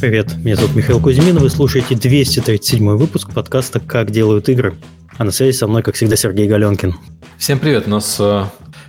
Привет, 0.00 0.36
меня 0.36 0.54
зовут 0.54 0.76
Михаил 0.76 1.00
Кузьмин, 1.00 1.38
вы 1.38 1.50
слушаете 1.50 1.96
237 1.96 2.96
выпуск 2.96 3.32
подкаста 3.34 3.80
«Как 3.80 4.12
делают 4.12 4.48
игры». 4.48 4.76
А 5.16 5.24
на 5.24 5.32
связи 5.32 5.56
со 5.56 5.66
мной, 5.66 5.82
как 5.82 5.96
всегда, 5.96 6.14
Сергей 6.14 6.46
Галенкин. 6.46 6.94
Всем 7.36 7.58
привет, 7.58 7.88
у 7.88 7.90
нас 7.90 8.16
э, 8.20 8.44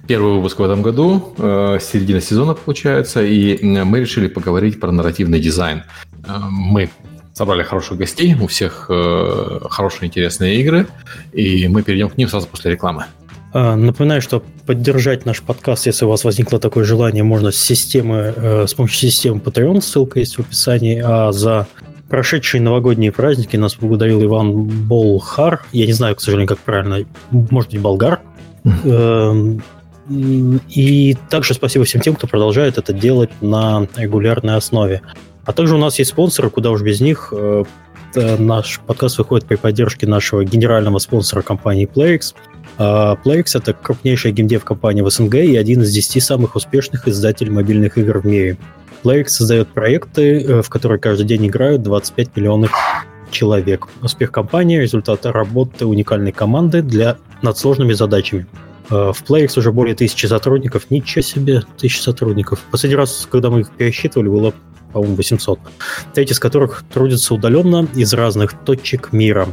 первый 0.08 0.36
выпуск 0.36 0.60
в 0.60 0.64
этом 0.64 0.84
году, 0.84 1.34
э, 1.40 1.80
середина 1.82 2.22
сезона 2.22 2.54
получается, 2.54 3.24
и 3.24 3.60
мы 3.64 4.02
решили 4.02 4.28
поговорить 4.28 4.80
про 4.80 4.92
нарративный 4.92 5.40
дизайн. 5.40 5.82
Э, 6.28 6.38
мы 6.52 6.92
собрали 7.34 7.64
хороших 7.64 7.98
гостей, 7.98 8.36
у 8.40 8.46
всех 8.46 8.92
хорошие 9.70 10.08
интересные 10.08 10.62
игры, 10.62 10.86
и 11.32 11.68
мы 11.70 11.82
перейдем 11.82 12.10
к 12.10 12.18
ним 12.18 12.30
сразу 12.30 12.48
после 12.48 12.70
рекламы. 12.72 13.06
А, 13.52 13.76
напоминаю, 13.76 14.22
что 14.22 14.44
поддержать 14.66 15.26
наш 15.26 15.42
подкаст, 15.42 15.88
если 15.88 16.06
у 16.06 16.10
вас 16.10 16.24
возникло 16.24 16.60
такое 16.60 16.84
желание, 16.84 17.24
можно 17.24 17.52
с 17.52 17.58
системы, 17.58 18.34
э, 18.36 18.68
с 18.68 18.74
помощью 18.76 19.10
системы 19.10 19.40
Patreon, 19.40 19.82
ссылка 19.82 20.20
есть 20.20 20.36
в 20.36 20.42
описании, 20.42 21.02
а 21.04 21.32
за 21.32 21.68
прошедшие 22.10 22.62
новогодние 22.62 23.12
праздники 23.12 23.56
нас 23.56 23.76
благодарил 23.76 24.24
Иван 24.24 24.64
Болхар, 24.88 25.66
я 25.72 25.88
не 25.88 25.94
знаю, 25.94 26.16
к 26.16 26.22
сожалению, 26.22 26.48
как 26.48 26.60
правильно, 26.60 27.06
может 27.32 27.72
быть, 27.72 27.82
болгар. 27.82 28.22
Эм, 28.84 29.62
и 30.10 31.16
также 31.30 31.54
спасибо 31.54 31.86
всем 31.86 32.02
тем, 32.02 32.16
кто 32.16 32.28
продолжает 32.28 32.78
это 32.78 32.94
делать 32.94 33.30
на 33.42 33.88
регулярной 33.96 34.56
основе. 34.56 35.02
А 35.46 35.54
также 35.54 35.76
у 35.76 35.80
нас 35.80 36.00
есть 36.00 36.12
спонсоры, 36.12 36.50
куда 36.50 36.72
уж 36.72 36.82
без 36.82 37.00
них. 37.00 37.32
Э, 37.36 37.64
наш 38.16 38.80
подкаст 38.86 39.20
выходит 39.20 39.48
при 39.48 39.56
поддержке 39.56 40.08
нашего 40.08 40.44
генерального 40.44 40.98
спонсора 41.00 41.42
компании 41.42 41.88
PlayX– 41.92 42.34
PlayX— 42.80 43.46
это 43.56 43.74
крупнейшая 43.74 44.32
геймдев-компания 44.32 45.04
в 45.04 45.10
СНГ 45.10 45.36
и 45.36 45.58
один 45.58 45.82
из 45.82 45.92
10 45.92 46.24
самых 46.24 46.56
успешных 46.56 47.08
издателей 47.08 47.52
мобильных 47.52 47.98
игр 47.98 48.20
в 48.20 48.26
мире. 48.26 48.58
PlayX 49.04 49.30
создает 49.30 49.70
проекты, 49.70 50.42
э, 50.42 50.62
в 50.62 50.70
которые 50.70 51.00
каждый 51.00 51.26
день 51.26 51.48
играют 51.48 51.84
25 51.84 52.36
миллионов 52.36 52.72
человек. 53.32 53.88
Успех 54.02 54.32
компании– 54.32 54.78
результат 54.80 55.26
работы 55.26 55.86
уникальной 55.86 56.32
команды 56.32 56.82
для, 56.82 57.18
над 57.42 57.58
сложными 57.58 57.94
задачами. 57.94 58.48
Э, 58.90 59.12
в 59.14 59.24
PlayX 59.24 59.60
уже 59.60 59.72
более 59.72 59.96
тысячи 59.96 60.26
сотрудников. 60.26 60.90
Ничего 60.90 61.22
себе, 61.22 61.64
тысячи 61.78 62.00
сотрудников. 62.00 62.60
Последний 62.72 62.98
раз, 62.98 63.28
когда 63.30 63.50
мы 63.50 63.62
их 63.62 63.72
пересчитывали, 63.72 64.30
было, 64.30 64.54
по-моему, 64.94 65.16
800. 65.16 65.60
Треть 66.14 66.32
из 66.32 66.40
которых 66.40 66.84
трудятся 66.92 67.34
удаленно 67.34 67.88
из 67.96 68.14
разных 68.14 68.54
точек 68.66 69.14
мира. 69.14 69.48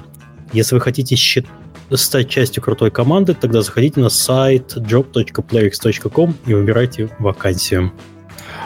Если 0.53 0.75
вы 0.75 0.81
хотите 0.81 1.17
считать 1.17 1.51
стать 1.93 2.29
частью 2.29 2.63
крутой 2.63 2.91
команды, 2.91 3.35
тогда 3.35 3.63
заходите 3.63 4.01
на 4.01 4.09
сайт 4.09 4.77
job.playx.com 4.77 6.35
и 6.47 6.55
выбирайте 6.55 7.11
вакансию. 7.19 7.93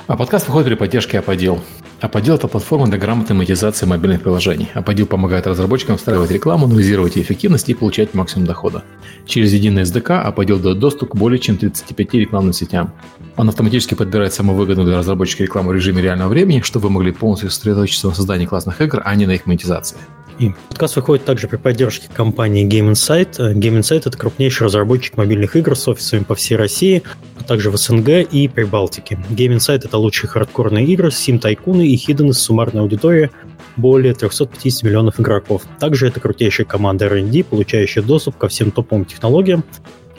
А 0.06 0.16
подкаст 0.16 0.48
выходит 0.48 0.68
при 0.68 0.74
поддержке 0.74 1.18
Аподел. 1.18 1.60
Аподел– 2.00 2.34
это 2.36 2.48
платформа 2.48 2.88
для 2.88 2.98
грамотной 2.98 3.36
монетизации 3.36 3.84
мобильных 3.84 4.22
приложений. 4.22 4.70
Аподел 4.72 5.06
помогает 5.06 5.46
разработчикам 5.46 5.98
встраивать 5.98 6.30
рекламу, 6.30 6.64
анализировать 6.64 7.18
эффективность 7.18 7.68
и 7.68 7.74
получать 7.74 8.14
максимум 8.14 8.46
дохода. 8.46 8.82
Через 9.26 9.52
единый 9.52 9.82
SDK 9.82 10.22
Аподел 10.22 10.58
дает 10.58 10.78
доступ 10.78 11.10
к 11.10 11.14
более 11.14 11.38
чем 11.38 11.58
35 11.58 12.14
рекламным 12.14 12.54
сетям. 12.54 12.94
Он 13.36 13.48
автоматически 13.48 13.94
подбирает 13.94 14.34
самую 14.34 14.56
выгодную 14.56 14.86
для 14.86 14.98
разработчика 14.98 15.42
рекламу 15.42 15.70
в 15.70 15.74
режиме 15.74 16.02
реального 16.02 16.28
времени, 16.28 16.60
чтобы 16.60 16.88
вы 16.88 16.94
могли 16.94 17.12
полностью 17.12 17.50
сосредоточиться 17.50 18.08
на 18.08 18.14
создании 18.14 18.46
классных 18.46 18.80
игр, 18.80 19.02
а 19.04 19.14
не 19.14 19.26
на 19.26 19.32
их 19.32 19.46
монетизации. 19.46 19.96
И 20.38 20.54
подкаст 20.70 20.96
выходит 20.96 21.26
также 21.26 21.48
при 21.48 21.56
поддержке 21.56 22.08
компании 22.12 22.66
Game 22.66 22.90
Insight. 22.92 23.38
Game 23.54 23.78
Insight— 23.78 24.02
это 24.06 24.16
крупнейший 24.16 24.66
разработчик 24.66 25.18
мобильных 25.18 25.54
игр 25.54 25.76
с 25.76 25.86
офисами 25.86 26.24
по 26.24 26.34
всей 26.34 26.56
России, 26.56 27.02
а 27.38 27.44
также 27.44 27.70
в 27.70 27.76
СНГ 27.76 28.08
и 28.30 28.48
Прибалтике. 28.48 29.18
Game 29.28 29.56
Insight— 29.56 29.82
это 29.84 29.98
лучшие 29.98 30.30
хардкорные 30.30 30.86
игры, 30.86 31.10
сим-тайкуны 31.10 31.86
и 31.86 31.96
хидены 31.96 32.32
с 32.32 32.38
суммарной 32.38 32.80
аудиторией 32.80 33.30
более 33.76 34.14
350 34.14 34.82
миллионов 34.82 35.20
игроков. 35.20 35.62
Также 35.78 36.08
это 36.08 36.20
крутейшая 36.20 36.66
команда 36.66 37.06
R&D, 37.06 37.44
получающая 37.44 38.02
доступ 38.02 38.38
ко 38.38 38.48
всем 38.48 38.70
топовым 38.70 39.04
технологиям 39.04 39.62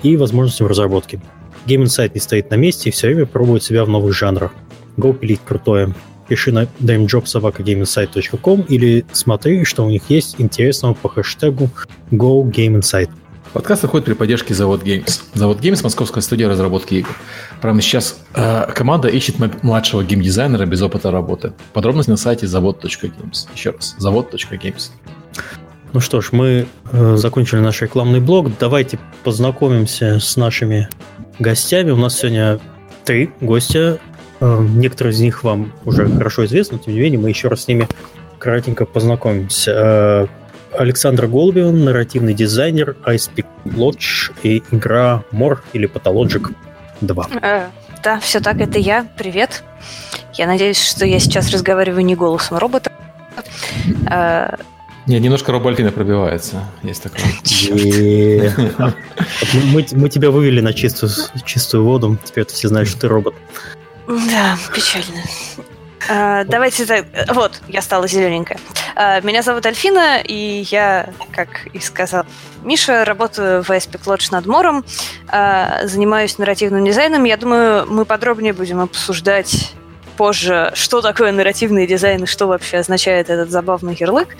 и 0.03 0.17
возможностям 0.17 0.67
разработки. 0.67 1.19
Game 1.65 1.83
Insight 1.83 2.11
не 2.13 2.19
стоит 2.19 2.49
на 2.49 2.55
месте 2.55 2.89
и 2.89 2.91
все 2.91 3.07
время 3.07 3.25
пробует 3.25 3.63
себя 3.63 3.85
в 3.85 3.89
новых 3.89 4.13
жанрах. 4.15 4.51
Go 4.97 5.13
пилить 5.13 5.41
крутое 5.45 5.93
пиши 6.27 6.51
на 6.53 6.67
damejobsobaka.gameinsight.com 6.79 8.61
или 8.69 9.05
смотри, 9.11 9.65
что 9.65 9.85
у 9.85 9.89
них 9.89 10.03
есть 10.07 10.35
интересного 10.37 10.93
по 10.93 11.09
хэштегу 11.09 11.69
GoGameInsight. 12.11 13.09
Подкаст 13.51 13.83
выходит 13.83 14.05
при 14.05 14.13
поддержке 14.13 14.53
Завод 14.53 14.81
Games. 14.83 15.23
Завод 15.33 15.59
Games– 15.59 15.81
московская 15.83 16.21
студия 16.21 16.47
разработки 16.47 16.93
игр. 16.93 17.09
Прямо 17.61 17.81
сейчас 17.81 18.17
э, 18.33 18.67
команда 18.73 19.09
ищет 19.09 19.35
младшего 19.61 20.05
геймдизайнера 20.05 20.65
без 20.65 20.81
опыта 20.81 21.11
работы. 21.11 21.51
Подробности 21.73 22.11
на 22.11 22.15
сайте 22.15 22.47
завод.games. 22.47 23.49
Еще 23.53 23.71
раз, 23.71 23.95
завод.games. 23.97 24.91
Ну 25.91 25.99
что 25.99 26.21
ж, 26.21 26.29
мы 26.31 26.65
э, 26.93 27.15
закончили 27.17 27.59
наш 27.59 27.81
рекламный 27.81 28.21
блог. 28.21 28.57
Давайте 28.57 28.99
познакомимся 29.25 30.21
с 30.21 30.37
нашими 30.37 30.87
гостями. 31.39 31.91
У 31.91 31.97
нас 31.97 32.17
сегодня 32.17 32.59
три 33.05 33.31
гостя 33.41 33.99
Э, 34.41 34.59
некоторые 34.59 35.13
из 35.13 35.19
них 35.19 35.43
вам 35.43 35.71
уже 35.85 36.09
хорошо 36.09 36.45
известны, 36.45 36.79
тем 36.79 36.95
не 36.95 36.99
менее, 36.99 37.19
мы 37.19 37.29
еще 37.29 37.47
раз 37.47 37.61
с 37.63 37.67
ними 37.67 37.87
кратенько 38.39 38.85
познакомимся. 38.85 39.71
Э, 39.71 40.27
Александр 40.77 41.27
Голубев, 41.27 41.71
нарративный 41.71 42.33
дизайнер, 42.33 42.97
iSpeak 43.05 43.45
Lodge 43.65 44.31
и 44.41 44.63
игра 44.71 45.23
More 45.31 45.59
или 45.73 45.87
Pathologic 45.87 46.53
2. 47.01 47.27
Э, 47.41 47.67
да, 48.03 48.19
все 48.19 48.39
так, 48.39 48.59
это 48.59 48.79
я. 48.79 49.05
Привет. 49.15 49.63
Я 50.33 50.47
надеюсь, 50.47 50.81
что 50.81 51.05
я 51.05 51.19
сейчас 51.19 51.51
разговариваю 51.51 52.03
не 52.03 52.15
голосом 52.15 52.57
робота. 52.57 52.91
Э, 54.09 54.55
не, 55.07 55.19
немножко 55.19 55.51
робальтина 55.51 55.91
пробивается. 55.91 56.69
Есть 56.83 57.03
такое. 57.03 57.23
Мы, 59.73 59.85
мы 59.93 60.09
тебя 60.09 60.29
вывели 60.29 60.61
на 60.61 60.73
чистую, 60.73 61.83
воду. 61.83 62.17
Теперь 62.23 62.45
все 62.45 62.67
знают, 62.67 62.89
что 62.89 63.01
ты 63.01 63.07
робот. 63.07 63.33
Да, 64.07 64.57
печально. 64.73 65.21
А, 66.09 66.43
давайте 66.45 66.85
так. 66.85 67.05
Вот, 67.33 67.61
я 67.67 67.81
стала 67.81 68.07
зелененькая. 68.07 68.59
А, 68.95 69.21
меня 69.21 69.41
зовут 69.41 69.65
Альфина, 69.65 70.21
и 70.21 70.65
я, 70.69 71.09
как 71.31 71.67
и 71.73 71.79
сказал 71.79 72.25
Миша, 72.63 73.05
работаю 73.05 73.63
в 73.63 73.69
Aspect 73.69 74.05
Lodge 74.05 74.27
над 74.31 74.45
Мором, 74.45 74.83
а, 75.27 75.85
занимаюсь 75.87 76.37
нарративным 76.37 76.85
дизайном. 76.85 77.23
Я 77.23 77.37
думаю, 77.37 77.85
мы 77.87 78.05
подробнее 78.05 78.53
будем 78.53 78.79
обсуждать 78.79 79.73
позже, 80.11 80.71
что 80.75 81.01
такое 81.01 81.31
нарративный 81.31 81.87
дизайн 81.87 82.23
и 82.23 82.27
что 82.27 82.47
вообще 82.47 82.77
означает 82.77 83.29
этот 83.29 83.49
забавный 83.49 83.95
ярлык. 83.99 84.35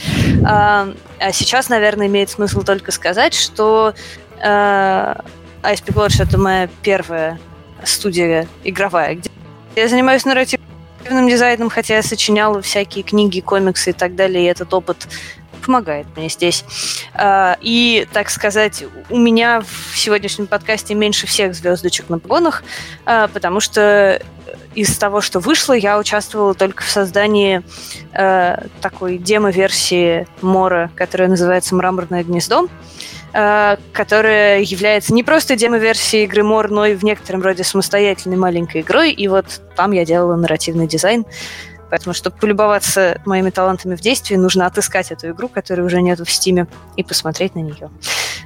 А, 0.46 0.90
а 1.20 1.32
сейчас, 1.32 1.70
наверное, 1.70 2.08
имеет 2.08 2.30
смысл 2.30 2.62
только 2.62 2.92
сказать, 2.92 3.34
что 3.34 3.94
а, 4.42 5.24
Aspect 5.64 5.94
Lodge— 5.96 6.16
это 6.24 6.38
моя 6.38 6.70
первая 6.82 7.40
студия 7.84 8.48
игровая, 8.64 9.16
где 9.16 9.30
я 9.76 9.88
занимаюсь 9.88 10.26
нарративным 10.26 11.28
дизайном, 11.28 11.70
хотя 11.70 11.96
я 11.96 12.04
сочиняла 12.04 12.62
всякие 12.62 13.04
книги, 13.04 13.40
комиксы 13.40 13.92
и 13.92 13.94
так 13.94 14.16
далее, 14.16 14.44
и 14.44 14.48
этот 14.48 14.74
опыт 14.74 15.08
помогает 15.62 16.08
мне 16.16 16.28
здесь. 16.30 16.66
А, 17.14 17.58
и, 17.62 18.08
так 18.12 18.30
сказать, 18.30 18.84
у 19.10 19.18
меня 19.18 19.62
в 19.62 19.98
сегодняшнем 19.98 20.48
подкасте 20.48 20.94
меньше 20.94 21.28
всех 21.28 21.56
звездочек 21.56 22.10
на 22.10 22.20
погонах, 22.20 22.64
а, 23.06 23.28
потому 23.28 23.60
что 23.60 24.22
из 24.76 24.98
того, 24.98 25.22
что 25.22 25.40
вышло, 25.40 25.74
я 25.74 26.00
участвовала 26.00 26.54
только 26.54 26.84
в 26.84 26.90
создании 26.90 27.64
а, 28.14 28.64
такой 28.82 29.18
демо-версии 29.18 30.28
Мора, 30.42 30.92
которая 30.96 31.30
называется 31.30 31.76
«Мраморное 31.76 32.24
гнездо». 32.24 32.68
Э, 33.34 33.78
которая 33.94 34.60
является 34.62 35.14
не 35.14 35.24
просто 35.24 35.56
демо-версией 35.56 36.26
игры 36.26 36.44
Мор, 36.44 36.70
но 36.70 36.86
и 36.86 36.96
в 36.96 37.04
некотором 37.04 37.42
роде 37.42 37.64
самостоятельной 37.64 38.36
маленькой 38.36 38.82
игрой. 38.82 39.12
И 39.12 39.28
вот 39.30 39.62
там 39.78 39.92
я 39.92 40.04
делала 40.04 40.36
нарративный 40.36 40.86
дизайн. 40.86 41.26
Поэтому, 41.90 42.14
чтобы 42.14 42.38
полюбоваться 42.38 43.22
моими 43.26 43.50
талантами 43.50 43.96
в 43.96 44.02
действии, 44.02 44.36
нужно 44.36 44.66
отыскать 44.66 45.12
эту 45.12 45.30
игру, 45.32 45.48
которая 45.48 45.86
уже 45.86 46.02
нет 46.02 46.20
в 46.20 46.30
Стиме, 46.30 46.68
и 46.96 47.04
посмотреть 47.04 47.56
на 47.56 47.60
нее. 47.60 47.90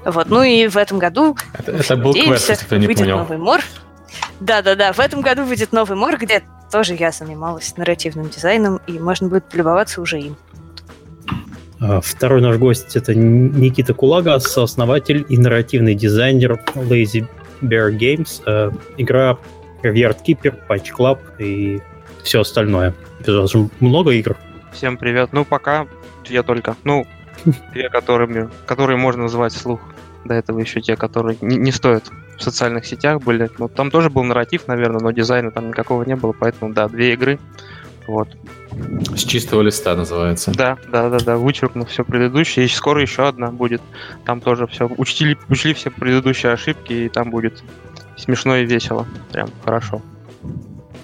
Вот. 0.04 0.30
Ну 0.30 0.44
и 0.44 0.68
в 0.68 0.78
этом 0.78 1.00
году... 1.00 1.36
Это, 1.54 1.72
это 1.72 1.96
был 1.96 2.14
квест, 2.14 2.50
если 2.50 2.66
кто 2.66 2.78
не 2.78 2.88
выйдет 2.88 3.06
понял. 3.06 3.18
новый 3.20 3.38
Мор. 3.38 3.62
Да-да-да, 4.40 4.94
в 4.94 5.00
этом 5.00 5.22
году 5.22 5.44
выйдет 5.44 5.72
новый 5.72 5.98
Мор, 5.98 6.18
где 6.18 6.44
тоже 6.72 6.96
я 6.96 7.12
занималась 7.12 7.76
нарративным 7.78 8.30
дизайном, 8.30 8.82
и 8.88 9.00
можно 9.00 9.28
будет 9.28 9.46
полюбоваться 9.46 10.02
уже 10.02 10.20
им. 10.20 10.38
А, 11.80 12.02
второй 12.02 12.42
наш 12.42 12.58
гость– 12.58 12.96
это 12.98 13.14
Никита 13.16 13.94
Кулага, 13.94 14.40
сооснователь 14.40 15.26
и 15.30 15.38
нарративный 15.38 15.96
дизайнер 15.96 16.60
Lazy 16.76 17.28
Bear 17.62 17.92
Games. 17.92 18.42
А, 18.46 18.72
игра 18.98 19.38
Yard 19.84 20.18
Keeper, 20.26 20.56
Punch 20.68 20.88
Club 20.98 21.20
и 21.40 21.82
все 22.24 22.42
остальное. 22.42 22.94
Много 23.80 24.12
игр? 24.12 24.36
Всем 24.74 24.98
привет. 24.98 25.30
Ну, 25.32 25.46
пока 25.46 25.88
две 26.26 26.44
только. 26.44 26.76
Ну, 26.84 27.06
две, 27.74 27.90
которыми, 27.90 28.50
которые 28.66 28.98
можно 28.98 29.24
называть 29.24 29.54
слух. 29.54 29.80
До 30.26 30.34
этого 30.34 30.60
еще 30.60 30.82
те, 30.82 30.96
которые 30.96 31.38
не, 31.42 31.56
не 31.56 31.72
стоят 31.72 32.12
в 32.38 32.44
социальных 32.44 32.86
сетях 32.86 33.22
были. 33.22 33.50
Ну, 33.58 33.70
там 33.70 33.92
тоже 33.92 34.10
был 34.10 34.24
нарратив, 34.24 34.68
наверное, 34.68 35.00
но 35.00 35.12
дизайна 35.12 35.52
там 35.52 35.70
никакого 35.70 36.04
не 36.04 36.16
было, 36.16 36.34
поэтому, 36.34 36.74
да, 36.74 36.88
две 36.88 37.14
игры. 37.14 37.40
Вот. 38.08 38.36
С 39.16 39.24
чистого 39.24 39.62
листа 39.62 39.96
называется. 39.96 40.52
Да, 40.52 40.78
да, 40.92 41.10
да, 41.10 41.18
да, 41.20 41.38
вычеркнув 41.38 41.90
все 41.90 42.04
предыдущее. 42.04 42.66
И 42.66 42.70
скоро 42.70 43.02
еще 43.02 43.28
одна 43.28 43.52
будет. 43.52 43.82
Там 44.26 44.42
тоже 44.42 44.68
все. 44.68 44.88
Учтили, 44.98 45.38
учли 45.50 45.74
все 45.74 45.90
предыдущие 45.90 46.52
ошибки, 46.52 46.94
и 46.94 47.10
там 47.10 47.32
будет 47.32 47.64
смешно 48.18 48.58
и 48.58 48.66
весело. 48.66 49.08
Прям 49.32 49.50
хорошо. 49.64 50.02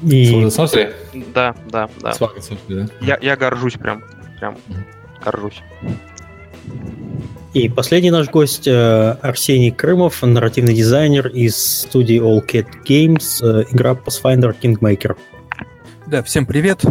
И 0.01 0.49
смысле? 0.49 0.95
Да, 1.33 1.55
да, 1.69 1.89
да. 2.01 2.11
С 2.13 2.19
вами, 2.19 2.39
собственно, 2.39 2.87
да? 2.87 2.93
Я, 3.05 3.19
я 3.21 3.35
горжусь 3.35 3.73
прям. 3.73 4.03
Прям 4.39 4.57
горжусь. 5.23 5.61
И 7.53 7.67
последний 7.67 8.11
наш 8.11 8.29
гость 8.29 8.65
э, 8.65 9.11
Арсений 9.21 9.71
Крымов, 9.71 10.21
нарративный 10.21 10.73
дизайнер 10.73 11.27
из 11.27 11.81
студии 11.81 12.17
All 12.21 12.41
Cat 12.47 12.67
Games, 12.87 13.43
э, 13.43 13.65
игра 13.71 13.91
Pathfinder 13.91 14.55
Kingmaker. 14.57 15.17
Да, 16.07 16.23
всем 16.23 16.45
привет. 16.45 16.83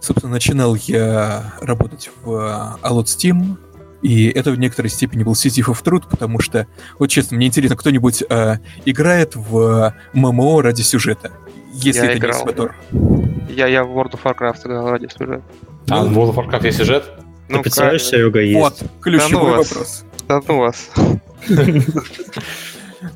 Собственно, 0.00 0.32
начинал 0.32 0.74
я 0.74 1.54
работать 1.60 2.10
в 2.22 2.32
а, 2.32 2.78
Alot 2.82 3.04
Steam, 3.04 3.56
и 4.02 4.28
это 4.28 4.50
в 4.50 4.58
некоторой 4.58 4.90
степени 4.90 5.22
был 5.22 5.34
сизифов 5.34 5.82
труд, 5.82 6.04
потому 6.08 6.38
что, 6.38 6.66
вот 6.98 7.08
честно, 7.08 7.36
мне 7.36 7.46
интересно, 7.46 7.76
кто-нибудь 7.76 8.22
а, 8.28 8.58
играет 8.84 9.34
в 9.34 9.94
ММО 10.14 10.62
ради 10.62 10.82
сюжета? 10.82 11.32
Если 11.72 12.04
Я 12.04 12.10
это 12.10 12.18
играл. 12.18 12.46
не. 12.90 13.54
Я, 13.54 13.66
я 13.68 13.84
в 13.84 13.96
World 13.96 14.12
of 14.12 14.22
Warcraft 14.24 14.66
играл 14.66 14.90
ради 14.90 15.08
сюжета. 15.08 15.42
А 15.88 16.04
в 16.04 16.16
World 16.16 16.34
of 16.34 16.46
Warcraft 16.46 16.66
есть 16.66 16.78
сюжет? 16.78 17.04
Ты 17.48 17.58
представляешь, 17.60 18.02
Серега, 18.02 18.40
есть. 18.40 18.58
Вот, 18.58 18.82
ключевой 19.00 19.30
Да 19.30 19.38
ну 19.38 19.56
вас. 19.56 19.68
вопрос. 19.70 20.04
Да 20.28 20.40
ну 20.48 20.58
вас. 20.58 20.90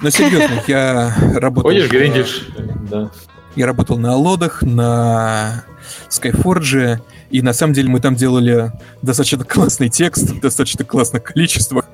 Но 0.01 0.11
серьезно, 0.11 0.63
я 0.69 1.15
работал... 1.35 1.71
Ходишь, 1.71 1.91
гриндишь. 1.91 2.47
Да. 2.91 3.11
Я 3.57 3.67
работал 3.67 3.99
на 3.99 4.13
Алодах, 4.13 4.63
на 4.63 5.65
Skyforge, 6.09 7.01
и 7.31 7.43
на 7.43 7.53
самом 7.53 7.73
деле 7.73 7.89
мы 7.89 8.01
там 8.01 8.15
делали 8.15 8.73
достаточно 9.03 9.45
классный 9.45 9.89
текст, 9.89 10.41
достаточно 10.41 10.85
классное 10.85 11.21
количество, 11.21 11.85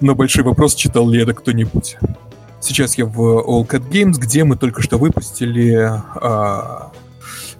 но 0.00 0.14
большой 0.14 0.42
вопрос, 0.42 0.74
читал 0.74 1.08
ли 1.08 1.22
это 1.22 1.34
кто-нибудь. 1.34 1.96
Сейчас 2.60 2.98
я 2.98 3.06
в 3.06 3.20
All 3.20 3.66
Cat 3.66 3.88
Games, 3.88 4.18
где 4.18 4.42
мы 4.42 4.56
только 4.56 4.82
что 4.82 4.98
выпустили 4.98 5.74
а, 5.76 6.90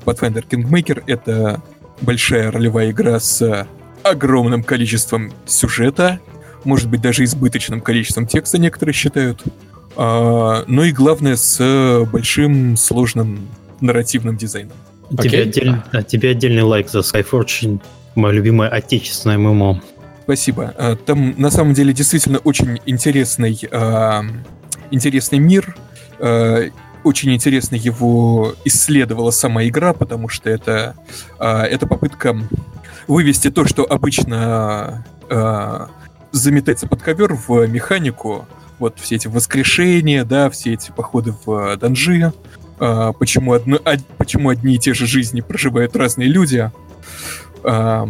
Pathfinder 0.05 0.45
Kingmaker. 0.49 1.05
Это 1.07 1.63
большая 2.01 2.51
ролевая 2.51 2.91
игра 2.91 3.21
с 3.21 3.67
огромным 4.11 4.63
количеством 4.63 5.33
сюжета, 5.47 6.21
может 6.65 6.89
быть, 6.89 7.01
даже 7.01 7.25
избыточным 7.25 7.81
количеством 7.81 8.27
текста 8.27 8.59
некоторые 8.59 8.93
считают. 8.95 9.43
А, 9.97 10.65
ну 10.67 10.83
и 10.83 10.93
главное, 10.93 11.37
с 11.37 12.05
большим 12.13 12.77
сложным 12.77 13.49
нарративным 13.81 14.37
дизайном. 14.37 14.73
Тебе, 15.23 15.43
отдель- 15.43 15.77
да, 15.93 16.03
тебе 16.03 16.31
отдельный 16.31 16.63
лайк 16.63 16.89
за 16.91 16.99
Skyforge, 17.01 17.81
мое 18.15 18.33
любимое 18.33 18.69
отечественное 18.69 19.39
ММО. 19.39 19.81
Спасибо. 20.25 20.75
А, 20.77 20.97
Там 20.97 21.35
на 21.39 21.51
самом 21.51 21.75
деле 21.75 21.93
действительно 21.93 22.39
очень 22.39 22.81
интересный, 22.87 23.59
а, 23.71 24.25
интересный 24.91 25.39
мир. 25.39 25.77
А, 26.19 26.65
Очень 27.05 27.33
интересно 27.35 27.77
его 27.77 28.57
исследовала 28.65 29.31
сама 29.31 29.63
игра, 29.69 29.93
потому 29.93 30.29
что 30.29 30.51
это, 30.51 30.97
а, 31.39 31.63
это 31.65 31.87
попытка 31.87 32.37
вывести 33.07 33.51
то, 33.51 33.65
что 33.67 33.85
обычно 33.85 35.05
а, 35.31 35.89
заметается 36.33 36.87
под 36.87 37.03
ковер 37.03 37.35
в 37.35 37.67
механику. 37.67 38.47
Вот 38.79 38.99
все 38.99 39.17
эти 39.17 39.29
воскрешения, 39.29 40.25
да, 40.25 40.51
все 40.51 40.75
эти 40.75 40.91
походы 40.91 41.35
в 41.45 41.51
а, 41.73 41.77
данжи. 41.77 42.33
а, 42.79 43.13
почему, 43.13 43.53
одно- 43.55 43.81
од- 43.85 44.07
почему 44.19 44.51
одни 44.51 44.75
и 44.75 44.79
те 44.79 44.93
же 44.95 45.07
жизни 45.07 45.41
проживают 45.41 45.97
разные 45.97 46.29
люди. 46.29 46.71
А, 47.65 48.09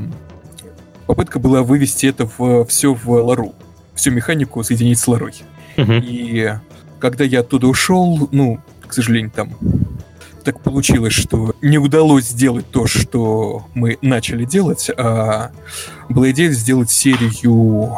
попытка 1.06 1.38
была 1.38 1.62
вывести 1.62 2.06
это 2.06 2.28
в, 2.36 2.64
все 2.66 2.92
в 2.94 3.08
лару. 3.08 3.54
Всю 3.94 4.10
механику 4.10 4.62
соединить 4.62 4.98
с 4.98 5.06
ларой. 5.08 5.34
Мгм. 5.76 6.00
И 6.04 6.52
когда 6.98 7.24
я 7.24 7.40
оттуда 7.40 7.66
ушел, 7.66 8.28
ну, 8.32 8.60
к 8.86 8.92
сожалению, 8.92 9.30
там 9.30 9.50
так 10.46 10.62
получилось, 10.62 11.12
что 11.12 11.56
не 11.60 11.76
удалось 11.76 12.28
сделать 12.28 12.70
то, 12.70 12.86
что 12.86 13.66
мы 13.74 13.98
начали 14.00 14.44
делать, 14.44 14.88
а 14.96 15.50
была 16.08 16.30
идея 16.30 16.52
сделать 16.52 16.88
серию 16.88 17.92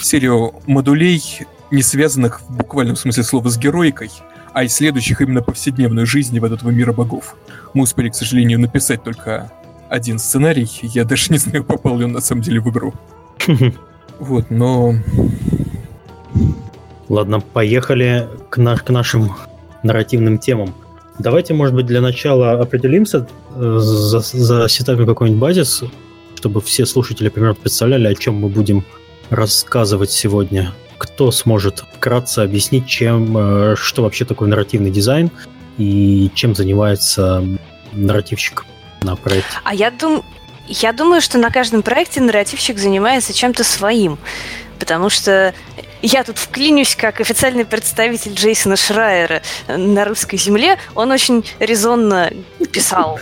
серию 0.00 0.54
модулей, 0.66 1.22
не 1.70 1.82
связанных 1.82 2.40
в 2.40 2.56
буквальном 2.56 2.96
смысле 2.96 3.24
слова 3.24 3.50
с 3.50 3.58
героикой, 3.58 4.10
а 4.54 4.64
исследующих 4.64 5.20
именно 5.20 5.42
повседневную 5.42 6.06
жизнь 6.06 6.40
в 6.40 6.44
этого 6.44 6.70
мира 6.70 6.94
богов. 6.94 7.36
Мы 7.74 7.82
успели, 7.82 8.08
к 8.08 8.14
сожалению, 8.14 8.58
написать 8.58 9.04
только 9.04 9.52
один 9.90 10.18
сценарий, 10.18 10.68
я 10.80 11.04
даже 11.04 11.30
не 11.30 11.36
знаю, 11.36 11.62
попал 11.62 11.98
ли 11.98 12.06
он 12.06 12.12
на 12.12 12.22
самом 12.22 12.40
деле 12.40 12.60
в 12.60 12.70
игру. 12.70 12.94
Вот, 14.18 14.50
но 14.50 14.94
Ладно, 17.08 17.40
поехали 17.40 18.28
к, 18.50 18.56
наш- 18.56 18.82
к 18.82 18.90
нашим 18.90 19.32
нарративным 19.82 20.38
темам. 20.38 20.74
Давайте, 21.18 21.54
может 21.54 21.74
быть, 21.74 21.86
для 21.86 22.00
начала 22.00 22.52
определимся, 22.52 23.26
э, 23.54 23.78
за- 23.78 24.20
засетаем 24.20 25.06
какой-нибудь 25.06 25.40
базис, 25.40 25.82
чтобы 26.36 26.60
все 26.60 26.86
слушатели 26.86 27.28
примерно 27.28 27.54
представляли, 27.54 28.08
о 28.08 28.14
чем 28.14 28.36
мы 28.36 28.48
будем 28.48 28.84
рассказывать 29.30 30.10
сегодня. 30.10 30.72
Кто 30.98 31.30
сможет 31.30 31.84
вкратце 31.94 32.40
объяснить, 32.40 32.86
чем, 32.86 33.36
э, 33.36 33.76
что 33.76 34.02
вообще 34.02 34.24
такое 34.24 34.48
нарративный 34.48 34.90
дизайн 34.90 35.30
и 35.78 36.30
чем 36.34 36.54
занимается 36.54 37.44
нарративщик 37.92 38.64
на 39.02 39.16
проекте? 39.16 39.58
А 39.64 39.74
я, 39.74 39.90
дум... 39.90 40.24
я 40.68 40.92
думаю, 40.92 41.20
что 41.20 41.38
на 41.38 41.50
каждом 41.50 41.82
проекте 41.82 42.20
нарративщик 42.20 42.78
занимается 42.78 43.32
чем-то 43.32 43.64
своим. 43.64 44.18
Потому 44.82 45.10
что 45.10 45.54
я 46.02 46.24
тут 46.24 46.38
вклинюсь 46.38 46.96
как 46.96 47.20
официальный 47.20 47.64
представитель 47.64 48.32
Джейсона 48.34 48.74
Шрайера 48.74 49.40
на 49.68 50.04
русской 50.04 50.36
земле. 50.36 50.76
Он 50.96 51.12
очень 51.12 51.48
резонно 51.60 52.32
писал. 52.72 53.20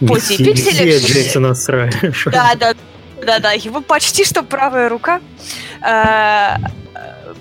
Месси- 0.00 0.36
пиксели. 0.36 0.50
Мессия 0.52 1.00
Джейсона 1.00 1.54
Срайера. 1.56 2.12
Да, 2.26 2.52
да, 2.54 2.74
да, 3.20 3.38
да. 3.40 3.50
Его 3.50 3.80
почти 3.80 4.24
что 4.24 4.44
правая 4.44 4.88
рука, 4.88 5.20
э, 5.82 6.54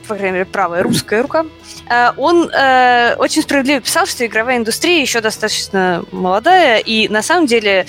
по 0.07 0.15
крайней 0.15 0.31
мере, 0.31 0.45
правая 0.45 0.81
русская 0.81 1.21
рука. 1.21 1.45
Э, 1.87 2.13
Он 2.17 2.49
э, 2.49 3.13
очень 3.19 3.43
справедливо 3.43 3.79
писал, 3.79 4.07
что 4.07 4.25
игровая 4.25 4.57
индустрия 4.57 4.99
еще 5.01 5.21
достаточно 5.21 6.03
молодая, 6.11 6.79
и 6.79 7.07
на 7.09 7.21
самом 7.21 7.45
деле 7.45 7.85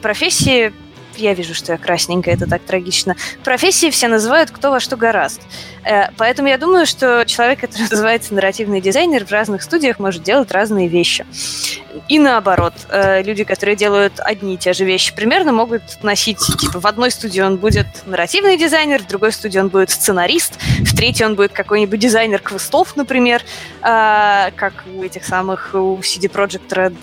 профессии 0.00 0.72
я 1.18 1.34
вижу, 1.34 1.54
что 1.54 1.72
я 1.72 1.78
красненькая, 1.78 2.34
это 2.34 2.46
так 2.46 2.62
трагично. 2.62 3.16
Профессии 3.42 3.90
все 3.90 4.08
называют 4.08 4.50
кто 4.50 4.70
во 4.70 4.80
что 4.80 4.96
гораст. 4.96 5.40
Э, 5.84 6.08
Поэтому 6.16 6.48
я 6.48 6.58
думаю, 6.58 6.86
что 6.86 7.24
человек, 7.26 7.60
который 7.60 7.86
называется 7.90 8.34
нарративный 8.34 8.80
дизайнер, 8.80 9.24
в 9.24 9.30
разных 9.30 9.62
студиях 9.62 9.98
может 9.98 10.22
делать 10.22 10.50
разные 10.50 10.88
вещи. 10.88 11.26
И 12.08 12.18
наоборот, 12.18 12.74
э, 12.88 13.22
люди, 13.22 13.44
которые 13.44 13.76
делают 13.76 14.14
одни 14.18 14.54
и 14.54 14.56
те 14.56 14.72
же 14.72 14.84
вещи, 14.84 15.14
примерно 15.14 15.52
могут 15.52 15.82
носить, 16.02 16.38
типа, 16.58 16.80
в 16.80 16.86
одной 16.86 17.10
студии 17.10 17.40
он 17.40 17.56
будет 17.56 17.86
нарративный 18.06 18.56
дизайнер, 18.56 19.02
в 19.02 19.06
другой 19.06 19.32
студии 19.32 19.58
он 19.58 19.68
будет 19.68 19.90
сценарист, 19.90 20.58
в 20.80 20.96
третьей 20.96 21.26
он 21.26 21.34
будет 21.34 21.52
какой-нибудь 21.52 21.98
дизайнер 21.98 22.40
квестов, 22.40 22.96
например, 22.96 23.42
э, 23.82 24.50
как 24.56 24.84
у 24.94 25.02
этих 25.02 25.24
самых, 25.24 25.70
у 25.74 25.98
CD 25.98 26.30
Projekt 26.30 26.68
Red, 26.68 26.96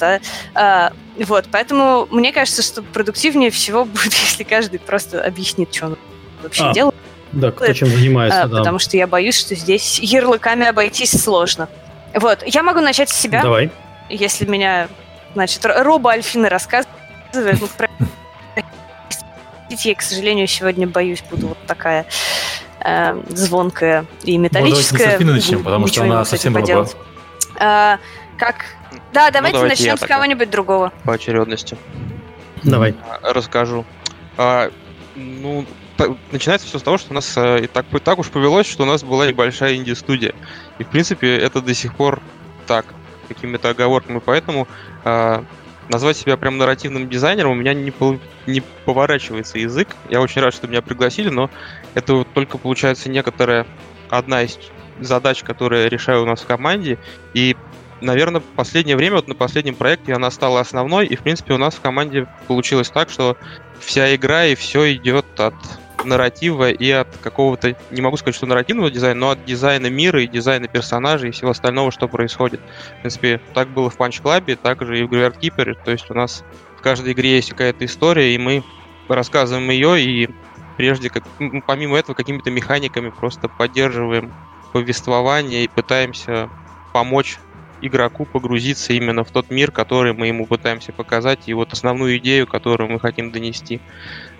да. 0.53 0.91
Вот, 1.19 1.45
поэтому 1.51 2.07
мне 2.09 2.31
кажется, 2.31 2.61
что 2.61 2.81
продуктивнее 2.81 3.51
всего 3.51 3.85
будет, 3.85 4.13
если 4.13 4.43
каждый 4.43 4.79
просто 4.79 5.21
объяснит, 5.23 5.73
что 5.73 5.87
он 5.87 5.97
вообще 6.41 6.63
А, 6.63 6.73
делает, 6.73 6.95
Да, 7.31 7.51
кто 7.51 7.71
чем 7.73 7.89
занимается, 7.89 8.43
а, 8.43 8.47
да. 8.47 8.57
потому 8.59 8.79
что 8.79 8.97
я 8.97 9.07
боюсь, 9.07 9.37
что 9.39 9.55
здесь 9.55 9.99
ярлыками 9.99 10.65
обойтись 10.67 11.11
сложно. 11.21 11.67
Вот, 12.15 12.43
я 12.45 12.63
могу 12.63 12.79
начать 12.81 13.09
с 13.09 13.13
себя 13.19 13.41
Давай. 13.41 13.71
если 14.09 14.45
меня, 14.45 14.87
значит, 15.33 15.65
Роба 15.65 16.11
Альфина 16.11 16.49
рассказывает, 16.49 16.87
ну, 17.33 17.67
про- 17.77 17.89
я, 19.69 19.95
к 19.95 20.01
сожалению, 20.01 20.47
сегодня 20.47 20.85
боюсь, 20.87 21.23
буду 21.29 21.47
вот 21.47 21.57
такая 21.65 22.05
э, 22.83 23.21
звонкая 23.29 24.05
и 24.23 24.37
Может, 24.37 24.51
давайте 24.53 24.77
не 24.77 24.83
с 24.83 24.91
металлическая. 24.91 25.13
Альфины 25.13 25.33
начнем, 25.33 25.63
потому 25.63 25.87
что 25.87 26.03
она 26.03 26.25
совсем 26.25 26.53
поделать. 26.53 26.95
А, 27.57 27.99
как? 28.37 28.65
Да, 29.13 29.29
давайте 29.31 29.57
давайте 29.57 29.83
начнем 29.83 29.97
с 29.97 30.01
кого-нибудь 30.07 30.49
другого. 30.49 30.91
По 31.03 31.13
очередности. 31.13 31.77
Давай. 32.63 32.95
А, 33.21 33.33
Расскажу. 33.33 33.85
А, 34.37 34.69
ну, 35.15 35.65
та- 35.97 36.15
начинается 36.31 36.67
все 36.67 36.79
с 36.79 36.81
того, 36.81 36.97
что 36.97 37.11
у 37.11 37.13
нас 37.15 37.33
э, 37.37 37.63
и 37.63 37.67
так, 37.67 37.85
так 38.03 38.19
уж 38.19 38.27
повелось, 38.29 38.67
что 38.67 38.83
у 38.83 38.85
нас 38.85 39.03
была 39.03 39.27
небольшая 39.27 39.75
инди-студия. 39.75 40.33
И, 40.77 40.83
в 40.83 40.87
принципе, 40.87 41.35
это 41.37 41.61
до 41.61 41.73
сих 41.73 41.93
пор 41.95 42.21
так, 42.67 42.85
какими-то 43.27 43.69
оговорками. 43.69 44.21
Поэтому 44.23 44.67
а, 45.03 45.43
назвать 45.89 46.17
себя 46.17 46.37
прям 46.37 46.57
нарративным 46.57 47.09
дизайнером 47.09 47.51
у 47.51 47.55
меня 47.55 47.73
не, 47.73 47.91
пол- 47.91 48.19
не 48.47 48.61
поворачивается 48.85 49.59
язык. 49.59 49.89
Я 50.09 50.21
очень 50.21 50.41
рад, 50.41 50.53
что 50.53 50.67
меня 50.67 50.81
пригласили, 50.81 51.29
но 51.29 51.49
это 51.95 52.13
вот 52.15 52.27
только 52.33 52.57
получается 52.57 53.09
некоторая 53.09 53.65
одна 54.09 54.43
из 54.43 54.57
задач, 54.99 55.43
которые 55.43 55.83
я 55.83 55.89
решаю 55.89 56.23
у 56.23 56.25
нас 56.25 56.41
в 56.41 56.45
команде. 56.45 56.97
И 57.33 57.55
наверное, 58.01 58.41
последнее 58.55 58.97
время, 58.97 59.17
вот 59.17 59.27
на 59.27 59.35
последнем 59.35 59.75
проекте 59.75 60.13
она 60.13 60.31
стала 60.31 60.59
основной, 60.59 61.07
и, 61.07 61.15
в 61.15 61.21
принципе, 61.21 61.53
у 61.53 61.57
нас 61.57 61.75
в 61.75 61.81
команде 61.81 62.27
получилось 62.47 62.89
так, 62.89 63.09
что 63.09 63.37
вся 63.79 64.13
игра 64.15 64.45
и 64.45 64.55
все 64.55 64.93
идет 64.93 65.25
от 65.39 65.55
нарратива 66.03 66.71
и 66.71 66.89
от 66.89 67.15
какого-то, 67.17 67.75
не 67.91 68.01
могу 68.01 68.17
сказать, 68.17 68.35
что 68.35 68.47
нарративного 68.47 68.89
дизайна, 68.89 69.19
но 69.19 69.29
от 69.31 69.45
дизайна 69.45 69.87
мира 69.87 70.21
и 70.21 70.27
дизайна 70.27 70.67
персонажей 70.67 71.29
и 71.29 71.31
всего 71.31 71.51
остального, 71.51 71.91
что 71.91 72.07
происходит. 72.07 72.59
В 72.97 73.01
принципе, 73.01 73.39
так 73.53 73.69
было 73.69 73.89
в 73.89 73.97
Punch 73.97 74.21
Club, 74.21 74.55
так 74.61 74.83
же 74.85 74.99
и 74.99 75.03
в 75.03 75.11
Graveyard 75.11 75.39
Keeper, 75.39 75.77
то 75.83 75.91
есть 75.91 76.09
у 76.09 76.13
нас 76.13 76.43
в 76.77 76.81
каждой 76.81 77.13
игре 77.13 77.35
есть 77.35 77.51
какая-то 77.51 77.85
история, 77.85 78.33
и 78.33 78.37
мы 78.37 78.63
рассказываем 79.07 79.69
ее, 79.69 80.01
и 80.01 80.29
прежде, 80.77 81.09
как, 81.09 81.23
помимо 81.67 81.97
этого, 81.97 82.15
какими-то 82.15 82.49
механиками 82.49 83.09
просто 83.09 83.47
поддерживаем 83.47 84.33
повествование 84.73 85.65
и 85.65 85.67
пытаемся 85.67 86.49
помочь 86.93 87.37
игроку 87.81 88.25
погрузиться 88.25 88.93
именно 88.93 89.23
в 89.23 89.31
тот 89.31 89.49
мир, 89.49 89.71
который 89.71 90.13
мы 90.13 90.27
ему 90.27 90.45
пытаемся 90.45 90.91
показать, 90.91 91.39
и 91.47 91.53
вот 91.53 91.73
основную 91.73 92.17
идею, 92.17 92.47
которую 92.47 92.89
мы 92.89 92.99
хотим 92.99 93.31
донести. 93.31 93.81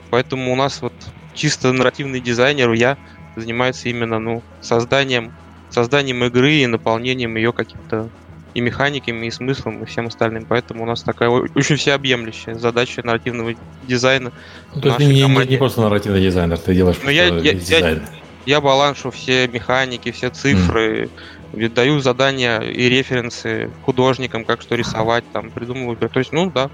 Поэтому 0.10 0.52
у 0.52 0.56
нас 0.56 0.82
вот 0.82 0.94
чисто 1.34 1.72
нарративный 1.72 2.20
дизайнер, 2.20 2.72
я 2.74 2.98
занимается 3.36 3.90
именно 3.90 4.20
ну, 4.20 4.44
созданием, 4.62 5.34
созданием 5.70 6.24
игры 6.24 6.54
и 6.54 6.68
наполнением 6.68 7.36
ее 7.36 7.54
каким-то 7.54 8.10
и 8.54 8.60
механиками, 8.60 9.28
и 9.28 9.32
смыслом, 9.32 9.84
и 9.84 9.86
всем 9.86 10.08
остальным. 10.08 10.46
Поэтому 10.46 10.84
у 10.84 10.86
нас 10.86 11.04
такая 11.04 11.30
очень 11.30 11.78
всеобъемлющая 11.78 12.56
задача 12.56 13.02
нарративного 13.04 13.56
дизайна. 13.88 14.32
Ну, 14.76 14.82
то 14.82 14.88
есть 14.90 15.00
не, 15.00 15.24
не, 15.24 15.48
не 15.48 15.58
просто 15.58 15.82
нарративный 15.82 16.22
дизайнер, 16.22 16.58
ты 16.58 16.76
делаешь 16.76 16.98
Но 17.04 17.10
я, 17.10 17.28
я, 17.28 17.54
дизайн. 17.54 18.02
Я, 18.46 18.56
я 18.56 18.62
баланшу 18.62 19.12
все 19.12 19.48
механики, 19.48 20.12
все 20.12 20.30
цифры, 20.30 21.04
mm. 21.04 21.10
Даю 21.54 22.00
задания 22.00 22.60
и 22.60 22.90
референсы 22.90 23.70
художникам, 23.84 24.46
как 24.46 24.62
что 24.62 24.76
рисовать, 24.76 25.24
там, 25.34 25.52
придумываю. 25.52 25.98
То 25.98 26.20
есть, 26.20 26.32
ну 26.32 26.50
да, 26.50 26.70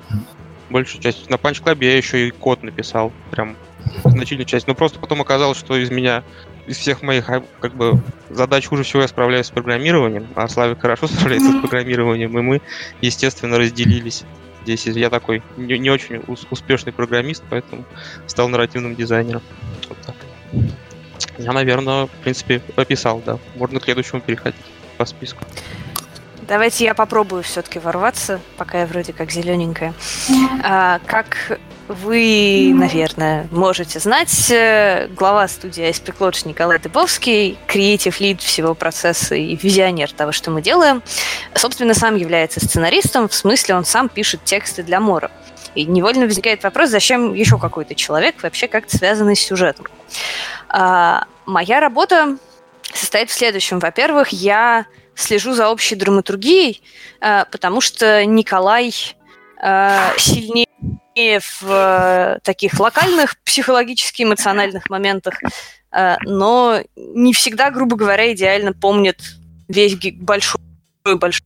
большую 0.70 1.02
часть. 1.02 1.30
На 1.30 1.36
Punch 1.36 1.64
Club 1.64 1.84
я 1.84 1.98
еще 1.98 2.28
и 2.28 2.32
код 2.32 2.64
написал, 2.64 3.12
прям 3.32 3.56
значительную 4.04 4.46
часть. 4.46 4.68
Но 4.68 4.76
просто 4.76 5.00
потом 5.00 5.22
оказалось, 5.22 5.58
что 5.58 5.78
из 5.78 5.90
меня, 5.90 6.24
из 6.68 6.78
всех 6.78 7.02
моих 7.02 7.30
а, 7.30 7.44
как 7.60 7.76
бы 7.76 8.02
задач 8.30 8.68
хуже 8.68 8.84
всего 8.84 9.02
я 9.02 9.08
справляюсь 9.08 9.48
с 9.48 9.52
программированием, 9.52 10.28
а 10.36 10.48
Славик 10.48 10.82
хорошо 10.82 11.08
справляется 11.08 11.52
с 11.52 11.62
программированием, 11.62 12.38
и 12.38 12.42
мы, 12.42 12.62
естественно, 13.02 13.58
разделились. 13.58 14.24
Здесь 14.64 14.86
я 14.86 15.10
такой 15.10 15.42
не, 15.56 15.80
не 15.80 15.90
очень 15.90 16.22
успешный 16.50 16.92
программист, 16.92 17.44
поэтому 17.50 17.86
стал 18.26 18.50
нарративным 18.50 18.96
дизайнером. 18.96 19.42
Вот 19.88 19.98
так. 20.06 20.16
Я, 21.38 21.52
наверное, 21.52 22.08
в 22.08 22.12
принципе, 22.24 22.62
описал, 22.76 23.22
да. 23.26 23.40
Можно 23.56 23.80
к 23.80 23.84
следующему 23.84 24.22
переходить 24.22 24.60
по 24.98 25.06
списку. 25.06 25.44
Давайте 26.48 26.86
я 26.86 26.94
попробую 26.94 27.44
все-таки 27.44 27.78
ворваться, 27.78 28.40
пока 28.56 28.80
я 28.80 28.86
вроде 28.86 29.12
как 29.12 29.32
зелененькая. 29.32 29.94
А, 30.64 31.00
как 31.06 31.60
вы, 31.90 32.72
наверное, 32.74 33.48
можете 33.52 34.00
знать, 34.00 34.50
э, 34.50 35.08
глава 35.10 35.48
студии 35.50 35.90
Аспеклодж 35.90 36.44
Николай 36.46 36.80
Дыбовский, 36.80 37.58
креатив 37.68 38.20
лид 38.22 38.42
всего 38.42 38.76
процесса 38.76 39.36
и 39.36 39.56
визионер 39.56 40.12
того, 40.12 40.32
что 40.32 40.52
мы 40.52 40.62
делаем, 40.62 41.02
собственно, 41.54 41.94
сам 41.94 42.16
является 42.16 42.60
сценаристом, 42.62 43.28
в 43.28 43.34
смысле 43.34 43.76
он 43.76 43.86
сам 43.86 44.08
пишет 44.10 44.44
тексты 44.46 44.84
для 44.84 45.00
Мора. 45.00 45.32
И 45.76 45.86
невольно 45.86 46.26
возникает 46.26 46.64
вопрос, 46.64 46.90
зачем 46.90 47.34
еще 47.34 47.58
какой-то 47.58 47.96
человек 47.96 48.42
вообще 48.42 48.68
как-то 48.68 48.98
связанный 48.98 49.36
с 49.36 49.40
сюжетом. 49.40 49.88
А, 50.70 51.26
моя 51.46 51.80
работа 51.80 52.38
состоит 52.94 53.30
в 53.30 53.34
следующем. 53.34 53.80
Во-первых, 53.80 54.30
я 54.30 54.86
слежу 55.16 55.54
за 55.54 55.70
общей 55.70 55.96
драматургией, 55.96 56.82
а, 57.20 57.46
потому 57.46 57.82
что 57.82 58.26
Николай 58.26 58.94
а, 59.62 60.14
сильнее 60.18 60.68
в 61.40 61.64
э, 61.64 62.40
таких 62.44 62.80
локальных 62.80 63.40
психологически 63.44 64.22
эмоциональных 64.22 64.88
моментах, 64.90 65.34
э, 65.92 66.16
но 66.22 66.80
не 66.96 67.34
всегда, 67.34 67.72
грубо 67.72 67.96
говоря, 67.96 68.32
идеально 68.34 68.74
помнит 68.74 69.20
весь 69.68 69.96
большой 70.16 70.62
большой 71.16 71.46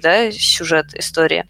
да, 0.00 0.30
сюжет 0.32 0.94
истории. 0.94 1.46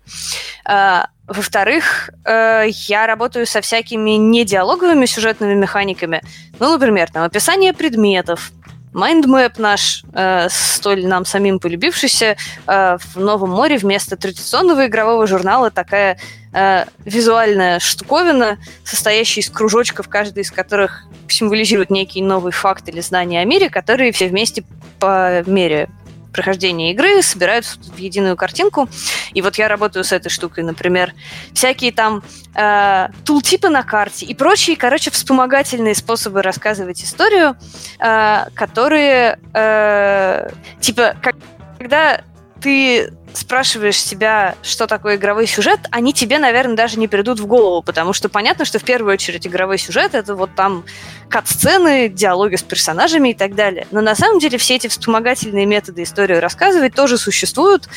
Э, 0.69 1.05
во-вторых, 1.27 2.11
я 2.25 3.07
работаю 3.09 3.47
со 3.47 3.61
всякими 3.61 4.11
недиалоговыми 4.11 5.07
сюжетными 5.07 5.55
механиками. 5.55 6.23
Ну, 6.61 6.71
например, 6.71 7.11
там 7.11 7.25
описание 7.25 7.73
предметов, 7.73 8.53
Mind 8.97 9.32
map 9.32 9.59
наш, 9.59 10.05
э, 10.15 10.49
столь 10.49 11.07
нам 11.07 11.27
самим 11.27 11.59
полюбившийся, 11.59 12.39
э, 12.67 12.99
в 12.99 13.21
новом 13.21 13.51
Море 13.51 13.77
вместо 13.77 14.17
традиционного 14.17 14.87
игрового 14.87 15.27
журнала 15.27 15.71
такая 15.71 16.19
э, 16.55 16.87
визуальная 17.05 17.79
штуковина, 17.79 18.57
состоящая 18.85 19.43
из 19.43 19.51
кружочков, 19.51 20.09
каждый 20.09 20.45
из 20.45 20.51
которых 20.51 21.05
символизирует 21.29 21.91
некий 21.91 22.23
новый 22.23 22.53
факт 22.53 22.89
или 22.89 23.01
знание 23.01 23.43
о 23.43 23.45
мире, 23.45 23.69
которые 23.69 24.13
все 24.13 24.29
вместе 24.29 24.65
по 24.99 25.43
мере 25.47 25.91
прохождения 26.37 26.93
игры 26.93 27.23
собираются 27.23 27.79
в 27.81 27.97
единую 27.97 28.37
картинку. 28.37 28.89
И 29.33 29.41
вот 29.43 29.57
я 29.57 29.69
работаю 29.69 30.05
с 30.05 30.13
этой 30.13 30.29
штукой, 30.29 30.65
например, 30.65 31.15
всякие 31.55 31.93
там 31.93 32.23
э, 32.55 33.09
тултипы 33.25 33.71
на 33.71 33.83
карте 33.83 34.27
и 34.27 34.35
прочие, 34.35 34.77
короче, 34.77 35.11
вспомогательные 35.11 35.95
способы 35.95 36.43
рассказывать 36.43 37.03
историю, 37.03 37.57
э, 37.99 38.45
которые, 38.55 39.39
э, 39.55 40.51
типа, 40.81 41.17
как, 41.23 41.37
когда 41.79 42.21
ты 42.61 43.13
спрашиваешь 43.37 44.03
себя, 44.03 44.55
что 44.63 44.87
такое 44.87 45.17
игровой 45.17 45.47
сюжет, 45.47 45.81
они 45.91 46.13
тебе, 46.13 46.39
наверное, 46.39 46.75
даже 46.75 46.99
не 46.99 47.07
придут 47.07 47.39
в 47.39 47.47
голову, 47.47 47.83
потому 47.83 48.13
что 48.13 48.29
понятно, 48.29 48.65
что 48.65 48.79
в 48.79 48.85
первую 48.85 49.13
очередь 49.13 49.47
игровой 49.47 49.79
сюжет— 49.79 50.15
это 50.15 50.35
вот 50.35 50.55
там 50.55 50.85
кат-сцены, 51.29 52.09
диалоги 52.09 52.57
с 52.57 52.63
персонажами 52.63 53.31
и 53.31 53.35
так 53.35 53.55
далее. 53.55 53.87
Но 53.91 54.01
на 54.01 54.15
самом 54.15 54.39
деле 54.39 54.59
все 54.59 54.77
эти 54.77 54.87
вспомогательные 54.87 55.67
методы 55.67 56.03
историю 56.03 56.41
рассказывать 56.41 56.95
тоже 56.95 57.19
существуют. 57.19 57.89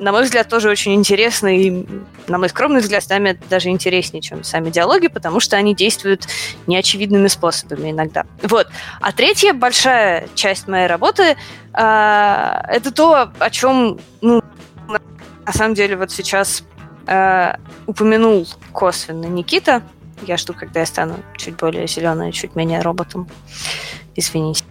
А, 0.00 0.02
на 0.02 0.12
мой 0.12 0.24
взгляд, 0.24 0.48
тоже 0.48 0.70
очень 0.70 0.94
интересно 0.94 1.48
и, 1.48 1.86
на 2.26 2.38
мой 2.38 2.48
скромный 2.48 2.80
взгляд, 2.80 3.04
сами 3.04 3.38
даже 3.48 3.68
интереснее, 3.68 4.22
чем 4.22 4.44
сами 4.44 4.70
диалоги, 4.70 5.08
потому 5.08 5.40
что 5.40 5.56
они 5.56 5.74
действуют 5.74 6.26
неочевидными 6.66 7.28
способами 7.28 7.90
иногда. 7.90 8.24
Вот. 8.42 8.68
А 9.00 9.12
третья 9.12 9.52
большая 9.52 10.28
часть 10.34 10.68
моей 10.68 10.86
работы 10.86 11.22
э, 11.22 11.36
это 11.74 12.90
то, 12.94 13.32
о 13.38 13.50
чем, 13.50 13.98
ну, 14.20 14.42
на 14.88 15.52
самом 15.52 15.74
деле, 15.74 15.96
вот 15.96 16.10
сейчас 16.10 16.64
э, 17.06 17.54
упомянул 17.86 18.46
косвенно 18.72 19.26
Никита. 19.26 19.82
Я 20.22 20.36
жду, 20.36 20.52
когда 20.52 20.80
я 20.80 20.86
стану 20.86 21.16
чуть 21.36 21.56
более 21.56 21.86
зеленой, 21.86 22.32
чуть 22.32 22.54
менее 22.54 22.82
роботом. 22.82 23.28
Извините. 24.14 24.64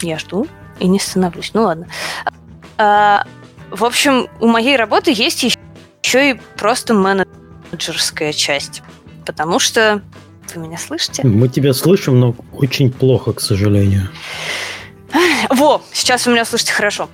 Я 0.00 0.18
жду 0.18 0.46
и 0.78 0.86
не 0.86 0.98
становлюсь. 0.98 1.52
Ну 1.54 1.62
ладно. 1.62 1.86
В 3.74 3.84
общем, 3.84 4.28
у 4.38 4.46
моей 4.46 4.76
работы 4.76 5.12
есть 5.12 5.42
еще 5.42 6.30
и 6.30 6.34
просто 6.56 6.94
менеджерская 6.94 8.32
часть. 8.32 8.82
Потому 9.26 9.58
что... 9.58 10.00
Вы 10.54 10.62
меня 10.62 10.78
слышите? 10.78 11.26
Мы 11.26 11.48
тебя 11.48 11.72
слышим, 11.72 12.20
но 12.20 12.36
очень 12.52 12.92
плохо, 12.92 13.32
к 13.32 13.40
сожалению. 13.40 14.10
Во, 15.50 15.82
сейчас 15.92 16.24
вы 16.26 16.34
меня 16.34 16.44
слышите 16.44 16.72
хорошо. 16.72 17.08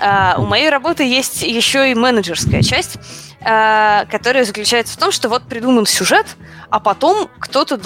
А, 0.00 0.34
у 0.38 0.46
моей 0.46 0.68
работы 0.68 1.04
есть 1.04 1.42
еще 1.42 1.92
и 1.92 1.94
менеджерская 1.94 2.62
часть, 2.62 2.96
а, 3.40 4.04
которая 4.06 4.44
заключается 4.44 4.94
в 4.94 4.96
том, 4.96 5.12
что 5.12 5.28
вот 5.28 5.44
придуман 5.44 5.86
сюжет, 5.86 6.26
а 6.70 6.80
потом 6.80 7.28
кто-то 7.38 7.80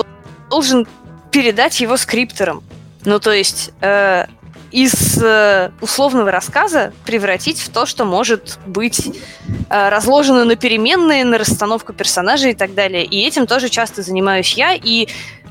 должен 0.49 0.87
передать 1.31 1.79
его 1.79 1.99
скриптерам. 1.99 2.63
Ну, 3.05 3.19
то 3.19 3.33
есть 3.33 3.73
э, 3.83 4.27
из 4.75 5.23
э, 5.23 5.71
условного 5.81 6.33
рассказа 6.33 6.93
превратить 7.07 7.61
в 7.61 7.69
то, 7.69 7.87
что 7.87 8.05
может 8.05 8.59
быть 8.67 9.09
э, 9.71 9.89
разложено 9.89 10.45
на 10.45 10.57
переменные, 10.57 11.25
на 11.25 11.39
расстановку 11.39 11.93
персонажей 11.93 12.51
и 12.51 12.55
так 12.55 12.75
далее. 12.75 13.05
И 13.05 13.25
этим 13.25 13.47
тоже 13.47 13.69
часто 13.69 14.03
занимаюсь 14.03 14.55
я, 14.55 14.75
и 14.75 15.07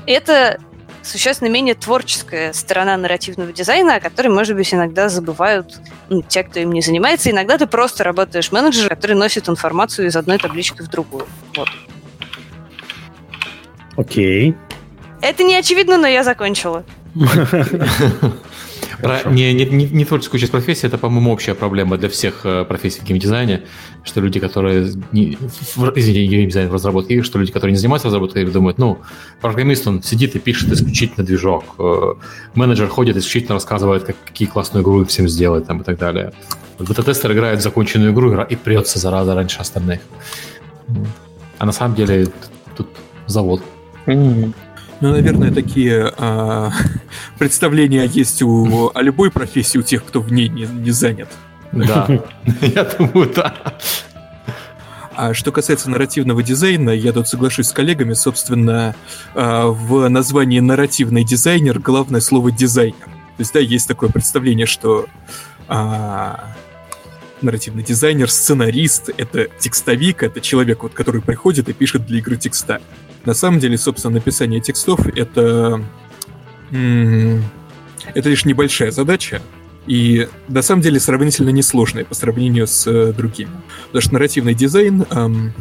это 0.06 0.58
существенно 1.02 1.48
менее 1.48 1.74
творческая 1.74 2.52
сторона 2.52 2.98
нарративного 2.98 3.50
дизайна, 3.50 3.94
о 3.94 4.00
которой, 4.00 4.28
может 4.28 4.56
быть, 4.56 4.74
иногда 4.74 5.08
забывают 5.08 5.80
ну, 6.10 6.20
те, 6.20 6.42
кто 6.42 6.60
им 6.60 6.72
не 6.72 6.82
занимается. 6.82 7.30
Иногда 7.30 7.56
ты 7.56 7.66
просто 7.66 8.04
работаешь 8.04 8.52
менеджером, 8.52 8.90
который 8.90 9.16
носит 9.16 9.48
информацию 9.48 10.06
из 10.08 10.16
одной 10.16 10.36
таблички 10.36 10.82
в 10.82 10.88
другую. 10.88 11.26
Вот. 11.56 11.68
Окей. 13.96 14.54
Это 15.22 15.44
не 15.44 15.56
очевидно, 15.56 15.96
но 15.96 16.06
я 16.06 16.24
закончила. 16.24 16.84
Про, 19.00 19.30
не, 19.30 19.52
не, 19.52 19.64
не, 19.64 19.86
не 19.86 20.04
творческую 20.04 20.40
часть 20.40 20.52
профессии, 20.52 20.86
это, 20.86 20.98
по-моему, 20.98 21.32
общая 21.32 21.54
проблема 21.54 21.96
для 21.96 22.08
всех 22.08 22.40
э, 22.44 22.64
профессий 22.64 23.00
в 23.00 23.04
геймдизайне, 23.04 23.62
что 24.04 24.20
люди, 24.20 24.40
которые... 24.40 24.92
Не, 25.12 25.36
в, 25.76 25.92
извините, 25.96 26.26
геймдизайн 26.26 26.68
в 26.68 26.74
разработке, 26.74 27.22
что 27.22 27.38
люди, 27.38 27.52
которые 27.52 27.72
не 27.72 27.78
занимаются 27.78 28.08
разработкой, 28.08 28.44
думают, 28.44 28.78
ну, 28.78 28.98
программист, 29.40 29.86
он 29.86 30.02
сидит 30.02 30.36
и 30.36 30.38
пишет 30.38 30.72
исключительно 30.72 31.24
движок, 31.24 31.64
э, 31.78 32.14
менеджер 32.54 32.88
ходит 32.88 33.16
исключительно 33.16 33.54
рассказывает, 33.54 34.04
как, 34.04 34.16
какие 34.24 34.48
классную 34.48 34.82
игру 34.82 35.04
всем 35.04 35.28
сделать 35.28 35.66
там, 35.66 35.80
и 35.80 35.84
так 35.84 35.98
далее. 35.98 36.32
Бета-тестер 36.78 37.32
играет 37.32 37.60
в 37.60 37.62
законченную 37.62 38.12
игру 38.12 38.32
и 38.42 38.56
прется 38.56 38.98
зараза 38.98 39.34
раньше 39.34 39.60
остальных. 39.60 40.00
А 41.58 41.66
на 41.66 41.72
самом 41.72 41.94
деле 41.94 42.28
тут 42.76 42.88
завод. 43.26 43.62
Ну, 45.00 45.10
наверное, 45.10 45.52
такие 45.52 46.12
а, 46.16 46.70
представления 47.38 48.04
есть 48.04 48.42
у 48.42 48.90
о 48.94 49.02
любой 49.02 49.30
профессии, 49.30 49.78
у 49.78 49.82
тех, 49.82 50.04
кто 50.04 50.20
в 50.20 50.32
ней 50.32 50.48
не, 50.48 50.66
не 50.66 50.90
занят. 50.90 51.28
Да, 51.72 52.08
я 52.60 52.84
думаю, 52.84 53.30
да. 53.34 53.54
А 55.16 55.32
что 55.32 55.52
касается 55.52 55.90
нарративного 55.90 56.42
дизайна, 56.42 56.90
я 56.90 57.12
тут 57.12 57.28
соглашусь 57.28 57.68
с 57.68 57.72
коллегами, 57.72 58.14
собственно, 58.14 58.96
а, 59.34 59.66
в 59.66 60.08
названии 60.08 60.60
нарративный 60.60 61.24
дизайнер 61.24 61.78
главное 61.78 62.20
слово 62.20 62.50
дизайнер. 62.50 63.04
То 63.04 63.40
есть, 63.40 63.52
да, 63.52 63.60
есть 63.60 63.86
такое 63.88 64.10
представление, 64.10 64.66
что 64.66 65.06
а, 65.68 66.54
нарративный 67.42 67.82
дизайнер, 67.82 68.30
сценарист, 68.30 69.10
это 69.16 69.46
текстовик, 69.58 70.22
это 70.22 70.40
человек, 70.40 70.82
вот, 70.82 70.94
который 70.94 71.20
приходит 71.20 71.68
и 71.68 71.72
пишет 71.72 72.06
для 72.06 72.18
игры 72.18 72.36
текста. 72.36 72.80
На 73.24 73.34
самом 73.34 73.58
деле, 73.58 73.78
собственно, 73.78 74.14
написание 74.14 74.60
текстов 74.60 75.06
это... 75.06 75.82
Это 76.70 78.28
лишь 78.28 78.44
небольшая 78.44 78.90
задача, 78.90 79.40
и 79.86 80.28
на 80.48 80.62
самом 80.62 80.82
деле 80.82 81.00
сравнительно 81.00 81.50
несложная 81.50 82.04
по 82.04 82.14
сравнению 82.14 82.66
с 82.66 82.86
э, 82.86 83.12
другими. 83.12 83.50
Потому 83.86 84.02
что 84.02 84.12
нарративный 84.14 84.54
дизайн... 84.54 85.04
Эм, 85.10 85.52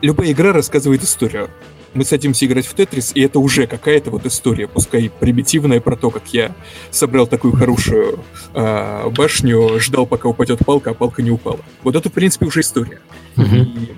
любая 0.00 0.32
игра 0.32 0.52
рассказывает 0.52 1.02
историю. 1.02 1.50
Мы 1.94 2.04
садимся 2.04 2.46
играть 2.46 2.66
в 2.66 2.74
Тетрис, 2.74 3.12
и 3.14 3.20
это 3.20 3.38
уже 3.38 3.66
какая-то 3.66 4.10
вот 4.10 4.24
история, 4.24 4.66
пускай 4.66 5.10
примитивная, 5.10 5.80
про 5.80 5.96
то, 5.96 6.10
как 6.10 6.28
я 6.32 6.54
собрал 6.90 7.26
такую 7.26 7.54
хорошую 7.54 8.20
э, 8.54 9.10
башню, 9.10 9.78
ждал, 9.78 10.06
пока 10.06 10.28
упадет 10.28 10.60
палка, 10.64 10.90
а 10.90 10.94
палка 10.94 11.22
не 11.22 11.30
упала. 11.30 11.60
Вот 11.82 11.96
это, 11.96 12.08
в 12.08 12.12
принципе, 12.12 12.46
уже 12.46 12.60
история. 12.60 13.00
Mm-hmm. 13.36 13.62
И 13.62 13.94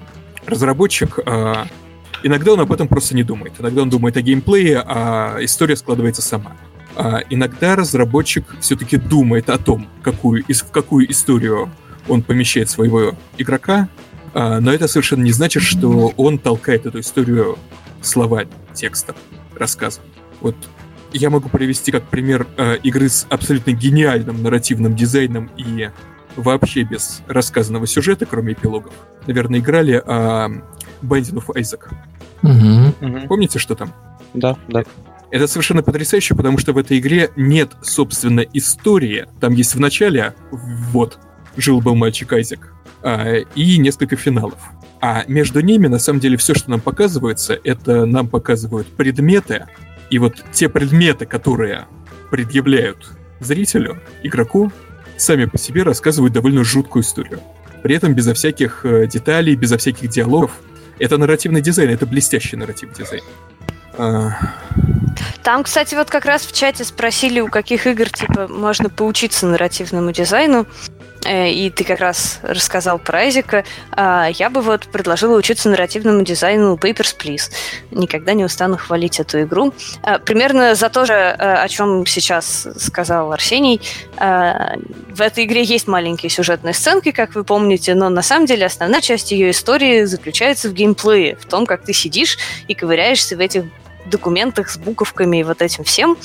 разработчик... 0.46 1.18
Э, 1.26 1.64
иногда 2.24 2.54
он 2.54 2.60
об 2.60 2.72
этом 2.72 2.88
просто 2.88 3.14
не 3.14 3.22
думает. 3.22 3.52
Иногда 3.60 3.82
он 3.82 3.90
думает 3.90 4.16
о 4.16 4.22
геймплее, 4.22 4.82
а 4.84 5.36
история 5.40 5.76
складывается 5.76 6.22
сама. 6.22 6.56
А 6.96 7.20
иногда 7.30 7.76
разработчик 7.76 8.44
все-таки 8.60 8.96
думает 8.96 9.50
о 9.50 9.58
том, 9.58 9.88
какую, 10.02 10.44
в 10.48 10.70
какую 10.70 11.10
историю 11.10 11.70
он 12.08 12.22
помещает 12.22 12.70
своего 12.70 13.14
игрока, 13.38 13.88
а, 14.32 14.60
но 14.60 14.72
это 14.72 14.88
совершенно 14.88 15.22
не 15.22 15.32
значит, 15.32 15.62
что 15.62 16.12
он 16.16 16.38
толкает 16.38 16.86
эту 16.86 17.00
историю 17.00 17.58
словами, 18.02 18.50
текстом, 18.72 19.16
рассказом. 19.56 20.02
Вот 20.40 20.56
я 21.12 21.30
могу 21.30 21.48
привести 21.48 21.92
как 21.92 22.04
пример 22.04 22.46
э, 22.56 22.76
игры 22.82 23.08
с 23.08 23.26
абсолютно 23.30 23.70
гениальным 23.70 24.42
нарративным 24.42 24.96
дизайном 24.96 25.48
и 25.56 25.90
вообще 26.36 26.82
без 26.82 27.22
рассказанного 27.28 27.86
сюжета, 27.86 28.26
кроме 28.26 28.54
эпилогов. 28.54 28.92
Наверное, 29.26 29.60
играли 29.60 30.02
э, 30.04 30.60
Binding 31.02 31.36
of 31.36 31.54
Isaac. 31.54 31.92
Угу. 32.44 33.26
Помните, 33.28 33.58
что 33.58 33.74
там? 33.74 33.92
Да, 34.34 34.56
да. 34.68 34.84
Это 35.30 35.46
совершенно 35.48 35.82
потрясающе, 35.82 36.34
потому 36.34 36.58
что 36.58 36.72
в 36.72 36.78
этой 36.78 36.98
игре 36.98 37.30
нет, 37.36 37.72
собственно, 37.82 38.40
истории. 38.40 39.26
Там 39.40 39.54
есть 39.54 39.74
в 39.74 39.80
начале, 39.80 40.34
вот, 40.50 41.18
жил-был 41.56 41.96
мальчик 41.96 42.32
Айзек, 42.32 42.72
а, 43.02 43.38
и 43.54 43.78
несколько 43.78 44.16
финалов. 44.16 44.58
А 45.00 45.24
между 45.26 45.60
ними, 45.60 45.88
на 45.88 45.98
самом 45.98 46.20
деле, 46.20 46.36
все, 46.36 46.54
что 46.54 46.70
нам 46.70 46.80
показывается, 46.80 47.58
это 47.64 48.06
нам 48.06 48.28
показывают 48.28 48.86
предметы, 48.86 49.66
и 50.10 50.18
вот 50.18 50.36
те 50.52 50.68
предметы, 50.68 51.26
которые 51.26 51.86
предъявляют 52.30 53.10
зрителю, 53.40 54.00
игроку, 54.22 54.72
сами 55.16 55.46
по 55.46 55.58
себе 55.58 55.82
рассказывают 55.82 56.32
довольно 56.32 56.64
жуткую 56.64 57.02
историю. 57.02 57.40
При 57.82 57.94
этом 57.94 58.14
безо 58.14 58.32
всяких 58.34 58.84
э, 58.84 59.06
деталей, 59.06 59.56
безо 59.56 59.76
всяких 59.76 60.08
диалогов. 60.08 60.52
Это 60.98 61.18
нарративный 61.18 61.60
дизайн, 61.60 61.90
это 61.90 62.06
блестящий 62.06 62.56
нарративный 62.56 62.94
дизайн. 62.96 63.22
А, 63.96 64.32
там, 65.42 65.62
кстати, 65.62 65.94
вот 65.94 66.10
как 66.10 66.24
раз 66.24 66.46
в 66.46 66.52
чате 66.52 66.84
спросили, 66.84 67.40
у 67.40 67.48
каких 67.48 67.86
игр 67.86 68.08
типа 68.08 68.48
можно 68.48 68.88
поучиться 68.88 69.46
нарративному 69.46 70.10
дизайну. 70.10 70.66
Э, 71.24 71.50
и 71.50 71.70
ты 71.70 71.84
как 71.84 72.00
раз 72.00 72.40
рассказал 72.42 72.98
про 72.98 73.20
Айзека. 73.20 73.64
А, 73.92 74.28
я 74.32 74.50
бы 74.50 74.60
вот 74.60 74.86
предложила 74.86 75.36
учиться 75.36 75.68
нарративному 75.68 76.22
дизайну 76.22 76.74
Papers, 76.74 77.16
Please. 77.18 77.50
Никогда 77.90 78.34
не 78.34 78.44
устану 78.44 78.76
хвалить 78.76 79.20
эту 79.20 79.42
игру. 79.42 79.72
А, 80.02 80.18
примерно 80.18 80.74
за 80.74 80.88
то 80.90 81.06
же, 81.06 81.14
э, 81.14 81.36
о 81.36 81.68
чем 81.68 82.06
сейчас 82.06 82.68
сказал 82.76 83.32
Арсений. 83.32 83.80
А, 84.16 84.76
в 85.08 85.20
этой 85.20 85.44
игре 85.44 85.62
есть 85.62 85.86
маленькие 85.86 86.30
сюжетные 86.30 86.74
сценки, 86.74 87.10
как 87.10 87.34
вы 87.34 87.44
помните, 87.44 87.94
но 87.94 88.08
на 88.08 88.22
самом 88.22 88.46
деле 88.46 88.66
основная 88.66 89.00
часть 89.00 89.32
ее 89.32 89.50
истории 89.50 90.04
заключается 90.04 90.68
в 90.68 90.74
геймплее, 90.74 91.36
в 91.36 91.46
том, 91.46 91.66
как 91.66 91.84
ты 91.84 91.92
сидишь 91.92 92.38
и 92.68 92.74
ковыряешься 92.74 93.36
в 93.36 93.40
этих 93.40 93.64
документах 94.06 94.68
с 94.68 94.76
буковками 94.76 95.38
и 95.38 95.42
вот 95.44 95.62
этим 95.62 95.84
всем. 95.84 96.16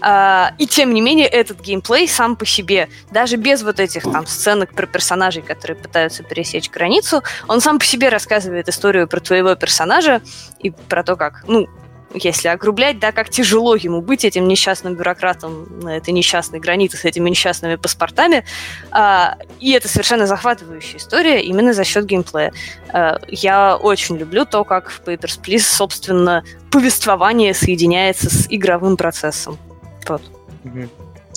А, 0.00 0.52
и 0.58 0.66
тем 0.66 0.94
не 0.94 1.00
менее, 1.00 1.26
этот 1.26 1.60
геймплей 1.60 2.08
сам 2.08 2.36
по 2.36 2.46
себе, 2.46 2.88
даже 3.10 3.36
без 3.36 3.62
вот 3.62 3.80
этих 3.80 4.02
там 4.04 4.26
сценок 4.26 4.74
про 4.74 4.86
персонажей, 4.86 5.42
которые 5.42 5.76
пытаются 5.76 6.22
пересечь 6.22 6.70
границу, 6.70 7.22
он 7.48 7.60
сам 7.60 7.78
по 7.78 7.84
себе 7.84 8.08
рассказывает 8.08 8.68
историю 8.68 9.08
про 9.08 9.20
твоего 9.20 9.54
персонажа 9.54 10.22
и 10.60 10.70
про 10.70 11.02
то, 11.02 11.16
как, 11.16 11.44
ну, 11.46 11.68
если 12.14 12.48
огрублять, 12.48 12.98
да, 12.98 13.12
как 13.12 13.28
тяжело 13.28 13.74
ему 13.74 14.00
быть 14.00 14.24
этим 14.24 14.46
несчастным 14.46 14.94
бюрократом 14.94 15.80
на 15.80 15.96
этой 15.96 16.10
несчастной 16.10 16.60
границе 16.60 16.96
с 16.96 17.04
этими 17.04 17.28
несчастными 17.28 17.76
паспортами. 17.76 18.44
А, 18.90 19.36
и 19.60 19.72
это 19.72 19.88
совершенно 19.88 20.26
захватывающая 20.26 20.98
история 20.98 21.42
именно 21.42 21.72
за 21.72 21.84
счет 21.84 22.06
геймплея. 22.06 22.52
А, 22.92 23.18
я 23.28 23.76
очень 23.76 24.16
люблю 24.16 24.44
то, 24.46 24.64
как 24.64 24.90
в 24.90 25.02
Papers, 25.02 25.40
Please, 25.42 25.60
собственно, 25.60 26.44
повествование 26.70 27.52
соединяется 27.52 28.30
с 28.30 28.46
игровым 28.48 28.96
процессом. 28.96 29.58
Вот. 30.08 30.22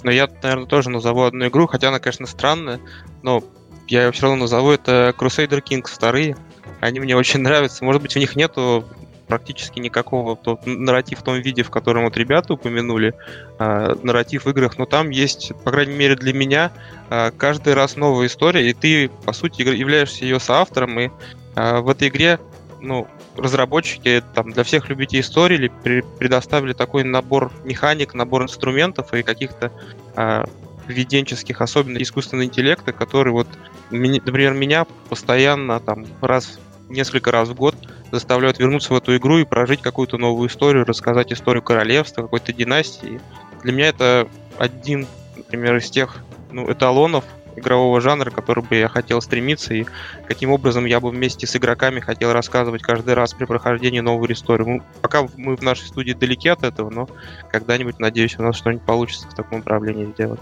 Но 0.04 0.12
я, 0.12 0.30
наверное, 0.44 0.68
тоже 0.68 0.90
назову 0.90 1.24
одну 1.24 1.48
игру, 1.48 1.68
хотя 1.68 1.90
она, 1.90 2.00
конечно, 2.00 2.28
странная, 2.28 2.80
но 3.24 3.44
я 3.88 4.06
ее 4.06 4.12
все 4.12 4.24
равно 4.24 4.44
назову, 4.44 4.72
это 4.72 5.14
Crusader 5.18 5.62
Kings 5.64 5.88
вторые. 5.88 6.38
Они 6.80 7.00
мне 7.00 7.16
очень 7.16 7.40
нравятся. 7.40 7.84
Может 7.84 8.02
быть, 8.02 8.16
у 8.16 8.20
них 8.20 8.36
нету 8.36 8.86
практически 9.28 9.80
никакого 9.80 10.36
тот 10.36 10.66
нарратив 10.66 11.20
в 11.20 11.24
том 11.24 11.40
виде, 11.42 11.64
в 11.64 11.70
котором 11.70 12.06
вот 12.06 12.18
ребята 12.18 12.54
упомянули, 12.54 13.14
э, 13.60 13.96
нарратив 14.04 14.46
в 14.46 14.50
играх, 14.50 14.78
но 14.78 14.86
там 14.86 15.10
есть, 15.10 15.52
по 15.64 15.72
крайней 15.72 15.96
мере 15.96 16.16
для 16.16 16.34
меня, 16.34 16.72
э, 17.10 17.32
каждый 17.32 17.74
раз 17.74 17.96
новая 17.96 18.28
история, 18.28 18.70
и 18.70 18.74
ты, 18.74 19.10
по 19.26 19.34
сути, 19.34 19.62
являешься 19.62 20.24
ее 20.24 20.40
соавтором, 20.40 21.00
и 21.00 21.10
э, 21.56 21.80
в 21.80 21.90
этой 21.90 22.08
игре, 22.08 22.40
ну, 22.82 23.08
разработчики 23.36 24.24
там 24.34 24.52
для 24.52 24.64
всех 24.64 24.90
любителей 24.90 25.22
истории 25.22 25.72
предоставили 26.18 26.74
такой 26.74 27.04
набор 27.04 27.52
механик, 27.64 28.14
набор 28.14 28.44
инструментов 28.44 29.14
и 29.14 29.24
каких-то 29.24 29.72
э, 30.16 30.44
поведенческих, 30.88 31.62
особенно 31.62 31.98
искусственного 31.98 32.46
интеллекта, 32.46 32.94
который 32.94 33.34
вот, 33.34 33.48
например, 33.92 34.54
меня 34.54 34.86
постоянно 35.10 35.80
там 35.80 36.06
раз 36.22 36.60
несколько 36.90 37.32
раз 37.32 37.50
в 37.50 37.56
год 37.56 37.76
заставляют 38.12 38.60
вернуться 38.60 38.94
в 38.94 38.98
эту 38.98 39.16
игру 39.18 39.40
и 39.40 39.46
прожить 39.46 39.82
какую-то 39.82 40.18
новую 40.18 40.50
историю, 40.50 40.86
рассказать 40.86 41.32
историю 41.32 41.64
королевства, 41.64 42.22
какой-то 42.22 42.54
династии. 42.54 43.20
Для 43.64 43.74
меня 43.74 43.88
это 43.88 44.28
один, 44.58 45.08
например, 45.36 45.78
из 45.78 45.90
тех 45.90 46.18
ну, 46.52 46.72
эталонов 46.72 47.26
игрового 47.58 48.00
жанра, 48.02 48.30
к 48.30 48.36
которому 48.36 48.68
бы 48.68 48.76
я 48.76 48.88
хотел 48.88 49.22
стремиться, 49.22 49.74
и 49.74 49.86
каким 50.28 50.52
образом 50.52 50.86
я 50.86 51.00
бы 51.00 51.10
вместе 51.10 51.48
с 51.48 51.56
игроками 51.56 52.00
хотел 52.00 52.32
рассказывать 52.32 52.84
каждый 52.84 53.16
раз 53.16 53.34
при 53.34 53.46
прохождении 53.46 54.00
новую 54.00 54.32
историю. 54.32 54.68
Ну, 54.68 54.84
пока 55.02 55.28
мы 55.36 55.56
в 55.56 55.64
нашей 55.64 55.88
студии 55.88 56.14
далеки 56.14 56.50
от 56.50 56.64
этого, 56.64 56.90
но 56.90 57.10
когда-нибудь, 57.50 58.00
надеюсь, 58.00 58.38
у 58.38 58.44
нас 58.44 58.56
что-нибудь 58.56 58.86
получится 58.86 59.28
в 59.28 59.34
таком 59.34 59.60
направлении 59.60 60.06
сделать. 60.06 60.42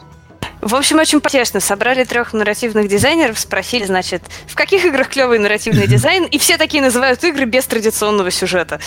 В 0.62 0.74
общем, 0.76 1.00
очень 1.00 1.20
интересно. 1.20 1.60
Собрали 1.60 2.04
трех 2.04 2.34
нарративных 2.34 2.88
дизайнеров, 2.88 3.40
спросили, 3.40 3.86
значит, 3.86 4.24
в 4.48 4.56
каких 4.56 4.86
играх 4.86 5.10
клевый 5.10 5.40
нарративный 5.40 5.88
дизайн, 5.88 6.26
и 6.26 6.38
все 6.38 6.58
такие 6.58 6.82
называют 6.82 7.24
игры 7.24 7.46
без 7.46 7.66
традиционного 7.66 8.32
сюжета. 8.32 8.80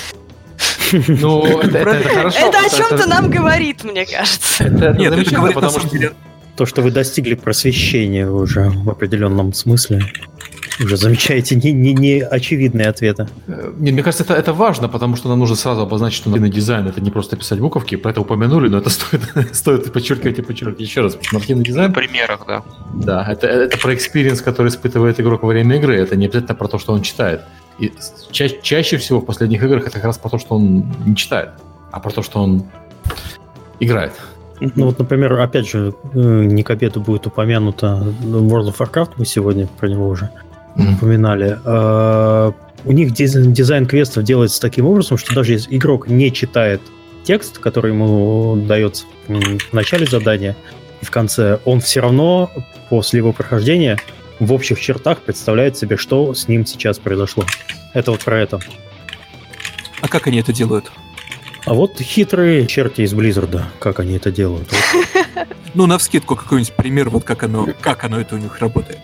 Ну, 0.92 1.44
это, 1.62 1.78
это, 1.78 2.08
хорошо. 2.08 2.38
Это 2.38 2.58
о 2.58 2.68
чем-то 2.68 3.08
нам 3.08 3.30
говорит, 3.30 3.84
мне 3.84 4.06
кажется. 4.06 4.64
Это, 4.64 4.92
Нет, 4.98 5.12
это 5.12 5.34
говорит, 5.34 5.54
потому 5.54 5.78
что... 5.78 6.14
То, 6.56 6.66
что 6.66 6.82
вы 6.82 6.90
достигли 6.90 7.34
просвещения 7.34 8.28
уже 8.28 8.68
в 8.68 8.90
определенном 8.90 9.52
смысле. 9.52 10.02
Уже 10.80 10.96
замечаете 10.96 11.56
не, 11.56 11.72
не, 11.72 11.92
не 11.92 12.20
очевидные 12.20 12.88
ответы. 12.88 13.28
Э, 13.46 13.72
нет, 13.78 13.94
мне 13.94 14.02
кажется, 14.02 14.24
это, 14.24 14.34
это 14.34 14.52
важно, 14.52 14.88
потому 14.88 15.16
что 15.16 15.28
нам 15.28 15.38
нужно 15.38 15.56
сразу 15.56 15.82
обозначить, 15.82 16.18
что 16.18 16.30
нарративный 16.30 16.50
дизайн 16.50 16.86
это 16.86 17.00
не 17.00 17.10
просто 17.10 17.36
писать 17.36 17.60
буковки, 17.60 17.96
про 17.96 18.10
это 18.10 18.20
упомянули, 18.20 18.68
но 18.68 18.78
это 18.78 18.90
стоит, 18.90 19.22
стоит 19.52 19.92
подчеркивать 19.92 20.38
и 20.38 20.42
подчеркивать 20.42 20.80
еще 20.80 21.00
раз. 21.00 21.18
Нарративный 21.32 21.64
дизайн... 21.64 21.90
В 21.90 21.94
примерах, 21.94 22.40
да. 22.46 22.62
Да, 22.94 23.26
это, 23.28 23.46
это 23.46 23.78
про 23.78 23.94
experience, 23.94 24.40
который 24.40 24.68
испытывает 24.68 25.20
игрок 25.20 25.42
во 25.42 25.48
время 25.48 25.76
игры, 25.76 25.96
это 25.96 26.16
не 26.16 26.26
обязательно 26.26 26.54
про 26.54 26.68
то, 26.68 26.78
что 26.78 26.92
он 26.92 27.02
читает. 27.02 27.42
И 27.78 27.92
ча- 28.30 28.60
чаще 28.62 28.96
всего 28.96 29.20
в 29.20 29.24
последних 29.24 29.62
играх 29.62 29.86
это 29.86 29.92
как 29.92 30.04
раз 30.04 30.18
про 30.18 30.28
то, 30.30 30.38
что 30.38 30.56
он 30.56 30.92
не 31.06 31.16
читает, 31.16 31.50
а 31.92 32.00
про 32.00 32.10
то, 32.10 32.22
что 32.22 32.40
он 32.40 32.64
играет. 33.80 34.12
Ну 34.60 34.86
вот, 34.86 34.98
например, 34.98 35.34
опять 35.40 35.68
же, 35.68 35.94
э, 36.14 36.18
не 36.18 36.62
к 36.62 36.70
обеду 36.70 37.00
будет 37.00 37.26
упомянуто 37.26 38.12
World 38.22 38.74
of 38.74 38.78
Warcraft, 38.78 39.12
мы 39.16 39.24
сегодня 39.24 39.68
про 39.78 39.88
него 39.88 40.08
уже 40.08 40.30
mm-hmm. 40.78 40.94
упоминали. 40.94 41.58
А, 41.64 42.52
у 42.84 42.92
них 42.92 43.12
дизайн 43.12 43.86
квестов 43.86 44.24
делается 44.24 44.60
таким 44.60 44.86
образом, 44.86 45.18
что 45.18 45.34
даже 45.34 45.52
если 45.52 45.76
игрок 45.76 46.08
не 46.08 46.32
читает 46.32 46.80
текст, 47.24 47.58
который 47.58 47.92
ему 47.92 48.56
дается 48.56 49.04
в 49.26 49.74
начале 49.74 50.06
задания 50.06 50.56
и 51.02 51.04
в 51.04 51.10
конце, 51.10 51.58
он 51.64 51.80
все 51.80 52.00
равно 52.00 52.50
после 52.88 53.18
его 53.18 53.32
прохождения 53.32 53.98
в 54.40 54.52
общих 54.52 54.80
чертах 54.80 55.18
представляет 55.18 55.76
себе, 55.76 55.96
что 55.96 56.32
с 56.32 56.48
ним 56.48 56.64
сейчас 56.64 56.98
произошло. 56.98 57.44
Это 57.92 58.12
вот 58.12 58.20
про 58.20 58.40
это. 58.40 58.60
А 60.00 60.08
как 60.08 60.28
они 60.28 60.38
это 60.38 60.52
делают? 60.52 60.90
А 61.66 61.74
вот 61.74 62.00
хитрые 62.00 62.66
черти 62.66 63.02
из 63.02 63.12
Близзарда, 63.12 63.66
как 63.78 64.00
они 64.00 64.14
это 64.14 64.30
делают. 64.30 64.68
Ну, 65.74 65.86
на 65.86 65.98
вскидку 65.98 66.34
какой-нибудь 66.34 66.72
пример, 66.72 67.10
вот 67.10 67.24
как 67.24 67.42
оно, 67.42 67.68
как 67.80 68.04
оно 68.04 68.18
это 68.20 68.36
у 68.36 68.38
них 68.38 68.58
работает. 68.58 69.00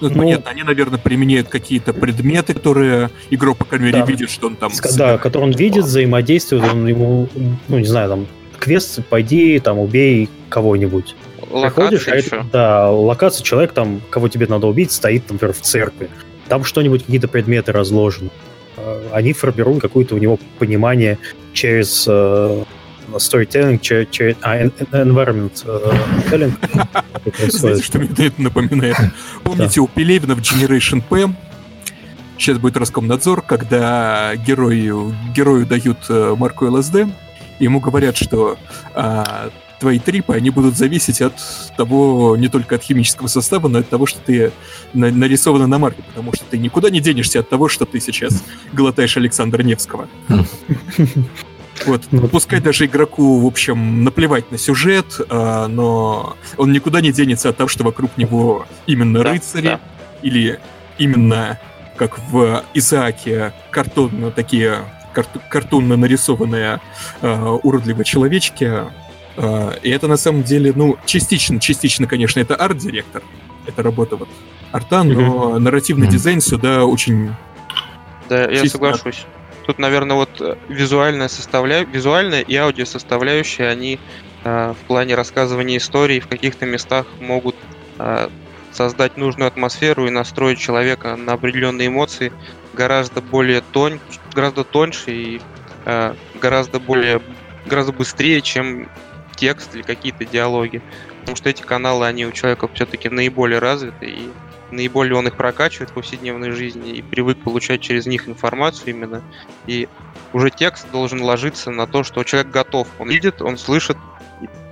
Ну, 0.00 0.08
ну, 0.10 0.14
понятно, 0.14 0.50
они, 0.50 0.62
наверное, 0.62 0.98
применяют 0.98 1.48
какие-то 1.48 1.92
предметы, 1.92 2.54
которые 2.54 3.10
игрок, 3.30 3.58
по 3.58 3.64
крайней 3.64 3.86
мере, 3.86 4.00
да. 4.00 4.06
видит, 4.06 4.30
что 4.30 4.46
он 4.48 4.56
там... 4.56 4.70
С, 4.70 4.94
да, 4.94 5.18
которые 5.18 5.50
он 5.50 5.56
видит, 5.56 5.84
взаимодействует, 5.84 6.64
он 6.64 6.86
ему, 6.86 7.28
ну, 7.68 7.78
не 7.78 7.84
знаю, 7.84 8.08
там, 8.08 8.26
квест, 8.58 9.00
пойди, 9.08 9.58
там, 9.58 9.78
убей 9.78 10.28
кого-нибудь. 10.48 11.16
Приходишь, 11.50 12.08
а 12.08 12.16
это, 12.16 12.46
да, 12.52 12.90
локация, 12.90 13.44
человек 13.44 13.72
там, 13.72 14.00
кого 14.10 14.28
тебе 14.28 14.46
надо 14.46 14.66
убить, 14.66 14.92
стоит, 14.92 15.30
например, 15.30 15.54
в 15.54 15.60
церкви. 15.60 16.10
Там 16.48 16.64
что-нибудь, 16.64 17.04
какие-то 17.04 17.28
предметы 17.28 17.72
разложены. 17.72 18.30
А, 18.76 19.02
они 19.12 19.32
формируют 19.32 19.80
какое-то 19.80 20.14
у 20.14 20.18
него 20.18 20.38
понимание 20.58 21.18
через 21.52 22.06
uh, 22.06 22.66
storytelling, 23.16 23.80
через, 23.80 24.08
через 24.10 24.36
а, 24.42 24.58
environment 24.58 25.64
uh, 25.64 26.30
telling. 26.30 26.52
Знаете, 27.50 27.82
что 27.82 27.98
мне 27.98 28.08
это 28.26 28.42
напоминает? 28.42 28.96
Помните, 29.42 29.80
у 29.80 29.88
Пелевина 29.88 30.34
в 30.34 30.40
Generation 30.40 31.02
P 31.08 31.34
сейчас 32.38 32.58
будет 32.58 32.76
Роскомнадзор, 32.76 33.42
когда 33.42 34.34
герою, 34.36 35.14
герою 35.34 35.66
дают 35.66 35.98
э, 36.08 36.34
марку 36.38 36.66
ЛСД, 36.66 37.06
ему 37.58 37.80
говорят, 37.80 38.16
что 38.16 38.56
а, 38.94 39.50
твои 39.78 39.98
трипы, 39.98 40.34
они 40.34 40.50
будут 40.50 40.76
зависеть 40.76 41.20
от 41.20 41.34
того, 41.76 42.36
не 42.36 42.48
только 42.48 42.76
от 42.76 42.82
химического 42.82 43.26
состава, 43.26 43.68
но 43.68 43.78
и 43.78 43.80
от 43.82 43.88
того, 43.88 44.06
что 44.06 44.20
ты 44.20 44.52
на, 44.92 45.10
нарисована 45.10 45.66
на 45.66 45.78
марке, 45.78 46.02
потому 46.02 46.32
что 46.32 46.44
ты 46.44 46.58
никуда 46.58 46.90
не 46.90 47.00
денешься 47.00 47.40
от 47.40 47.48
того, 47.48 47.68
что 47.68 47.84
ты 47.84 48.00
сейчас 48.00 48.42
глотаешь 48.72 49.16
Александра 49.16 49.62
Невского. 49.62 50.08
Вот, 51.86 52.02
ну, 52.10 52.28
пускай 52.28 52.60
даже 52.60 52.86
игроку, 52.86 53.40
в 53.40 53.46
общем, 53.46 54.04
наплевать 54.04 54.50
на 54.50 54.58
сюжет, 54.58 55.20
а, 55.28 55.68
но 55.68 56.36
он 56.56 56.72
никуда 56.72 57.00
не 57.00 57.12
денется 57.12 57.48
от 57.48 57.56
того, 57.56 57.68
что 57.68 57.84
вокруг 57.84 58.16
него 58.16 58.66
именно 58.86 59.22
да, 59.22 59.32
рыцари 59.32 59.66
да. 59.66 59.80
или 60.22 60.58
именно 60.98 61.58
как 61.96 62.18
в 62.30 62.62
Исааке 62.74 63.52
картонно 63.70 64.30
такие 64.30 64.84
карт- 65.12 65.42
картонно 65.50 65.96
нарисованные 65.96 66.80
э, 67.20 67.58
уродливые 67.62 68.04
человечки. 68.04 68.84
Э, 69.36 69.72
и 69.82 69.90
это 69.90 70.06
на 70.06 70.16
самом 70.16 70.44
деле, 70.44 70.72
ну, 70.74 70.96
частично, 71.06 71.58
частично, 71.60 72.06
конечно, 72.06 72.40
это 72.40 72.54
арт-директор. 72.54 73.22
Это 73.66 73.82
работа 73.82 74.16
вот 74.16 74.28
арта, 74.72 75.02
но 75.02 75.56
mm-hmm. 75.56 75.58
нарративный 75.58 76.06
mm-hmm. 76.06 76.10
дизайн 76.10 76.40
сюда 76.40 76.84
очень... 76.84 77.34
Да, 78.28 78.48
я 78.48 78.64
соглашусь. 78.66 79.26
Тут, 79.68 79.78
наверное, 79.78 80.16
вот 80.16 80.40
э, 80.40 80.54
визуальная 80.70 81.28
составля... 81.28 81.84
визуальная 81.84 82.40
и 82.40 82.56
аудио 82.56 82.86
составляющие, 82.86 83.68
они 83.68 84.00
э, 84.42 84.72
в 84.72 84.86
плане 84.86 85.14
рассказывания 85.14 85.76
истории 85.76 86.20
в 86.20 86.26
каких-то 86.26 86.64
местах 86.64 87.06
могут 87.20 87.54
э, 87.98 88.30
создать 88.72 89.18
нужную 89.18 89.48
атмосферу 89.48 90.06
и 90.06 90.10
настроить 90.10 90.58
человека 90.58 91.16
на 91.16 91.34
определенные 91.34 91.88
эмоции 91.88 92.32
гораздо 92.72 93.20
более 93.20 93.60
тонь, 93.60 94.00
гораздо 94.32 94.64
тоньше 94.64 95.10
и 95.10 95.42
э, 95.84 96.14
гораздо 96.40 96.80
более, 96.80 97.20
гораздо 97.66 97.92
быстрее, 97.92 98.40
чем 98.40 98.88
текст 99.36 99.74
или 99.74 99.82
какие-то 99.82 100.24
диалоги. 100.24 100.82
Потому 101.20 101.36
что 101.36 101.50
эти 101.50 101.60
каналы, 101.60 102.06
они 102.06 102.24
у 102.24 102.32
человека 102.32 102.70
все-таки 102.72 103.10
наиболее 103.10 103.58
развиты 103.58 104.06
и 104.06 104.30
наиболее 104.70 105.16
он 105.16 105.26
их 105.26 105.36
прокачивает 105.36 105.90
в 105.90 105.94
повседневной 105.94 106.50
жизни 106.50 106.92
и 106.92 107.02
привык 107.02 107.38
получать 107.42 107.80
через 107.80 108.06
них 108.06 108.28
информацию 108.28 108.90
именно. 108.90 109.22
И 109.66 109.88
уже 110.32 110.50
текст 110.50 110.90
должен 110.90 111.22
ложиться 111.22 111.70
на 111.70 111.86
то, 111.86 112.04
что 112.04 112.22
человек 112.24 112.50
готов. 112.50 112.88
Он 112.98 113.08
видит, 113.08 113.42
он 113.42 113.58
слышит. 113.58 113.96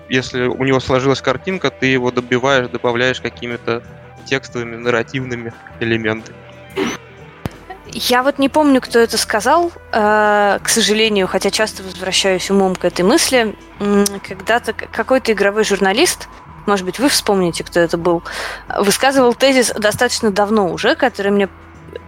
Если 0.08 0.42
у 0.42 0.64
него 0.64 0.78
сложилась 0.80 1.20
картинка, 1.20 1.70
ты 1.70 1.86
его 1.86 2.10
добиваешь, 2.10 2.68
добавляешь 2.68 3.20
какими-то 3.20 3.82
текстовыми, 4.24 4.76
нарративными 4.76 5.52
элементами. 5.80 6.36
Я 7.92 8.22
вот 8.22 8.38
не 8.38 8.48
помню, 8.48 8.80
кто 8.80 8.98
это 8.98 9.16
сказал, 9.16 9.72
э, 9.92 10.58
к 10.62 10.68
сожалению, 10.68 11.26
хотя 11.28 11.50
часто 11.50 11.82
возвращаюсь 11.82 12.50
умом 12.50 12.74
к 12.74 12.84
этой 12.84 13.04
мысли. 13.04 13.54
Когда-то 14.28 14.72
какой-то 14.72 15.32
игровой 15.32 15.64
журналист 15.64 16.28
может 16.66 16.84
быть, 16.84 16.98
вы 16.98 17.08
вспомните, 17.08 17.64
кто 17.64 17.80
это 17.80 17.96
был, 17.96 18.22
высказывал 18.78 19.34
тезис 19.34 19.72
достаточно 19.76 20.30
давно 20.30 20.68
уже, 20.72 20.94
который 20.94 21.32
мне 21.32 21.48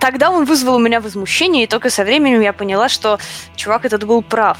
Тогда 0.00 0.30
он 0.30 0.44
вызвал 0.44 0.76
у 0.76 0.78
меня 0.78 1.00
возмущение, 1.00 1.64
и 1.64 1.66
только 1.66 1.90
со 1.90 2.04
временем 2.04 2.40
я 2.40 2.52
поняла, 2.52 2.88
что 2.88 3.18
чувак 3.56 3.84
этот 3.84 4.04
был 4.04 4.22
прав, 4.22 4.58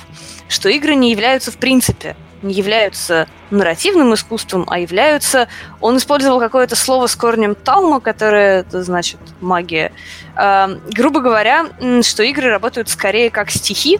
что 0.49 0.69
игры 0.69 0.95
не 0.97 1.13
являются 1.13 1.53
в 1.53 1.59
принципе 1.59 2.17
не 2.43 2.55
являются 2.55 3.27
нарративным 3.51 4.15
искусством, 4.15 4.65
а 4.69 4.79
являются... 4.79 5.49
Он 5.81 5.97
использовал 5.97 6.39
какое-то 6.39 6.77
слово 6.77 7.07
с 7.07 7.17
корнем 7.17 7.55
талма, 7.55 8.01
которое 8.01 8.65
значит 8.71 9.19
магия. 9.41 9.93
Э, 10.37 10.79
грубо 10.93 11.21
говоря, 11.21 11.67
что 12.03 12.23
игры 12.23 12.51
работают 12.51 12.89
скорее 12.89 13.31
как 13.31 13.51
стихи, 13.51 13.99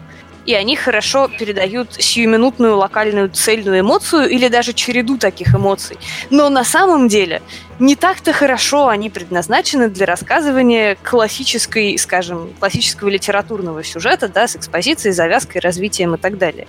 и 0.49 0.55
они 0.55 0.75
хорошо 0.75 1.27
передают 1.27 1.93
сиюминутную 1.93 2.75
локальную 2.75 3.29
цельную 3.29 3.81
эмоцию 3.81 4.27
или 4.27 4.47
даже 4.47 4.73
череду 4.73 5.15
таких 5.19 5.53
эмоций. 5.53 5.99
Но 6.31 6.49
на 6.49 6.63
самом 6.63 7.07
деле 7.07 7.43
не 7.77 7.95
так-то 7.95 8.33
хорошо 8.33 8.87
они 8.87 9.11
предназначены 9.11 9.89
для 9.89 10.07
рассказывания 10.07 10.97
классической, 11.03 11.95
скажем, 11.99 12.51
классического 12.59 13.09
литературного 13.09 13.83
сюжета, 13.83 14.27
да, 14.27 14.47
с 14.47 14.55
экспозицией, 14.55 15.13
завязкой, 15.13 15.61
развитием 15.61 16.15
и 16.15 16.17
так 16.17 16.39
далее. 16.39 16.65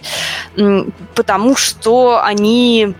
Потому 1.14 1.56
что 1.56 2.22
они 2.22 2.94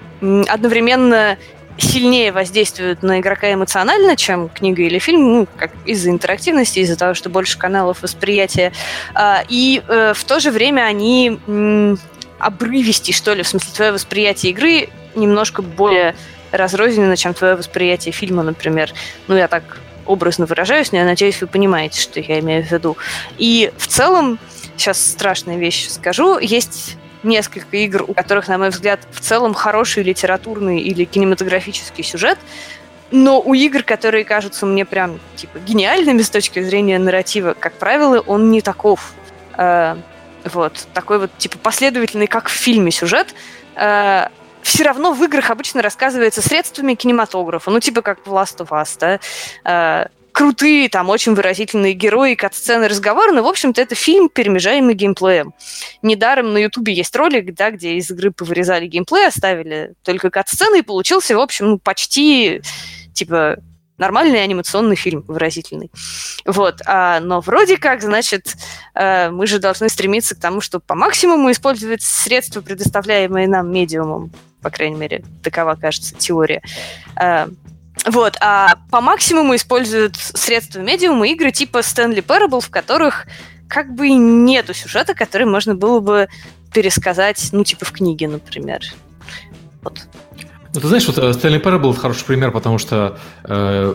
одновременно 0.49 1.37
сильнее 1.83 2.33
воздействуют 2.33 3.03
на 3.03 3.21
игрока 3.21 3.53
эмоционально, 3.53 4.17
чем 4.17 4.49
книга 4.49 4.83
или 4.83 4.99
фильм, 4.99 5.33
ну, 5.33 5.49
как 5.57 5.73
из-за 5.85 6.11
интерактивности, 6.11 6.81
из-за 6.81 6.97
того, 6.97 7.15
что 7.15 7.31
больше 7.31 7.59
каналов 7.59 8.03
восприятия. 8.03 8.73
А, 9.15 9.45
и 9.49 9.83
э, 9.87 10.13
в 10.15 10.25
то 10.25 10.41
же 10.41 10.51
время 10.51 10.83
они 10.83 11.39
обрывисти, 12.39 13.13
что 13.13 13.35
ли, 13.35 13.43
в 13.43 13.49
смысле, 13.49 13.71
твое 13.75 13.93
восприятие 13.93 14.53
игры 14.53 14.89
немножко 15.15 15.63
более 15.63 16.15
разрозненно, 16.53 17.17
чем 17.17 17.35
твое 17.35 17.55
восприятие 17.55 18.13
фильма, 18.13 18.43
например. 18.43 18.93
Ну, 19.29 19.37
я 19.37 19.49
так 19.49 19.79
образно 20.07 20.47
выражаюсь, 20.47 20.93
но 20.93 20.99
я 20.99 21.05
надеюсь, 21.05 21.41
вы 21.41 21.47
понимаете, 21.47 22.01
что 22.01 22.21
я 22.21 22.41
имею 22.41 22.65
в 22.65 22.71
виду. 22.71 22.97
И 23.39 23.71
в 23.77 23.87
целом, 23.87 24.39
сейчас 24.77 25.05
страшная 25.05 25.57
вещь 25.57 25.89
скажу, 25.89 26.39
есть 26.39 26.97
несколько 27.23 27.77
игр, 27.77 28.05
у 28.07 28.15
которых, 28.15 28.49
на 28.49 28.59
мой 28.59 28.71
взгляд, 28.71 29.01
в 29.11 29.21
целом 29.21 29.55
хороший 29.55 30.03
литературный 30.03 30.81
или 30.81 31.05
кинематографический 31.05 32.05
сюжет, 32.05 32.39
но 33.11 33.41
у 33.41 33.55
игр, 33.55 33.83
которые 33.83 34.25
кажутся 34.25 34.67
мне 34.67 34.85
прям 34.85 35.19
типа 35.37 35.59
гениальными 35.59 36.23
с 36.23 36.31
точки 36.31 36.63
зрения 36.63 36.99
нарратива, 36.99 37.55
как 37.59 37.73
правило, 37.75 38.21
он 38.21 38.51
не 38.51 38.61
таков. 38.61 39.13
Э, 39.57 39.97
вот 40.45 40.87
такой 40.95 41.19
вот 41.19 41.31
типа 41.37 41.59
последовательный, 41.59 42.27
как 42.27 42.49
в 42.49 42.53
фильме 42.53 42.91
сюжет. 42.91 43.35
Э, 43.75 44.29
все 44.63 44.85
равно 44.85 45.13
в 45.13 45.25
играх 45.25 45.51
обычно 45.51 45.83
рассказывается 45.83 46.43
средствами 46.43 46.95
кинематографа, 46.95 47.71
ну 47.71 47.81
типа 47.81 48.03
как 48.03 48.27
в 48.27 48.33
Last 48.33 48.59
of 48.59 48.69
Us, 48.69 48.97
да. 49.01 49.21
Э, 49.65 50.09
крутые, 50.33 50.89
там 50.89 51.09
очень 51.09 51.35
выразительные 51.35 51.93
герои, 51.93 52.35
кат-сцены, 52.35 52.89
разговоры, 52.89 53.33
но, 53.33 53.43
в 53.43 53.47
общем-то, 53.47 53.81
это 53.81 53.95
фильм, 53.95 54.29
перемежаемый 54.29 54.95
геймплеем. 54.95 55.55
Недаром 56.03 56.53
на 56.53 56.59
Ютубе 56.59 56.93
есть 56.93 57.15
ролик, 57.17 57.55
да, 57.55 57.71
где 57.71 57.95
из 57.95 58.11
игры 58.11 58.31
повырезали 58.31 58.87
геймплей, 58.87 59.27
оставили 59.27 59.95
только 60.03 60.31
кат-сцены, 60.31 60.79
и 60.81 60.83
получился, 60.83 61.37
в 61.37 61.41
общем, 61.41 61.67
ну, 61.67 61.79
почти, 61.79 62.63
типа, 63.13 63.59
нормальный 64.01 64.43
анимационный 64.43 64.97
фильм, 64.97 65.23
выразительный. 65.29 65.91
Вот. 66.47 66.81
А, 66.87 67.21
но 67.21 67.41
вроде 67.41 67.77
как, 67.77 68.03
значит, 68.03 68.57
э, 68.95 69.31
мы 69.31 69.47
же 69.47 69.59
должны 69.59 69.89
стремиться 69.91 70.35
к 70.35 70.41
тому, 70.41 70.61
чтобы 70.63 70.83
по 70.87 70.95
максимуму 70.95 71.51
использовать 71.53 72.03
средства, 72.03 72.63
предоставляемые 72.63 73.47
нам 73.47 73.71
медиумом. 73.71 74.33
По 74.63 74.71
крайней 74.71 74.97
мере, 74.97 75.23
такова, 75.43 75.75
кажется, 75.75 76.15
теория. 76.15 76.63
Э, 78.05 78.11
вот, 78.11 78.37
а 78.41 78.77
по 78.91 79.01
максимуму 79.01 79.57
используют 79.57 80.17
средства 80.17 80.81
медиума 80.81 81.29
игры 81.29 81.53
типа 81.53 81.79
Stanley 81.79 82.25
Parable, 82.25 82.61
в 82.61 82.71
которых 82.71 83.27
как 83.69 83.95
бы 83.95 84.11
нету 84.11 84.75
сюжета, 84.75 85.15
который 85.15 85.47
можно 85.47 85.75
было 85.75 86.01
бы 86.01 86.29
пересказать, 86.73 87.49
ну, 87.53 87.65
типа 87.65 87.85
в 87.85 87.93
книге, 87.93 88.29
например. 88.29 88.81
Вот. 89.83 90.01
Ну, 90.75 90.81
ты 90.81 90.87
знаешь, 90.87 91.07
вот 91.07 91.19
э, 91.19 91.31
Stanley 91.31 91.63
Parable 91.63 91.95
хороший 91.95 92.25
пример, 92.25 92.53
потому 92.53 92.79
что 92.79 93.19
э, 93.45 93.95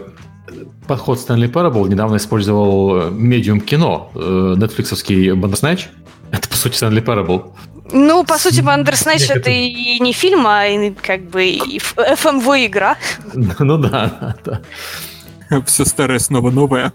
подход 0.88 1.20
Stanley 1.20 1.52
Parable 1.52 1.88
недавно 1.88 2.18
использовал 2.18 3.10
медиум 3.10 3.62
кино, 3.62 4.12
э, 4.14 4.56
нетфликсовский 4.58 5.30
Bandersnatch. 5.32 5.88
Это, 6.36 6.50
по 6.50 6.56
сути, 6.56 6.76
Stanley 6.76 7.04
Parable. 7.04 7.54
Ну, 7.92 8.24
по 8.24 8.38
сути, 8.38 8.62
Bandersnatch 8.62 9.32
это 9.32 9.50
и 9.50 10.00
не 10.00 10.12
фильм, 10.12 10.46
а 10.48 10.66
и, 10.66 10.92
как 10.92 11.30
бы 11.30 11.46
и 11.46 11.80
FMV 11.80 12.66
игра. 12.66 12.98
Ну 13.34 13.78
да, 13.78 14.36
да. 14.44 14.62
Все 15.66 15.86
старое 15.86 16.20
снова 16.20 16.52
новое. 16.52 16.94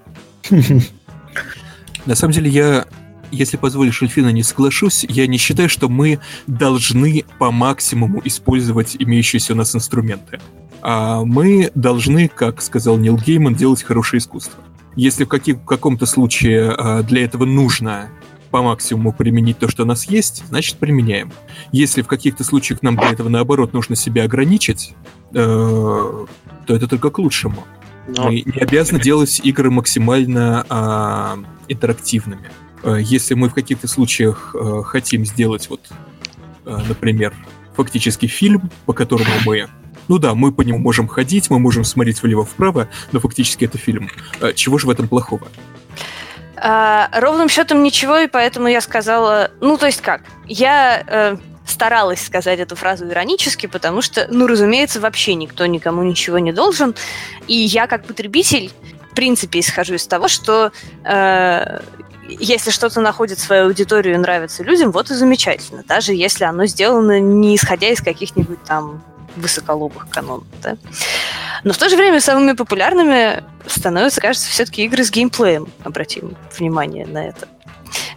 На 2.07 2.15
самом 2.15 2.33
деле, 2.33 2.51
я, 2.51 2.87
если 3.31 3.57
позволишь, 3.57 4.03
Эльфина, 4.03 4.31
не 4.31 4.43
соглашусь, 4.43 5.05
я 5.09 5.27
не 5.27 5.39
считаю, 5.39 5.69
что 5.69 5.89
мы 5.89 6.19
должны 6.47 7.25
по 7.39 7.51
максимуму 7.51 8.21
использовать 8.25 8.97
имеющиеся 8.99 9.53
у 9.53 9.57
нас 9.57 9.75
инструменты. 9.75 10.41
А 10.83 11.25
мы 11.25 11.71
должны, 11.75 12.29
как 12.29 12.63
сказал 12.63 12.97
Нил 12.97 13.17
Гейман, 13.17 13.55
делать 13.55 13.83
хорошее 13.83 14.19
искусство. 14.19 14.61
Если 14.97 15.25
в, 15.25 15.29
каких, 15.29 15.57
в 15.57 15.65
каком-то 15.65 16.05
случае 16.07 16.73
а, 16.73 17.03
для 17.03 17.25
этого 17.25 17.45
нужно 17.45 18.11
по 18.51 18.63
максимуму 18.63 19.13
применить 19.13 19.59
то, 19.59 19.69
что 19.69 19.85
у 19.85 19.87
нас 19.87 20.07
есть, 20.09 20.45
значит 20.49 20.77
применяем. 20.77 21.33
Если 21.73 22.03
в 22.03 22.07
каких-то 22.07 22.45
случаях 22.45 22.83
нам 22.83 22.97
для 22.97 23.11
этого 23.11 23.29
наоборот 23.29 23.73
нужно 23.73 23.97
себя 23.97 24.25
ограничить, 24.25 24.95
э, 25.33 25.35
то 25.35 26.27
это 26.75 26.89
только 26.89 27.11
к 27.11 27.19
лучшему. 27.19 27.65
Но... 28.09 28.25
Мы 28.25 28.43
не 28.45 28.61
обязаны 28.61 29.01
делать 29.01 29.41
игры 29.45 29.71
максимально 29.71 30.67
э, 30.69 31.45
интерактивными. 31.69 32.51
Если 32.85 33.35
мы 33.35 33.51
в 33.51 33.55
каких-то 33.55 33.87
случаях 33.89 34.55
э, 34.59 34.83
хотим 34.85 35.27
сделать 35.27 35.69
вот, 35.69 35.81
э, 36.65 36.79
например, 36.89 37.35
фактически 37.77 38.27
фильм, 38.27 38.71
по 38.87 38.93
которому 38.93 39.31
мы 39.45 39.69
ну 40.09 40.19
да, 40.19 40.35
мы 40.35 40.51
по 40.51 40.63
нему 40.63 40.79
можем 40.79 41.07
ходить, 41.07 41.51
мы 41.51 41.61
можем 41.61 41.85
смотреть 41.85 42.21
влево-вправо, 42.21 42.89
но 43.13 43.21
фактически 43.21 43.65
это 43.65 43.79
фильм. 43.79 44.09
Э, 44.41 44.53
чего 44.55 44.77
же 44.77 44.89
в 44.89 44.91
этом 44.91 45.07
плохого? 45.07 45.47
А, 46.63 47.09
ровным 47.19 47.49
счетом 47.49 47.83
ничего, 47.83 48.19
и 48.19 48.27
поэтому 48.27 48.69
я 48.69 48.83
сказала, 48.83 49.51
ну 49.61 49.79
то 49.79 49.87
есть 49.87 50.03
как, 50.03 50.21
я 50.45 51.03
э, 51.07 51.37
старалась 51.67 52.23
сказать 52.23 52.61
эту 52.61 52.77
фразу 52.77 53.09
иронически, 53.09 53.67
потому 53.67 54.03
что, 54.03 54.27
ну 54.31 54.47
разумеется, 54.47 55.01
вообще 55.01 55.35
никто 55.35 55.65
никому 55.65 56.03
ничего 56.03 56.39
не 56.39 56.53
должен, 56.53 56.95
и 57.47 57.55
я 57.55 57.87
как 57.87 58.05
потребитель 58.05 58.71
в 59.11 59.15
принципе 59.15 59.61
исхожу 59.61 59.95
из 59.95 60.07
того, 60.07 60.29
что 60.29 60.71
э, 61.03 61.81
если 62.29 62.71
что-то 62.71 63.01
находит 63.01 63.39
свою 63.39 63.65
аудиторию 63.65 64.17
и 64.17 64.19
нравится 64.19 64.63
людям, 64.63 64.91
вот 64.91 65.11
и 65.11 65.15
замечательно, 65.15 65.83
даже 65.89 66.13
если 66.13 66.45
оно 66.45 66.67
сделано 66.67 67.21
не 67.21 67.57
исходя 67.57 67.89
из 67.89 68.03
каких-нибудь 68.03 68.63
там 68.65 69.03
высоколобых 69.37 70.09
канонов, 70.09 70.47
да. 70.63 70.77
Но 71.65 71.73
в 71.73 71.79
то 71.79 71.89
же 71.89 71.97
время 71.97 72.21
самыми 72.21 72.53
популярными 72.53 73.45
становятся, 73.67 74.21
кажется, 74.21 74.49
все-таки 74.51 74.85
игры 74.85 75.05
с 75.05 75.11
геймплеем. 75.11 75.69
Обратим 75.85 76.37
внимание 76.57 77.07
на 77.07 77.29
это. 77.29 77.49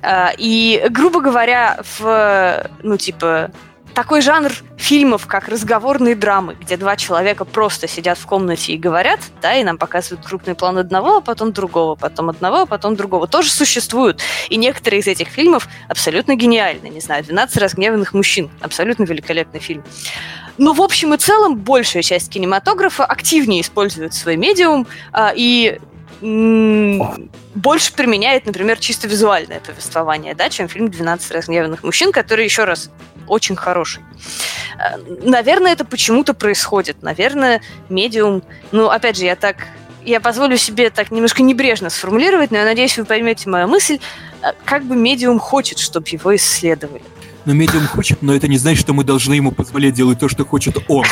А, 0.01 0.31
и, 0.37 0.85
грубо 0.89 1.21
говоря, 1.21 1.79
в, 1.97 2.69
ну, 2.83 2.97
типа, 2.97 3.51
такой 3.93 4.21
жанр 4.21 4.51
фильмов, 4.77 5.27
как 5.27 5.47
разговорные 5.47 6.15
драмы, 6.15 6.55
где 6.59 6.77
два 6.77 6.95
человека 6.95 7.45
просто 7.45 7.87
сидят 7.87 8.17
в 8.17 8.25
комнате 8.25 8.73
и 8.73 8.77
говорят, 8.77 9.19
да, 9.41 9.55
и 9.55 9.63
нам 9.63 9.77
показывают 9.77 10.25
крупный 10.25 10.55
план 10.55 10.77
одного, 10.77 11.17
а 11.17 11.21
потом 11.21 11.53
другого, 11.53 11.95
потом 11.95 12.29
одного, 12.29 12.61
а 12.61 12.65
потом 12.65 12.95
другого, 12.95 13.27
тоже 13.27 13.49
существуют. 13.49 14.21
И 14.49 14.57
некоторые 14.57 15.01
из 15.01 15.07
этих 15.07 15.27
фильмов 15.27 15.67
абсолютно 15.87 16.35
гениальны. 16.35 16.87
Не 16.87 16.99
знаю, 16.99 17.23
«12 17.23 17.59
разгневанных 17.59 18.13
мужчин»— 18.13 18.49
абсолютно 18.61 19.03
великолепный 19.03 19.59
фильм. 19.59 19.83
Но 20.57 20.73
в 20.73 20.81
общем 20.81 21.13
и 21.13 21.17
целом 21.17 21.57
большая 21.57 22.03
часть 22.03 22.29
кинематографа 22.31 23.05
активнее 23.05 23.61
использует 23.61 24.13
свой 24.13 24.35
медиум 24.35 24.87
а, 25.11 25.33
и 25.35 25.79
больше 26.21 27.93
применяет, 27.93 28.45
например, 28.45 28.79
чисто 28.79 29.09
визуальное 29.09 29.59
повествование, 29.59 30.33
да, 30.33 30.49
чем 30.49 30.69
фильм 30.69 30.85
«12 30.85 31.33
разгневанных 31.33 31.83
мужчин», 31.83 32.13
который, 32.13 32.45
еще 32.45 32.63
раз, 32.63 32.89
очень 33.27 33.57
хороший. 33.57 34.01
А, 34.77 34.97
наверное, 35.21 35.73
это 35.73 35.83
почему-то 35.83 36.33
происходит. 36.33 37.03
Наверное, 37.03 37.61
медиум... 37.89 38.41
Ну, 38.71 38.89
опять 38.89 39.17
же, 39.17 39.25
я 39.25 39.35
так 39.35 39.67
я 40.05 40.19
позволю 40.19 40.57
себе 40.57 40.89
так 40.89 41.11
немножко 41.11 41.43
небрежно 41.43 41.89
сформулировать, 41.89 42.51
но 42.51 42.57
я 42.57 42.65
надеюсь, 42.65 42.97
вы 42.97 43.05
поймете 43.05 43.49
мою 43.49 43.67
мысль, 43.67 43.99
а, 44.41 44.53
как 44.65 44.83
бы 44.83 44.95
медиум 44.95 45.39
хочет, 45.39 45.79
чтобы 45.79 46.07
его 46.09 46.35
исследовали 46.35 47.01
но 47.45 47.53
медиум 47.53 47.87
хочет, 47.87 48.21
но 48.21 48.33
это 48.33 48.47
не 48.47 48.57
значит, 48.57 48.81
что 48.81 48.93
мы 48.93 49.03
должны 49.03 49.33
ему 49.33 49.51
позволять 49.51 49.93
делать 49.93 50.19
то, 50.19 50.29
что 50.29 50.45
хочет 50.45 50.77
он. 50.87 51.05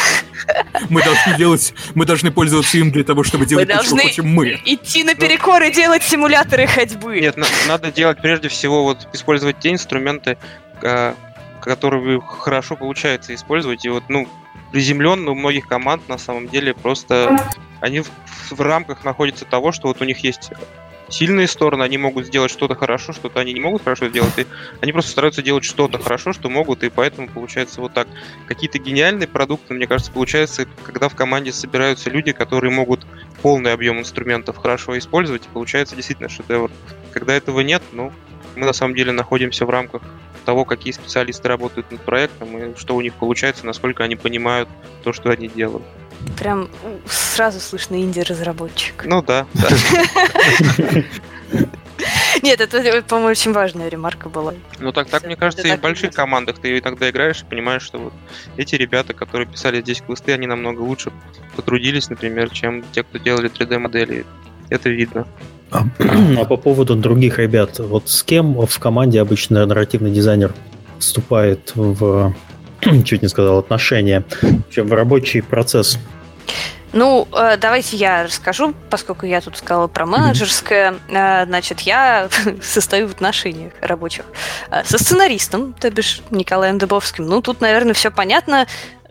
Мы 0.89 1.03
должны 1.03 1.37
делать, 1.37 1.73
мы 1.93 2.05
должны 2.05 2.31
пользоваться 2.31 2.77
им 2.77 2.91
для 2.91 3.03
того, 3.03 3.23
чтобы 3.23 3.45
делать 3.45 3.69
мы 3.69 3.75
то, 3.75 3.83
что 3.83 3.97
хотим 3.97 4.27
мы. 4.27 4.59
идти 4.65 5.03
наперекор 5.03 5.61
и 5.63 5.71
делать 5.71 6.03
симуляторы 6.03 6.67
ходьбы. 6.67 7.19
Нет, 7.19 7.37
надо 7.67 7.91
делать 7.91 8.21
прежде 8.21 8.47
всего 8.49 8.83
вот 8.83 9.07
использовать 9.13 9.59
те 9.59 9.71
инструменты, 9.71 10.37
а, 10.81 11.15
которые 11.61 12.21
хорошо 12.21 12.75
получается 12.75 13.35
использовать. 13.35 13.85
И 13.85 13.89
вот, 13.89 14.03
ну, 14.09 14.27
приземленно 14.71 15.31
у 15.31 15.35
многих 15.35 15.67
команд 15.67 16.07
на 16.09 16.17
самом 16.17 16.47
деле 16.47 16.73
просто 16.73 17.37
они 17.81 18.01
в, 18.01 18.09
в 18.51 18.61
рамках 18.61 19.03
находятся 19.03 19.45
того, 19.45 19.71
что 19.71 19.87
вот 19.87 20.01
у 20.01 20.05
них 20.05 20.19
есть 20.19 20.51
сильные 21.11 21.47
стороны, 21.47 21.83
они 21.83 21.97
могут 21.97 22.25
сделать 22.25 22.51
что-то 22.51 22.75
хорошо, 22.75 23.13
что-то 23.13 23.39
они 23.39 23.53
не 23.53 23.59
могут 23.59 23.83
хорошо 23.83 24.07
сделать, 24.09 24.37
и 24.37 24.45
они 24.81 24.91
просто 24.91 25.11
стараются 25.11 25.41
делать 25.41 25.63
что-то 25.63 25.99
хорошо, 25.99 26.33
что 26.33 26.49
могут, 26.49 26.83
и 26.83 26.89
поэтому 26.89 27.27
получается 27.27 27.81
вот 27.81 27.93
так. 27.93 28.07
Какие-то 28.47 28.79
гениальные 28.79 29.27
продукты, 29.27 29.73
мне 29.73 29.87
кажется, 29.87 30.11
получается, 30.11 30.65
когда 30.83 31.09
в 31.09 31.15
команде 31.15 31.51
собираются 31.51 32.09
люди, 32.09 32.31
которые 32.31 32.71
могут 32.71 33.05
полный 33.41 33.73
объем 33.73 33.99
инструментов 33.99 34.57
хорошо 34.57 34.97
использовать, 34.97 35.45
и 35.45 35.49
получается 35.49 35.95
действительно 35.95 36.29
шедевр. 36.29 36.71
Когда 37.11 37.33
этого 37.33 37.61
нет, 37.61 37.81
ну, 37.91 38.11
мы 38.55 38.65
на 38.65 38.73
самом 38.73 38.95
деле 38.95 39.11
находимся 39.11 39.65
в 39.65 39.69
рамках 39.69 40.01
того, 40.45 40.65
какие 40.65 40.91
специалисты 40.91 41.47
работают 41.47 41.91
над 41.91 42.01
проектом 42.01 42.57
и 42.57 42.77
что 42.77 42.95
у 42.95 43.01
них 43.01 43.13
получается, 43.13 43.65
насколько 43.65 44.03
они 44.03 44.15
понимают 44.15 44.69
то, 45.03 45.13
что 45.13 45.29
они 45.29 45.47
делают. 45.47 45.83
Прям 46.37 46.69
сразу 47.07 47.59
слышно 47.59 47.95
инди-разработчик. 47.95 49.05
Ну 49.05 49.21
да. 49.21 49.45
Нет, 52.41 52.59
это, 52.59 53.03
по-моему, 53.03 53.29
очень 53.29 53.51
важная 53.53 53.87
ремарка 53.89 54.29
была. 54.29 54.53
Ну 54.79 54.91
так, 54.91 55.09
так 55.09 55.23
мне 55.25 55.35
кажется, 55.35 55.67
и 55.67 55.75
в 55.75 55.81
больших 55.81 56.13
командах 56.13 56.57
ты 56.59 56.79
иногда 56.79 57.09
играешь 57.09 57.41
и 57.41 57.45
понимаешь, 57.45 57.83
что 57.83 57.99
вот 57.99 58.13
эти 58.57 58.75
ребята, 58.75 59.13
которые 59.13 59.47
писали 59.47 59.81
здесь 59.81 60.01
квесты, 60.01 60.33
они 60.33 60.47
намного 60.47 60.81
лучше 60.81 61.11
потрудились, 61.55 62.09
например, 62.09 62.49
чем 62.49 62.83
те, 62.91 63.03
кто 63.03 63.17
делали 63.19 63.51
3D-модели. 63.51 64.25
Это 64.69 64.89
видно. 64.89 65.27
А, 65.69 65.83
а 65.99 66.45
по 66.45 66.57
поводу 66.57 66.95
других 66.95 67.37
ребят, 67.37 67.79
вот 67.79 68.09
с 68.09 68.23
кем 68.23 68.65
в 68.65 68.79
команде 68.79 69.21
обычно 69.21 69.65
нарративный 69.65 70.11
дизайнер 70.11 70.53
вступает 70.99 71.71
в 71.75 72.33
чуть 73.05 73.21
не 73.21 73.27
сказал, 73.27 73.59
отношения, 73.59 74.23
чем 74.69 74.87
в 74.87 74.93
рабочий 74.93 75.41
процесс? 75.41 75.97
Ну, 76.93 77.27
э, 77.33 77.55
давайте 77.57 77.95
я 77.95 78.23
расскажу, 78.23 78.73
поскольку 78.89 79.25
я 79.25 79.39
тут 79.39 79.57
сказала 79.57 79.87
про 79.87 80.05
менеджерское. 80.05 80.95
Mm-hmm. 81.07 81.45
Значит, 81.45 81.79
я 81.81 82.27
состою 82.61 83.07
в 83.07 83.11
отношениях 83.11 83.73
рабочих 83.81 84.25
э, 84.69 84.83
со 84.83 84.97
сценаристом, 84.97 85.73
то 85.73 85.89
бишь 85.89 86.21
Николаем 86.31 86.77
Дыбовским. 86.77 87.25
Ну, 87.25 87.41
тут, 87.41 87.61
наверное, 87.61 87.93
все 87.93 88.11
понятно. 88.11 88.67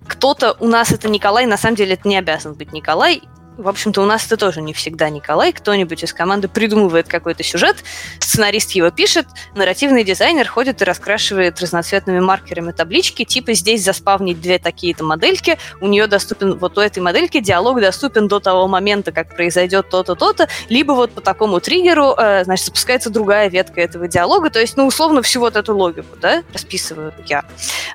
Кто-то 0.07 0.57
у 0.61 0.67
нас 0.67 0.93
это 0.93 1.09
Николай, 1.09 1.47
на 1.47 1.57
самом 1.57 1.77
деле 1.77 1.95
это 1.95 2.07
не 2.07 2.19
обязан 2.19 2.55
быть 2.55 2.73
Николай. 2.73 3.23
В 3.61 3.69
общем-то, 3.69 4.01
у 4.01 4.07
нас 4.07 4.25
это 4.25 4.39
тоже 4.39 4.63
не 4.63 4.73
всегда 4.73 5.11
Николай. 5.11 5.53
Кто-нибудь 5.53 6.03
из 6.03 6.15
команды 6.15 6.49
придумывает 6.49 7.09
какой-то 7.09 7.43
сюжет, 7.43 7.77
сценарист 8.19 8.71
его 8.71 8.91
пишет, 8.91 9.27
нарративный 9.55 10.03
дизайнер 10.03 10.49
ходит 10.49 10.81
и 10.81 10.85
раскрашивает 10.87 11.61
разноцветными 11.61 12.21
маркерами 12.21 12.73
таблички, 12.73 13.25
типа 13.25 13.53
здесь 13.53 13.85
заспавнить 13.85 14.41
две 14.41 14.59
такие-то 14.59 15.05
модельки, 15.05 15.59
у 15.83 15.89
нее 15.89 16.07
доступен, 16.07 16.57
вот 16.57 16.79
у 16.79 16.81
этой 16.81 17.01
модельки 17.01 17.41
диалог 17.41 17.83
доступен 17.83 18.29
до 18.29 18.41
того 18.41 18.67
момента, 18.67 19.13
как 19.13 19.37
произойдет 19.37 19.91
то-то, 19.91 20.15
то-то, 20.15 20.49
либо 20.71 20.93
вот 20.93 21.13
по 21.13 21.21
такому 21.21 21.61
триггеру, 21.61 22.15
э, 22.17 22.45
значит, 22.45 22.65
запускается 22.65 23.11
другая 23.11 23.51
ветка 23.51 23.83
этого 23.83 24.09
диалога, 24.09 24.49
то 24.49 24.59
есть, 24.59 24.79
ну, 24.79 24.87
условно, 24.87 25.21
всю 25.21 25.41
вот 25.41 25.57
эту 25.57 25.77
логику, 25.77 26.17
да, 26.19 26.43
расписываю 26.55 27.13
я 27.27 27.45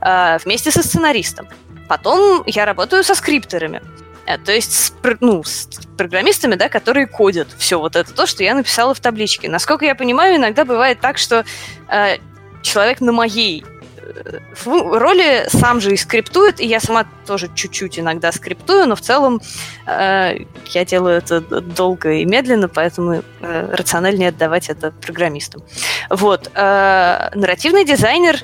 э, 0.01 0.37
вместе 0.45 0.69
со 0.69 0.83
сценаристом. 0.83 1.47
Потом 1.87 2.43
я 2.45 2.65
работаю 2.65 3.03
со 3.03 3.15
скриптерами. 3.15 3.81
Э, 4.25 4.37
то 4.37 4.51
есть 4.51 4.73
с, 4.73 4.93
ну, 5.19 5.43
с 5.43 5.67
программистами, 5.97 6.55
да, 6.55 6.69
которые 6.69 7.07
кодят 7.07 7.47
все 7.57 7.79
вот 7.79 7.95
это 7.95 8.13
то, 8.13 8.25
что 8.25 8.43
я 8.43 8.55
написала 8.55 8.93
в 8.93 8.99
табличке. 8.99 9.49
Насколько 9.49 9.85
я 9.85 9.95
понимаю, 9.95 10.37
иногда 10.37 10.65
бывает 10.65 10.99
так, 10.99 11.17
что 11.17 11.45
э, 11.89 12.17
человек 12.61 13.01
на 13.01 13.11
моей 13.11 13.63
э, 13.97 14.39
роли 14.65 15.45
сам 15.49 15.79
же 15.79 15.93
и 15.93 15.97
скриптует, 15.97 16.59
и 16.59 16.65
я 16.65 16.79
сама 16.79 17.05
тоже 17.25 17.49
чуть-чуть 17.53 17.99
иногда 17.99 18.31
скриптую, 18.31 18.87
но 18.87 18.95
в 18.95 19.01
целом 19.01 19.41
э, 19.85 20.39
я 20.71 20.85
делаю 20.85 21.17
это 21.17 21.41
долго 21.41 22.13
и 22.13 22.25
медленно, 22.25 22.67
поэтому 22.67 23.23
э, 23.41 23.75
рациональнее 23.75 24.29
отдавать 24.29 24.69
это 24.69 24.91
программистам. 24.91 25.63
Вот. 26.09 26.51
Э, 26.55 27.29
нарративный 27.35 27.85
дизайнер 27.85 28.39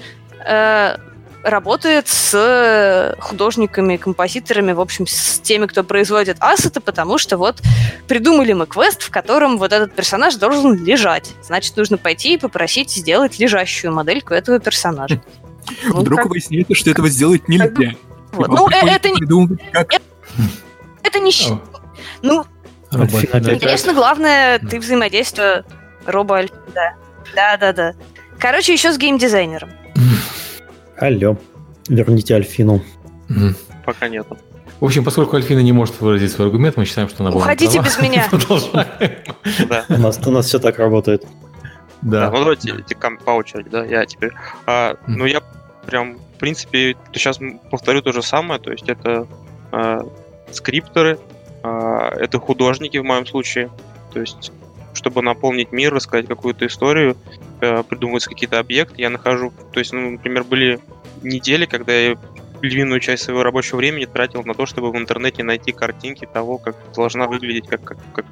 э, 0.45 0.97
работает 1.43 2.07
с 2.07 3.15
художниками, 3.19 3.97
композиторами, 3.97 4.73
в 4.73 4.79
общем, 4.79 5.07
с 5.07 5.39
теми, 5.39 5.65
кто 5.65 5.83
производит 5.83 6.37
ассеты, 6.39 6.79
потому 6.79 7.17
что 7.17 7.37
вот 7.37 7.61
придумали 8.07 8.53
мы 8.53 8.67
квест, 8.67 9.01
в 9.01 9.09
котором 9.09 9.57
вот 9.57 9.73
этот 9.73 9.93
персонаж 9.93 10.35
должен 10.35 10.83
лежать. 10.83 11.31
Значит, 11.43 11.77
нужно 11.77 11.97
пойти 11.97 12.35
и 12.35 12.37
попросить 12.37 12.91
сделать 12.91 13.39
лежащую 13.39 13.93
модельку 13.93 14.33
этого 14.33 14.59
персонажа. 14.59 15.21
Ну, 15.83 16.01
Вдруг 16.01 16.21
как... 16.21 16.29
выясняется, 16.29 16.73
что 16.73 16.89
этого 16.89 17.07
сделать 17.07 17.47
нельзя. 17.47 17.93
Вот. 18.31 18.47
Ну, 18.47 18.67
э, 18.67 18.89
это 18.89 19.09
не... 19.09 19.57
Как... 19.71 20.01
Это 21.03 21.19
не... 21.19 21.31
Ну, 22.23 22.45
конечно, 22.89 23.93
главное, 23.93 24.57
ты 24.57 24.79
взаимодействие 24.79 25.63
робо 26.05 26.41
да. 26.73 26.95
Да, 27.35 27.57
да, 27.57 27.73
да. 27.73 27.93
Короче, 28.39 28.73
еще 28.73 28.91
с 28.91 28.97
геймдизайнером. 28.97 29.69
Алло, 31.01 31.35
верните 31.89 32.35
Альфину. 32.35 32.79
Пока 33.83 34.07
нету. 34.07 34.37
В 34.79 34.85
общем, 34.85 35.03
поскольку 35.03 35.35
Альфина 35.35 35.61
не 35.61 35.71
может 35.71 35.99
выразить 35.99 36.31
свой 36.31 36.47
аргумент, 36.47 36.77
мы 36.77 36.85
считаем, 36.85 37.09
что 37.09 37.23
она 37.23 37.31
была 37.31 37.41
Уходите 37.41 37.79
без 37.79 37.99
меня. 37.99 38.29
Да. 39.67 39.85
У 39.89 39.97
нас, 39.97 40.19
у 40.23 40.31
нас 40.31 40.45
все 40.45 40.59
так 40.59 40.77
работает. 40.77 41.25
Да. 42.03 42.29
ну 42.29 42.43
давайте 42.43 42.95
по 43.25 43.31
очереди, 43.31 43.69
да, 43.69 43.83
я 43.83 44.05
теперь. 44.05 44.31
А, 44.67 44.95
ну 45.07 45.25
я 45.25 45.41
прям, 45.87 46.17
в 46.17 46.39
принципе, 46.39 46.95
сейчас 47.13 47.39
повторю 47.71 48.03
то 48.03 48.11
же 48.11 48.21
самое, 48.21 48.59
то 48.59 48.71
есть 48.71 48.87
это 48.87 49.27
а, 49.71 50.01
скрипторы, 50.51 51.17
это 51.63 52.39
художники 52.39 52.97
в 52.97 53.03
моем 53.03 53.25
случае, 53.25 53.71
то 54.13 54.19
есть 54.19 54.51
чтобы 54.93 55.21
наполнить 55.21 55.71
мир, 55.71 55.93
рассказать 55.93 56.27
какую-то 56.27 56.67
историю, 56.67 57.17
придумываются 57.61 58.29
какие-то 58.29 58.59
объекты, 58.59 59.01
я 59.01 59.09
нахожу, 59.09 59.53
то 59.71 59.79
есть, 59.79 59.93
ну, 59.93 60.11
например, 60.11 60.43
были 60.43 60.79
недели, 61.21 61.65
когда 61.65 61.93
я 61.93 62.17
львиную 62.61 62.99
часть 62.99 63.23
своего 63.23 63.43
рабочего 63.43 63.77
времени 63.77 64.05
тратил 64.05 64.43
на 64.43 64.53
то, 64.53 64.65
чтобы 64.65 64.91
в 64.91 64.97
интернете 64.97 65.43
найти 65.43 65.71
картинки 65.71 66.27
того, 66.31 66.57
как 66.57 66.75
должна 66.95 67.27
выглядеть 67.27 67.67
как, 67.67 67.83
как, 67.83 67.97
как 68.13 68.25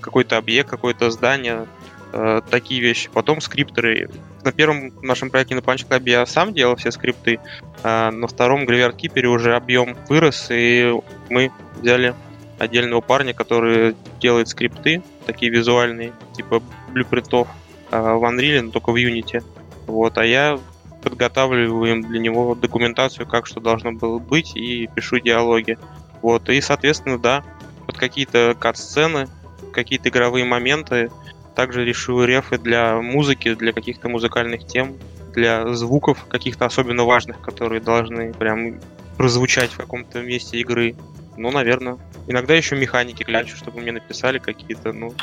какой-то 0.00 0.36
объект, 0.36 0.68
какое-то 0.68 1.10
здание, 1.10 1.66
э, 2.12 2.40
такие 2.50 2.80
вещи. 2.80 3.10
Потом 3.12 3.40
скрипторы. 3.40 4.10
На 4.44 4.52
первом 4.52 4.92
нашем 5.02 5.30
проекте 5.30 5.54
на 5.54 5.60
Punch 5.60 5.86
Club 5.88 6.02
я 6.08 6.24
сам 6.26 6.54
делал 6.54 6.76
все 6.76 6.90
скрипты, 6.90 7.40
а 7.82 8.10
на 8.10 8.26
втором 8.28 8.64
Graveyard 8.64 8.96
Keeper 8.96 9.26
уже 9.26 9.54
объем 9.56 9.96
вырос, 10.08 10.48
и 10.50 10.94
мы 11.28 11.50
взяли 11.80 12.14
отдельного 12.58 13.00
парня, 13.00 13.34
который 13.34 13.94
делает 14.20 14.48
скрипты, 14.48 15.02
такие 15.26 15.50
визуальные, 15.50 16.12
типа 16.34 16.62
блюпринтов 16.92 17.48
в 17.90 18.24
Unreal, 18.24 18.62
но 18.62 18.70
только 18.70 18.92
в 18.92 18.96
Unity. 18.96 19.42
Вот, 19.86 20.18
а 20.18 20.24
я 20.24 20.58
подготавливаю 21.02 22.02
для 22.02 22.18
него 22.18 22.54
документацию, 22.54 23.26
как 23.26 23.46
что 23.46 23.60
должно 23.60 23.92
было 23.92 24.18
быть, 24.18 24.56
и 24.56 24.88
пишу 24.94 25.18
диалоги. 25.18 25.78
Вот, 26.22 26.48
и, 26.48 26.60
соответственно, 26.60 27.18
да, 27.18 27.44
вот 27.86 27.96
какие-то 27.96 28.56
кат-сцены, 28.58 29.28
какие-то 29.72 30.08
игровые 30.08 30.44
моменты, 30.44 31.10
также 31.54 31.84
решу 31.84 32.24
рефы 32.24 32.58
для 32.58 33.00
музыки, 33.00 33.54
для 33.54 33.72
каких-то 33.72 34.08
музыкальных 34.08 34.66
тем, 34.66 34.96
для 35.32 35.72
звуков 35.74 36.26
каких-то 36.28 36.66
особенно 36.66 37.04
важных, 37.04 37.40
которые 37.40 37.80
должны 37.80 38.32
прям 38.32 38.80
прозвучать 39.16 39.70
в 39.70 39.76
каком-то 39.76 40.20
месте 40.22 40.58
игры. 40.58 40.94
Ну, 41.38 41.50
наверное. 41.52 41.98
Иногда 42.26 42.54
еще 42.54 42.76
механики 42.76 43.22
клячу, 43.22 43.56
чтобы 43.56 43.80
мне 43.80 43.92
написали 43.92 44.38
какие-то, 44.38 44.92
ну, 44.92 45.14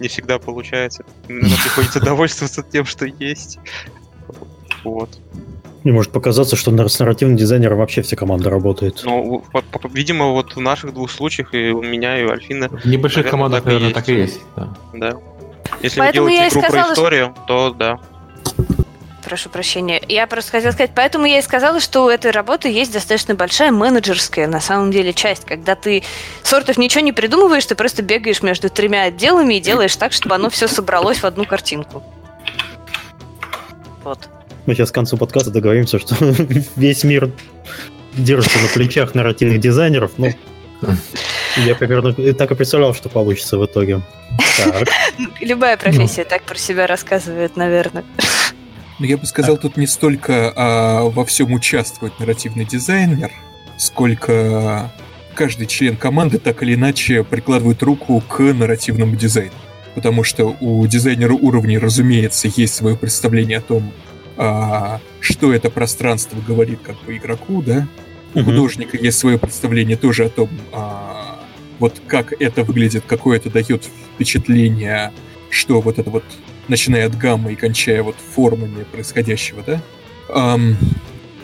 не 0.00 0.08
всегда 0.08 0.38
получается. 0.38 1.04
Иногда 1.28 1.56
приходится 1.62 2.00
довольствоваться 2.04 2.62
тем, 2.62 2.84
что 2.84 3.06
есть. 3.06 3.58
Вот. 4.84 5.10
Мне 5.82 5.92
может 5.92 6.12
показаться, 6.12 6.56
что 6.56 6.88
с 6.88 6.98
нарративным 6.98 7.36
дизайнером 7.36 7.78
вообще 7.78 8.02
вся 8.02 8.16
команда 8.16 8.48
работает. 8.48 9.02
Ну, 9.04 9.44
видимо, 9.92 10.28
вот 10.30 10.56
в 10.56 10.60
наших 10.60 10.94
двух 10.94 11.10
случаях 11.10 11.52
и 11.52 11.70
у 11.70 11.82
меня, 11.82 12.18
и 12.20 12.24
у 12.24 12.30
Альфины... 12.30 12.68
В 12.68 12.86
небольших 12.86 13.28
командах, 13.28 13.64
наверное, 13.64 13.92
так 13.92 14.08
и 14.08 14.14
есть. 14.14 14.40
Да. 14.56 14.74
да. 14.94 15.12
Если 15.82 15.98
Поэтому 15.98 16.26
вы 16.26 16.32
делаете 16.32 16.54
игру 16.54 16.62
сказала, 16.62 16.84
про 16.84 16.92
историю, 16.92 17.34
что... 17.34 17.46
то 17.46 17.70
да 17.74 18.00
прошу 19.24 19.48
прощения. 19.48 20.00
Я 20.08 20.26
просто 20.26 20.52
хотела 20.52 20.72
сказать, 20.72 20.92
поэтому 20.94 21.26
я 21.26 21.38
и 21.38 21.42
сказала, 21.42 21.80
что 21.80 22.04
у 22.04 22.08
этой 22.08 22.30
работы 22.30 22.68
есть 22.68 22.92
достаточно 22.92 23.34
большая 23.34 23.72
менеджерская, 23.72 24.46
на 24.46 24.60
самом 24.60 24.90
деле, 24.90 25.12
часть, 25.12 25.44
когда 25.44 25.74
ты 25.74 26.02
сортов 26.42 26.78
ничего 26.78 27.02
не 27.02 27.12
придумываешь, 27.12 27.66
ты 27.66 27.74
просто 27.74 28.02
бегаешь 28.02 28.42
между 28.42 28.70
тремя 28.70 29.04
отделами 29.04 29.54
и 29.54 29.60
делаешь 29.60 29.96
так, 29.96 30.12
чтобы 30.12 30.34
оно 30.34 30.50
все 30.50 30.68
собралось 30.68 31.18
в 31.18 31.24
одну 31.24 31.44
картинку. 31.44 32.02
Вот. 34.02 34.28
Мы 34.66 34.74
сейчас 34.74 34.90
к 34.90 34.94
концу 34.94 35.16
подкаста 35.16 35.50
договоримся, 35.50 35.98
что 35.98 36.14
весь 36.76 37.04
мир 37.04 37.30
держится 38.12 38.58
на 38.58 38.68
плечах 38.68 39.14
нарративных 39.14 39.60
дизайнеров, 39.60 40.12
ну, 40.18 40.32
я 41.56 41.74
примерно 41.74 42.12
так 42.34 42.50
и 42.50 42.54
представлял, 42.54 42.94
что 42.94 43.08
получится 43.08 43.58
в 43.58 43.64
итоге. 43.64 44.00
Так. 44.56 44.88
Любая 45.40 45.76
профессия 45.76 46.24
так 46.24 46.42
про 46.42 46.56
себя 46.56 46.86
рассказывает, 46.86 47.56
наверное. 47.56 48.04
Но 48.98 49.06
я 49.06 49.16
бы 49.16 49.26
сказал, 49.26 49.56
тут 49.56 49.76
не 49.76 49.86
столько 49.86 50.52
а, 50.54 51.02
во 51.04 51.24
всем 51.24 51.52
участвует 51.52 52.18
нарративный 52.20 52.64
дизайнер, 52.64 53.32
сколько 53.76 54.92
каждый 55.34 55.66
член 55.66 55.96
команды 55.96 56.38
так 56.38 56.62
или 56.62 56.74
иначе 56.74 57.24
прикладывает 57.24 57.82
руку 57.82 58.22
к 58.26 58.40
нарративному 58.40 59.16
дизайну. 59.16 59.52
Потому 59.94 60.24
что 60.24 60.56
у 60.60 60.86
дизайнера 60.86 61.34
уровней, 61.34 61.78
разумеется, 61.78 62.48
есть 62.54 62.74
свое 62.74 62.96
представление 62.96 63.58
о 63.58 63.62
том, 63.62 63.92
а, 64.36 65.00
что 65.20 65.52
это 65.52 65.70
пространство 65.70 66.38
говорит 66.46 66.80
как 66.82 66.96
бы 67.04 67.16
игроку, 67.16 67.62
да? 67.62 67.86
У 68.34 68.42
художника 68.42 68.96
есть 68.96 69.18
свое 69.18 69.38
представление 69.38 69.96
тоже 69.96 70.24
о 70.24 70.28
том, 70.28 70.48
а, 70.72 71.38
вот 71.78 72.00
как 72.06 72.32
это 72.40 72.64
выглядит, 72.64 73.04
какое 73.06 73.36
это 73.36 73.50
дает 73.50 73.88
впечатление, 74.14 75.12
что 75.50 75.80
вот 75.80 76.00
это 76.00 76.10
вот 76.10 76.24
начиная 76.68 77.06
от 77.06 77.16
гаммы 77.16 77.52
и 77.52 77.56
кончая 77.56 78.02
вот 78.02 78.16
формами 78.16 78.84
происходящего, 78.84 79.62
да? 79.66 79.80
Эм, 80.28 80.76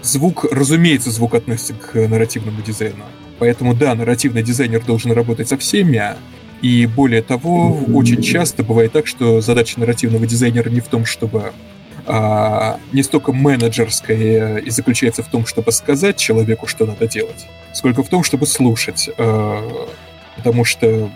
звук, 0.03 0.45
разумеется, 0.51 1.11
звук 1.11 1.35
относится 1.35 1.75
к 1.75 1.95
нарративному 1.95 2.63
дизайну. 2.63 3.05
Поэтому, 3.39 3.75
да, 3.75 3.95
нарративный 3.95 4.43
дизайнер 4.43 4.85
должен 4.85 5.13
работать 5.13 5.49
со 5.49 5.57
всеми, 5.57 6.03
и 6.63 6.87
более 6.87 7.23
того, 7.23 7.79
очень 7.95 8.21
часто 8.23 8.63
бывает 8.63 8.93
так, 8.93 9.07
что 9.07 9.41
задача 9.41 9.81
нарративного 9.81 10.27
дизайнера 10.27 10.69
не 10.69 10.81
в 10.81 10.89
том, 10.89 11.07
чтобы 11.07 11.53
а, 12.07 12.79
не 12.93 13.03
столько 13.03 13.33
менеджерская 13.33 14.59
и 14.59 14.71
заключается 14.71 15.23
в 15.23 15.29
том, 15.29 15.47
чтобы 15.47 15.73
сказать 15.73 16.17
человеку, 16.17 16.67
что 16.67 16.85
надо 16.85 17.07
делать, 17.07 17.47
сколько 17.73 18.03
в 18.03 18.09
том, 18.09 18.23
чтобы 18.25 18.47
слушать. 18.47 19.09
А, 19.17 19.87
потому 20.37 20.65
что 20.65 21.11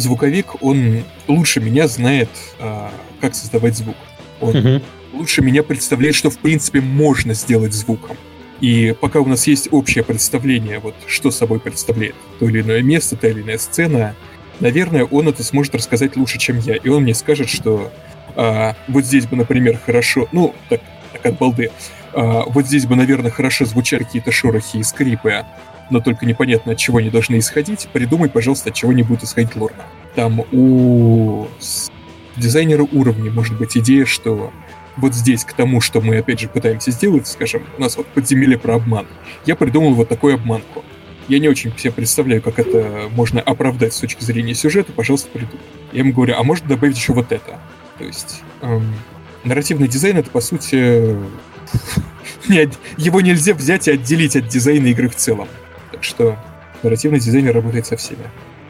звуковик, 0.00 0.62
он 0.62 1.04
лучше 1.28 1.60
меня 1.60 1.88
знает, 1.88 2.30
а, 2.58 2.92
как 3.20 3.34
создавать 3.34 3.76
звук. 3.76 3.96
Он 4.40 4.56
угу. 4.56 4.82
лучше 5.12 5.42
меня 5.42 5.62
представляет, 5.62 6.14
что 6.14 6.30
в 6.30 6.38
принципе 6.38 6.80
можно 6.80 7.34
сделать 7.34 7.72
звуком. 7.72 8.16
И 8.60 8.94
пока 9.00 9.20
у 9.20 9.26
нас 9.26 9.46
есть 9.46 9.68
общее 9.70 10.04
представление, 10.04 10.80
вот 10.80 10.94
что 11.06 11.30
собой 11.30 11.60
представляет 11.60 12.14
то 12.38 12.48
или 12.48 12.60
иное 12.60 12.82
место, 12.82 13.16
та 13.16 13.28
или 13.28 13.40
иная 13.40 13.58
сцена, 13.58 14.14
наверное, 14.60 15.04
он 15.04 15.28
это 15.28 15.42
сможет 15.42 15.74
рассказать 15.74 16.16
лучше, 16.16 16.38
чем 16.38 16.58
я. 16.58 16.76
И 16.76 16.88
он 16.88 17.02
мне 17.04 17.14
скажет, 17.14 17.48
что 17.48 17.90
а, 18.36 18.76
вот 18.88 19.04
здесь 19.04 19.26
бы, 19.26 19.36
например, 19.36 19.78
хорошо, 19.84 20.28
ну, 20.32 20.54
так, 20.68 20.80
так 21.12 21.26
от 21.26 21.38
балды, 21.38 21.70
а, 22.12 22.44
вот 22.46 22.66
здесь 22.66 22.86
бы, 22.86 22.96
наверное, 22.96 23.30
хорошо 23.30 23.64
звучали 23.64 24.04
какие-то 24.04 24.32
шорохи 24.32 24.76
и 24.76 24.82
скрипы, 24.82 25.44
но 25.90 26.00
только 26.00 26.26
непонятно, 26.26 26.72
от 26.72 26.78
чего 26.78 26.98
они 26.98 27.10
должны 27.10 27.38
исходить, 27.38 27.88
придумай, 27.92 28.28
пожалуйста, 28.28 28.70
от 28.70 28.76
чего 28.76 28.92
не 28.92 29.02
будет 29.02 29.24
исходить 29.24 29.54
лорна. 29.56 29.84
Там 30.14 30.44
у 30.52 31.48
дизайнера 32.36 32.86
уровня 32.90 33.30
может 33.30 33.56
быть 33.58 33.76
идея, 33.76 34.04
что 34.04 34.52
вот 34.96 35.14
здесь 35.14 35.44
к 35.44 35.52
тому, 35.52 35.80
что 35.80 36.00
мы 36.00 36.18
опять 36.18 36.40
же 36.40 36.48
пытаемся 36.48 36.90
сделать, 36.90 37.26
скажем, 37.26 37.64
у 37.76 37.80
нас 37.80 37.96
вот 37.96 38.06
подземелье 38.08 38.58
про 38.58 38.76
обман. 38.76 39.06
Я 39.46 39.56
придумал 39.56 39.94
вот 39.94 40.08
такую 40.08 40.34
обманку. 40.34 40.84
Я 41.28 41.38
не 41.38 41.48
очень 41.48 41.76
себе 41.78 41.92
представляю, 41.92 42.42
как 42.42 42.58
это 42.58 43.08
можно 43.12 43.40
оправдать 43.40 43.94
с 43.94 44.00
точки 44.00 44.24
зрения 44.24 44.54
сюжета, 44.54 44.92
пожалуйста, 44.92 45.28
придумай. 45.30 45.64
Я 45.92 46.00
ему 46.00 46.12
говорю, 46.12 46.34
а 46.36 46.42
можно 46.42 46.68
добавить 46.68 46.96
еще 46.96 47.12
вот 47.12 47.30
это? 47.30 47.60
То 47.98 48.04
есть 48.04 48.42
эм, 48.62 48.94
нарративный 49.44 49.86
дизайн 49.86 50.16
это 50.16 50.30
по 50.30 50.40
сути 50.40 51.16
его 52.96 53.20
нельзя 53.20 53.54
взять 53.54 53.88
и 53.88 53.92
отделить 53.92 54.36
от 54.36 54.48
дизайна 54.48 54.88
игры 54.88 55.08
в 55.08 55.14
целом. 55.14 55.48
Так 56.00 56.04
что 56.06 56.38
нарративный 56.82 57.20
дизайнер 57.20 57.54
работает 57.54 57.84
со 57.84 57.94
всеми. 57.98 58.22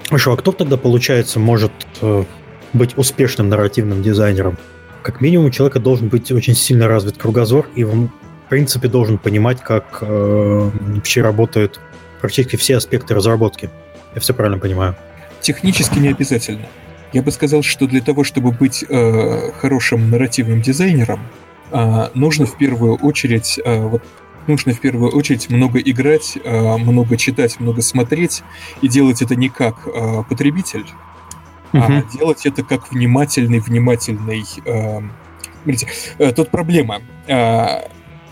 Хорошо, 0.07 0.33
а 0.33 0.37
кто 0.37 0.51
тогда, 0.51 0.77
получается, 0.77 1.39
может 1.39 1.71
э, 2.01 2.25
быть 2.73 2.99
успешным 2.99 3.49
нарративным 3.49 4.03
дизайнером? 4.03 4.59
Как 5.05 5.21
минимум, 5.21 5.47
у 5.47 5.51
человека 5.51 5.79
должен 5.79 6.09
быть 6.09 6.33
очень 6.33 6.57
сильно 6.57 6.89
развит 6.89 7.19
кругозор, 7.19 7.69
и 7.77 7.85
он, 7.85 8.09
в 8.47 8.49
принципе, 8.49 8.89
должен 8.89 9.17
понимать, 9.17 9.61
как 9.61 9.99
э, 10.01 10.71
вообще 10.81 11.23
работают 11.23 11.79
практически 12.21 12.57
все 12.57 12.79
аспекты 12.79 13.15
разработки. 13.15 13.71
Я 14.17 14.21
все 14.21 14.35
правильно 14.35 14.59
понимаю? 14.59 14.97
Технически 15.41 16.01
не 16.01 16.09
обязательно. 16.09 16.67
Я 17.13 17.23
бы 17.23 17.31
сказал, 17.31 17.63
что 17.63 17.87
для 17.87 18.01
того, 18.01 18.25
чтобы 18.25 18.51
быть 18.51 18.85
э, 18.89 19.53
хорошим 19.53 20.11
нарративным 20.11 20.63
дизайнером, 20.63 21.21
э, 21.71 22.09
нужно 22.15 22.47
в 22.47 22.59
первую 22.59 22.97
очередь 22.97 23.61
э, 23.65 23.79
вот 23.79 24.03
нужно 24.47 24.73
в 24.73 24.81
первую 24.81 25.13
очередь 25.13 25.51
много 25.51 25.79
играть, 25.79 26.39
э, 26.43 26.77
много 26.77 27.17
читать, 27.17 27.61
много 27.61 27.83
смотреть 27.83 28.43
и 28.83 28.89
делать 28.89 29.23
это 29.23 29.37
не 29.37 29.49
как 29.49 29.87
э, 29.87 30.23
потребитель, 30.29 30.87
а 31.73 32.03
делать 32.03 32.47
это 32.47 32.63
как 32.63 32.91
внимательный, 32.93 33.61
внимательный. 33.61 34.45
Э, 34.65 35.01
смотрите, 35.63 35.89
тут 36.35 36.51
проблема. 36.51 37.01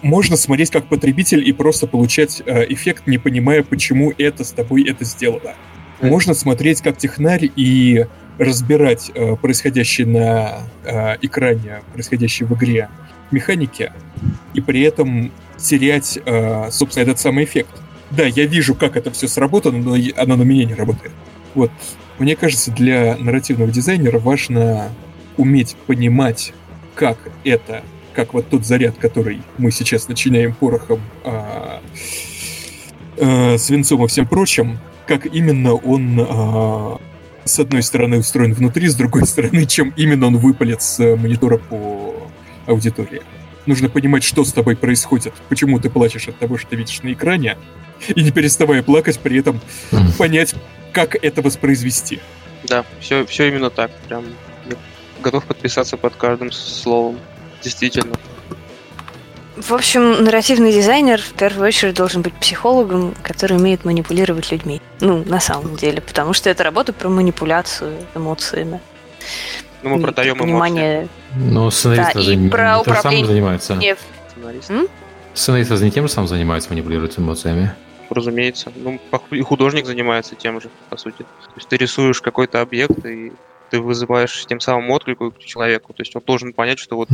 Можно 0.00 0.36
смотреть 0.36 0.70
как 0.70 0.86
потребитель 0.86 1.46
и 1.46 1.52
просто 1.52 1.86
получать 1.86 2.40
эффект, 2.46 3.06
не 3.06 3.18
понимая, 3.18 3.62
почему 3.64 4.12
это 4.16 4.44
с 4.44 4.52
тобой 4.52 4.84
это 4.88 5.04
сделало. 5.04 5.54
Можно 6.00 6.34
смотреть 6.34 6.82
как 6.82 6.98
технарь 6.98 7.50
и 7.56 8.06
разбирать 8.38 9.10
происходящее 9.42 10.06
на 10.06 11.16
экране, 11.20 11.82
происходящее 11.92 12.48
в 12.48 12.54
игре 12.54 12.88
механики, 13.30 13.92
и 14.54 14.60
при 14.60 14.82
этом 14.82 15.32
терять, 15.56 16.18
э, 16.24 16.70
собственно, 16.70 17.04
этот 17.04 17.18
самый 17.18 17.44
эффект. 17.44 17.70
Да, 18.10 18.24
я 18.24 18.46
вижу, 18.46 18.74
как 18.74 18.96
это 18.96 19.10
все 19.10 19.28
сработано, 19.28 19.78
но 19.78 19.96
оно 20.16 20.36
на 20.36 20.42
меня 20.42 20.64
не 20.64 20.74
работает. 20.74 21.12
Вот, 21.54 21.70
мне 22.18 22.36
кажется, 22.36 22.70
для 22.70 23.16
нарративного 23.18 23.70
дизайнера 23.70 24.18
важно 24.18 24.90
уметь 25.36 25.76
понимать, 25.86 26.52
как 26.94 27.18
это, 27.44 27.82
как 28.12 28.34
вот 28.34 28.48
тот 28.48 28.64
заряд, 28.66 28.96
который 28.98 29.42
мы 29.58 29.70
сейчас 29.70 30.08
начинаем 30.08 30.54
порохом, 30.54 31.00
э, 31.24 31.78
э, 33.18 33.58
свинцом 33.58 34.04
и 34.04 34.08
всем 34.08 34.26
прочим, 34.26 34.78
как 35.06 35.26
именно 35.26 35.74
он 35.74 36.20
э, 36.20 36.96
с 37.44 37.58
одной 37.58 37.82
стороны 37.82 38.18
устроен 38.18 38.52
внутри, 38.52 38.88
с 38.88 38.94
другой 38.94 39.26
стороны, 39.26 39.64
чем 39.66 39.92
именно 39.96 40.26
он 40.26 40.38
выпалит 40.38 40.82
с 40.82 40.98
монитора 41.16 41.58
по 41.58 42.07
аудитории 42.68 43.22
нужно 43.68 43.88
понимать, 43.88 44.24
что 44.24 44.44
с 44.44 44.52
тобой 44.52 44.76
происходит, 44.76 45.34
почему 45.48 45.78
ты 45.78 45.90
плачешь 45.90 46.26
от 46.26 46.38
того, 46.38 46.56
что 46.56 46.70
ты 46.70 46.76
видишь 46.76 47.02
на 47.02 47.12
экране, 47.12 47.56
и 48.08 48.22
не 48.22 48.30
переставая 48.30 48.82
плакать, 48.82 49.20
при 49.20 49.38
этом 49.38 49.60
понять, 50.16 50.54
как 50.92 51.14
это 51.22 51.42
воспроизвести. 51.42 52.20
Да, 52.64 52.84
все, 53.00 53.24
все 53.26 53.48
именно 53.48 53.70
так. 53.70 53.90
Прям 54.08 54.24
готов 55.20 55.44
подписаться 55.44 55.96
под 55.96 56.16
каждым 56.16 56.50
словом. 56.50 57.18
Действительно. 57.62 58.14
В 59.56 59.72
общем, 59.72 60.22
нарративный 60.22 60.72
дизайнер 60.72 61.20
в 61.20 61.32
первую 61.32 61.66
очередь 61.66 61.94
должен 61.94 62.22
быть 62.22 62.32
психологом, 62.34 63.14
который 63.22 63.56
умеет 63.56 63.84
манипулировать 63.84 64.52
людьми. 64.52 64.80
Ну, 65.00 65.24
на 65.24 65.40
самом 65.40 65.76
деле, 65.76 66.00
потому 66.00 66.32
что 66.32 66.48
это 66.48 66.62
работа 66.62 66.92
про 66.92 67.08
манипуляцию 67.08 67.96
эмоциями. 68.14 68.80
Ну, 69.82 69.96
мы 69.96 70.02
продаем 70.02 70.36
понимание... 70.36 71.08
эмоции. 71.34 71.52
Ну, 71.52 71.70
сценарист 71.70 72.14
да, 72.14 72.20
и 72.20 72.48
про 72.48 72.80
управление... 72.80 73.24
сам 73.24 73.26
занимается. 73.26 73.80
Сценарист. 74.30 74.70
М? 74.70 74.88
Сценарист 75.34 75.70
разве 75.70 75.86
не 75.86 75.92
тем 75.92 76.06
же 76.06 76.12
самым 76.12 76.28
занимается, 76.28 76.70
манипулирует 76.70 77.18
эмоциями? 77.18 77.72
Разумеется. 78.10 78.72
Ну, 78.74 78.98
и 79.30 79.42
художник 79.42 79.86
занимается 79.86 80.34
тем 80.34 80.60
же, 80.60 80.70
по 80.90 80.96
сути. 80.96 81.18
То 81.18 81.52
есть 81.56 81.68
ты 81.68 81.76
рисуешь 81.76 82.20
какой-то 82.20 82.60
объект, 82.60 83.04
и 83.04 83.32
ты 83.70 83.80
вызываешь 83.80 84.46
тем 84.46 84.60
самым 84.60 84.90
отклик 84.90 85.18
к 85.18 85.38
человеку. 85.38 85.92
То 85.92 86.02
есть 86.02 86.16
он 86.16 86.22
должен 86.26 86.52
понять, 86.52 86.78
что 86.78 86.96
вот 86.96 87.08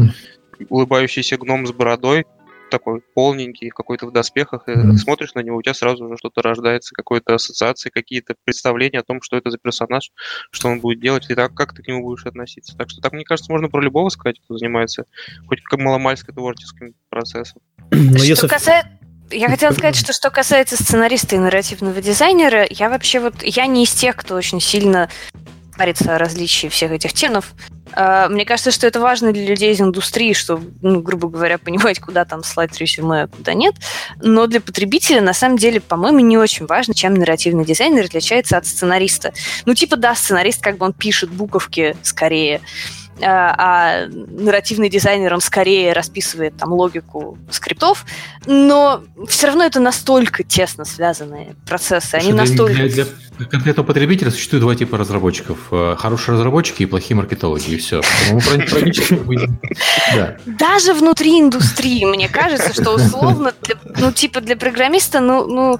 улыбающийся 0.68 1.36
гном 1.36 1.66
с 1.66 1.72
бородой 1.72 2.26
такой 2.70 3.00
полненький, 3.14 3.70
какой-то 3.70 4.06
в 4.06 4.12
доспехах, 4.12 4.68
и 4.68 4.72
mm-hmm. 4.72 4.96
смотришь 4.96 5.34
на 5.34 5.40
него, 5.40 5.56
у 5.56 5.62
тебя 5.62 5.74
сразу 5.74 6.04
уже 6.04 6.16
что-то 6.16 6.42
рождается, 6.42 6.94
какой-то 6.94 7.34
ассоциации, 7.34 7.90
какие-то 7.90 8.34
представления 8.44 9.00
о 9.00 9.04
том, 9.04 9.22
что 9.22 9.36
это 9.36 9.50
за 9.50 9.58
персонаж, 9.58 10.10
что 10.50 10.68
он 10.68 10.80
будет 10.80 11.00
делать, 11.00 11.30
и 11.30 11.34
так, 11.34 11.54
как 11.54 11.74
ты 11.74 11.82
к 11.82 11.88
нему 11.88 12.02
будешь 12.02 12.26
относиться. 12.26 12.76
Так 12.76 12.90
что 12.90 13.00
так, 13.00 13.12
мне 13.12 13.24
кажется, 13.24 13.52
можно 13.52 13.68
про 13.68 13.80
любого 13.80 14.08
сказать, 14.08 14.40
кто 14.44 14.56
занимается 14.56 15.04
хоть 15.46 15.62
как 15.62 15.78
маломальско 15.78 16.32
творческим 16.32 16.94
процесом. 17.08 17.62
Но 17.90 18.18
что 18.18 18.24
если... 18.24 18.48
касается... 18.48 18.90
Я 19.30 19.48
хотела 19.48 19.72
сказать, 19.72 19.96
что 19.96 20.12
что 20.12 20.30
касается 20.30 20.76
сценариста 20.76 21.36
и 21.36 21.38
нарративного 21.38 22.00
дизайнера, 22.02 22.66
я 22.68 22.90
вообще 22.90 23.20
вот, 23.20 23.42
я 23.42 23.66
не 23.66 23.84
из 23.84 23.92
тех, 23.92 24.16
кто 24.16 24.34
очень 24.34 24.60
сильно 24.60 25.08
парится 25.76 26.14
о 26.14 26.18
различии 26.18 26.68
всех 26.68 26.92
этих 26.92 27.12
терминов. 27.12 27.54
А, 27.92 28.28
мне 28.28 28.44
кажется, 28.44 28.70
что 28.70 28.86
это 28.86 29.00
важно 29.00 29.32
для 29.32 29.46
людей 29.46 29.72
из 29.72 29.80
индустрии, 29.80 30.32
чтобы, 30.32 30.72
ну, 30.82 31.00
грубо 31.00 31.28
говоря, 31.28 31.58
понимать, 31.58 32.00
куда 32.00 32.24
там 32.24 32.42
слать 32.42 32.78
резюме, 32.78 33.22
а 33.22 33.26
куда 33.28 33.54
нет. 33.54 33.74
Но 34.22 34.46
для 34.46 34.60
потребителя, 34.60 35.20
на 35.20 35.34
самом 35.34 35.58
деле, 35.58 35.80
по-моему, 35.80 36.20
не 36.20 36.38
очень 36.38 36.66
важно, 36.66 36.94
чем 36.94 37.14
нарративный 37.14 37.64
дизайнер 37.64 38.04
отличается 38.04 38.56
от 38.56 38.66
сценариста. 38.66 39.32
Ну, 39.66 39.74
типа, 39.74 39.96
да, 39.96 40.14
сценарист, 40.14 40.62
как 40.62 40.78
бы 40.78 40.86
он 40.86 40.92
пишет 40.92 41.30
буковки 41.30 41.96
скорее, 42.02 42.60
а, 43.22 43.54
а 43.56 44.06
нарративный 44.08 44.88
дизайнер, 44.88 45.34
он 45.34 45.40
скорее 45.40 45.92
расписывает 45.92 46.56
там 46.56 46.72
логику 46.72 47.38
скриптов, 47.50 48.04
но 48.46 49.04
все 49.28 49.46
равно 49.46 49.64
это 49.64 49.78
настолько 49.78 50.42
тесно 50.42 50.84
связанные 50.84 51.54
процессы, 51.66 52.16
они 52.16 52.32
настолько... 52.32 52.74
Для, 52.74 52.88
для 52.88 53.06
конкретного 53.50 53.86
потребителя 53.86 54.30
существует 54.30 54.62
два 54.62 54.74
типа 54.74 54.96
разработчиков. 54.96 55.58
Э, 55.70 55.96
хорошие 55.98 56.34
разработчики 56.34 56.82
и 56.82 56.86
плохие 56.86 57.16
маркетологи, 57.16 57.70
и 57.70 57.76
все. 57.76 58.00
Даже 60.46 60.94
внутри 60.94 61.40
индустрии, 61.40 62.04
мне 62.04 62.28
кажется, 62.28 62.72
что 62.72 62.94
условно, 62.94 63.52
ну, 63.96 64.12
типа 64.12 64.40
для 64.40 64.56
программиста, 64.56 65.20
ну, 65.20 65.46
ну 65.46 65.78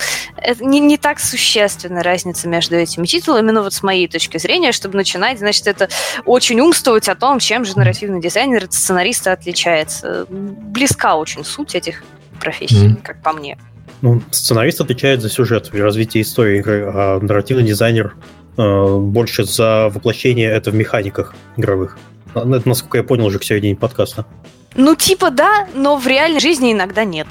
не, 0.61 0.81
не 0.81 0.97
так 0.97 1.21
существенна 1.21 2.03
разница 2.03 2.49
между 2.49 2.77
этими 2.77 3.07
титулами, 3.07 3.51
ну, 3.51 3.63
вот 3.63 3.75
с 3.75 3.83
моей 3.83 4.09
точки 4.09 4.39
зрения, 4.39 4.73
чтобы 4.73 4.97
начинать, 4.97 5.39
значит, 5.39 5.67
это 5.67 5.89
очень 6.25 6.61
умствовать 6.61 7.09
о 7.09 7.15
том, 7.15 7.39
чем 7.39 7.65
же 7.65 7.77
нарративный 7.77 8.21
дизайнер 8.21 8.65
от 8.65 8.73
сценариста 8.73 9.33
отличается. 9.33 10.27
Близка 10.29 11.17
очень 11.17 11.45
суть 11.45 11.75
этих 11.75 12.03
профессий, 12.41 12.97
как 13.03 13.23
по 13.23 13.33
мне. 13.33 13.59
Ну, 14.05 14.21
сценарист 14.31 14.83
отвечает 14.83 15.23
за 15.23 15.31
сюжет 15.31 15.71
и 15.73 15.81
развитие 15.81 16.25
истории 16.25 16.59
игры, 16.59 16.85
а 16.93 17.19
нарративный 17.21 17.65
дизайнер 17.65 18.15
э, 18.59 18.99
больше 18.99 19.45
за 19.45 19.89
воплощение 19.89 20.51
это 20.51 20.71
в 20.73 20.75
механиках 20.75 21.35
игровых. 21.57 21.97
А, 22.35 22.45
ну, 22.45 22.57
это, 22.57 22.69
насколько 22.69 22.99
я 22.99 23.03
понял, 23.03 23.25
уже 23.25 23.39
к 23.39 23.45
середине 23.45 23.77
подкаста. 23.77 24.27
Ну, 24.75 24.95
типа 24.95 25.31
да, 25.31 25.67
но 25.75 25.97
в 25.97 26.07
реальной 26.07 26.41
жизни 26.41 26.75
иногда 26.75 27.05
нет. 27.05 27.29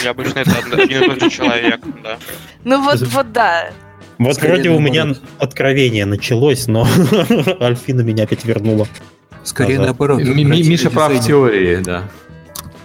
Или 0.00 0.08
обычно 0.08 0.38
это 0.38 0.52
один 0.72 1.02
и 1.02 1.06
тот 1.06 1.20
же 1.20 1.28
человек, 1.28 1.80
да. 2.02 2.16
Ну 2.64 2.82
вот, 2.82 3.02
вот 3.02 3.32
да. 3.32 3.68
Вот 4.16 4.36
Скорее 4.36 4.54
вроде 4.54 4.70
у 4.70 4.78
меня 4.80 5.14
откровение 5.38 6.06
началось, 6.06 6.66
но 6.66 6.88
Альфина 7.60 8.00
меня 8.00 8.24
опять 8.24 8.46
вернула. 8.46 8.88
Скорее 9.44 9.80
наоборот. 9.80 10.22
Миша 10.22 10.88
прав 10.88 11.12
в 11.12 11.26
теории, 11.26 11.76
да. 11.76 12.04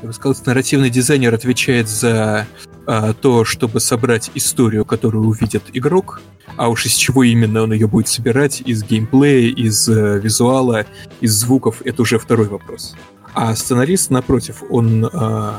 Я 0.02 0.08
бы 0.08 0.14
сказал, 0.14 0.36
нарративный 0.46 0.90
дизайнер 0.90 1.34
отвечает 1.34 1.88
за 1.88 2.48
а, 2.88 3.14
то, 3.14 3.46
чтобы 3.46 3.80
собрать 3.80 4.32
историю, 4.34 4.84
которую 4.84 5.28
увидит 5.28 5.64
игрок, 5.74 6.22
а 6.58 6.70
уж 6.70 6.88
из 6.88 6.94
чего 6.94 7.24
именно 7.24 7.62
он 7.62 7.74
ее 7.74 7.88
будет 7.88 8.08
собирать, 8.08 8.62
из 8.66 8.84
геймплея, 8.84 9.54
из 9.54 9.88
э, 9.88 10.20
визуала, 10.20 10.86
из 11.22 11.34
звуков, 11.34 11.82
это 11.86 12.02
уже 12.02 12.18
второй 12.18 12.48
вопрос. 12.48 12.96
А 13.34 13.56
сценарист, 13.56 14.10
напротив, 14.10 14.64
он, 14.70 15.06
э, 15.06 15.54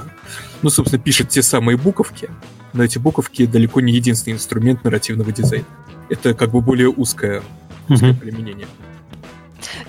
ну, 0.63 0.71
собственно, 0.71 1.03
пишет 1.03 1.29
те 1.29 1.43
самые 1.43 1.79
буковки, 1.79 2.29
но 2.73 2.83
эти 2.83 2.99
буковки 2.99 3.47
далеко 3.47 3.81
не 3.81 3.93
единственный 3.93 4.35
инструмент 4.35 4.83
нарративного 4.83 5.31
дизайна. 5.31 5.67
Это 6.11 6.35
как 6.35 6.51
бы 6.51 6.61
более 6.61 6.89
узкое, 6.89 7.43
узкое 7.89 8.13
mm-hmm. 8.13 8.19
применение. 8.19 8.67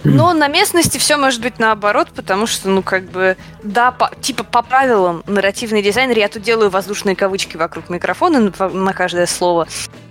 Но 0.04 0.34
на 0.34 0.48
местности 0.48 0.98
все 0.98 1.18
может 1.18 1.42
быть 1.42 1.60
наоборот, 1.60 2.10
потому 2.16 2.48
что, 2.48 2.70
ну, 2.70 2.82
как 2.82 3.04
бы, 3.06 3.38
да, 3.64 3.92
по, 3.92 4.12
типа 4.22 4.44
по 4.44 4.62
правилам 4.62 5.24
нарративный 5.28 5.82
дизайнер, 5.82 6.18
я 6.18 6.28
тут 6.28 6.44
делаю 6.44 6.70
воздушные 6.70 7.16
кавычки 7.16 7.58
вокруг 7.58 7.90
микрофона 7.90 8.40
на, 8.40 8.70
на 8.70 8.94
каждое 8.94 9.26
слово. 9.26 9.68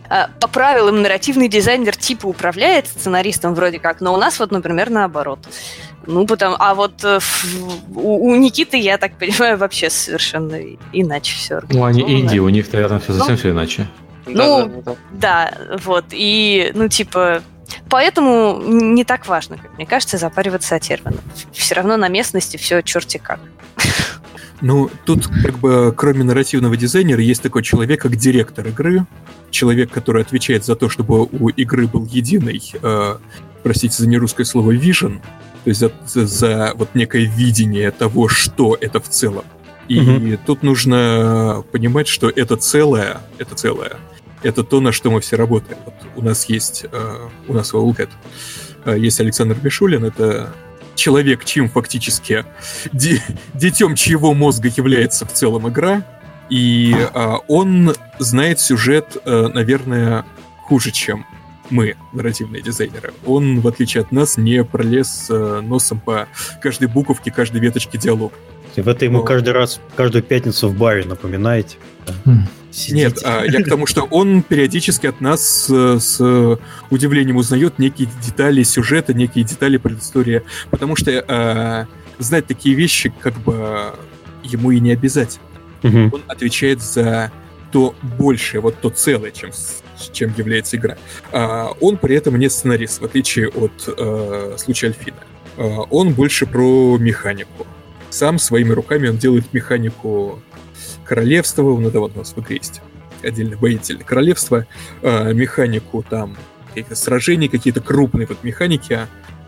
А, 0.09 0.29
по 0.41 0.49
правилам 0.49 1.01
нарративный 1.01 1.49
дизайнер 1.49 1.97
типа 1.97 2.27
управляет 2.27 2.87
сценаристом 2.87 3.55
вроде 3.55 3.79
как, 3.79 4.01
но 4.01 4.13
у 4.13 4.19
нас 4.19 4.39
вот, 4.39 4.51
например, 4.51 4.91
наоборот. 4.91 5.39
Ну, 6.07 6.27
потому, 6.27 6.57
а 6.59 6.75
вот 6.75 7.05
э, 7.05 7.19
у, 7.95 8.29
у 8.29 8.35
Никиты, 8.35 8.77
я 8.77 8.99
так 8.99 9.17
понимаю, 9.17 9.57
вообще 9.57 9.89
совершенно 9.89 10.59
иначе 10.93 11.35
все. 11.37 11.61
Ну, 11.71 11.85
они 11.85 12.03
инди, 12.03 12.39
у 12.39 12.49
них, 12.49 12.71
наверное, 12.73 12.99
все 12.99 13.13
совсем 13.13 13.35
ну, 13.35 13.37
все 13.39 13.51
иначе. 13.51 13.89
Ну, 14.27 14.67
да, 14.67 14.67
да, 14.67 14.83
да. 14.85 14.97
да, 15.13 15.79
вот. 15.85 16.05
И, 16.11 16.73
ну, 16.75 16.89
типа, 16.89 17.43
Поэтому 17.89 18.61
не 18.63 19.05
так 19.05 19.27
важно, 19.27 19.59
как 19.59 19.75
мне 19.75 19.87
кажется, 19.87 20.19
запариваться 20.19 20.75
о 20.75 20.81
терминах. 20.81 21.21
Все 21.53 21.75
равно 21.75 21.97
на 21.97 22.09
местности 22.09 22.57
все 22.57 22.83
черти 22.83 23.19
как. 23.19 23.41
Ну, 24.61 24.89
тут 25.05 25.27
как 25.27 25.59
бы 25.59 25.93
кроме 25.97 26.23
нарративного 26.23 26.77
дизайнера 26.77 27.21
есть 27.21 27.43
такой 27.43 27.65
человек, 27.65 28.01
как 28.03 28.15
директор 28.17 28.67
игры. 28.69 29.07
Человек, 29.51 29.91
который 29.91 30.23
отвечает 30.23 30.65
за 30.65 30.77
то, 30.77 30.89
чтобы 30.89 31.25
у 31.25 31.49
игры 31.49 31.89
был 31.89 32.07
единый, 32.07 32.63
э, 32.81 33.17
простите 33.63 33.95
за 33.97 34.09
нерусское 34.09 34.47
слово, 34.47 34.73
vision, 34.73 35.21
то 35.65 35.69
есть 35.69 35.81
за, 35.81 35.93
за, 36.07 36.27
за 36.27 36.73
вот 36.77 36.95
некое 36.95 37.25
видение 37.25 37.91
того, 37.91 38.29
что 38.29 38.77
это 38.81 39.01
в 39.01 39.09
целом. 39.09 39.45
И 39.89 40.01
угу. 40.01 40.39
тут 40.47 40.63
нужно 40.63 41.65
понимать, 41.73 42.09
что 42.09 42.31
это 42.31 42.57
целое, 42.57 43.21
это 43.39 43.55
целое, 43.55 43.97
это 44.43 44.65
то, 44.65 44.81
на 44.81 44.93
что 44.93 45.11
мы 45.11 45.21
все 45.21 45.37
работаем. 45.37 45.79
Вот 45.85 45.95
у 46.17 46.23
нас 46.23 46.47
есть, 46.47 46.87
э, 46.91 47.29
у 47.49 47.55
нас 47.55 47.73
в 47.73 47.77
Wildcat 47.77 48.11
э, 48.85 48.99
есть 48.99 49.21
Александр 49.21 49.57
Бешулин, 49.57 50.05
это 50.05 50.53
человек, 50.95 51.45
чьим 51.45 51.69
фактически 51.69 52.45
детем 52.93 53.95
чьего 53.95 54.35
мозга 54.35 54.71
является 54.75 55.27
в 55.27 55.33
целом 55.33 55.69
игра, 55.69 56.05
И 56.49 56.95
а, 57.15 57.39
он 57.49 57.95
знает 58.19 58.61
сюжет, 58.61 59.17
а, 59.25 59.49
наверное, 59.49 60.25
хуже, 60.63 60.91
чем 60.91 61.25
мы, 61.71 61.97
нарративные 62.13 62.63
дизайнеры. 62.63 63.15
Он, 63.25 63.61
в 63.61 63.69
отличие 63.69 64.03
от 64.03 64.13
нас, 64.13 64.37
не 64.37 64.63
пролез 64.63 65.29
а, 65.31 65.61
носом 65.63 65.99
по 65.99 66.29
каждой 66.61 66.89
буковке, 66.89 67.31
каждой 67.31 67.61
веточке 67.61 67.97
диалога. 67.97 68.35
В 68.77 68.87
это 68.87 69.05
ему 69.05 69.19
Но... 69.19 69.25
каждый 69.25 69.55
раз, 69.55 69.81
каждую 69.97 70.23
пятницу 70.23 70.69
в 70.69 70.77
баре 70.77 71.05
напоминаете. 71.05 71.77
Хм. 72.73 72.95
Нет, 72.95 73.21
а, 73.25 73.45
я 73.45 73.63
к 73.63 73.69
тому, 73.69 73.87
что 73.87 74.03
он 74.05 74.43
периодически 74.43 75.07
от 75.07 75.21
нас 75.21 75.67
с, 75.67 76.01
с 76.01 76.59
удивлением 76.91 77.37
узнает 77.37 77.79
некие 77.79 78.09
детали 78.23 78.63
сюжета, 78.63 79.13
некие 79.15 79.45
детали 79.45 79.77
предыстории, 79.77 80.43
потому 80.71 80.97
что 80.97 81.25
а, 81.29 81.87
знать 82.19 82.47
такие 82.47 82.75
вещи 82.75 83.13
как 83.21 83.35
бы 83.41 83.93
ему 84.43 84.71
и 84.71 84.81
не 84.81 84.93
обязательно. 84.93 85.45
Угу. 85.83 86.17
Он 86.17 86.23
отвечает 86.29 86.81
за 86.81 87.31
то 87.71 87.95
большее, 88.19 88.61
вот 88.61 88.77
то 88.81 88.91
целое, 88.91 89.31
чем, 89.31 89.51
чем 90.13 90.33
является 90.37 90.77
игра. 90.77 90.97
А, 91.33 91.73
он 91.81 91.97
при 91.97 92.15
этом 92.17 92.37
не 92.37 92.49
сценарист, 92.49 93.01
в 93.01 93.05
отличие 93.05 93.49
от 93.49 93.73
а, 93.89 94.55
случая 94.59 94.89
Альфина. 94.89 95.17
А, 95.57 95.63
он 95.91 96.13
больше 96.13 96.47
про 96.47 96.97
механику. 96.99 97.67
Сам 98.11 98.39
своими 98.39 98.71
руками 98.71 99.09
он 99.09 99.17
делает 99.17 99.53
механику 99.53 100.43
королевства, 101.13 101.63
ну 101.63 101.91
да 101.91 102.01
вот 102.01 102.13
у 102.15 102.21
нас 102.21 102.33
в 102.35 102.41
игре 102.41 102.57
есть 102.57 102.81
отдельно 103.23 103.59
воитель 103.59 104.03
королевства, 104.03 104.67
а, 105.03 105.31
механику 105.35 106.03
там 106.09 106.39
каких-то 106.69 106.95
сражений, 106.95 107.49
какие-то 107.49 107.83
крупные 107.83 108.27
вот 108.27 108.43
механики, 108.43 109.01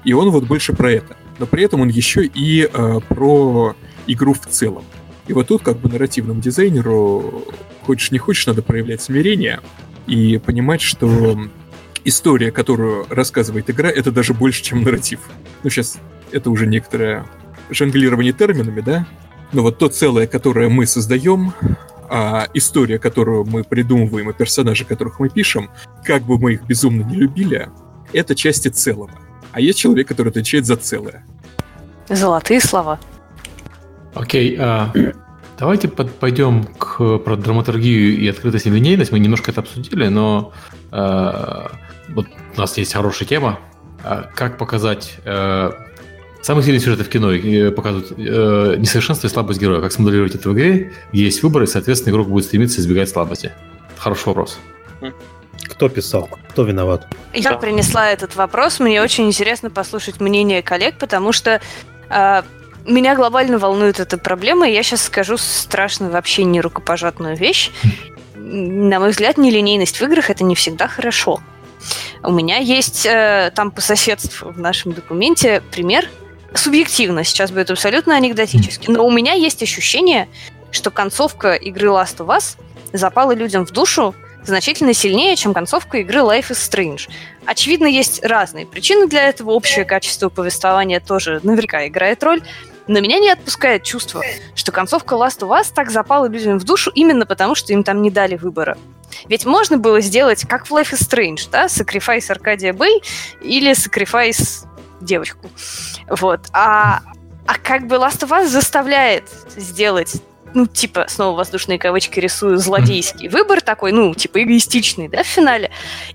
и 0.05 0.13
он 0.13 0.29
вот 0.29 0.45
больше 0.45 0.75
про 0.75 0.93
это. 0.93 1.17
Но 1.39 1.47
при 1.47 1.65
этом 1.65 1.81
он 1.81 1.89
еще 1.89 2.27
и 2.27 2.69
а, 2.71 3.01
про 3.01 3.75
игру 4.07 4.35
в 4.35 4.41
целом. 4.41 4.85
И 5.27 5.33
вот 5.33 5.49
тут 5.49 5.63
как 5.63 5.79
бы 5.79 5.89
нарративному 5.89 6.43
дизайнеру, 6.43 7.47
хочешь 7.87 8.11
не 8.11 8.19
хочешь, 8.19 8.47
надо 8.47 8.61
проявлять 8.61 9.01
смирение 9.01 9.61
и 10.07 10.37
понимать, 10.37 10.83
что 10.83 11.49
история, 12.05 12.53
которую 12.53 13.07
рассказывает 13.09 13.71
игра, 13.71 13.89
это 13.89 14.13
даже 14.13 14.35
больше, 14.35 14.63
чем 14.63 14.83
нарратив. 14.83 15.21
Ну, 15.63 15.71
сейчас 15.71 15.97
это 16.31 16.51
уже 16.51 16.67
некоторое 16.67 17.25
жонглирование 17.71 18.35
терминами, 18.35 18.83
да? 18.83 19.07
Но 19.55 19.63
вот 19.63 19.79
то 19.79 19.89
целое, 19.89 20.27
которое 20.27 20.69
мы 20.69 20.85
создаем, 20.85 21.55
а 22.11 22.49
история, 22.55 22.99
которую 22.99 23.45
мы 23.45 23.63
придумываем, 23.63 24.29
и 24.29 24.33
персонажи, 24.33 24.85
которых 24.85 25.21
мы 25.21 25.29
пишем, 25.29 25.71
как 26.05 26.25
бы 26.25 26.39
мы 26.39 26.55
их 26.55 26.65
безумно 26.65 27.03
не 27.05 27.15
любили, 27.15 27.71
это 28.13 28.35
части 28.35 28.69
целого. 28.69 29.13
А 29.53 29.61
есть 29.61 29.79
человек, 29.79 30.09
который 30.09 30.31
отвечает 30.31 30.67
за 30.67 30.77
целое. 30.77 31.25
Золотые 32.09 32.61
слова. 32.61 32.99
Окей, 34.15 34.57
а, 34.59 34.93
давайте 35.57 35.87
под, 35.87 36.13
пойдем 36.13 36.65
к 36.65 37.19
про 37.19 37.37
драматургию 37.37 38.19
и 38.19 38.27
открытость 38.27 38.67
и 38.67 38.71
линейность. 38.71 39.13
Мы 39.13 39.21
немножко 39.21 39.53
это 39.53 39.61
обсудили, 39.61 40.09
но 40.09 40.53
а, 40.91 41.71
вот 42.09 42.27
у 42.57 42.61
нас 42.61 42.77
есть 42.77 42.93
хорошая 42.93 43.29
тема. 43.29 43.61
А, 44.03 44.29
как 44.35 44.59
показать 44.59 45.17
а, 45.25 45.73
Самые 46.45 46.63
сильные 46.63 46.81
сюжеты 46.81 47.05
в 47.05 47.09
кино 47.09 47.33
э, 47.33 47.71
показывают 47.71 48.13
э, 48.19 48.77
несовершенство 48.77 49.29
и 49.29 49.31
слабость 49.31 49.59
героя. 49.59 49.81
Как 49.81 49.93
смоделировать 49.93 50.35
это 50.35 50.51
в 50.51 50.53
игре, 50.53 50.93
есть 51.11 51.43
выбор, 51.43 51.63
и, 51.63 51.67
соответственно, 51.67 52.13
игрок 52.13 52.29
будет 52.29 52.45
стремиться 52.45 52.83
избегать 52.83 53.09
слабости. 53.09 53.53
Хороший 53.97 54.27
вопрос. 54.27 54.59
Кто 55.71 55.89
писал? 55.89 56.29
Кто 56.51 56.65
виноват? 56.65 57.07
Я 57.33 57.53
да. 57.53 57.57
принесла 57.57 58.11
этот 58.11 58.37
вопрос. 58.37 58.79
Мне 58.79 59.01
очень 59.01 59.27
интересно 59.27 59.71
послушать 59.71 60.21
мнение 60.21 60.61
коллег, 60.61 60.99
потому 60.99 61.33
что 61.33 61.63
э, 62.11 62.43
меня 62.85 63.17
глобально 63.17 63.57
волнует 63.57 63.99
эта 63.99 64.19
проблема, 64.19 64.69
и 64.69 64.75
я 64.75 64.83
сейчас 64.83 65.05
скажу 65.05 65.39
страшную 65.39 66.13
вообще 66.13 66.45
не 66.45 66.61
рукопожатную 66.61 67.39
вещь. 67.39 67.71
На 68.35 69.01
мой 69.01 69.13
взгляд, 69.13 69.39
нелинейность 69.39 69.99
в 69.99 70.03
играх 70.03 70.29
это 70.29 70.45
не 70.45 70.55
всегда 70.55 70.89
хорошо. 70.89 71.41
У 72.23 72.33
меня 72.33 72.59
есть 72.59 73.07
э, 73.07 73.51
там 73.55 73.71
по 73.71 73.81
соседству 73.81 74.51
в 74.51 74.61
нашем 74.61 74.93
документе 74.93 75.63
пример. 75.71 76.07
Субъективно 76.55 77.25
сейчас 77.25 77.51
будет 77.51 77.71
абсолютно 77.71 78.15
анекдотически. 78.17 78.91
Но 78.91 79.07
у 79.07 79.11
меня 79.11 79.33
есть 79.33 79.63
ощущение, 79.63 80.29
что 80.71 80.91
концовка 80.91 81.55
игры 81.55 81.89
Last 81.89 82.19
of 82.19 82.27
Us 82.27 82.57
запала 82.93 83.35
людям 83.35 83.67
в 83.67 83.73
душу 83.73 84.15
значительно 84.45 84.95
сильнее, 84.95 85.37
чем 85.37 85.55
концовка 85.55 85.99
игры 85.99 86.21
Life 86.21 86.51
is 86.51 86.71
Strange. 86.71 87.09
Очевидно, 87.47 87.87
есть 87.87 88.25
разные 88.25 88.67
причины 88.67 89.07
для 89.07 89.29
этого. 89.29 89.51
Общее 89.51 89.85
качество 89.85 90.29
повествования 90.29 91.01
тоже 91.01 91.41
наверняка 91.43 91.87
играет 91.87 92.23
роль. 92.23 92.43
Но 92.87 93.01
меня 93.01 93.19
не 93.19 93.31
отпускает 93.31 93.83
чувство, 93.83 94.23
что 94.55 94.71
концовка 94.71 95.15
Last 95.15 95.41
of 95.41 95.59
Us 95.59 95.73
так 95.75 95.91
запала 95.91 96.27
людям 96.27 96.59
в 96.59 96.65
душу 96.65 96.91
именно 96.95 97.25
потому, 97.25 97.55
что 97.55 97.73
им 97.73 97.83
там 97.83 98.03
не 98.03 98.11
дали 98.11 98.37
выбора. 98.37 98.77
Ведь 99.27 99.47
можно 99.47 99.79
было 99.79 100.01
сделать, 100.01 100.45
как 100.47 100.67
в 100.67 100.73
Life 100.73 100.93
is 100.93 101.09
Strange, 101.09 101.49
да, 101.51 101.67
Sacrifice 101.67 102.31
Аркадия 102.31 102.73
Бэй 102.73 103.03
или 103.41 103.73
Sacrifice 103.73 104.67
девочку. 105.05 105.51
Вот. 106.09 106.41
А, 106.53 107.01
а 107.47 107.59
как 107.59 107.87
бы 107.87 107.97
Last 107.97 108.21
of 108.27 108.31
Us 108.31 108.47
заставляет 108.47 109.29
сделать 109.57 110.23
ну, 110.55 110.67
типа, 110.67 111.07
снова 111.09 111.39
воздушные 111.39 111.79
кавычки 111.79 112.21
рисую, 112.21 112.59
злодейский 112.59 113.29
выбор 113.29 113.61
такой, 113.61 113.91
ну, 113.91 114.15
типа, 114.15 114.43
эгоистичный, 114.43 115.09
да, 115.09 115.25
в 115.25 115.27
финале. 115.27 115.71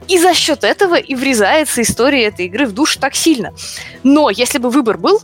И 0.08 0.18
за 0.18 0.34
счет 0.34 0.64
этого 0.64 0.96
и 0.96 1.14
врезается 1.14 1.82
история 1.82 2.24
этой 2.24 2.46
игры 2.46 2.66
в 2.66 2.72
душу 2.72 3.00
так 3.00 3.16
сильно. 3.16 3.54
Но 4.04 4.30
если 4.30 4.58
бы 4.58 4.70
выбор 4.70 4.98
был, 4.98 5.22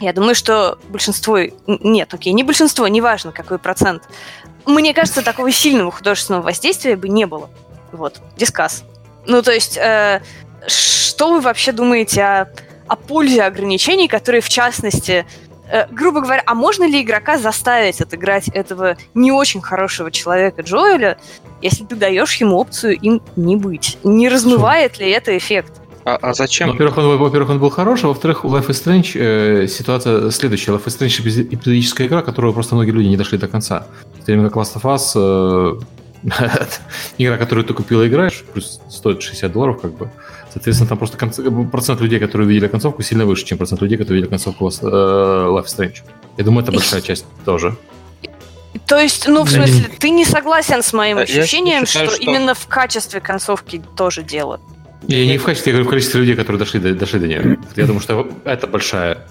я 0.00 0.12
думаю, 0.12 0.34
что 0.34 0.78
большинство... 0.88 1.38
Нет, 1.66 2.12
окей, 2.14 2.32
не 2.32 2.42
большинство, 2.42 2.88
неважно, 2.88 3.32
какой 3.32 3.58
процент. 3.58 4.02
Мне 4.66 4.94
кажется, 4.94 5.22
такого 5.22 5.52
сильного 5.52 5.92
художественного 5.92 6.42
воздействия 6.42 6.96
бы 6.96 7.08
не 7.08 7.26
было. 7.26 7.50
Вот, 7.92 8.20
дискас. 8.36 8.82
Ну, 9.26 9.42
то 9.42 9.52
есть, 9.52 9.76
э, 9.76 10.22
что 10.66 11.30
вы 11.30 11.40
вообще 11.40 11.72
думаете 11.72 12.22
о, 12.22 12.48
о 12.86 12.96
пользе 12.96 13.42
ограничений, 13.42 14.08
которые, 14.08 14.40
в 14.40 14.48
частности, 14.48 15.26
э, 15.70 15.86
грубо 15.90 16.20
говоря, 16.20 16.42
а 16.46 16.54
можно 16.54 16.84
ли 16.84 17.02
игрока 17.02 17.38
заставить 17.38 18.00
отыграть 18.00 18.48
этого 18.48 18.96
не 19.14 19.32
очень 19.32 19.60
хорошего 19.60 20.10
человека 20.10 20.62
Джоэля, 20.62 21.18
если 21.62 21.84
ты 21.84 21.96
даешь 21.96 22.34
ему 22.36 22.56
опцию 22.56 22.98
им 23.00 23.22
не 23.36 23.56
быть? 23.56 23.98
Не 24.04 24.28
размывает 24.28 24.98
ли 24.98 25.10
это 25.10 25.36
эффект? 25.36 25.80
А, 26.04 26.18
а 26.20 26.34
зачем? 26.34 26.70
Во-первых, 26.70 26.98
он, 26.98 27.16
во-первых, 27.16 27.50
он 27.50 27.58
был 27.58 27.70
хороший, 27.70 28.06
во-вторых, 28.06 28.44
у 28.44 28.48
Life 28.48 28.68
is 28.68 28.84
Strange 28.84 29.12
э, 29.14 29.66
ситуация 29.68 30.30
следующая. 30.30 30.72
Life 30.72 30.84
is 30.84 30.98
Strange 30.98 31.42
эпизодическая 31.54 32.06
игра, 32.06 32.20
которую 32.20 32.52
просто 32.52 32.74
многие 32.74 32.90
люди 32.90 33.08
не 33.08 33.16
дошли 33.16 33.38
до 33.38 33.48
конца. 33.48 33.86
В 34.14 34.18
то 34.18 34.32
время 34.32 34.50
как 34.50 34.56
Last 34.58 34.76
of 34.76 34.82
Us 34.82 35.12
э, 35.14 35.80
игра, 37.18 37.38
которую 37.38 37.64
ты 37.64 37.72
купил 37.72 38.02
и 38.02 38.08
играешь, 38.08 38.44
плюс 38.52 38.80
стоит 38.90 39.22
60 39.22 39.50
долларов, 39.50 39.80
как 39.80 39.94
бы. 39.94 40.10
Соответственно, 40.54 40.88
там 40.88 40.98
просто 40.98 41.18
конц... 41.18 41.40
процент 41.72 42.00
людей, 42.00 42.20
которые 42.20 42.46
увидели 42.46 42.68
концовку, 42.68 43.02
сильно 43.02 43.26
выше, 43.26 43.44
чем 43.44 43.58
процент 43.58 43.82
людей, 43.82 43.98
которые 43.98 44.20
видели 44.20 44.30
концовку 44.30 44.68
э, 44.68 44.70
Life 44.70 45.66
Strange. 45.66 45.96
Я 46.36 46.44
думаю, 46.44 46.62
это 46.62 46.70
большая 46.70 47.00
часть 47.00 47.26
тоже. 47.44 47.76
То 48.86 48.98
есть, 49.00 49.26
ну, 49.26 49.42
в 49.42 49.50
смысле, 49.50 49.90
ты 49.98 50.10
не 50.10 50.24
согласен 50.24 50.82
с 50.82 50.92
моим 50.92 51.18
ощущением, 51.18 51.86
считаю, 51.86 52.06
что, 52.06 52.16
что 52.16 52.30
именно 52.30 52.54
в 52.54 52.66
качестве 52.68 53.20
концовки 53.20 53.82
тоже 53.96 54.22
дело? 54.22 54.60
Я 55.08 55.26
не 55.26 55.38
в 55.38 55.42
качестве, 55.42 55.72
я 55.72 55.74
говорю 55.74 55.88
в 55.88 55.90
количестве 55.90 56.20
людей, 56.20 56.36
которые 56.36 56.60
дошли 56.60 56.78
до, 56.78 56.94
дошли 56.94 57.18
до 57.18 57.26
нее. 57.26 57.58
Я 57.74 57.86
думаю, 57.86 58.00
что 58.00 58.28
это 58.44 58.68
большая 58.68 59.26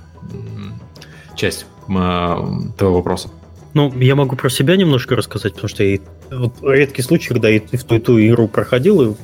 часть 1.37 1.65
того 1.87 2.95
вопроса. 2.95 3.29
Ну, 3.73 3.93
я 3.97 4.15
могу 4.15 4.35
про 4.35 4.49
себя 4.49 4.75
немножко 4.75 5.15
рассказать, 5.15 5.53
потому 5.53 5.69
что 5.69 5.83
я 5.83 5.99
вот 6.31 6.55
редкий 6.61 7.01
случай, 7.01 7.29
когда 7.29 7.47
я 7.47 7.59
в 7.59 7.83
ту 7.85 7.95
и 7.95 7.99
ту 7.99 8.19
игру 8.19 8.47
проходил 8.47 9.01
и 9.01 9.15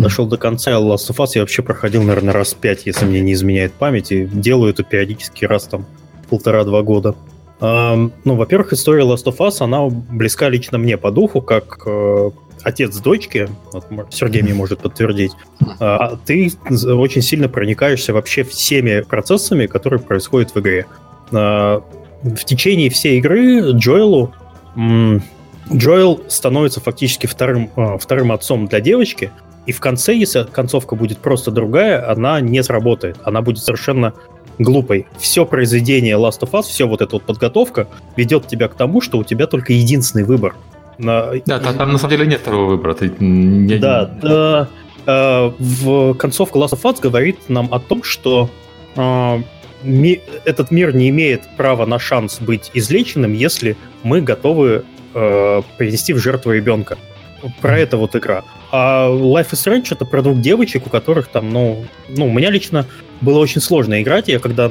дошел 0.00 0.26
до 0.26 0.36
конца 0.36 0.72
Last 0.72 1.10
of 1.10 1.16
Us, 1.16 1.30
я 1.34 1.42
вообще 1.42 1.62
проходил, 1.62 2.02
наверное, 2.02 2.34
раз 2.34 2.54
пять, 2.54 2.86
если 2.86 3.04
мне 3.04 3.20
не 3.20 3.32
изменяет 3.32 3.72
память, 3.72 4.12
и 4.12 4.24
делаю 4.26 4.70
это 4.70 4.82
периодически 4.82 5.44
раз 5.44 5.64
там 5.64 5.86
полтора-два 6.28 6.82
года. 6.82 7.14
Ну, 7.60 8.10
во-первых, 8.24 8.72
история 8.72 9.04
Last 9.04 9.24
of 9.26 9.36
Us, 9.38 9.56
она 9.60 9.86
близка 9.88 10.48
лично 10.48 10.78
мне 10.78 10.96
по 10.96 11.10
духу, 11.10 11.42
как 11.42 11.82
э, 11.84 12.30
отец 12.62 12.96
дочки, 12.96 13.48
вот 13.72 13.86
Сергей 14.10 14.42
мне 14.42 14.54
может 14.54 14.80
подтвердить, 14.80 15.32
а 15.78 16.16
ты 16.24 16.50
очень 16.86 17.22
сильно 17.22 17.48
проникаешься 17.48 18.12
вообще 18.12 18.44
всеми 18.44 19.02
процессами, 19.02 19.66
которые 19.66 20.00
происходят 20.00 20.54
в 20.54 20.60
игре. 20.60 20.86
А, 21.32 21.82
в 22.22 22.44
течение 22.44 22.90
всей 22.90 23.18
игры 23.18 23.72
Джоэлу 23.72 24.32
Джоэл 25.72 26.24
становится 26.28 26.80
фактически 26.80 27.26
вторым, 27.26 27.70
а, 27.76 27.98
вторым 27.98 28.32
отцом 28.32 28.66
для 28.66 28.80
девочки, 28.80 29.30
и 29.66 29.72
в 29.72 29.80
конце, 29.80 30.14
если 30.14 30.44
концовка 30.44 30.96
будет 30.96 31.18
просто 31.18 31.50
другая, 31.50 32.10
она 32.10 32.40
не 32.40 32.62
сработает. 32.62 33.18
Она 33.24 33.42
будет 33.42 33.62
совершенно 33.62 34.14
глупой. 34.58 35.06
Все 35.18 35.44
произведение 35.44 36.16
Last 36.16 36.40
of 36.40 36.50
Us, 36.52 36.62
все 36.62 36.86
вот 36.86 37.02
эта 37.02 37.16
вот 37.16 37.22
подготовка 37.22 37.86
ведет 38.16 38.46
тебя 38.46 38.68
к 38.68 38.74
тому, 38.74 39.00
что 39.00 39.18
у 39.18 39.24
тебя 39.24 39.46
только 39.46 39.72
единственный 39.72 40.24
выбор. 40.24 40.54
Да, 40.98 41.32
там, 41.46 41.76
там 41.76 41.92
на 41.92 41.98
самом 41.98 42.10
деле 42.10 42.26
нет 42.26 42.40
второго 42.40 42.66
выбора. 42.66 42.94
Ты. 42.94 43.10
Да, 43.78 44.04
да. 44.04 44.68
Э, 45.06 45.50
в 45.58 46.14
концовка 46.14 46.58
Last 46.58 46.72
of 46.72 46.82
Us 46.82 47.00
говорит 47.00 47.48
нам 47.48 47.72
о 47.72 47.80
том, 47.80 48.02
что 48.02 48.50
э, 48.96 49.38
ми, 49.82 50.20
этот 50.44 50.70
мир 50.70 50.94
не 50.94 51.08
имеет 51.08 51.42
права 51.56 51.86
на 51.86 51.98
шанс 51.98 52.38
быть 52.40 52.70
излеченным, 52.74 53.32
если 53.32 53.76
мы 54.02 54.20
готовы 54.20 54.84
э, 55.14 55.62
принести 55.78 56.12
в 56.12 56.18
жертву 56.18 56.52
ребенка. 56.52 56.98
Про 57.62 57.78
это 57.78 57.96
вот 57.96 58.14
игра. 58.14 58.44
А 58.72 59.08
Life 59.08 59.50
is 59.50 59.66
Strange 59.66 59.88
это 59.90 60.04
про 60.04 60.22
двух 60.22 60.40
девочек, 60.40 60.86
у 60.86 60.90
которых 60.90 61.28
там, 61.28 61.50
ну, 61.50 61.84
ну, 62.08 62.26
у 62.26 62.32
меня 62.32 62.50
лично 62.50 62.86
было 63.20 63.38
очень 63.38 63.60
сложно 63.60 64.00
играть. 64.00 64.28
Я 64.28 64.38
когда, 64.38 64.70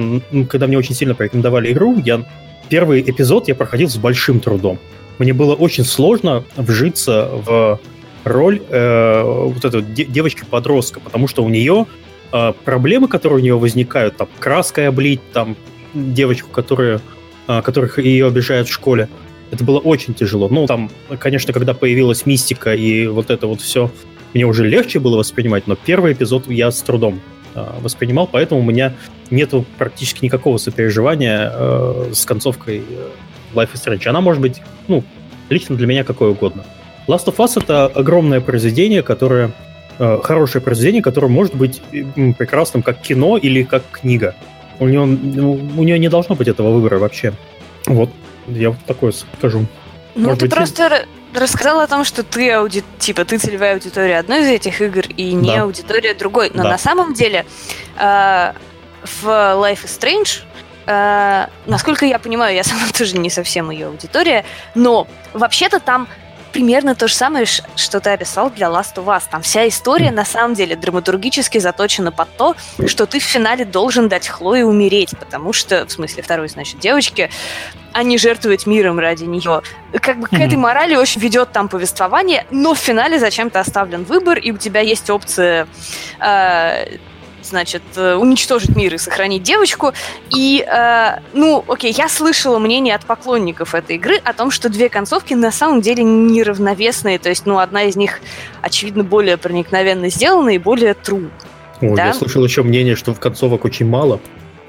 когда 0.50 0.68
мне 0.68 0.78
очень 0.78 0.96
сильно 0.96 1.16
порекомендовали 1.16 1.72
игру, 1.72 1.98
я 2.00 2.24
первый 2.70 3.02
эпизод 3.02 3.48
я 3.48 3.56
проходил 3.56 3.90
с 3.90 3.98
большим 3.98 4.40
трудом. 4.40 4.80
Мне 5.18 5.34
было 5.34 5.54
очень 5.54 5.84
сложно 5.84 6.46
вжиться 6.56 7.30
в 7.30 7.80
роль 8.24 8.62
э, 8.70 9.22
вот 9.24 9.66
этой 9.66 9.82
девочки-подростка, 9.82 11.02
потому 11.02 11.28
что 11.28 11.44
у 11.44 11.50
нее 11.50 11.86
э, 12.32 12.54
проблемы, 12.64 13.08
которые 13.10 13.40
у 13.40 13.42
нее 13.42 13.58
возникают, 13.58 14.16
там, 14.16 14.30
краской 14.40 14.88
облить, 14.88 15.22
там, 15.34 15.58
девочку, 15.94 16.50
которая, 16.50 17.02
э, 17.48 17.62
которых 17.62 18.00
ее 18.00 18.28
обижают 18.28 18.70
в 18.70 18.72
школе, 18.72 19.10
это 19.52 19.64
было 19.64 19.80
очень 19.80 20.14
тяжело. 20.14 20.48
Ну, 20.50 20.66
там, 20.68 20.90
конечно, 21.20 21.54
когда 21.54 21.74
появилась 21.74 22.26
мистика 22.26 22.74
и 22.74 23.08
вот 23.08 23.30
это 23.30 23.48
вот 23.48 23.62
все, 23.62 23.92
мне 24.34 24.46
уже 24.46 24.68
легче 24.68 25.00
было 25.00 25.18
воспринимать, 25.18 25.68
но 25.68 25.76
первый 25.76 26.14
эпизод 26.14 26.50
я 26.50 26.72
с 26.72 26.82
трудом 26.82 27.20
э, 27.56 27.66
воспринимал, 27.82 28.28
поэтому 28.32 28.62
у 28.62 28.64
меня 28.64 28.94
нету 29.32 29.66
практически 29.78 30.24
никакого 30.26 30.58
сопереживания 30.58 31.52
э, 31.54 32.12
с 32.14 32.26
концовкой 32.26 32.84
э, 32.88 33.08
Life 33.56 33.70
is 33.74 33.86
Strange. 33.86 34.08
Она 34.08 34.22
может 34.22 34.42
быть, 34.42 34.62
ну, 34.88 35.04
лично 35.50 35.76
для 35.76 35.88
меня 35.88 36.04
какое 36.04 36.30
угодно. 36.30 36.64
Last 37.08 37.26
of 37.26 37.38
Us 37.38 37.62
это 37.62 37.88
огромное 37.88 38.40
произведение, 38.40 39.02
которое 39.02 39.52
э, 39.98 40.20
хорошее 40.22 40.62
произведение, 40.62 41.02
которое 41.02 41.28
может 41.28 41.56
быть 41.56 41.82
прекрасным 42.38 42.84
как 42.84 43.02
кино 43.02 43.38
или 43.38 43.64
как 43.64 43.84
книга. 43.92 44.36
У 44.80 44.88
нее, 44.88 45.06
ну, 45.06 45.60
у 45.76 45.84
нее 45.84 45.98
не 45.98 46.08
должно 46.08 46.36
быть 46.36 46.48
этого 46.48 46.72
выбора 46.72 47.00
вообще. 47.00 47.34
Вот, 47.88 48.12
я 48.52 48.72
вот 48.72 48.80
такое 48.86 49.12
скажу. 49.12 49.66
Ну, 50.16 50.30
Может 50.30 50.40
ты 50.40 50.46
быть, 50.46 50.56
просто 50.56 51.06
рассказал 51.34 51.80
о 51.80 51.88
том, 51.88 52.04
что 52.04 52.24
ты 52.24 52.52
ауди... 52.52 52.84
типа 52.98 53.26
ты 53.26 53.38
целевая 53.38 53.74
аудитория 53.74 54.18
одной 54.18 54.42
из 54.42 54.48
этих 54.48 54.82
игр 54.82 55.06
и 55.16 55.34
не 55.34 55.56
да. 55.56 55.64
аудитория 55.64 56.14
другой. 56.14 56.52
Но 56.54 56.64
да. 56.64 56.70
на 56.72 56.78
самом 56.78 57.14
деле 57.14 57.46
э, 57.98 58.54
в 59.22 59.26
Life 59.26 59.86
is 59.86 60.00
Strange 60.00 60.44
Uh, 60.90 61.48
насколько 61.68 62.04
я 62.04 62.18
понимаю, 62.18 62.56
я 62.56 62.64
сама 62.64 62.82
тоже 62.98 63.16
не 63.20 63.30
совсем 63.30 63.70
ее 63.70 63.88
аудитория, 63.88 64.44
но 64.74 65.08
вообще-то 65.34 65.80
там 65.80 66.08
примерно 66.52 66.96
то 66.96 67.08
же 67.08 67.14
самое, 67.14 67.46
что 67.46 68.00
ты 68.00 68.10
описал 68.12 68.50
для 68.50 68.68
Last 68.68 68.96
of 68.96 69.06
Us. 69.06 69.24
Там 69.30 69.42
вся 69.42 69.68
история 69.68 70.12
на 70.12 70.26
самом 70.26 70.54
деле 70.54 70.76
драматургически 70.76 71.58
заточена 71.58 72.12
под 72.12 72.36
то, 72.38 72.56
что 72.88 73.06
ты 73.06 73.20
в 73.20 73.24
финале 73.24 73.66
должен 73.66 74.10
дать 74.10 74.28
Хлое 74.28 74.66
умереть, 74.66 75.12
потому 75.20 75.54
что, 75.54 75.86
в 75.86 75.92
смысле, 75.92 76.24
второй, 76.24 76.50
значит, 76.50 76.80
девочке, 76.80 77.30
а 77.94 78.04
не 78.04 78.18
жертвовать 78.18 78.66
миром 78.66 79.00
ради 79.00 79.24
нее. 79.24 79.62
Как 80.02 80.20
бы 80.20 80.28
к 80.28 80.34
этой 80.34 80.58
морали 80.58 80.96
очень 80.96 81.22
ведет 81.22 81.52
там 81.52 81.70
повествование, 81.70 82.46
но 82.52 82.74
в 82.74 82.78
финале 82.78 83.20
зачем-то 83.20 83.60
оставлен 83.60 84.04
выбор, 84.04 84.38
и 84.38 84.52
у 84.52 84.58
тебя 84.58 84.82
есть 84.82 85.10
опция 85.10 85.68
э, 86.20 86.98
значит, 87.44 87.82
э, 87.96 88.16
уничтожить 88.16 88.76
мир 88.76 88.94
и 88.96 88.98
сохранить 88.98 89.44
девочку. 89.44 89.94
И, 90.36 90.66
э, 90.66 91.20
ну, 91.34 91.64
окей, 91.68 91.92
я 91.92 92.10
слышала 92.10 92.60
мнение 92.60 92.96
от 92.96 93.06
поклонников 93.06 93.76
этой 93.76 93.96
игры 93.96 94.18
о 94.24 94.34
том, 94.34 94.52
что 94.52 94.70
две 94.70 94.90
концовки 94.90 95.34
на 95.34 95.52
самом 95.52 95.82
деле 95.82 96.04
неравновесные. 96.04 97.20
То 97.20 97.30
есть, 97.30 97.46
ну, 97.46 97.60
одна 97.60 97.84
из 97.84 97.96
них, 97.96 98.22
очевидно, 98.62 99.04
более 99.04 99.38
проникновенно 99.38 100.10
сделана 100.10 100.50
и 100.50 100.58
более 100.58 100.94
true. 100.94 101.30
Ой, 101.82 101.96
да? 101.96 102.08
я 102.08 102.14
слышал 102.14 102.44
еще 102.44 102.64
мнение, 102.64 102.96
что 102.96 103.14
в 103.14 103.20
концовок 103.20 103.66
очень 103.66 103.88
мало. 103.88 104.20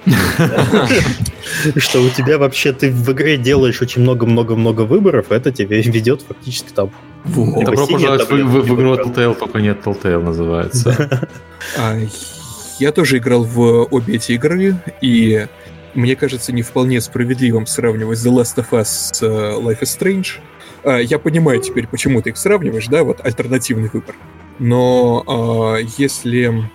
Что 1.77 2.01
у 2.01 2.09
тебя 2.09 2.39
вообще 2.39 2.73
ты 2.73 2.91
в 2.91 3.13
игре 3.13 3.37
делаешь 3.37 3.83
очень 3.83 4.03
много-много-много 4.03 4.83
выборов, 4.83 5.31
это 5.31 5.53
тебе 5.53 5.83
ведет 5.83 6.23
фактически 6.23 6.73
там. 6.73 6.91
Добро 7.25 7.87
пожаловать 7.87 8.31
в 8.31 8.75
игру 8.75 8.95
Telltale, 8.95 9.35
только 9.35 9.59
нет 9.61 9.79
Telltale 9.85 10.23
называется. 10.23 11.29
Я 12.81 12.93
тоже 12.93 13.19
играл 13.19 13.45
в 13.45 13.85
обе 13.91 14.15
эти 14.15 14.33
игры, 14.33 14.75
и 15.03 15.47
мне 15.93 16.17
кажется 16.17 16.51
не 16.51 16.63
вполне 16.63 17.03
справедливым 17.03 17.67
сравнивать 17.67 18.19
The 18.21 18.33
Last 18.33 18.57
of 18.57 18.71
Us 18.71 18.85
с 18.87 19.23
uh, 19.23 19.63
Life 19.63 19.81
is 19.83 19.99
Strange. 19.99 20.27
Uh, 20.83 21.05
я 21.05 21.19
понимаю 21.19 21.61
теперь, 21.61 21.87
почему 21.87 22.23
ты 22.23 22.31
их 22.31 22.39
сравниваешь, 22.39 22.87
да, 22.87 23.05
вот 23.05 23.21
альтернативный 23.23 23.91
выбор. 23.93 24.15
Но 24.59 25.23
uh, 25.27 25.93
если 25.99 26.71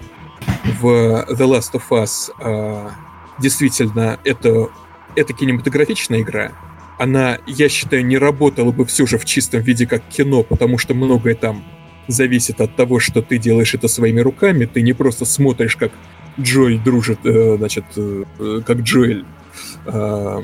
в 0.80 0.86
The 0.86 1.48
Last 1.48 1.74
of 1.74 1.90
Us 1.90 2.30
uh, 2.40 2.92
действительно 3.40 4.20
это, 4.24 4.70
это 5.16 5.34
кинематографичная 5.34 6.22
игра, 6.22 6.52
она, 7.00 7.40
я 7.48 7.68
считаю, 7.68 8.06
не 8.06 8.20
работала 8.20 8.72
бы 8.72 8.86
все 8.86 9.08
же 9.08 9.18
в 9.18 9.26
чистом 9.26 9.62
виде 9.62 9.88
как 9.88 10.08
кино, 10.08 10.44
потому 10.44 10.78
что 10.78 10.94
многое 10.94 11.34
там 11.34 11.66
зависит 12.08 12.62
от 12.62 12.76
того, 12.76 13.00
что 13.00 13.22
ты 13.22 13.38
делаешь 13.38 13.74
это 13.74 13.88
своими 13.88 14.20
руками. 14.20 14.66
Ты 14.66 14.82
не 14.82 14.94
просто 14.94 15.26
смотришь, 15.26 15.76
как 15.76 15.92
Джой 16.40 16.78
дружит, 16.78 17.20
э, 17.24 17.58
значит, 17.58 17.86
э, 17.96 18.24
как 18.66 18.80
Джоэль, 18.80 19.26
э, 19.86 20.42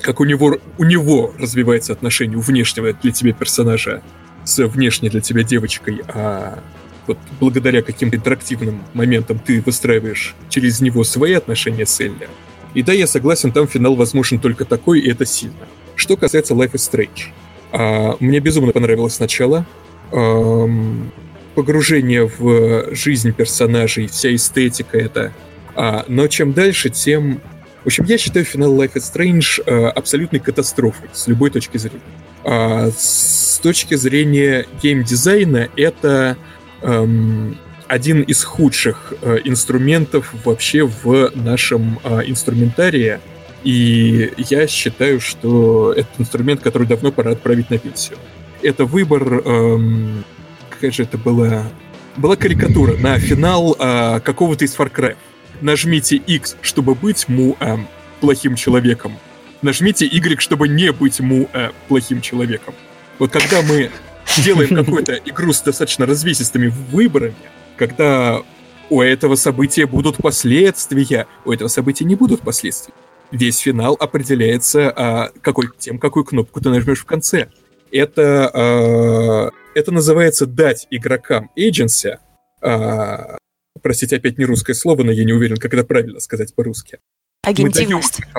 как 0.00 0.20
у 0.20 0.24
него, 0.24 0.58
у 0.78 0.84
него 0.84 1.32
развивается 1.38 1.92
отношение 1.92 2.36
у 2.36 2.40
внешнего 2.40 2.92
для 2.92 3.12
тебя 3.12 3.32
персонажа 3.32 4.02
с 4.44 4.66
внешней 4.66 5.08
для 5.08 5.20
тебя 5.20 5.42
девочкой, 5.42 6.02
а 6.08 6.58
вот 7.06 7.18
благодаря 7.40 7.82
каким-то 7.82 8.16
интерактивным 8.16 8.82
моментам 8.92 9.38
ты 9.38 9.60
выстраиваешь 9.60 10.34
через 10.48 10.80
него 10.80 11.04
свои 11.04 11.32
отношения 11.32 11.86
с 11.86 12.00
Элли. 12.00 12.28
И 12.74 12.82
да, 12.82 12.92
я 12.92 13.06
согласен, 13.06 13.52
там 13.52 13.68
финал 13.68 13.94
возможен 13.96 14.38
только 14.38 14.64
такой, 14.64 15.00
и 15.00 15.10
это 15.10 15.26
сильно. 15.26 15.66
Что 15.94 16.16
касается 16.16 16.54
Life 16.54 16.72
is 16.72 16.90
Strange. 16.90 17.32
А, 17.70 18.16
мне 18.20 18.40
безумно 18.40 18.72
понравилось 18.72 19.18
начало 19.20 19.66
эм, 20.12 21.12
погружение 21.54 22.26
в 22.26 22.94
жизнь 22.94 23.32
персонажей, 23.32 24.06
вся 24.06 24.34
эстетика 24.34 24.98
это. 24.98 25.32
А, 25.74 26.04
но 26.08 26.26
чем 26.26 26.52
дальше, 26.52 26.90
тем... 26.90 27.40
В 27.82 27.86
общем, 27.86 28.04
я 28.04 28.16
считаю 28.16 28.44
финал 28.44 28.76
Life 28.76 28.94
is 28.94 29.12
Strange 29.12 29.62
э, 29.66 29.88
абсолютной 29.88 30.38
катастрофой 30.38 31.08
с 31.12 31.26
любой 31.26 31.50
точки 31.50 31.78
зрения. 31.78 32.00
А, 32.44 32.90
с 32.96 33.58
точки 33.62 33.94
зрения 33.94 34.66
геймдизайна 34.82 35.68
это 35.76 36.36
эм, 36.82 37.58
один 37.88 38.22
из 38.22 38.44
худших 38.44 39.14
э, 39.20 39.38
инструментов 39.44 40.32
вообще 40.44 40.84
в 40.84 41.32
нашем 41.34 41.98
э, 42.04 42.20
инструментарии. 42.26 43.18
И 43.64 44.32
я 44.38 44.66
считаю, 44.66 45.20
что 45.20 45.92
это 45.92 46.08
инструмент, 46.18 46.60
который 46.62 46.86
давно 46.86 47.12
пора 47.12 47.32
отправить 47.32 47.70
на 47.70 47.78
пенсию 47.78 48.18
это 48.62 48.84
выбор, 48.84 49.42
эм, 49.44 50.24
какая 50.70 50.90
же 50.90 51.02
это 51.02 51.18
была, 51.18 51.70
была 52.16 52.36
карикатура 52.36 52.96
на 52.96 53.18
финал 53.18 53.76
э, 53.78 54.20
какого-то 54.20 54.64
из 54.64 54.76
Far 54.76 54.92
Cry. 54.92 55.16
Нажмите 55.60 56.16
X, 56.16 56.56
чтобы 56.62 56.94
быть 56.94 57.28
му 57.28 57.56
э, 57.60 57.76
плохим 58.20 58.56
человеком. 58.56 59.18
Нажмите 59.62 60.06
Y, 60.06 60.40
чтобы 60.40 60.68
не 60.68 60.92
быть 60.92 61.20
му 61.20 61.48
э, 61.52 61.70
плохим 61.88 62.20
человеком. 62.20 62.74
Вот 63.18 63.30
когда 63.30 63.62
мы 63.62 63.90
делаем 64.38 64.74
какую-то 64.84 65.14
игру 65.24 65.52
с 65.52 65.60
достаточно 65.60 66.06
развесистыми 66.06 66.72
выборами, 66.90 67.34
когда 67.76 68.42
у 68.90 69.00
этого 69.00 69.36
события 69.36 69.86
будут 69.86 70.16
последствия, 70.16 71.26
у 71.44 71.52
этого 71.52 71.68
события 71.68 72.04
не 72.04 72.14
будут 72.14 72.42
последствий. 72.42 72.94
Весь 73.30 73.58
финал 73.58 73.96
определяется 73.98 74.90
а, 74.90 75.30
какой, 75.40 75.70
тем, 75.78 75.98
какую 75.98 76.24
кнопку 76.24 76.60
ты 76.60 76.68
нажмешь 76.68 76.98
в 77.00 77.06
конце 77.06 77.48
это, 77.92 78.50
э, 78.52 79.78
это 79.78 79.92
называется 79.92 80.46
дать 80.46 80.86
игрокам 80.90 81.50
agency, 81.58 82.16
э, 82.62 83.36
простите, 83.82 84.16
опять 84.16 84.38
не 84.38 84.44
русское 84.44 84.74
слово, 84.74 85.02
но 85.02 85.12
я 85.12 85.24
не 85.24 85.32
уверен, 85.32 85.56
как 85.56 85.74
это 85.74 85.84
правильно 85.84 86.20
сказать 86.20 86.54
по-русски. 86.54 86.98
Агентивность. 87.42 88.20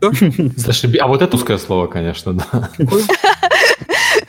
А 0.00 1.08
вот 1.08 1.22
это 1.22 1.32
русское 1.32 1.58
слово, 1.58 1.88
конечно, 1.88 2.32
да. 2.34 2.70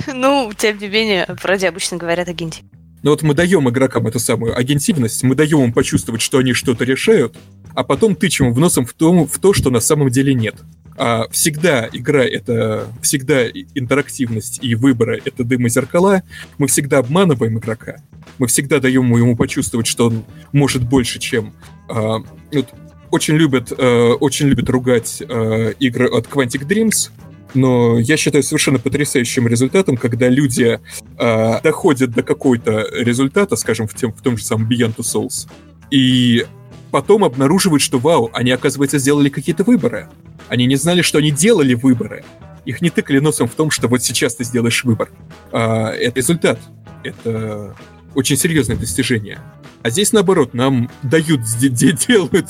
Ну, 0.08 0.52
тем 0.58 0.80
не 0.80 0.88
менее, 0.88 1.28
вроде 1.44 1.70
обычно 1.70 1.98
говорят 1.98 2.28
агенти. 2.28 2.64
Ну 3.04 3.12
вот 3.12 3.22
мы 3.22 3.34
даем 3.36 3.70
игрокам 3.70 4.08
эту 4.08 4.20
самую 4.20 4.58
агентивность, 4.58 5.22
мы 5.24 5.36
даем 5.36 5.64
им 5.64 5.74
почувствовать, 5.74 6.22
что 6.22 6.40
они 6.40 6.54
что-то 6.54 6.84
решают, 6.84 7.38
а 7.76 7.84
потом 7.84 8.16
тычем 8.16 8.52
в 8.52 8.60
носом 8.60 8.86
в 8.86 8.94
то, 8.94 9.26
в 9.26 9.40
то, 9.40 9.54
что 9.54 9.70
на 9.70 9.80
самом 9.80 10.10
деле 10.10 10.34
нет. 10.34 10.56
А 11.00 11.30
всегда 11.32 11.88
игра— 11.94 12.24
это 12.26 12.88
всегда 13.02 13.48
интерактивность 13.48 14.60
и 14.62 14.76
выборы— 14.76 15.22
это 15.26 15.46
дым 15.46 15.66
и 15.66 15.70
зеркала. 15.70 16.24
Мы 16.58 16.68
всегда 16.68 16.98
обманываем 16.98 17.58
игрока. 17.58 17.96
Мы 18.38 18.48
всегда 18.48 18.82
даем 18.82 19.16
ему 19.16 19.38
почувствовать, 19.38 19.88
что 19.88 20.08
он 20.08 20.26
может 20.52 20.84
больше, 20.84 21.20
чем... 21.20 21.54
А, 21.88 22.18
вот, 22.52 22.68
очень 23.12 23.36
любят, 23.36 23.72
а, 23.78 24.14
очень 24.16 24.48
любят 24.48 24.70
ругать 24.70 25.24
а, 25.26 25.70
игры 25.70 26.10
от 26.10 26.28
Quantic 26.28 26.68
Dreams, 26.68 27.12
но 27.54 27.98
я 27.98 28.18
считаю 28.18 28.44
совершенно 28.44 28.78
потрясающим 28.78 29.48
результатом, 29.48 29.96
когда 29.98 30.28
люди 30.28 30.80
э, 31.18 31.62
доходят 31.64 32.12
до 32.12 32.22
какой-то 32.22 32.88
результата, 32.92 33.56
скажем, 33.56 33.88
в, 33.88 33.96
тем, 33.96 34.14
в 34.14 34.22
том 34.22 34.38
же 34.38 34.46
самом 34.46 34.70
Beyond 34.70 34.98
Two 34.98 35.00
Souls, 35.00 35.50
и 35.90 36.46
потом 36.92 37.24
обнаруживают, 37.24 37.82
что 37.82 38.00
вау, 38.00 38.30
они, 38.34 38.52
оказывается, 38.52 38.98
сделали 38.98 39.30
какие-то 39.30 39.64
выборы. 39.64 40.10
Они 40.48 40.66
не 40.66 40.76
знали, 40.76 41.02
что 41.02 41.18
они 41.18 41.32
делали 41.32 41.74
выборы. 41.74 42.24
Их 42.66 42.82
не 42.82 42.90
тыкали 42.90 43.20
носом 43.20 43.48
в 43.48 43.56
том, 43.56 43.72
что 43.72 43.88
вот 43.88 44.04
сейчас 44.04 44.36
ты 44.36 44.44
сделаешь 44.44 44.84
выбор. 44.84 45.10
А, 45.52 45.90
это 45.92 46.18
результат. 46.18 46.60
Это 47.04 47.76
очень 48.16 48.36
серьезное 48.38 48.76
достижение. 48.76 49.40
А 49.82 49.90
здесь 49.90 50.12
наоборот, 50.12 50.54
нам 50.54 50.90
дают, 51.04 51.42
делают, 51.60 52.50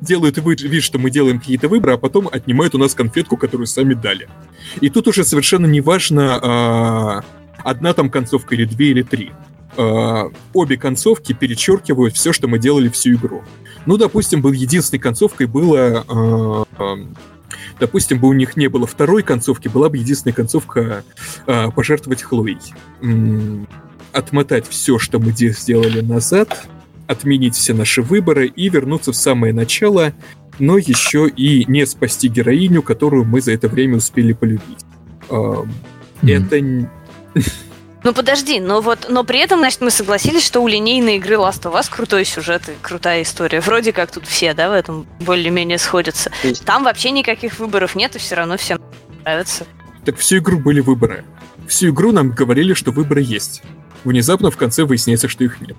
делают 0.00 0.38
вид, 0.38 0.82
что 0.82 0.98
мы 0.98 1.10
делаем 1.10 1.38
какие-то 1.38 1.68
выборы, 1.68 1.94
а 1.94 1.98
потом 1.98 2.28
отнимают 2.30 2.74
у 2.74 2.78
нас 2.78 2.94
конфетку, 2.94 3.36
которую 3.36 3.66
сами 3.66 3.94
дали. 3.94 4.28
И 4.80 4.90
тут 4.90 5.06
уже 5.06 5.24
совершенно 5.24 5.66
не 5.66 5.80
важно, 5.80 6.40
а, 6.42 7.24
одна 7.58 7.92
там 7.92 8.10
концовка 8.10 8.54
или 8.54 8.64
две 8.64 8.88
или 8.88 9.02
три. 9.02 9.32
А, 9.76 10.30
обе 10.52 10.76
концовки 10.76 11.32
перечеркивают 11.32 12.14
все, 12.14 12.32
что 12.32 12.48
мы 12.48 12.58
делали 12.58 12.88
всю 12.88 13.14
игру. 13.14 13.42
Ну, 13.86 13.96
допустим, 13.96 14.40
был 14.40 14.52
единственной 14.52 15.00
концовкой 15.00 15.46
было... 15.46 16.04
А, 16.08 16.64
допустим, 17.78 18.18
бы 18.18 18.28
у 18.28 18.32
них 18.32 18.56
не 18.56 18.68
было 18.68 18.86
второй 18.86 19.22
концовки, 19.22 19.68
была 19.68 19.88
бы 19.88 19.96
единственная 19.96 20.34
концовка 20.34 21.04
пожертвовать 21.46 22.22
Хлоей 22.22 22.58
отмотать 24.14 24.66
все, 24.68 24.98
что 24.98 25.18
мы 25.18 25.32
сделали 25.32 26.00
назад, 26.00 26.66
отменить 27.06 27.56
все 27.56 27.74
наши 27.74 28.00
выборы 28.00 28.46
и 28.46 28.68
вернуться 28.68 29.12
в 29.12 29.16
самое 29.16 29.52
начало, 29.52 30.14
но 30.58 30.78
еще 30.78 31.28
и 31.28 31.64
не 31.66 31.84
спасти 31.84 32.28
героиню, 32.28 32.82
которую 32.82 33.24
мы 33.24 33.40
за 33.40 33.52
это 33.52 33.68
время 33.68 33.96
успели 33.96 34.32
полюбить. 34.32 34.84
Mm-hmm. 35.28 35.66
Это... 36.22 36.90
Ну 38.04 38.12
подожди, 38.12 38.60
но 38.60 38.80
вот, 38.80 39.06
но 39.08 39.24
при 39.24 39.40
этом, 39.40 39.60
значит, 39.60 39.80
мы 39.80 39.90
согласились, 39.90 40.44
что 40.44 40.60
у 40.60 40.68
линейной 40.68 41.16
игры 41.16 41.36
Last 41.36 41.62
of 41.62 41.74
Us 41.74 41.90
крутой 41.90 42.24
сюжет 42.24 42.68
и 42.68 42.72
крутая 42.80 43.22
история. 43.22 43.60
Вроде 43.60 43.92
как 43.92 44.10
тут 44.12 44.26
все, 44.26 44.54
да, 44.54 44.68
в 44.68 44.72
этом 44.72 45.06
более-менее 45.20 45.78
сходятся. 45.78 46.30
Там 46.64 46.84
вообще 46.84 47.10
никаких 47.10 47.58
выборов 47.58 47.94
нет, 47.94 48.14
и 48.14 48.18
все 48.18 48.36
равно 48.36 48.56
всем 48.56 48.78
нравится. 49.24 49.66
Так 50.04 50.18
всю 50.18 50.38
игру 50.38 50.58
были 50.58 50.80
выборы. 50.80 51.24
Всю 51.66 51.88
игру 51.88 52.12
нам 52.12 52.30
говорили, 52.30 52.74
что 52.74 52.92
выборы 52.92 53.22
есть 53.22 53.62
внезапно 54.04 54.50
в 54.50 54.56
конце 54.56 54.84
выясняется, 54.84 55.28
что 55.28 55.44
их 55.44 55.60
нет. 55.60 55.76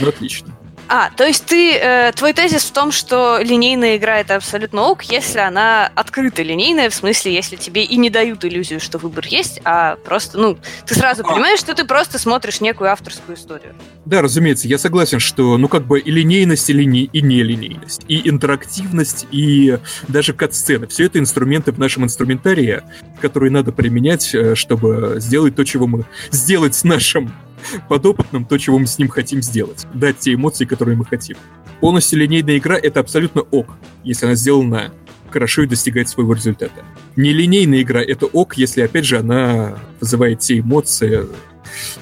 Ну, 0.00 0.08
отлично. 0.08 0.54
А, 0.88 1.10
то 1.10 1.24
есть 1.24 1.46
ты, 1.46 1.74
э, 1.74 2.12
твой 2.12 2.32
тезис 2.32 2.64
в 2.64 2.72
том, 2.72 2.92
что 2.92 3.38
линейная 3.40 3.96
игра 3.96 4.18
это 4.18 4.36
абсолютно 4.36 4.82
ок, 4.82 5.04
если 5.04 5.38
она 5.38 5.90
открыто 5.94 6.42
линейная, 6.42 6.90
в 6.90 6.94
смысле, 6.94 7.34
если 7.34 7.56
тебе 7.56 7.84
и 7.84 7.96
не 7.96 8.10
дают 8.10 8.44
иллюзию, 8.44 8.80
что 8.80 8.98
выбор 8.98 9.26
есть, 9.26 9.60
а 9.64 9.96
просто, 9.96 10.38
ну, 10.38 10.58
ты 10.86 10.94
сразу 10.94 11.22
понимаешь, 11.24 11.58
что 11.58 11.74
ты 11.74 11.84
просто 11.84 12.18
смотришь 12.18 12.60
некую 12.60 12.90
авторскую 12.90 13.36
историю. 13.36 13.74
Да, 14.04 14.20
разумеется, 14.20 14.68
я 14.68 14.78
согласен, 14.78 15.18
что, 15.18 15.56
ну, 15.56 15.68
как 15.68 15.86
бы 15.86 15.98
и 16.00 16.10
линейность, 16.10 16.68
и, 16.68 16.72
лини... 16.72 17.08
и 17.12 17.22
нелинейность, 17.22 18.02
и 18.08 18.28
интерактивность, 18.28 19.26
и 19.30 19.78
даже 20.08 20.32
кат-сцены. 20.34 20.86
Все 20.88 21.06
это 21.06 21.18
инструменты 21.18 21.72
в 21.72 21.78
нашем 21.78 22.04
инструментарии, 22.04 22.82
которые 23.20 23.50
надо 23.50 23.72
применять, 23.72 24.34
э, 24.34 24.54
чтобы 24.54 25.16
сделать 25.18 25.56
то, 25.56 25.64
чего 25.64 25.86
мы... 25.86 26.04
Сделать 26.30 26.74
с 26.74 26.84
нашим 26.84 27.32
подопытным 27.88 28.44
то, 28.44 28.58
чего 28.58 28.78
мы 28.78 28.86
с 28.86 28.98
ним 28.98 29.08
хотим 29.08 29.42
сделать. 29.42 29.86
Дать 29.94 30.18
те 30.18 30.34
эмоции, 30.34 30.64
которые 30.64 30.96
мы 30.96 31.04
хотим. 31.04 31.36
Полностью 31.80 32.18
линейная 32.18 32.58
игра— 32.58 32.78
это 32.82 33.00
абсолютно 33.00 33.42
ок, 33.42 33.76
если 34.04 34.26
она 34.26 34.34
сделана 34.34 34.92
хорошо 35.30 35.62
и 35.62 35.66
достигает 35.66 36.08
своего 36.08 36.34
результата. 36.34 36.84
Нелинейная 37.16 37.82
игра— 37.82 38.02
это 38.06 38.26
ок, 38.26 38.56
если, 38.56 38.82
опять 38.82 39.06
же, 39.06 39.18
она 39.18 39.78
вызывает 40.00 40.40
те 40.40 40.58
эмоции, 40.60 41.26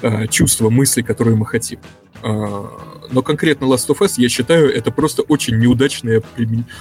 а, 0.01 0.27
чувства, 0.27 0.69
мысли, 0.69 1.01
которые 1.01 1.35
мы 1.35 1.45
хотим. 1.45 1.79
А, 2.21 3.07
но 3.11 3.21
конкретно 3.21 3.65
Last 3.65 3.87
of 3.87 3.99
Us, 3.99 4.13
я 4.17 4.29
считаю, 4.29 4.73
это 4.73 4.91
просто 4.91 5.21
очень, 5.23 5.57
неудачный, 5.57 6.21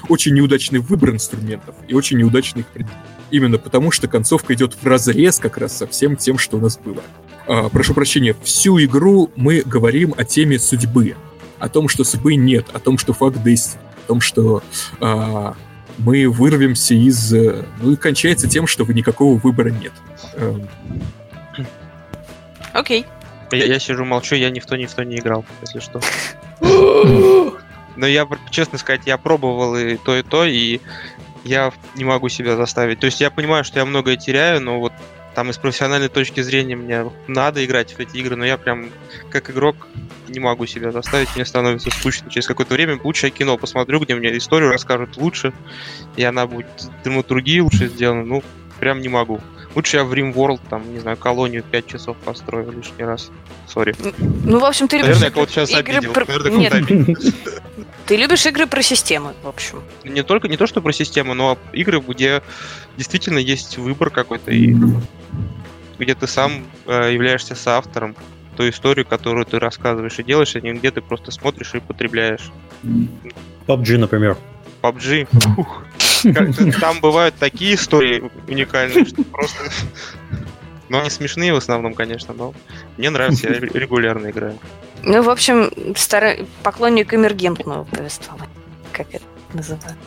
очень 0.09 0.35
неудачный 0.35 0.81
выбор 0.81 1.11
инструментов 1.11 1.75
и 1.89 1.95
очень 1.95 2.19
неудачный 2.19 2.65
их 2.75 2.87
Именно 3.31 3.59
потому, 3.59 3.93
что 3.93 4.09
концовка 4.09 4.55
идет 4.55 4.75
в 4.75 4.85
разрез 4.85 5.39
как 5.39 5.57
раз 5.57 5.77
со 5.77 5.87
всем 5.87 6.17
тем, 6.17 6.37
что 6.37 6.57
у 6.57 6.61
нас 6.61 6.77
было. 6.79 7.03
А, 7.53 7.69
прошу 7.69 7.95
прощения, 7.95 8.37
всю 8.45 8.81
игру 8.85 9.33
мы 9.35 9.63
говорим 9.67 10.15
о 10.17 10.23
теме 10.25 10.57
судьбы. 10.57 11.17
О 11.59 11.69
том, 11.69 11.89
что 11.89 12.05
судьбы 12.05 12.37
нет, 12.37 12.67
о 12.73 12.79
том, 12.79 12.97
что 12.97 13.13
факт 13.13 13.43
действия, 13.43 13.81
о 14.05 14.07
том, 14.07 14.21
что 14.21 14.63
а, 15.01 15.57
мы 15.99 16.29
вырвемся 16.29 16.95
из... 16.95 17.33
Ну 17.33 17.93
и 17.93 17.97
кончается 17.97 18.49
тем, 18.49 18.69
что 18.69 18.85
никакого 18.85 19.37
выбора 19.37 19.71
нет. 19.71 19.93
Эм. 20.35 20.69
Окей. 22.73 23.05
Okay. 23.51 23.59
Я, 23.59 23.65
я 23.65 23.81
сижу, 23.81 24.05
молчу, 24.05 24.37
я 24.37 24.51
ни 24.51 24.61
в 24.61 24.67
то, 24.67 24.77
ни 24.77 24.87
в 24.87 24.95
то 24.95 25.05
не 25.05 25.17
играл, 25.17 25.45
если 25.61 25.81
что. 25.81 26.01
Но 27.97 28.07
я, 28.07 28.29
честно 28.51 28.79
сказать, 28.79 29.03
я 29.07 29.19
пробовал 29.19 29.77
и 29.77 29.97
то, 29.97 30.17
и 30.17 30.23
то, 30.23 30.45
и 30.45 30.79
я 31.43 31.73
не 31.97 32.05
могу 32.05 32.29
себя 32.29 32.55
заставить. 32.55 33.01
То 33.01 33.07
есть 33.07 33.21
я 33.21 33.29
понимаю, 33.29 33.65
что 33.65 33.81
я 33.81 33.85
многое 33.85 34.17
теряю, 34.17 34.61
но 34.63 34.79
вот 34.79 34.93
там 35.35 35.51
из 35.51 35.59
профессиональной 35.59 36.09
точки 36.09 36.41
зрения 36.41 36.77
мне 36.77 37.11
надо 37.27 37.65
играть 37.65 37.93
в 37.93 38.01
эти 38.01 38.17
игры, 38.17 38.37
но 38.37 38.45
я 38.45 38.57
прям 38.59 38.91
как 39.31 39.51
игрок 39.51 39.77
не 40.29 40.41
могу 40.41 40.67
себя 40.67 40.93
заставить, 40.93 41.35
мне 41.35 41.45
становится 41.45 41.91
скучно. 41.91 42.31
Через 42.31 42.47
какое-то 42.47 42.75
время 42.75 42.99
лучше 43.03 43.27
я 43.27 43.31
кино 43.31 43.57
посмотрю, 43.57 44.01
где 44.01 44.15
мне 44.15 44.37
историю 44.37 44.71
расскажут 44.71 45.17
лучше, 45.17 45.53
и 46.17 46.25
она 46.25 46.47
будет 46.47 46.67
драматургии 47.05 47.61
лучше 47.61 47.89
сделана, 47.89 48.25
ну, 48.25 48.43
прям 48.79 49.01
не 49.01 49.09
могу. 49.09 49.41
Лучше 49.75 49.99
я 49.99 50.05
в 50.05 50.13
RimWorld, 50.13 50.61
там, 50.69 50.93
не 50.93 50.99
знаю, 50.99 51.17
колонию 51.17 51.63
5 51.63 51.87
часов 51.87 52.17
построю 52.17 52.73
лишний 52.73 53.05
раз. 53.05 53.31
Сори. 53.69 53.95
Ну, 54.19 54.59
в 54.59 54.65
общем, 54.65 54.89
ты 54.89 54.97
любишь 54.97 55.21
Наверное, 55.21 55.29
я 55.29 55.33
кого-то 55.33 55.53
сейчас 55.53 55.71
игры 55.71 55.97
обидел. 55.97 56.13
Про... 56.13 56.25
Наверное, 56.27 56.59
Нет. 56.59 56.75
обидел. 56.75 57.17
Ты 58.07 58.17
любишь 58.17 58.45
игры 58.47 58.67
про 58.67 58.83
системы, 58.83 59.35
в 59.45 59.47
общем. 59.47 59.85
Не 60.03 60.25
только, 60.25 60.49
не 60.49 60.57
то, 60.57 60.67
что 60.67 60.83
про 60.83 60.93
систему, 60.93 61.35
но 61.35 61.57
игры, 61.73 62.01
где 62.01 62.43
действительно 62.97 63.39
есть 63.39 63.79
выбор 63.79 64.11
какой-то, 64.11 64.51
и 64.51 64.75
где 65.99 66.15
ты 66.15 66.27
сам 66.27 66.65
э, 66.87 67.13
являешься 67.13 67.55
соавтором 67.55 68.17
той 68.57 68.71
историю, 68.71 69.07
которую 69.07 69.47
ты 69.47 69.59
рассказываешь 69.59 70.19
и 70.19 70.23
делаешь, 70.23 70.57
а 70.57 70.61
не 70.61 70.73
где 70.73 70.91
ты 70.91 71.01
просто 71.01 71.31
смотришь 71.31 71.75
и 71.75 71.81
потребляешь. 71.81 72.51
PUBG, 73.67 73.99
например. 73.99 74.37
PUBG. 74.83 75.29
Фух. 75.55 75.85
Там 76.81 77.01
бывают 77.01 77.35
такие 77.37 77.75
истории 77.75 78.31
уникальные, 78.49 79.07
что 79.07 79.23
просто... 79.25 79.71
Но 80.89 81.01
они 81.01 81.11
смешные 81.11 81.55
в 81.55 81.57
основном, 81.57 81.95
конечно, 81.95 82.35
но 82.35 82.53
мне 82.97 83.11
нравится, 83.11 83.49
я 83.49 83.61
регулярно 83.61 84.31
играю. 84.31 84.59
Ну, 85.05 85.23
в 85.23 85.31
общем, 85.31 85.71
старый 85.97 86.47
поклонник 86.65 87.15
эмергентного 87.15 87.85
повествования, 87.85 88.51
как 88.93 89.07
это 89.15 89.25
называют. 89.55 89.99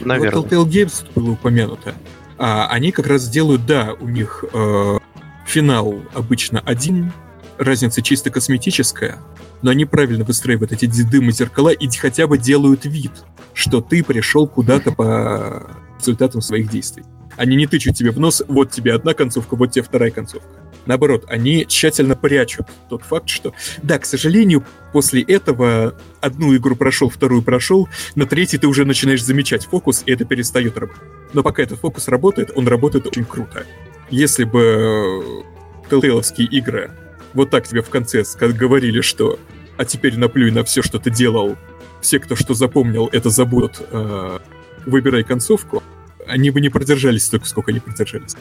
Наверное. 0.00 0.40
Вот 0.40 0.52
Telltale 0.52 0.64
Games 0.64 1.06
было 1.14 1.32
упомянуто. 1.32 1.94
А, 2.38 2.68
они 2.68 2.92
как 2.92 3.06
раз 3.06 3.28
делают, 3.28 3.66
да, 3.66 3.94
у 3.98 4.08
них 4.08 4.44
э, 4.52 4.98
финал 5.46 6.00
обычно 6.14 6.60
один, 6.60 7.12
разница 7.58 8.00
чисто 8.00 8.30
косметическая, 8.30 9.18
но 9.62 9.70
они 9.70 9.84
правильно 9.84 10.24
выстраивают 10.24 10.70
эти 10.70 10.86
дымы 10.86 11.32
зеркала 11.32 11.70
и 11.70 11.88
хотя 11.88 12.28
бы 12.28 12.38
делают 12.38 12.84
вид, 12.84 13.10
что 13.54 13.80
ты 13.80 14.04
пришел 14.04 14.46
куда-то 14.46 14.92
по 14.92 15.68
результатам 15.98 16.40
своих 16.40 16.70
действий. 16.70 17.04
Они 17.36 17.56
не 17.56 17.66
тычут 17.66 17.96
тебе 17.96 18.12
в 18.12 18.20
нос, 18.20 18.42
вот 18.46 18.70
тебе 18.70 18.94
одна 18.94 19.14
концовка, 19.14 19.56
вот 19.56 19.72
тебе 19.72 19.82
вторая 19.82 20.10
концовка. 20.12 20.48
Наоборот, 20.86 21.24
они 21.28 21.66
тщательно 21.66 22.16
прячут 22.16 22.66
тот 22.88 23.02
факт, 23.02 23.28
что, 23.28 23.52
да, 23.82 23.98
к 23.98 24.06
сожалению, 24.06 24.64
после 24.92 25.22
этого 25.22 25.94
одну 26.20 26.56
игру 26.56 26.76
прошел, 26.76 27.10
вторую 27.10 27.42
прошел, 27.42 27.88
на 28.14 28.26
третьей 28.26 28.58
ты 28.58 28.66
уже 28.66 28.84
начинаешь 28.84 29.24
замечать 29.24 29.66
фокус, 29.66 30.02
и 30.06 30.12
это 30.12 30.24
перестает 30.24 30.78
работать. 30.78 31.02
Но 31.32 31.42
пока 31.42 31.62
этот 31.62 31.80
фокус 31.80 32.08
работает, 32.08 32.52
он 32.54 32.66
работает 32.68 33.06
очень 33.06 33.24
круто. 33.24 33.66
Если 34.10 34.44
бы 34.44 35.44
Telltale 35.90 36.22
игры 36.46 36.90
вот 37.34 37.50
так 37.50 37.68
тебе 37.68 37.82
в 37.82 37.90
конце 37.90 38.24
говорили, 38.40 39.00
что 39.00 39.38
а 39.76 39.84
теперь 39.84 40.18
наплюй 40.18 40.50
на 40.50 40.64
все, 40.64 40.82
что 40.82 40.98
ты 40.98 41.10
делал. 41.10 41.56
Все, 42.00 42.18
кто 42.18 42.36
что 42.36 42.54
запомнил, 42.54 43.08
это 43.12 43.30
забудут. 43.30 43.80
Э, 43.90 44.38
выбирай 44.86 45.22
концовку. 45.22 45.82
Они 46.26 46.50
бы 46.50 46.60
не 46.60 46.68
продержались 46.68 47.24
столько, 47.24 47.46
сколько 47.46 47.70
они 47.70 47.80
продержались. 47.80 48.34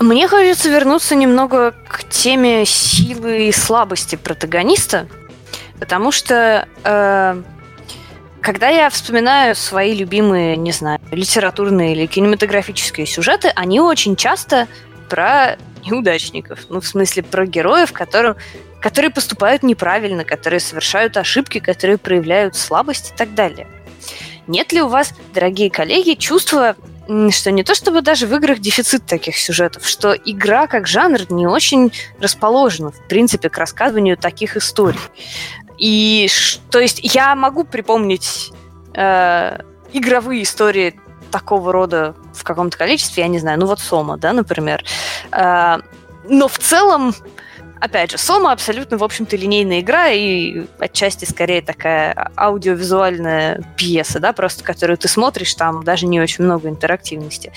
Мне 0.00 0.28
хочется 0.28 0.70
вернуться 0.70 1.14
немного 1.14 1.74
к 1.86 2.04
теме 2.08 2.64
силы 2.64 3.48
и 3.48 3.52
слабости 3.52 4.16
протагониста, 4.16 5.06
потому 5.78 6.10
что 6.10 6.66
э, 6.84 7.42
когда 8.40 8.68
я 8.70 8.88
вспоминаю 8.88 9.54
свои 9.54 9.94
любимые, 9.94 10.56
не 10.56 10.72
знаю, 10.72 11.00
литературные 11.10 11.92
или 11.92 12.06
кинематографические 12.06 13.04
сюжеты, 13.04 13.52
они 13.54 13.78
очень 13.78 14.16
часто 14.16 14.68
про 15.10 15.58
неудачников. 15.84 16.60
Ну, 16.70 16.80
в 16.80 16.86
смысле, 16.86 17.22
про 17.22 17.44
героев, 17.44 17.92
которым, 17.92 18.36
которые 18.80 19.10
поступают 19.10 19.62
неправильно, 19.62 20.24
которые 20.24 20.60
совершают 20.60 21.18
ошибки, 21.18 21.58
которые 21.58 21.98
проявляют 21.98 22.56
слабость 22.56 23.12
и 23.12 23.16
так 23.18 23.34
далее. 23.34 23.66
Нет 24.46 24.72
ли 24.72 24.80
у 24.80 24.88
вас, 24.88 25.12
дорогие 25.34 25.70
коллеги, 25.70 26.14
чувства, 26.14 26.74
что 27.30 27.50
не 27.50 27.64
то 27.64 27.74
чтобы 27.74 28.02
даже 28.02 28.26
в 28.26 28.34
играх 28.34 28.58
дефицит 28.60 29.06
таких 29.06 29.36
сюжетов, 29.36 29.86
что 29.86 30.12
игра 30.12 30.66
как 30.66 30.86
жанр 30.86 31.20
не 31.30 31.46
очень 31.46 31.92
расположена, 32.20 32.92
в 32.92 33.08
принципе, 33.08 33.48
к 33.48 33.58
рассказыванию 33.58 34.16
таких 34.16 34.56
историй. 34.56 35.00
И, 35.78 36.28
то 36.70 36.78
есть, 36.78 37.00
я 37.02 37.34
могу 37.34 37.64
припомнить 37.64 38.52
э, 38.94 39.58
игровые 39.92 40.42
истории 40.42 41.00
такого 41.30 41.72
рода 41.72 42.14
в 42.34 42.44
каком-то 42.44 42.76
количестве, 42.76 43.22
я 43.22 43.28
не 43.28 43.38
знаю, 43.38 43.58
ну 43.58 43.66
вот 43.66 43.80
Сома, 43.80 44.16
да, 44.16 44.32
например. 44.32 44.84
Э, 45.32 45.78
но 46.28 46.48
в 46.48 46.58
целом, 46.58 47.14
опять 47.80 48.10
же, 48.10 48.18
Сома 48.18 48.52
абсолютно, 48.52 48.98
в 48.98 49.04
общем-то, 49.04 49.36
линейная 49.36 49.80
игра 49.80 50.08
и 50.10 50.66
отчасти 50.78 51.24
скорее 51.24 51.62
такая 51.62 52.30
аудиовизуальная 52.36 53.62
пьеса, 53.76 54.20
да, 54.20 54.32
просто 54.32 54.62
которую 54.62 54.98
ты 54.98 55.08
смотришь, 55.08 55.54
там 55.54 55.82
даже 55.82 56.06
не 56.06 56.20
очень 56.20 56.44
много 56.44 56.68
интерактивности. 56.68 57.52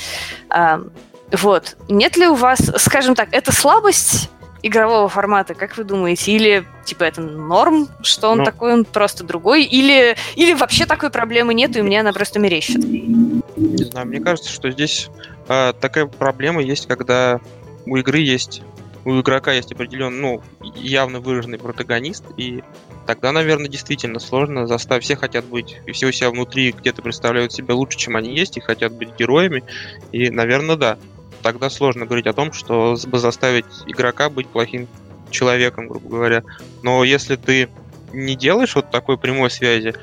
Э, 0.50 0.84
вот. 1.32 1.76
Нет 1.90 2.16
ли 2.18 2.28
у 2.28 2.36
вас, 2.36 2.60
скажем 2.78 3.16
так, 3.16 3.30
это 3.32 3.52
слабость 3.52 4.30
игрового 4.62 5.10
формата, 5.10 5.54
как 5.54 5.78
вы 5.78 5.84
думаете? 5.84 6.32
Или, 6.32 6.66
типа, 6.86 7.04
это 7.04 7.22
норм, 7.22 7.90
что 8.02 8.30
он 8.30 8.40
ну, 8.40 8.46
такой, 8.46 8.74
он 8.74 8.86
просто 8.86 9.26
другой? 9.26 9.66
Или, 9.66 10.16
или 10.36 10.54
вообще 10.54 10.86
такой 10.86 11.10
проблемы 11.10 11.54
нет, 11.54 11.76
и 11.76 11.82
мне 11.82 12.00
она 12.00 12.14
просто 12.14 12.40
мерещит? 12.40 12.78
Не 12.78 13.84
знаю, 13.84 14.08
мне 14.08 14.22
кажется, 14.22 14.50
что 14.50 14.72
здесь 14.72 15.10
э, 15.50 15.74
такая 15.80 16.06
проблема 16.06 16.62
есть, 16.62 16.88
когда 16.88 17.42
у 17.86 17.98
игры 17.98 18.20
есть 18.20 18.62
у 19.06 19.20
игрока 19.20 19.52
есть 19.52 19.72
определенный, 19.72 20.20
ну, 20.20 20.44
явно 20.76 21.20
выраженный 21.20 21.58
протагонист, 21.58 22.24
и 22.38 22.64
тогда, 23.06 23.32
наверное, 23.32 23.68
действительно 23.68 24.20
сложно 24.20 24.68
заставить. 24.68 25.04
Все 25.04 25.16
хотят 25.16 25.46
быть, 25.46 25.78
и 25.86 25.92
все 25.92 26.08
у 26.08 26.12
себя 26.12 26.30
внутри 26.30 26.72
где-то 26.72 27.02
представляют 27.02 27.52
себя 27.52 27.76
лучше, 27.76 27.98
чем 27.98 28.16
они 28.16 28.36
есть, 28.36 28.58
и 28.58 28.62
хотят 28.62 28.94
быть 28.94 29.18
героями, 29.18 29.64
и, 30.12 30.30
наверное, 30.30 30.76
да 30.76 30.98
тогда 31.44 31.70
сложно 31.70 32.06
говорить 32.06 32.26
о 32.26 32.34
том, 32.34 32.54
что 32.54 32.96
заставить 32.96 33.66
игрока 33.86 34.30
быть 34.30 34.48
плохим 34.48 34.88
человеком, 35.30 35.88
грубо 35.90 36.10
говоря. 36.10 36.44
Но 36.82 37.04
если 37.04 37.36
ты 37.36 37.70
не 38.14 38.36
делаешь 38.36 38.76
вот 38.76 38.90
такой 38.90 39.18
прямой 39.18 39.52
связи 39.52 39.94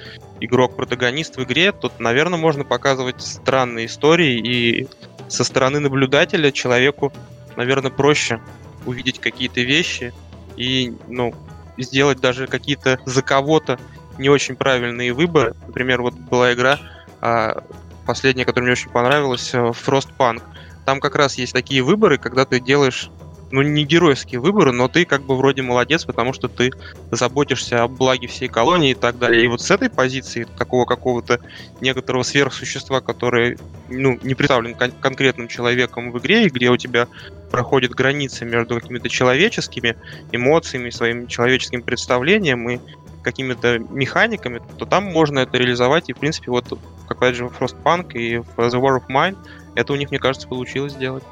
игрок-протагонист 0.40 1.36
в 1.36 1.42
игре, 1.44 1.72
то, 1.72 1.90
наверное, 1.98 2.38
можно 2.38 2.64
показывать 2.64 3.20
странные 3.22 3.86
истории, 3.86 4.38
и 4.38 4.88
со 5.28 5.44
стороны 5.44 5.80
наблюдателя 5.80 6.52
человеку, 6.52 7.12
наверное, 7.56 7.90
проще 7.90 8.40
увидеть 8.86 9.18
какие-то 9.18 9.60
вещи 9.60 10.12
и, 10.56 10.94
ну, 11.08 11.34
сделать 11.78 12.20
даже 12.20 12.46
какие-то 12.46 12.98
за 13.06 13.22
кого-то 13.22 13.78
не 14.18 14.28
очень 14.28 14.56
правильные 14.56 15.12
выборы. 15.12 15.54
Например, 15.66 16.02
вот 16.02 16.14
была 16.14 16.52
игра, 16.52 16.78
а, 17.20 17.64
последняя, 18.06 18.44
которая 18.44 18.64
мне 18.64 18.72
очень 18.72 18.90
понравилась, 18.90 19.54
э, 19.54 19.58
Frostpunk. 19.58 20.42
Там 20.84 21.00
как 21.00 21.14
раз 21.14 21.38
есть 21.38 21.52
такие 21.52 21.82
выборы, 21.82 22.18
когда 22.18 22.44
ты 22.44 22.60
делаешь 22.60 23.10
ну, 23.50 23.62
не 23.62 23.84
геройские 23.84 24.40
выборы, 24.40 24.72
но 24.72 24.88
ты 24.88 25.04
как 25.04 25.22
бы 25.24 25.36
вроде 25.36 25.62
молодец, 25.62 26.04
потому 26.04 26.32
что 26.32 26.48
ты 26.48 26.70
заботишься 27.10 27.82
о 27.82 27.88
благе 27.88 28.26
всей 28.28 28.48
колонии 28.48 28.92
и 28.92 28.94
так 28.94 29.18
далее. 29.18 29.44
И 29.44 29.48
вот 29.48 29.60
с 29.60 29.70
этой 29.70 29.90
позиции 29.90 30.46
такого 30.56 30.84
какого-то 30.84 31.38
некоторого 31.80 32.22
сверхсущества, 32.22 33.00
которое, 33.00 33.58
ну, 33.88 34.18
не 34.22 34.34
представлен 34.34 34.74
кон- 34.74 34.92
конкретным 35.00 35.48
человеком 35.48 36.12
в 36.12 36.18
игре, 36.18 36.46
и 36.46 36.50
где 36.50 36.70
у 36.70 36.76
тебя 36.76 37.08
проходит 37.50 37.92
граница 37.92 38.44
между 38.44 38.76
какими-то 38.76 39.08
человеческими 39.08 39.96
эмоциями, 40.30 40.90
своим 40.90 41.26
человеческим 41.26 41.82
представлением 41.82 42.68
и 42.70 42.78
какими-то 43.22 43.78
механиками, 43.90 44.60
то 44.76 44.86
там 44.86 45.04
можно 45.04 45.40
это 45.40 45.58
реализовать. 45.58 46.08
И, 46.08 46.12
в 46.12 46.18
принципе, 46.18 46.50
вот, 46.52 46.66
как 47.06 47.34
же, 47.34 47.48
в 47.48 47.60
Frostpunk 47.60 48.04
и 48.14 48.38
в 48.38 48.44
The 48.58 48.80
War 48.80 48.98
of 48.98 49.02
Mine 49.10 49.34
это 49.74 49.92
у 49.92 49.96
них, 49.96 50.10
мне 50.10 50.20
кажется, 50.20 50.48
получилось 50.48 50.92
сделать. 50.94 51.24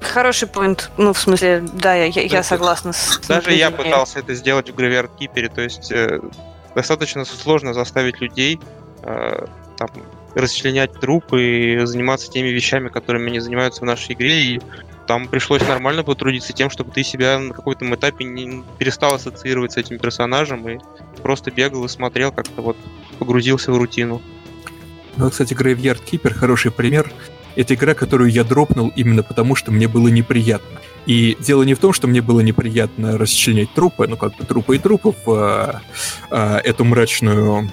Хороший 0.00 0.48
поинт. 0.48 0.90
Ну, 0.96 1.12
в 1.12 1.18
смысле, 1.18 1.64
да, 1.74 1.94
я, 1.94 2.06
я 2.06 2.42
согласна 2.42 2.92
с... 2.92 3.20
Даже 3.28 3.52
я 3.52 3.70
пытался 3.70 4.20
это 4.20 4.34
сделать 4.34 4.70
в 4.70 4.74
Graveyard 4.76 5.10
Keeper, 5.18 5.52
то 5.54 5.60
есть 5.60 5.90
э, 5.90 6.20
достаточно 6.74 7.24
сложно 7.24 7.74
заставить 7.74 8.20
людей 8.20 8.60
э, 9.02 9.46
там, 9.76 9.90
расчленять 10.34 10.92
трупы 10.92 11.42
и 11.42 11.86
заниматься 11.86 12.30
теми 12.30 12.48
вещами, 12.48 12.88
которыми 12.88 13.28
они 13.28 13.40
занимаются 13.40 13.82
в 13.82 13.84
нашей 13.84 14.14
игре, 14.14 14.40
и 14.40 14.60
там 15.06 15.26
пришлось 15.26 15.66
нормально 15.66 16.04
потрудиться 16.04 16.52
тем, 16.52 16.70
чтобы 16.70 16.92
ты 16.92 17.02
себя 17.02 17.38
на 17.38 17.54
каком-то 17.54 17.84
этапе 17.94 18.24
не 18.24 18.62
перестал 18.78 19.14
ассоциировать 19.14 19.72
с 19.72 19.76
этим 19.78 19.98
персонажем 19.98 20.68
и 20.68 20.78
просто 21.22 21.50
бегал 21.50 21.84
и 21.86 21.88
смотрел, 21.88 22.30
как-то 22.30 22.62
вот 22.62 22.76
погрузился 23.18 23.72
в 23.72 23.78
рутину. 23.78 24.22
Ну, 25.16 25.30
кстати, 25.30 25.54
Graveyard 25.54 26.00
Keeper 26.04 26.32
хороший 26.34 26.70
пример. 26.70 27.10
Это 27.58 27.74
игра, 27.74 27.94
которую 27.94 28.30
я 28.30 28.44
дропнул 28.44 28.92
именно 28.94 29.24
потому, 29.24 29.56
что 29.56 29.72
мне 29.72 29.88
было 29.88 30.06
неприятно. 30.06 30.80
И 31.06 31.36
дело 31.40 31.64
не 31.64 31.74
в 31.74 31.80
том, 31.80 31.92
что 31.92 32.06
мне 32.06 32.22
было 32.22 32.38
неприятно 32.38 33.18
расчленять 33.18 33.74
трупы, 33.74 34.06
ну 34.06 34.16
как 34.16 34.36
бы 34.36 34.44
трупы 34.44 34.76
и 34.76 34.78
трупы 34.78 35.12
в 35.24 35.28
а, 35.28 35.82
а, 36.30 36.58
эту 36.58 36.84
мрачную 36.84 37.68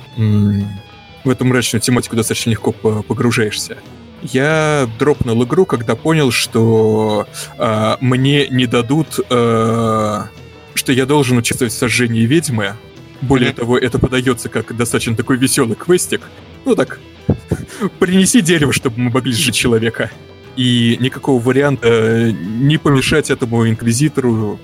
в 1.24 1.30
эту 1.30 1.46
мрачную 1.46 1.82
тематику 1.82 2.16
достаточно 2.16 2.50
легко 2.50 2.72
погружаешься. 2.72 3.78
Я 4.24 4.90
дропнул 4.98 5.44
игру, 5.44 5.68
когда 5.68 5.96
понял, 5.96 6.32
что 6.32 7.28
а, 7.60 8.00
мне 8.02 8.48
не 8.48 8.66
дадут, 8.66 9.20
а, 9.30 10.30
что 10.74 10.92
я 10.92 11.06
должен 11.06 11.38
участвовать 11.38 11.74
в 11.74 11.78
сожжении 11.78 12.26
ведьмы. 12.26 12.74
Более 13.22 13.52
mm-hmm. 13.52 13.56
того, 13.56 13.78
это 13.78 14.00
подается 14.00 14.50
как 14.50 14.76
достаточно 14.76 15.16
такой 15.16 15.38
веселый 15.38 15.76
квестик. 15.76 16.22
Ну 16.66 16.74
так, 16.76 17.00
принеси 18.00 18.42
дерево, 18.42 18.74
чтобы 18.74 19.00
мы 19.00 19.10
могли 19.12 19.34
сжечь 19.34 19.56
человека. 19.56 20.12
И 20.56 20.98
никакого 21.02 21.42
варианта 21.42 21.88
э, 21.88 22.32
не 22.32 22.78
помешать 22.78 23.30
этому 23.30 23.68
инквизитору 23.68 24.60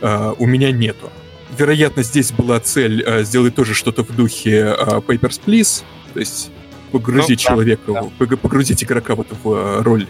э, 0.00 0.34
у 0.38 0.46
меня 0.46 0.70
нету. 0.70 1.10
Вероятно, 1.56 2.02
здесь 2.02 2.32
была 2.32 2.58
цель 2.60 3.02
э, 3.06 3.22
сделать 3.24 3.54
тоже 3.54 3.74
что-то 3.74 4.02
в 4.02 4.14
духе 4.14 4.74
э, 4.78 5.00
Papers, 5.06 5.40
Please, 5.44 5.84
то 6.14 6.20
есть 6.20 6.50
погрузить 6.90 7.44
ну, 7.44 7.50
человека, 7.50 7.92
да, 7.92 8.26
да. 8.26 8.36
погрузить 8.36 8.82
игрока 8.82 9.14
вот 9.14 9.28
в 9.42 9.82
роль 9.82 10.06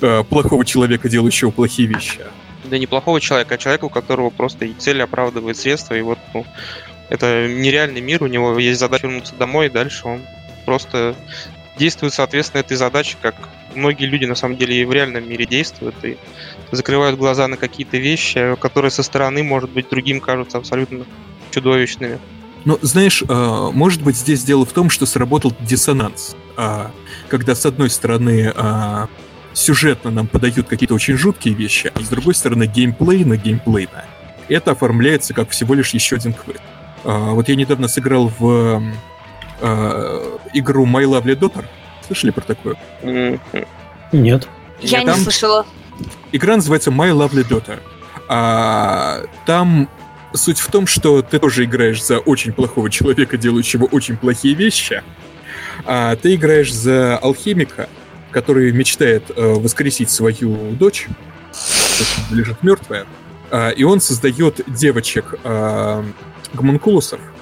э, 0.00 0.24
плохого 0.24 0.64
человека, 0.64 1.08
делающего 1.08 1.50
плохие 1.50 1.88
вещи. 1.88 2.20
Да 2.64 2.78
не 2.78 2.86
плохого 2.86 3.20
человека, 3.20 3.54
а 3.56 3.58
человека, 3.58 3.84
у 3.84 3.90
которого 3.90 4.30
просто 4.30 4.64
и 4.64 4.72
цель 4.72 5.02
оправдывает 5.02 5.56
средства, 5.56 5.94
и 5.94 6.00
вот 6.00 6.18
ну, 6.32 6.46
это 7.10 7.46
нереальный 7.48 8.00
мир, 8.00 8.22
у 8.22 8.26
него 8.26 8.58
есть 8.58 8.80
задача 8.80 9.06
вернуться 9.06 9.34
домой, 9.34 9.66
и 9.66 9.70
дальше 9.70 10.06
он 10.06 10.22
просто 10.72 11.14
действуют 11.76 12.14
соответственно 12.14 12.60
этой 12.60 12.78
задаче, 12.78 13.18
как 13.20 13.34
многие 13.74 14.06
люди 14.06 14.24
на 14.24 14.34
самом 14.34 14.56
деле 14.56 14.80
и 14.80 14.86
в 14.86 14.92
реальном 14.92 15.28
мире 15.28 15.44
действуют 15.44 15.94
и 16.02 16.16
закрывают 16.70 17.18
глаза 17.18 17.46
на 17.46 17.58
какие-то 17.58 17.98
вещи, 17.98 18.56
которые 18.58 18.90
со 18.90 19.02
стороны, 19.02 19.42
может 19.42 19.68
быть, 19.68 19.90
другим 19.90 20.18
кажутся 20.18 20.56
абсолютно 20.56 21.04
чудовищными. 21.50 22.18
Ну, 22.64 22.78
знаешь, 22.80 23.22
а, 23.28 23.70
может 23.70 24.00
быть, 24.00 24.16
здесь 24.16 24.44
дело 24.44 24.64
в 24.64 24.72
том, 24.72 24.88
что 24.88 25.04
сработал 25.04 25.52
диссонанс. 25.60 26.36
А, 26.56 26.90
когда, 27.28 27.54
с 27.54 27.66
одной 27.66 27.90
стороны, 27.90 28.50
а, 28.56 29.08
сюжетно 29.52 30.10
нам 30.10 30.26
подают 30.26 30.68
какие-то 30.68 30.94
очень 30.94 31.18
жуткие 31.18 31.54
вещи, 31.54 31.92
а 31.94 32.00
с 32.00 32.08
другой 32.08 32.34
стороны, 32.34 32.64
геймплейно, 32.64 33.36
геймплейно, 33.36 34.06
это 34.48 34.70
оформляется 34.70 35.34
как 35.34 35.50
всего 35.50 35.74
лишь 35.74 35.90
еще 35.90 36.16
один 36.16 36.32
квест. 36.32 36.62
Вот 37.04 37.48
я 37.48 37.56
недавно 37.56 37.88
сыграл 37.88 38.32
в 38.38 38.80
э, 39.60 40.38
игру 40.52 40.86
My 40.86 41.04
Lovely 41.04 41.38
Daughter. 41.38 41.64
Слышали 42.06 42.30
про 42.30 42.42
такое? 42.42 42.76
Нет. 44.12 44.48
Я 44.80 45.02
не 45.02 45.14
слышала. 45.14 45.66
Игра 46.32 46.56
называется 46.56 46.90
My 46.90 47.12
Lovely 47.12 47.46
Daughter. 47.46 47.80
А, 48.28 49.24
там 49.46 49.88
суть 50.32 50.58
в 50.58 50.70
том, 50.70 50.86
что 50.86 51.22
ты 51.22 51.38
тоже 51.38 51.64
играешь 51.64 52.02
за 52.02 52.18
очень 52.18 52.52
плохого 52.52 52.90
человека, 52.90 53.36
делающего 53.36 53.84
очень 53.84 54.16
плохие 54.16 54.54
вещи. 54.54 55.02
А 55.84 56.16
ты 56.16 56.34
играешь 56.34 56.72
за 56.72 57.18
алхимика, 57.18 57.88
который 58.30 58.72
мечтает 58.72 59.30
э, 59.34 59.52
воскресить 59.54 60.10
свою 60.10 60.72
дочь, 60.72 61.06
лежит 62.30 62.62
мертвая. 62.62 63.06
А, 63.50 63.70
и 63.70 63.84
он 63.84 64.00
создает 64.00 64.60
девочек 64.66 65.34
э, 65.44 66.04
гомункулусов, 66.54 67.20
Э, 67.20 67.41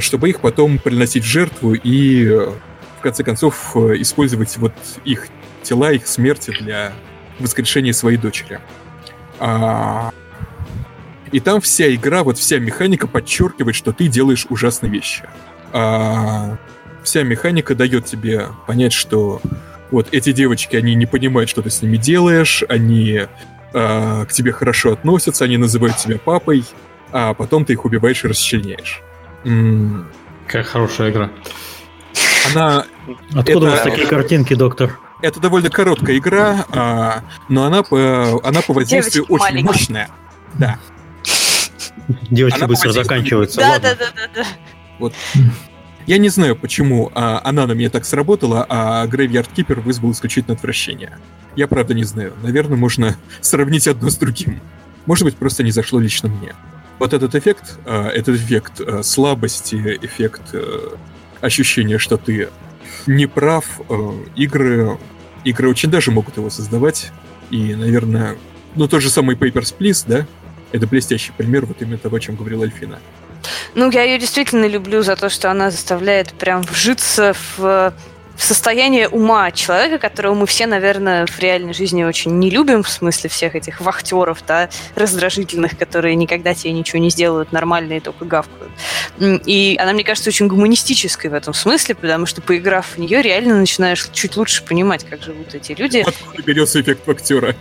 чтобы 0.00 0.30
их 0.30 0.40
потом 0.40 0.78
приносить 0.78 1.24
в 1.24 1.26
жертву 1.26 1.74
и, 1.74 2.26
э, 2.26 2.50
в 2.98 3.02
конце 3.02 3.22
концов, 3.22 3.72
э, 3.76 4.00
использовать 4.00 4.56
вот 4.56 4.72
их 5.04 5.28
тела, 5.62 5.92
их 5.92 6.06
смерти 6.06 6.50
для 6.50 6.92
воскрешения 7.38 7.92
своей 7.92 8.16
дочери. 8.16 8.60
А... 9.38 10.10
И 11.32 11.38
там 11.38 11.60
вся 11.60 11.92
игра, 11.94 12.24
вот 12.24 12.38
вся 12.38 12.58
механика 12.58 13.06
подчеркивает, 13.06 13.76
что 13.76 13.92
ты 13.92 14.08
делаешь 14.08 14.46
ужасные 14.50 14.90
вещи. 14.90 15.24
А... 15.72 16.58
Вся 17.02 17.22
механика 17.22 17.74
дает 17.74 18.04
тебе 18.04 18.48
понять, 18.66 18.92
что 18.92 19.40
вот 19.90 20.08
эти 20.12 20.32
девочки, 20.32 20.76
они 20.76 20.94
не 20.94 21.06
понимают, 21.06 21.48
что 21.48 21.62
ты 21.62 21.70
с 21.70 21.80
ними 21.82 21.96
делаешь, 21.96 22.62
они 22.68 23.26
а, 23.72 24.24
к 24.26 24.32
тебе 24.32 24.52
хорошо 24.52 24.92
относятся, 24.92 25.44
они 25.44 25.56
называют 25.56 25.96
тебя 25.96 26.18
папой, 26.18 26.64
а 27.10 27.34
потом 27.34 27.64
ты 27.64 27.72
их 27.72 27.84
убиваешь 27.84 28.24
и 28.24 28.28
расчленяешь. 28.28 29.02
Какая 29.42 30.62
хорошая 30.62 31.10
игра. 31.10 31.30
Она... 32.52 32.86
Откуда 33.34 33.42
это... 33.42 33.58
у 33.58 33.70
вас 33.70 33.80
такие 33.82 34.06
картинки, 34.06 34.54
доктор? 34.54 34.98
Это 35.22 35.40
довольно 35.40 35.70
короткая 35.70 36.16
игра, 36.16 36.64
а, 36.70 37.22
но 37.48 37.64
она 37.64 37.82
по, 37.82 38.40
она 38.42 38.62
по 38.62 38.72
воздействию 38.72 39.26
Девочка 39.26 39.32
очень 39.44 39.54
маленькая. 39.54 39.72
мощная. 39.72 40.10
Да. 40.54 40.78
Девочки 42.30 42.58
она 42.58 42.66
быстро 42.66 42.92
заканчиваются. 42.92 43.60
Да, 43.60 43.78
да, 43.78 43.94
да, 43.94 44.06
да, 44.16 44.28
да. 44.34 44.44
Вот. 44.98 45.14
Я 46.06 46.18
не 46.18 46.28
знаю, 46.28 46.56
почему 46.56 47.12
а, 47.14 47.40
она 47.44 47.66
на 47.66 47.72
меня 47.72 47.90
так 47.90 48.04
сработала, 48.04 48.64
а 48.68 49.06
Graveyard 49.06 49.48
Keeper 49.54 49.80
вызвал 49.80 50.12
исключительно 50.12 50.54
отвращение. 50.54 51.18
Я 51.54 51.68
правда 51.68 51.94
не 51.94 52.04
знаю. 52.04 52.32
Наверное, 52.42 52.76
можно 52.76 53.16
сравнить 53.40 53.86
одно 53.86 54.10
с 54.10 54.16
другим. 54.16 54.60
Может 55.06 55.24
быть, 55.24 55.36
просто 55.36 55.62
не 55.62 55.70
зашло 55.70 56.00
лично 56.00 56.28
мне. 56.28 56.54
Вот 57.00 57.14
этот 57.14 57.34
эффект, 57.34 57.78
а, 57.86 58.10
этот 58.10 58.36
эффект 58.36 58.80
а, 58.80 59.02
слабости, 59.02 59.98
эффект 60.02 60.42
а, 60.52 60.98
ощущения, 61.40 61.96
что 61.96 62.18
ты 62.18 62.50
не 63.06 63.26
прав, 63.26 63.64
а, 63.88 64.14
игры, 64.36 64.98
игры 65.44 65.70
очень 65.70 65.90
даже 65.90 66.10
могут 66.10 66.36
его 66.36 66.50
создавать. 66.50 67.10
И, 67.50 67.74
наверное, 67.74 68.36
ну 68.74 68.86
тот 68.86 69.00
же 69.00 69.08
самый 69.08 69.34
Papers, 69.34 69.74
Please, 69.78 70.04
да, 70.06 70.26
это 70.72 70.86
блестящий 70.86 71.32
пример 71.34 71.64
вот 71.64 71.80
именно 71.80 71.96
того, 71.96 72.18
о 72.18 72.20
чем 72.20 72.36
говорила 72.36 72.64
Альфина. 72.64 72.98
Ну, 73.74 73.90
я 73.90 74.02
ее 74.02 74.18
действительно 74.18 74.66
люблю 74.66 75.02
за 75.02 75.16
то, 75.16 75.30
что 75.30 75.50
она 75.50 75.70
заставляет 75.70 76.34
прям 76.34 76.60
вжиться 76.60 77.34
в 77.56 77.94
состояние 78.42 79.08
ума 79.08 79.50
человека, 79.50 79.98
которого 79.98 80.34
мы 80.34 80.46
все, 80.46 80.66
наверное, 80.66 81.26
в 81.26 81.38
реальной 81.38 81.74
жизни 81.74 82.04
очень 82.04 82.38
не 82.38 82.50
любим, 82.50 82.82
в 82.82 82.88
смысле 82.88 83.30
всех 83.30 83.54
этих 83.54 83.80
вахтеров, 83.80 84.38
да, 84.46 84.68
раздражительных, 84.94 85.78
которые 85.78 86.14
никогда 86.14 86.54
тебе 86.54 86.72
ничего 86.72 86.98
не 86.98 87.10
сделают 87.10 87.52
нормально 87.52 87.94
и 87.94 88.00
только 88.00 88.24
гавкают. 88.24 88.72
И 89.18 89.76
она, 89.80 89.92
мне 89.92 90.04
кажется, 90.04 90.30
очень 90.30 90.46
гуманистической 90.46 91.30
в 91.30 91.34
этом 91.34 91.54
смысле, 91.54 91.94
потому 91.94 92.26
что, 92.26 92.42
поиграв 92.42 92.86
в 92.94 92.98
нее, 92.98 93.22
реально 93.22 93.56
начинаешь 93.56 94.08
чуть 94.12 94.36
лучше 94.36 94.64
понимать, 94.64 95.04
как 95.04 95.22
живут 95.22 95.54
эти 95.54 95.72
люди. 95.72 96.04
Откуда 96.06 96.42
берется 96.42 96.80
эффект 96.80 97.06
вахтера? 97.06 97.54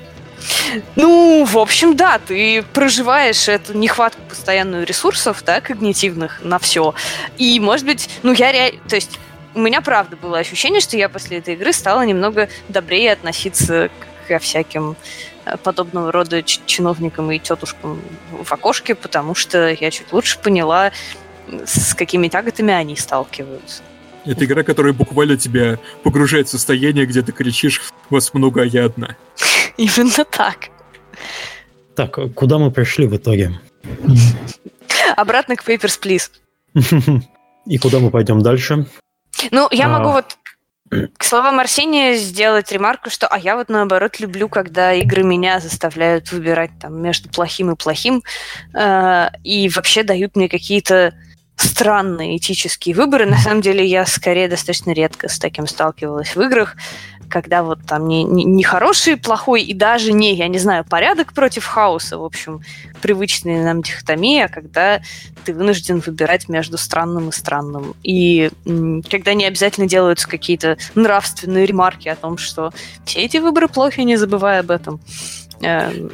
Ну, 0.96 1.46
в 1.46 1.58
общем, 1.58 1.96
да, 1.96 2.20
ты 2.20 2.64
проживаешь 2.74 3.48
эту 3.48 3.78
нехватку 3.78 4.22
постоянную 4.30 4.86
ресурсов, 4.86 5.44
да, 5.46 5.62
когнитивных 5.62 6.42
на 6.44 6.60
все. 6.60 6.94
И, 7.38 7.60
может 7.60 7.86
быть, 7.86 8.10
ну, 8.24 8.34
я 8.34 8.52
реально... 8.52 8.80
То 8.88 8.96
есть 8.96 9.20
у 9.56 9.60
меня, 9.60 9.82
правда, 9.82 10.16
было 10.16 10.38
ощущение, 10.38 10.82
что 10.82 10.98
я 10.98 11.10
после 11.10 11.38
этой 11.38 11.56
игры 11.56 11.74
стала 11.74 12.06
немного 12.06 12.50
добрее 12.68 13.14
относиться 13.14 13.90
ко 14.28 14.40
всяким 14.40 14.96
э, 15.46 15.58
подобного 15.58 16.12
рода 16.12 16.44
чиновникам 16.44 17.32
и 17.32 17.40
тетушкам 17.40 18.02
в 18.32 18.52
окошке, 18.52 18.96
потому 18.96 19.36
что 19.36 19.70
я 19.70 19.92
чуть 19.92 20.14
лучше 20.14 20.40
поняла, 20.40 20.92
с 21.66 21.96
какими 21.96 22.28
тяготами 22.28 22.74
они 22.74 22.96
сталкиваются. 22.96 23.82
Это 24.26 24.46
игра, 24.46 24.64
которая 24.64 24.94
буквально 24.94 25.38
тебя 25.38 25.80
погружает 26.04 26.48
в 26.48 26.52
состояние, 26.52 27.06
где 27.06 27.22
ты 27.22 27.32
кричишь 27.32 27.82
«Вас 28.10 28.34
много, 28.34 28.62
а 28.62 28.66
я 28.66 28.86
одна». 28.86 29.16
Именно 29.78 30.26
так. 30.26 30.70
Так, 31.96 32.34
куда 32.36 32.58
мы 32.58 32.72
пришли 32.72 33.08
в 33.08 33.16
итоге? 33.16 33.60
Обратно 35.16 35.56
к 35.56 35.68
Papers, 35.68 36.00
Please. 36.02 36.30
И 37.66 37.78
куда 37.78 38.00
мы 38.00 38.12
пойдем 38.12 38.42
дальше? 38.42 38.86
Ну, 39.52 39.68
я 39.72 39.86
а... 39.86 39.90
могу 39.90 40.12
вот 40.12 40.38
к 41.18 41.24
словам 41.24 41.60
Арсения 41.60 42.16
сделать 42.16 42.72
ремарку, 42.72 43.10
что 43.10 43.28
а 43.28 43.38
я 43.38 43.56
вот 43.56 43.70
наоборот 43.70 44.20
люблю, 44.20 44.50
когда 44.50 44.94
игры 44.94 45.24
меня 45.24 45.60
заставляют 45.60 46.32
выбирать 46.32 46.72
там 46.80 47.00
между 47.00 47.30
плохим 47.30 47.72
и 47.72 47.76
плохим 47.76 48.24
э, 48.74 49.30
и 49.44 49.70
вообще 49.70 50.02
дают 50.04 50.36
мне 50.36 50.50
какие-то 50.50 51.14
странные 51.56 52.38
этические 52.38 52.96
выборы. 52.96 53.26
На 53.26 53.38
самом 53.38 53.62
деле 53.62 53.86
я 53.86 54.06
скорее 54.06 54.48
достаточно 54.48 54.92
редко 54.92 55.28
с 55.28 55.38
таким 55.38 55.68
сталкивалась 55.68 56.36
в 56.36 56.42
играх, 56.42 56.76
когда 57.30 57.64
вот 57.64 57.80
там 57.86 58.08
не, 58.08 58.24
не, 58.24 58.44
не 58.44 58.64
хороший, 58.64 59.18
плохой 59.18 59.64
и 59.64 59.74
даже 59.74 60.12
не, 60.12 60.36
я 60.36 60.48
не 60.48 60.60
знаю, 60.60 60.84
порядок 60.84 61.34
против 61.34 61.66
хаоса, 61.66 62.18
в 62.18 62.24
общем, 62.24 62.62
привычная 63.02 63.64
нам 63.64 63.82
дихотомия, 63.82 64.48
когда 64.48 65.02
ты 65.46 65.54
вынужден 65.54 66.00
выбирать 66.06 66.50
между 66.50 66.78
странным 66.78 67.30
и 67.30 67.32
странным. 67.32 67.96
И 68.04 68.50
когда 69.10 69.34
не 69.34 69.46
обязательно 69.46 69.88
делаются 69.88 70.28
какие-то 70.28 70.78
нравственные 70.96 71.66
ремарки 71.66 72.10
о 72.10 72.16
том, 72.16 72.38
что 72.38 72.74
все 73.06 73.22
эти 73.22 73.38
выборы 73.38 73.68
плохи, 73.68 74.02
не 74.02 74.18
забывай 74.18 74.60
об 74.60 74.72
этом. 74.72 75.00
Эм, 75.62 76.12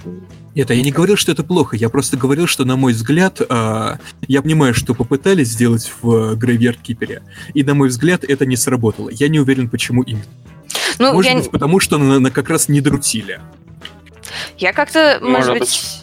нет, 0.56 0.70
я 0.70 0.82
не 0.82 0.92
говорил, 0.92 1.18
что 1.18 1.34
это 1.34 1.44
плохо. 1.44 1.76
Я 1.76 1.90
просто 1.90 2.16
говорил, 2.16 2.48
что, 2.48 2.64
на 2.64 2.78
мой 2.78 2.94
взгляд, 2.94 3.42
э, 3.42 3.98
я 4.28 4.42
понимаю, 4.42 4.74
что 4.74 4.96
попытались 4.96 5.50
сделать 5.50 5.92
в 6.02 6.36
Graveyard 6.36 6.78
Keeper, 6.82 7.22
и, 7.54 7.64
на 7.64 7.74
мой 7.74 7.90
взгляд, 7.90 8.24
это 8.24 8.46
не 8.46 8.56
сработало. 8.56 9.10
Я 9.10 9.28
не 9.28 9.40
уверен, 9.40 9.70
почему 9.70 10.02
именно. 10.02 10.24
Ну, 11.00 11.14
может 11.14 11.32
я... 11.32 11.38
быть, 11.38 11.52
потому 11.52 11.80
что 11.80 11.98
на, 11.98 12.20
на 12.20 12.32
как 12.32 12.50
раз 12.50 12.70
не 12.70 12.82
друтили. 12.82 13.40
Я 14.58 14.74
как-то, 14.74 15.20
может, 15.22 15.48
может 15.48 15.54
быть... 15.54 15.60
быть... 15.62 16.02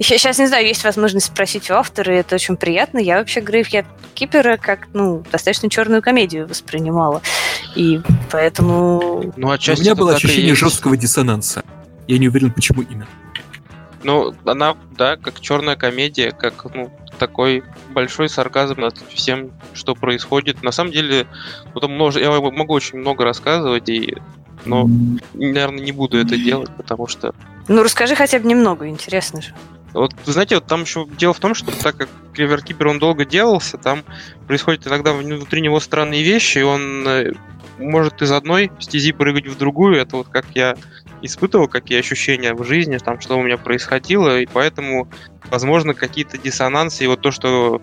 Сейчас, 0.00 0.38
не 0.38 0.46
знаю, 0.46 0.64
есть 0.64 0.84
возможность 0.84 1.26
спросить 1.26 1.70
у 1.70 1.74
автора, 1.74 2.14
и 2.14 2.18
это 2.18 2.36
очень 2.36 2.56
приятно. 2.56 2.98
Я 2.98 3.18
вообще 3.18 3.40
Graveyard 3.40 3.86
Keeper 4.14 4.56
как, 4.56 4.86
ну, 4.92 5.24
достаточно 5.30 5.68
черную 5.68 6.02
комедию 6.02 6.46
воспринимала. 6.46 7.20
И 7.74 8.00
поэтому... 8.30 9.32
Ну, 9.36 9.50
а 9.50 9.56
У 9.56 9.80
меня 9.80 9.96
было 9.96 10.14
ощущение 10.14 10.54
жесткого 10.54 10.96
диссонанса. 10.96 11.64
Я 12.06 12.18
не 12.18 12.28
уверен, 12.28 12.52
почему 12.52 12.82
именно. 12.82 13.08
Ну, 14.04 14.34
она, 14.44 14.76
да, 14.96 15.16
как 15.16 15.40
черная 15.40 15.74
комедия, 15.74 16.30
как 16.30 16.64
ну, 16.72 16.92
такой 17.18 17.62
большой 17.90 18.28
сарказм 18.28 18.80
над 18.80 18.96
всем, 19.12 19.50
что 19.74 19.94
происходит. 19.94 20.62
На 20.62 20.72
самом 20.72 20.92
деле, 20.92 21.26
потом 21.74 21.92
множе... 21.92 22.20
я 22.20 22.30
могу 22.30 22.72
очень 22.72 22.98
много 22.98 23.24
рассказывать, 23.24 23.88
и... 23.88 24.16
но, 24.64 24.88
наверное, 25.34 25.80
не 25.80 25.92
буду 25.92 26.18
это 26.18 26.36
делать, 26.36 26.70
потому 26.76 27.06
что... 27.06 27.34
Ну, 27.68 27.82
расскажи 27.82 28.14
хотя 28.14 28.38
бы 28.38 28.48
немного, 28.48 28.88
интересно 28.88 29.42
же. 29.42 29.54
Вот, 29.94 30.14
вы 30.26 30.32
знаете, 30.32 30.56
вот 30.56 30.66
там 30.66 30.82
еще 30.82 31.06
дело 31.18 31.32
в 31.32 31.40
том, 31.40 31.54
что 31.54 31.72
так 31.82 31.96
как 31.96 32.08
Клевер 32.34 32.62
Кипер 32.62 32.88
он 32.88 32.98
долго 32.98 33.24
делался, 33.24 33.78
там 33.78 34.04
происходят 34.46 34.86
иногда 34.86 35.12
внутри 35.12 35.60
него 35.60 35.80
странные 35.80 36.22
вещи, 36.22 36.58
и 36.58 36.62
он 36.62 37.08
э, 37.08 37.32
может 37.78 38.22
из 38.22 38.32
одной 38.32 38.70
стези 38.80 39.12
прыгать 39.12 39.46
в 39.46 39.56
другую. 39.56 39.96
Это 39.96 40.16
вот 40.16 40.28
как 40.28 40.46
я 40.54 40.76
испытывал 41.22 41.68
какие 41.68 41.98
ощущения 41.98 42.54
в 42.54 42.64
жизни, 42.64 42.98
там, 42.98 43.20
что 43.20 43.38
у 43.38 43.42
меня 43.42 43.56
происходило, 43.56 44.40
и 44.40 44.46
поэтому, 44.46 45.08
возможно, 45.50 45.94
какие-то 45.94 46.38
диссонансы, 46.38 47.04
и 47.04 47.06
вот 47.06 47.20
то, 47.20 47.30
что 47.30 47.82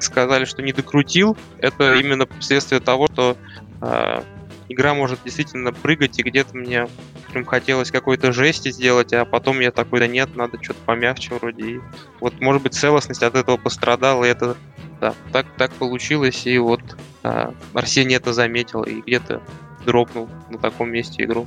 сказали, 0.00 0.44
что 0.44 0.62
не 0.62 0.72
докрутил, 0.72 1.36
это 1.58 1.94
именно 1.94 2.26
следствие 2.40 2.80
того, 2.80 3.06
что 3.06 3.36
э, 3.80 4.22
игра 4.68 4.94
может 4.94 5.20
действительно 5.24 5.72
прыгать, 5.72 6.18
и 6.18 6.22
где-то 6.22 6.56
мне 6.56 6.88
прям 7.32 7.44
хотелось 7.44 7.90
какой-то 7.90 8.32
жести 8.32 8.70
сделать, 8.70 9.12
а 9.12 9.24
потом 9.24 9.60
я 9.60 9.70
такой, 9.70 10.00
да 10.00 10.06
нет, 10.06 10.34
надо 10.36 10.62
что-то 10.62 10.80
помягче 10.84 11.34
вроде. 11.34 11.64
И 11.64 11.80
вот, 12.20 12.40
может 12.40 12.62
быть, 12.62 12.74
целостность 12.74 13.22
от 13.22 13.34
этого 13.34 13.56
пострадала, 13.56 14.24
и 14.24 14.28
это, 14.28 14.56
да, 15.02 15.14
так, 15.32 15.46
так 15.58 15.70
получилось, 15.72 16.46
и 16.46 16.56
вот 16.56 16.80
э, 17.24 17.52
Арсений 17.74 18.16
это 18.16 18.32
заметил, 18.32 18.84
и 18.84 19.02
где-то 19.02 19.42
дропнул 19.84 20.30
на 20.48 20.56
таком 20.56 20.90
месте 20.90 21.24
игру 21.24 21.46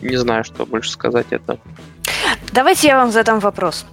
не 0.00 0.16
знаю, 0.16 0.44
что 0.44 0.64
больше 0.64 0.90
сказать 0.90 1.26
это. 1.30 1.58
Давайте 2.52 2.88
я 2.88 2.96
вам 2.96 3.10
задам 3.10 3.40
вопрос, 3.40 3.84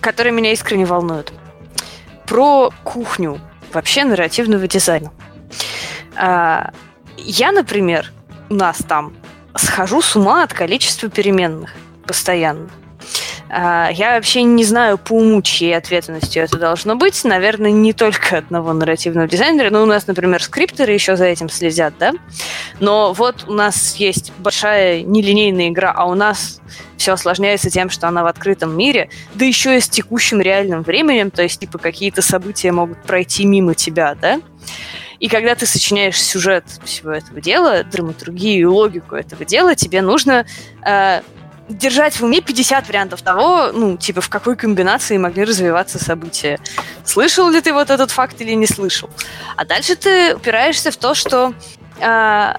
который 0.00 0.32
меня 0.32 0.52
искренне 0.52 0.86
волнует. 0.86 1.32
Про 2.26 2.70
кухню 2.82 3.40
вообще 3.72 4.04
нарративного 4.04 4.66
дизайна. 4.66 5.12
А, 6.16 6.72
я, 7.16 7.52
например, 7.52 8.12
у 8.48 8.54
нас 8.54 8.78
там 8.78 9.14
схожу 9.54 10.02
с 10.02 10.16
ума 10.16 10.42
от 10.42 10.52
количества 10.52 11.08
переменных 11.08 11.74
постоянно. 12.06 12.68
А, 13.50 13.90
я 13.92 14.14
вообще 14.14 14.42
не 14.42 14.64
знаю 14.64 14.98
по 14.98 15.12
уму, 15.12 15.42
чьей 15.42 15.76
ответственностью 15.76 16.42
это 16.42 16.58
должно 16.58 16.96
быть. 16.96 17.22
Наверное, 17.24 17.70
не 17.70 17.92
только 17.92 18.38
одного 18.38 18.72
нарративного 18.72 19.28
дизайнера. 19.28 19.70
Но 19.70 19.82
у 19.82 19.86
нас, 19.86 20.06
например, 20.06 20.42
скриптеры 20.42 20.92
еще 20.92 21.16
за 21.16 21.26
этим 21.26 21.48
следят, 21.48 21.94
да? 21.98 22.12
Но 22.80 23.12
вот 23.12 23.44
у 23.46 23.52
нас 23.52 23.96
есть 23.96 24.32
большая 24.38 25.02
нелинейная 25.02 25.68
игра, 25.68 25.92
а 25.94 26.06
у 26.06 26.14
нас 26.14 26.60
все 26.96 27.12
осложняется 27.12 27.70
тем, 27.70 27.90
что 27.90 28.08
она 28.08 28.22
в 28.22 28.26
открытом 28.26 28.76
мире, 28.76 29.10
да 29.34 29.44
еще 29.44 29.76
и 29.76 29.80
с 29.80 29.88
текущим 29.88 30.40
реальным 30.40 30.82
временем, 30.82 31.30
то 31.30 31.42
есть, 31.42 31.60
типа, 31.60 31.78
какие-то 31.78 32.22
события 32.22 32.72
могут 32.72 33.02
пройти 33.02 33.44
мимо 33.44 33.74
тебя, 33.74 34.14
да? 34.14 34.40
И 35.20 35.28
когда 35.28 35.54
ты 35.54 35.66
сочиняешь 35.66 36.20
сюжет 36.20 36.64
всего 36.84 37.10
этого 37.12 37.40
дела, 37.40 37.84
драматургию 37.84 38.60
и 38.60 38.64
логику 38.64 39.14
этого 39.14 39.44
дела, 39.44 39.74
тебе 39.74 40.02
нужно 40.02 40.44
э, 40.84 41.20
держать 41.68 42.20
в 42.20 42.24
уме 42.24 42.40
50 42.40 42.86
вариантов 42.88 43.22
того, 43.22 43.70
ну, 43.72 43.96
типа, 43.96 44.20
в 44.20 44.28
какой 44.28 44.56
комбинации 44.56 45.16
могли 45.16 45.44
развиваться 45.44 46.02
события. 46.02 46.58
Слышал 47.04 47.48
ли 47.50 47.60
ты 47.60 47.72
вот 47.72 47.90
этот 47.90 48.10
факт 48.10 48.40
или 48.40 48.52
не 48.52 48.66
слышал? 48.66 49.08
А 49.56 49.64
дальше 49.64 49.96
ты 49.96 50.34
упираешься 50.34 50.90
в 50.90 50.96
то, 50.96 51.14
что 51.14 51.54
э, 52.00 52.54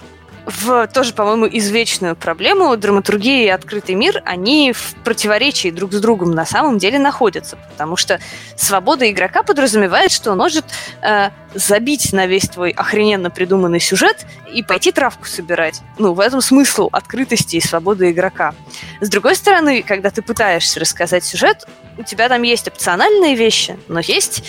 в 0.46 0.88
тоже, 0.88 1.14
по-моему, 1.14 1.48
извечную 1.52 2.16
проблему 2.16 2.76
драматургия 2.78 3.46
и 3.46 3.50
открытый 3.50 3.96
мир, 3.96 4.22
они 4.26 4.74
в 4.74 4.96
противоречии 5.04 5.72
друг 5.72 5.94
с 5.94 6.00
другом 6.00 6.32
на 6.32 6.46
самом 6.46 6.78
деле 6.78 7.00
находятся, 7.00 7.58
потому 7.72 7.96
что 7.96 8.20
свобода 8.56 9.10
игрока 9.10 9.44
подразумевает, 9.44 10.12
что 10.12 10.32
он 10.32 10.38
может 10.38 10.66
э, 11.02 11.30
забить 11.56 12.14
на 12.14 12.28
весь 12.28 12.48
твой 12.48 12.72
охрененно 12.72 13.30
придуманный 13.30 13.80
сюжет 13.80 14.26
и 14.54 14.62
пойти 14.62 14.92
травку 14.92 15.26
собирать. 15.26 15.82
Ну, 15.98 16.14
в 16.14 16.20
этом 16.20 16.42
смысл 16.42 16.90
открытости 16.92 17.56
и 17.56 17.62
свободы 17.62 18.12
игрока. 18.12 18.54
С 19.02 19.10
другой 19.10 19.36
стороны, 19.36 19.82
когда 19.82 20.12
ты 20.12 20.22
пытаешься 20.22 20.80
рассказать 20.80 21.24
сюжет, 21.24 21.68
у 21.98 22.04
тебя 22.04 22.30
там 22.30 22.44
есть 22.44 22.68
опциональные 22.68 23.36
вещи, 23.36 23.78
но 23.88 24.00
есть 24.00 24.44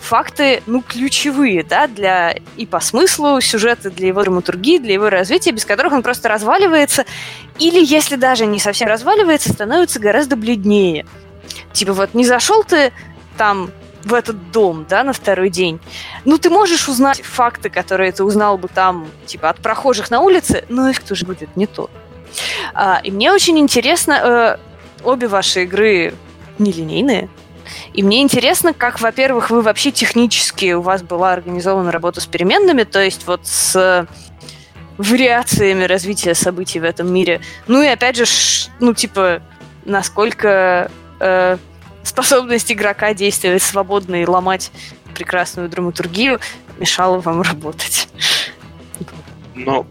факты, 0.00 0.62
ну, 0.66 0.82
ключевые, 0.82 1.64
да, 1.64 1.86
для 1.86 2.36
и 2.56 2.66
по 2.66 2.80
смыслу 2.80 3.40
сюжета, 3.40 3.90
для 3.90 4.08
его 4.08 4.22
драматургии, 4.22 4.78
для 4.78 4.94
его 4.94 5.10
развития, 5.10 5.52
без 5.52 5.64
которых 5.64 5.92
он 5.92 6.02
просто 6.02 6.28
разваливается, 6.28 7.04
или, 7.58 7.84
если 7.84 8.16
даже 8.16 8.46
не 8.46 8.58
совсем 8.58 8.88
разваливается, 8.88 9.52
становится 9.52 10.00
гораздо 10.00 10.36
бледнее. 10.36 11.06
Типа 11.72 11.92
вот 11.92 12.14
не 12.14 12.24
зашел 12.24 12.64
ты 12.64 12.92
там 13.36 13.70
в 14.04 14.14
этот 14.14 14.50
дом, 14.50 14.86
да, 14.88 15.04
на 15.04 15.12
второй 15.12 15.50
день, 15.50 15.80
ну, 16.24 16.38
ты 16.38 16.50
можешь 16.50 16.88
узнать 16.88 17.20
факты, 17.22 17.68
которые 17.68 18.12
ты 18.12 18.24
узнал 18.24 18.56
бы 18.58 18.68
там, 18.68 19.08
типа, 19.26 19.50
от 19.50 19.58
прохожих 19.58 20.10
на 20.10 20.20
улице, 20.20 20.64
но 20.68 20.88
их 20.88 21.02
тоже 21.02 21.26
будет 21.26 21.54
не 21.56 21.66
тот. 21.66 21.90
А, 22.74 23.00
и 23.02 23.10
мне 23.10 23.32
очень 23.32 23.58
интересно, 23.58 24.12
э, 24.12 25.04
обе 25.04 25.28
ваши 25.28 25.64
игры 25.64 26.14
нелинейные, 26.58 27.28
и 27.92 28.02
мне 28.02 28.22
интересно, 28.22 28.72
как, 28.72 29.00
во-первых, 29.00 29.50
вы 29.50 29.62
вообще 29.62 29.90
технически, 29.90 30.72
у 30.72 30.80
вас 30.80 31.02
была 31.02 31.32
организована 31.32 31.90
работа 31.90 32.20
с 32.20 32.26
переменными, 32.26 32.84
то 32.84 33.02
есть 33.02 33.26
вот 33.26 33.46
с 33.46 34.06
вариациями 34.96 35.84
развития 35.84 36.34
событий 36.34 36.78
в 36.78 36.84
этом 36.84 37.12
мире. 37.12 37.40
Ну 37.66 37.82
и 37.82 37.86
опять 37.86 38.16
же, 38.16 38.24
ну 38.80 38.94
типа, 38.94 39.42
насколько 39.84 40.90
э, 41.18 41.56
способность 42.02 42.70
игрока 42.70 43.14
действовать 43.14 43.62
свободно 43.62 44.22
и 44.22 44.26
ломать 44.26 44.70
прекрасную 45.14 45.68
драматургию 45.68 46.38
мешала 46.78 47.18
вам 47.18 47.42
работать. 47.42 48.08
Но, 49.54 49.86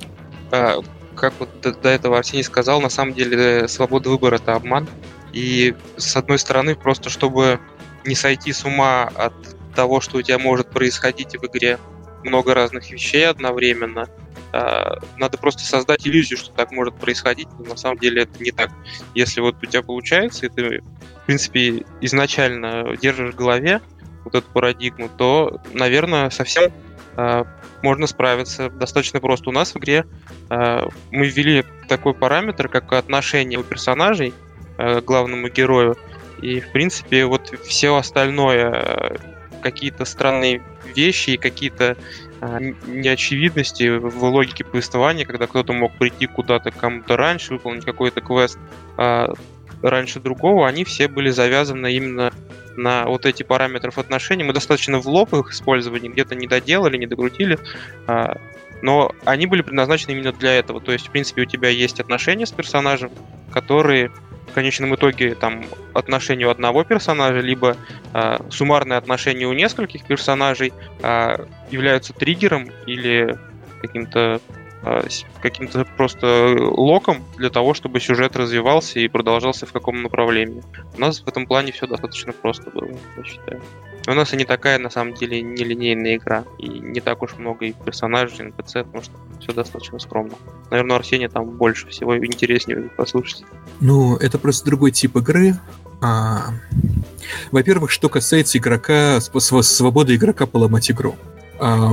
э, 0.52 0.76
как 1.16 1.34
вот 1.40 1.50
до, 1.62 1.90
этого 1.90 2.18
Арсений 2.18 2.44
сказал, 2.44 2.80
на 2.82 2.90
самом 2.90 3.14
деле 3.14 3.68
свобода 3.68 4.10
выбора 4.10 4.36
это 4.36 4.56
обман. 4.56 4.88
И 5.34 5.76
с 5.98 6.16
одной 6.16 6.40
стороны, 6.40 6.76
просто 6.76 7.10
чтобы 7.10 7.60
не 8.06 8.16
сойти 8.16 8.54
с 8.54 8.66
ума 8.66 9.12
от 9.16 9.34
того, 9.76 10.02
что 10.02 10.18
у 10.18 10.22
тебя 10.22 10.40
может 10.40 10.70
происходить 10.70 11.36
в 11.36 11.46
игре 11.46 11.80
много 12.24 12.54
разных 12.54 12.92
вещей 12.92 13.28
одновременно. 13.28 14.08
А, 14.52 15.00
надо 15.18 15.38
просто 15.38 15.64
создать 15.64 16.08
иллюзию, 16.08 16.38
что 16.38 16.52
так 16.52 16.72
может 16.72 16.96
происходить, 16.96 17.48
но 17.58 17.66
на 17.66 17.78
самом 17.78 17.98
деле 17.98 18.24
это 18.24 18.42
не 18.44 18.52
так. 18.52 18.72
Если 19.16 19.42
вот 19.42 19.56
у 19.62 19.66
тебя 19.66 19.84
получается, 19.84 20.46
и 20.46 20.50
ты, 20.50 20.82
в 21.24 21.26
принципе, 21.26 21.86
изначально 22.02 22.96
держишь 22.98 23.34
в 23.34 23.38
голове 23.38 23.82
вот 24.26 24.36
эту 24.36 24.48
парадигму, 24.52 25.10
то, 25.18 25.62
наверное, 25.74 26.30
совсем 26.30 26.72
а, 27.16 27.46
можно 27.82 28.08
справиться 28.08 28.70
достаточно 28.70 29.20
просто. 29.20 29.50
У 29.50 29.54
нас 29.54 29.74
в 29.74 29.78
игре 29.78 30.06
а, 30.50 30.90
мы 31.12 31.28
ввели 31.28 31.64
такой 31.88 32.14
параметр, 32.14 32.70
как 32.70 32.92
отношение 32.94 33.60
у 33.60 33.64
персонажей 33.64 34.34
к 34.78 35.02
главному 35.02 35.50
герою. 35.50 35.98
И, 36.42 36.60
в 36.60 36.72
принципе, 36.72 37.26
вот 37.26 37.54
все 37.66 37.96
остальное, 37.96 38.72
э, 38.72 39.16
какие-то 39.62 40.06
странные 40.06 40.62
вещи 40.96 41.32
и 41.32 41.38
какие-то 41.38 41.98
а, 42.42 42.60
неочевидности 42.88 43.98
в 43.98 44.24
логике 44.24 44.64
повествования, 44.64 45.26
когда 45.26 45.48
кто-то 45.48 45.74
мог 45.74 45.92
прийти 45.98 46.26
куда-то 46.26 46.72
кому-то 46.72 47.18
раньше, 47.18 47.54
выполнить 47.54 47.86
какой-то 47.86 48.22
квест 48.22 48.58
а, 48.98 49.34
раньше 49.82 50.20
другого, 50.20 50.68
они 50.68 50.84
все 50.86 51.08
были 51.08 51.30
завязаны 51.30 51.94
именно 51.94 52.32
на 52.78 53.06
вот 53.06 53.26
эти 53.26 53.44
параметров 53.44 53.98
отношений. 53.98 54.44
Мы 54.44 54.54
достаточно 54.54 55.00
в 55.00 55.08
лоб 55.08 55.34
их 55.34 55.52
использовали, 55.52 56.08
где-то 56.08 56.36
не 56.36 56.48
доделали, 56.48 56.98
не 56.98 57.08
докрутили, 57.08 57.60
а, 58.08 58.38
но 58.82 59.14
они 59.26 59.46
были 59.46 59.62
предназначены 59.62 60.14
именно 60.14 60.32
для 60.32 60.54
этого. 60.54 60.80
То 60.80 60.94
есть, 60.94 61.08
в 61.08 61.12
принципе, 61.12 61.42
у 61.42 61.46
тебя 61.46 61.70
есть 61.70 62.00
отношения 62.00 62.46
с 62.46 62.52
персонажем, 62.52 63.12
которые 63.52 64.12
в 64.50 64.54
конечном 64.54 64.96
итоге 64.96 65.36
там 65.36 65.64
отношения 65.94 66.46
у 66.46 66.50
одного 66.50 66.84
персонажа, 66.84 67.40
либо 67.40 67.78
э, 68.14 68.38
суммарные 68.50 68.98
отношения 68.98 69.46
у 69.46 69.54
нескольких 69.54 70.06
персонажей 70.06 70.74
э, 71.02 71.46
являются 71.72 72.14
триггером 72.14 72.70
или 72.86 73.38
каким-то 73.82 74.42
э, 74.84 75.02
каким-то 75.42 75.86
просто 75.98 76.56
локом 76.58 77.24
для 77.38 77.50
того, 77.50 77.74
чтобы 77.74 78.00
сюжет 78.00 78.36
развивался 78.36 79.00
и 79.00 79.08
продолжался 79.08 79.66
в 79.66 79.72
каком 79.72 80.02
направлении. 80.02 80.64
У 80.96 81.00
нас 81.00 81.22
в 81.22 81.28
этом 81.28 81.46
плане 81.46 81.72
все 81.72 81.88
достаточно 81.88 82.34
просто 82.34 82.70
было, 82.72 82.90
я 83.18 83.24
считаю. 83.24 83.62
У 84.10 84.14
нас 84.16 84.34
и 84.34 84.38
не 84.38 84.44
такая, 84.44 84.80
на 84.80 84.90
самом 84.90 85.14
деле, 85.14 85.40
нелинейная 85.44 86.16
игра. 86.16 86.44
И 86.58 86.68
не 86.68 87.00
так 87.00 87.22
уж 87.22 87.38
много 87.38 87.66
и 87.66 87.74
персонажей, 87.74 88.40
и 88.40 88.50
NPC, 88.50 88.84
потому 88.84 89.04
что 89.04 89.14
все 89.40 89.54
достаточно 89.54 90.00
скромно. 90.00 90.34
Наверное, 90.72 90.96
у 90.96 91.00
Арсения 91.00 91.30
там 91.30 91.46
больше 91.46 91.88
всего 91.90 92.18
интереснее 92.18 92.90
послушать. 92.98 93.44
Ну, 93.80 94.16
это 94.16 94.40
просто 94.40 94.66
другой 94.66 94.90
тип 94.90 95.16
игры. 95.18 95.60
А, 96.02 96.56
во-первых, 97.52 97.92
что 97.92 98.10
касается 98.10 98.58
игрока, 98.58 99.20
свободы 99.22 100.16
игрока 100.16 100.48
поломать 100.48 100.90
игру. 100.90 101.16
А, 101.60 101.92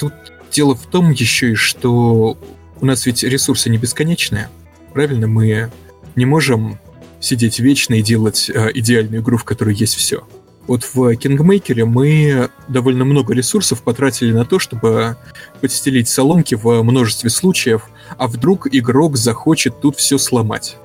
тут 0.00 0.14
дело 0.50 0.74
в 0.74 0.86
том 0.86 1.10
еще 1.10 1.52
и, 1.52 1.54
что 1.56 2.38
у 2.80 2.86
нас 2.86 3.04
ведь 3.04 3.22
ресурсы 3.22 3.68
не 3.68 3.76
бесконечные. 3.76 4.48
Правильно, 4.94 5.26
мы 5.26 5.70
не 6.16 6.24
можем 6.24 6.78
сидеть 7.20 7.58
вечно 7.58 7.92
и 7.92 8.02
делать 8.02 8.48
э, 8.48 8.70
идеальную 8.72 9.20
игру, 9.20 9.36
в 9.36 9.44
которой 9.44 9.74
есть 9.74 9.96
все. 9.96 10.26
Вот 10.66 10.82
в 10.94 11.14
Kingmaker 11.16 11.77
е 11.77 11.84
мы 11.84 12.48
довольно 12.68 13.04
много 13.04 13.34
ресурсов 13.34 13.82
потратили 13.82 14.32
на 14.32 14.44
то, 14.44 14.58
чтобы 14.58 15.16
подстелить 15.60 16.08
соломки 16.08 16.54
в 16.54 16.82
множестве 16.82 17.28
случаев, 17.28 17.88
а 18.16 18.28
вдруг 18.28 18.68
игрок 18.72 19.16
захочет 19.16 19.80
тут 19.80 19.96
все 19.96 20.16
сломать. 20.16 20.76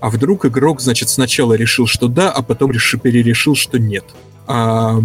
А 0.00 0.10
вдруг 0.10 0.46
игрок, 0.46 0.80
значит, 0.80 1.10
сначала 1.10 1.52
решил, 1.52 1.86
что 1.86 2.08
да, 2.08 2.30
а 2.30 2.42
потом 2.42 2.72
решил, 2.72 2.98
перерешил, 2.98 3.54
что 3.54 3.78
нет. 3.78 4.04
А, 4.46 4.98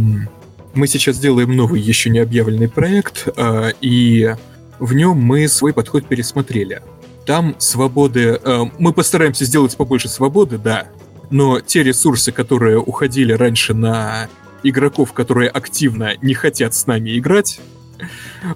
мы 0.73 0.87
сейчас 0.87 1.19
делаем 1.19 1.55
новый, 1.55 1.81
еще 1.81 2.09
не 2.09 2.19
объявленный 2.19 2.69
проект, 2.69 3.27
а, 3.37 3.69
и 3.81 4.35
в 4.79 4.93
нем 4.93 5.17
мы 5.17 5.47
свой 5.47 5.73
подход 5.73 6.07
пересмотрели. 6.07 6.81
Там 7.25 7.55
свободы... 7.59 8.39
А, 8.43 8.69
мы 8.79 8.93
постараемся 8.93 9.45
сделать 9.45 9.75
побольше 9.75 10.07
свободы, 10.07 10.57
да, 10.57 10.87
но 11.29 11.59
те 11.59 11.83
ресурсы, 11.83 12.31
которые 12.31 12.79
уходили 12.79 13.33
раньше 13.33 13.73
на 13.73 14.27
игроков, 14.63 15.13
которые 15.13 15.49
активно 15.49 16.15
не 16.21 16.33
хотят 16.33 16.73
с 16.73 16.87
нами 16.87 17.17
играть, 17.17 17.59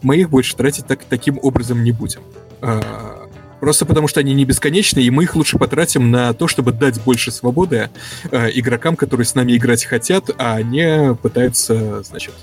мы 0.02 0.18
их 0.18 0.30
больше 0.30 0.56
тратить 0.56 0.88
так, 0.88 1.04
таким 1.04 1.40
образом 1.42 1.84
не 1.84 1.92
будем. 1.92 2.22
А, 2.62 3.28
просто 3.60 3.86
потому 3.86 4.08
что 4.08 4.20
они 4.20 4.34
не 4.34 4.46
бесконечны, 4.46 5.00
и 5.00 5.10
мы 5.10 5.24
их 5.24 5.36
лучше 5.36 5.58
потратим 5.58 6.12
на 6.12 6.34
то, 6.34 6.48
чтобы 6.48 6.72
дать 6.72 7.02
больше 7.02 7.32
свободы 7.32 7.90
э, 8.32 8.50
игрокам, 8.54 8.96
которые 8.96 9.26
с 9.26 9.36
нами 9.36 9.56
играть 9.56 9.86
хотят, 9.86 10.30
а 10.38 10.62
не 10.62 11.16
пытаются, 11.16 12.04
значит, 12.04 12.34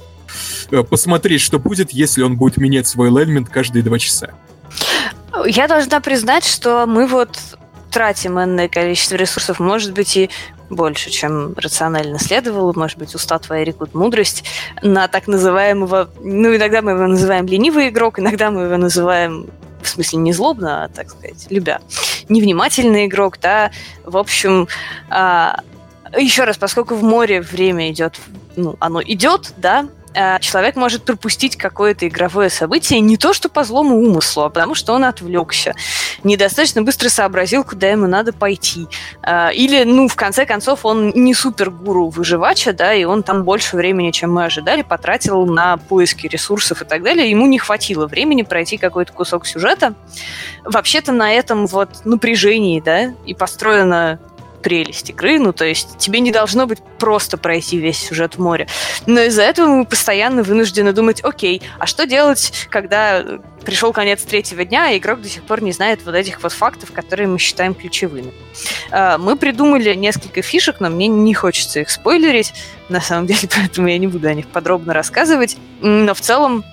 э, 0.70 0.82
посмотреть, 0.82 1.40
что 1.40 1.58
будет, 1.58 1.92
если 1.92 2.22
он 2.22 2.36
будет 2.36 2.56
менять 2.56 2.86
свой 2.86 3.10
элемент 3.10 3.48
каждые 3.48 3.82
два 3.82 3.98
часа. 3.98 4.30
Я 5.46 5.68
должна 5.68 6.00
признать, 6.00 6.46
что 6.46 6.86
мы 6.86 7.06
вот 7.06 7.55
тратим 7.96 8.38
энное 8.38 8.68
количество 8.68 9.14
ресурсов, 9.14 9.58
может 9.58 9.94
быть, 9.94 10.18
и 10.18 10.28
больше, 10.68 11.08
чем 11.08 11.54
рационально 11.54 12.18
следовало, 12.18 12.74
может 12.76 12.98
быть, 12.98 13.14
уста 13.14 13.38
твоя 13.38 13.64
рекут 13.64 13.94
мудрость, 13.94 14.44
на 14.82 15.08
так 15.08 15.26
называемого, 15.26 16.10
ну, 16.20 16.54
иногда 16.54 16.82
мы 16.82 16.90
его 16.90 17.06
называем 17.06 17.46
ленивый 17.46 17.88
игрок, 17.88 18.18
иногда 18.18 18.50
мы 18.50 18.64
его 18.64 18.76
называем 18.76 19.48
в 19.80 19.88
смысле 19.88 20.18
не 20.18 20.34
злобно, 20.34 20.84
а, 20.84 20.88
так 20.88 21.08
сказать, 21.08 21.46
любя. 21.48 21.80
Невнимательный 22.28 23.06
игрок, 23.06 23.38
да, 23.40 23.70
в 24.04 24.18
общем, 24.18 24.68
а, 25.08 25.60
еще 26.18 26.44
раз, 26.44 26.58
поскольку 26.58 26.96
в 26.96 27.02
море 27.02 27.40
время 27.40 27.90
идет, 27.90 28.20
ну, 28.56 28.76
оно 28.78 29.00
идет, 29.02 29.54
да, 29.56 29.88
человек 30.40 30.76
может 30.76 31.04
пропустить 31.04 31.56
какое-то 31.56 32.08
игровое 32.08 32.50
событие 32.50 33.00
не 33.00 33.16
то 33.16 33.32
что 33.32 33.48
по 33.48 33.64
злому 33.64 33.96
умыслу, 33.96 34.44
а 34.44 34.50
потому 34.50 34.74
что 34.74 34.92
он 34.94 35.04
отвлекся, 35.04 35.74
недостаточно 36.24 36.82
быстро 36.82 37.08
сообразил, 37.08 37.64
куда 37.64 37.88
ему 37.88 38.06
надо 38.06 38.32
пойти. 38.32 38.88
Э, 39.22 39.52
или, 39.52 39.84
ну, 39.84 40.08
в 40.08 40.16
конце 40.16 40.46
концов, 40.46 40.84
он 40.84 41.10
не 41.10 41.34
супер 41.34 41.70
гуру 41.70 42.08
выживача, 42.08 42.72
да, 42.72 42.94
и 42.94 43.04
он 43.04 43.22
там 43.22 43.44
больше 43.44 43.76
времени, 43.76 44.10
чем 44.10 44.32
мы 44.32 44.44
ожидали, 44.44 44.82
потратил 44.82 45.46
на 45.46 45.76
поиски 45.76 46.26
ресурсов 46.26 46.82
и 46.82 46.84
так 46.84 47.02
далее. 47.02 47.30
Ему 47.30 47.46
не 47.46 47.58
хватило 47.58 48.06
времени 48.06 48.42
пройти 48.42 48.76
какой-то 48.76 49.12
кусок 49.12 49.46
сюжета. 49.46 49.94
Вообще-то 50.64 51.12
на 51.12 51.32
этом 51.32 51.66
вот 51.66 52.04
напряжении, 52.04 52.80
да, 52.80 53.14
и 53.24 53.34
построена 53.34 54.18
прелесть 54.66 55.10
игры, 55.10 55.38
ну, 55.38 55.52
то 55.52 55.64
есть 55.64 55.96
тебе 55.96 56.18
не 56.18 56.32
должно 56.32 56.66
быть 56.66 56.80
просто 56.98 57.36
пройти 57.36 57.78
весь 57.78 57.98
сюжет 57.98 58.34
в 58.34 58.40
море. 58.40 58.66
Но 59.06 59.20
из-за 59.20 59.42
этого 59.42 59.68
мы 59.68 59.84
постоянно 59.84 60.42
вынуждены 60.42 60.92
думать, 60.92 61.20
окей, 61.22 61.62
а 61.78 61.86
что 61.86 62.04
делать, 62.04 62.66
когда 62.68 63.24
пришел 63.64 63.92
конец 63.92 64.24
третьего 64.24 64.64
дня, 64.64 64.90
и 64.90 64.98
игрок 64.98 65.22
до 65.22 65.28
сих 65.28 65.44
пор 65.44 65.62
не 65.62 65.70
знает 65.70 66.00
вот 66.04 66.16
этих 66.16 66.42
вот 66.42 66.50
фактов, 66.50 66.90
которые 66.90 67.28
мы 67.28 67.38
считаем 67.38 67.76
ключевыми. 67.76 68.34
Э, 68.90 69.18
мы 69.18 69.36
придумали 69.36 69.94
несколько 69.94 70.42
фишек, 70.42 70.80
но 70.80 70.90
мне 70.90 71.06
не 71.06 71.32
хочется 71.32 71.78
их 71.78 71.88
спойлерить, 71.88 72.52
на 72.88 73.00
самом 73.00 73.28
деле, 73.28 73.48
поэтому 73.54 73.86
я 73.86 73.98
не 73.98 74.08
буду 74.08 74.26
о 74.26 74.34
них 74.34 74.48
подробно 74.48 74.94
рассказывать. 74.94 75.56
Но 75.80 76.12
в 76.12 76.20
целом 76.20 76.64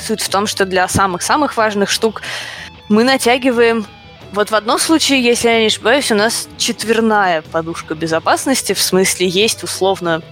суть 0.00 0.22
в 0.22 0.30
том, 0.30 0.46
что 0.46 0.64
для 0.64 0.88
самых-самых 0.88 1.58
важных 1.58 1.90
штук 1.90 2.22
мы 2.88 3.04
натягиваем 3.04 3.84
вот 4.34 4.50
в 4.50 4.54
одном 4.54 4.78
случае, 4.78 5.22
если 5.22 5.48
я 5.48 5.60
не 5.60 5.66
ошибаюсь, 5.66 6.10
у 6.10 6.14
нас 6.14 6.48
четверная 6.58 7.42
подушка 7.42 7.94
безопасности, 7.94 8.72
в 8.72 8.80
смысле 8.80 9.28
есть 9.28 9.62
условно 9.62 10.22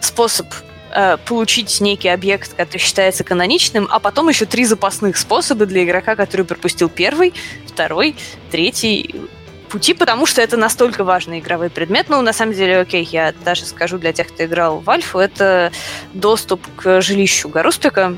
способ 0.00 0.46
э, 0.92 1.16
получить 1.24 1.80
некий 1.80 2.08
объект, 2.08 2.54
который 2.54 2.78
считается 2.78 3.24
каноничным, 3.24 3.88
а 3.90 3.98
потом 3.98 4.28
еще 4.28 4.46
три 4.46 4.64
запасных 4.64 5.16
способа 5.16 5.66
для 5.66 5.84
игрока, 5.84 6.14
который 6.14 6.46
пропустил 6.46 6.88
первый, 6.88 7.34
второй, 7.66 8.14
третий 8.50 9.14
пути, 9.68 9.94
потому 9.94 10.26
что 10.26 10.40
это 10.40 10.56
настолько 10.56 11.02
важный 11.02 11.40
игровой 11.40 11.70
предмет. 11.70 12.06
Ну, 12.08 12.22
на 12.22 12.32
самом 12.32 12.54
деле, 12.54 12.78
окей, 12.78 13.02
я 13.10 13.34
даже 13.44 13.66
скажу 13.66 13.98
для 13.98 14.12
тех, 14.12 14.28
кто 14.28 14.44
играл 14.44 14.78
в 14.78 14.88
Альфу, 14.88 15.18
это 15.18 15.72
доступ 16.12 16.62
к 16.76 17.00
жилищу 17.00 17.48
Гаруспика. 17.48 18.16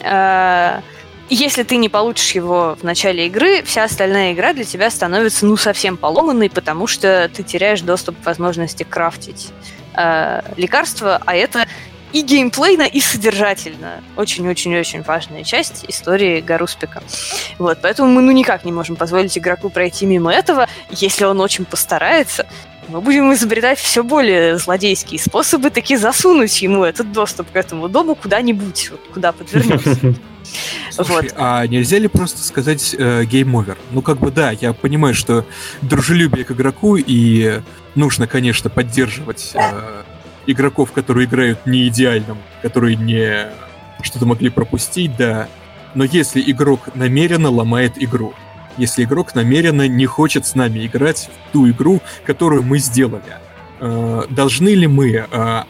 Э, 0.00 0.82
если 1.30 1.62
ты 1.62 1.76
не 1.76 1.88
получишь 1.88 2.32
его 2.32 2.76
в 2.80 2.84
начале 2.84 3.26
игры, 3.26 3.62
вся 3.62 3.84
остальная 3.84 4.32
игра 4.32 4.52
для 4.52 4.64
тебя 4.64 4.90
становится 4.90 5.46
ну 5.46 5.56
совсем 5.56 5.96
поломанной, 5.96 6.50
потому 6.50 6.86
что 6.86 7.30
ты 7.34 7.42
теряешь 7.42 7.80
доступ 7.82 8.20
к 8.20 8.26
возможности 8.26 8.82
крафтить 8.82 9.48
э, 9.94 10.42
лекарства, 10.56 11.20
а 11.24 11.36
это 11.36 11.66
и 12.12 12.22
геймплейно, 12.22 12.82
и 12.82 13.00
содержательно. 13.00 14.02
Очень-очень-очень 14.16 15.02
важная 15.02 15.44
часть 15.44 15.84
истории 15.88 16.40
Гаруспика. 16.40 17.02
Вот, 17.58 17.78
поэтому 17.82 18.10
мы 18.10 18.22
ну 18.22 18.32
никак 18.32 18.64
не 18.64 18.72
можем 18.72 18.96
позволить 18.96 19.36
игроку 19.36 19.70
пройти 19.70 20.06
мимо 20.06 20.32
этого. 20.32 20.68
Если 20.90 21.24
он 21.24 21.40
очень 21.40 21.64
постарается, 21.64 22.46
мы 22.88 23.00
будем 23.00 23.32
изобретать 23.32 23.78
все 23.78 24.02
более 24.02 24.56
злодейские 24.58 25.20
способы 25.20 25.70
таки 25.70 25.96
засунуть 25.96 26.62
ему 26.62 26.84
этот 26.84 27.12
доступ 27.12 27.50
к 27.50 27.56
этому 27.56 27.88
дому 27.88 28.14
куда-нибудь, 28.14 28.90
вот, 28.90 29.00
куда 29.12 29.32
подвернется. 29.32 29.96
Слушай, 30.90 31.14
вот. 31.14 31.34
а 31.36 31.66
нельзя 31.66 31.98
ли 31.98 32.08
просто 32.08 32.42
сказать 32.42 32.94
э, 32.98 33.24
game 33.24 33.47
over? 33.47 33.76
Ну, 33.90 34.00
как 34.00 34.18
бы 34.18 34.30
да, 34.30 34.52
я 34.52 34.72
понимаю, 34.72 35.14
что 35.14 35.44
дружелюбие 35.82 36.44
к 36.44 36.52
игроку 36.52 36.96
и 36.96 37.60
нужно, 37.94 38.26
конечно, 38.26 38.70
поддерживать 38.70 39.52
э, 39.54 40.02
игроков, 40.48 40.92
которые 40.92 41.26
играют 41.26 41.66
не 41.66 41.86
идеальным, 41.88 42.38
которые 42.62 42.96
не 42.96 43.48
что-то 44.02 44.26
могли 44.26 44.50
пропустить, 44.50 45.16
да. 45.16 45.48
Но 45.94 46.04
если 46.04 46.40
игрок 46.40 46.94
намеренно 46.94 47.50
ломает 47.50 47.92
игру, 47.96 48.34
если 48.76 49.04
игрок 49.04 49.34
намеренно 49.34 49.86
не 49.86 50.06
хочет 50.06 50.46
с 50.46 50.54
нами 50.54 50.86
играть 50.86 51.28
в 51.48 51.52
ту 51.52 51.68
игру, 51.68 52.00
которую 52.24 52.62
мы 52.62 52.78
сделали, 52.78 53.36
э, 53.80 54.22
должны 54.30 54.70
ли 54.70 54.86
мы 54.86 55.26
э, 55.30 55.62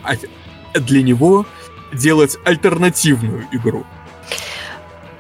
для 0.75 1.03
него 1.03 1.47
делать 1.93 2.37
альтернативную 2.45 3.47
игру? 3.53 3.85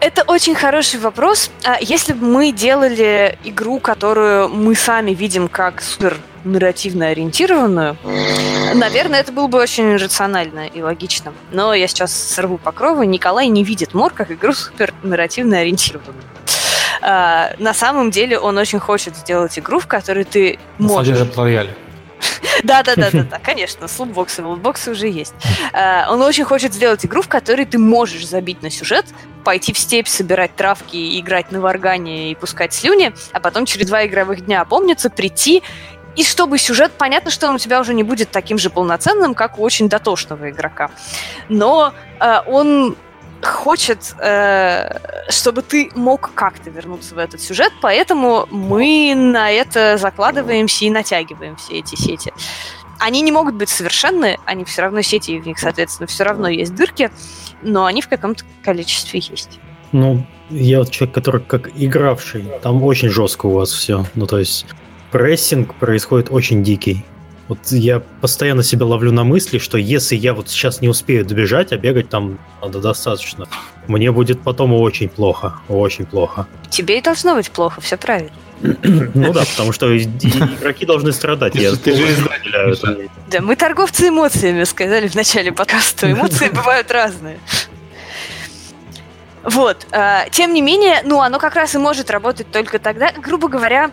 Это 0.00 0.22
очень 0.22 0.54
хороший 0.54 1.00
вопрос. 1.00 1.50
А 1.64 1.78
если 1.80 2.12
бы 2.12 2.24
мы 2.24 2.52
делали 2.52 3.36
игру, 3.42 3.80
которую 3.80 4.48
мы 4.48 4.76
сами 4.76 5.10
видим 5.10 5.48
как 5.48 5.82
супер 5.82 6.18
нарративно 6.44 7.08
ориентированную, 7.08 7.96
наверное, 8.74 9.20
это 9.20 9.32
было 9.32 9.46
бы 9.46 9.58
очень 9.58 9.96
рационально 9.96 10.66
и 10.66 10.82
логично. 10.82 11.32
Но 11.52 11.74
я 11.74 11.88
сейчас 11.88 12.12
сорву 12.12 12.58
покровы. 12.58 13.06
Николай 13.06 13.48
не 13.48 13.64
видит 13.64 13.94
Мор 13.94 14.12
как 14.12 14.30
игру 14.30 14.52
супер 14.52 14.92
нарративно 15.02 15.58
ориентированную. 15.58 16.24
А, 17.00 17.52
на 17.58 17.74
самом 17.74 18.10
деле 18.10 18.38
он 18.38 18.58
очень 18.58 18.78
хочет 18.78 19.16
сделать 19.16 19.58
игру, 19.58 19.78
в 19.78 19.86
которой 19.86 20.24
ты 20.24 20.58
можешь... 20.78 21.18
рояль. 21.36 21.74
Да, 22.64 22.82
да, 22.82 22.96
да, 22.96 23.10
да, 23.12 23.22
да, 23.22 23.38
конечно, 23.38 23.86
слупбоксы, 23.86 24.42
лутбоксы 24.42 24.90
уже 24.90 25.08
есть. 25.08 25.34
А, 25.72 26.08
он 26.10 26.20
очень 26.22 26.44
хочет 26.44 26.74
сделать 26.74 27.04
игру, 27.06 27.22
в 27.22 27.28
которой 27.28 27.64
ты 27.64 27.78
можешь 27.78 28.26
забить 28.26 28.62
на 28.62 28.70
сюжет, 28.70 29.06
пойти 29.44 29.72
в 29.72 29.78
степь, 29.78 30.08
собирать 30.08 30.56
травки, 30.56 31.20
играть 31.20 31.52
на 31.52 31.60
варгане 31.60 32.32
и 32.32 32.34
пускать 32.34 32.74
слюни, 32.74 33.12
а 33.32 33.40
потом 33.40 33.64
через 33.64 33.86
два 33.86 34.04
игровых 34.06 34.44
дня 34.44 34.60
опомниться, 34.60 35.08
прийти 35.08 35.62
и 36.18 36.24
чтобы 36.24 36.58
сюжет, 36.58 36.90
понятно, 36.98 37.30
что 37.30 37.48
он 37.48 37.54
у 37.54 37.58
тебя 37.58 37.80
уже 37.80 37.94
не 37.94 38.02
будет 38.02 38.32
таким 38.32 38.58
же 38.58 38.70
полноценным, 38.70 39.34
как 39.34 39.60
у 39.60 39.62
очень 39.62 39.88
дотошного 39.88 40.50
игрока. 40.50 40.90
Но 41.48 41.94
э, 42.18 42.40
он 42.48 42.96
хочет, 43.40 44.16
э, 44.18 45.30
чтобы 45.30 45.62
ты 45.62 45.90
мог 45.94 46.32
как-то 46.34 46.70
вернуться 46.70 47.14
в 47.14 47.18
этот 47.18 47.40
сюжет, 47.40 47.72
поэтому 47.80 48.48
мы 48.50 49.14
на 49.14 49.52
это 49.52 49.96
закладываемся 49.96 50.86
и 50.86 50.90
натягиваем 50.90 51.54
все 51.54 51.78
эти 51.78 51.94
сети. 51.94 52.32
Они 52.98 53.20
не 53.20 53.30
могут 53.30 53.54
быть 53.54 53.68
совершенны, 53.68 54.38
они 54.44 54.64
все 54.64 54.82
равно 54.82 55.02
сети, 55.02 55.36
и 55.36 55.38
в 55.38 55.46
них, 55.46 55.60
соответственно, 55.60 56.08
все 56.08 56.24
равно 56.24 56.48
есть 56.48 56.74
дырки, 56.74 57.12
но 57.62 57.84
они 57.84 58.02
в 58.02 58.08
каком-то 58.08 58.42
количестве 58.64 59.20
есть. 59.20 59.60
Ну, 59.92 60.26
я 60.50 60.80
вот 60.80 60.90
человек, 60.90 61.14
который 61.14 61.42
как 61.42 61.70
игравший, 61.76 62.44
там 62.60 62.82
очень 62.82 63.08
жестко 63.08 63.46
у 63.46 63.52
вас 63.52 63.70
все. 63.70 64.04
Ну, 64.16 64.26
то 64.26 64.40
есть 64.40 64.66
прессинг 65.10 65.74
происходит 65.74 66.28
очень 66.30 66.62
дикий. 66.62 67.04
Вот 67.48 67.58
я 67.70 68.00
постоянно 68.20 68.62
себя 68.62 68.84
ловлю 68.84 69.10
на 69.10 69.24
мысли, 69.24 69.58
что 69.58 69.78
если 69.78 70.14
я 70.16 70.34
вот 70.34 70.50
сейчас 70.50 70.82
не 70.82 70.88
успею 70.88 71.24
добежать, 71.24 71.72
а 71.72 71.78
бегать 71.78 72.10
там 72.10 72.38
надо 72.60 72.80
достаточно, 72.80 73.46
мне 73.86 74.12
будет 74.12 74.42
потом 74.42 74.74
очень 74.74 75.08
плохо, 75.08 75.54
очень 75.68 76.04
плохо. 76.04 76.46
Тебе 76.68 76.98
и 76.98 77.02
должно 77.02 77.34
быть 77.34 77.50
плохо, 77.50 77.80
все 77.80 77.96
правильно. 77.96 78.30
Ну 78.60 79.32
да, 79.32 79.44
потому 79.44 79.72
что 79.72 79.96
игроки 79.96 80.84
должны 80.84 81.12
страдать. 81.12 81.54
Я 81.54 81.74
ты 81.76 81.94
же 81.94 82.04
разделяю 82.04 82.76
Да, 83.30 83.40
мы 83.40 83.56
торговцы 83.56 84.08
эмоциями 84.08 84.64
сказали 84.64 85.08
в 85.08 85.14
начале 85.14 85.50
подкаста. 85.52 86.10
Эмоции 86.10 86.48
бывают 86.52 86.90
разные. 86.90 87.38
Вот. 89.44 89.86
А, 89.92 90.28
тем 90.30 90.52
не 90.52 90.60
менее, 90.60 91.00
ну, 91.04 91.20
оно 91.20 91.38
как 91.38 91.54
раз 91.54 91.74
и 91.74 91.78
может 91.78 92.10
работать 92.10 92.50
только 92.50 92.78
тогда, 92.78 93.12
грубо 93.12 93.48
говоря, 93.48 93.92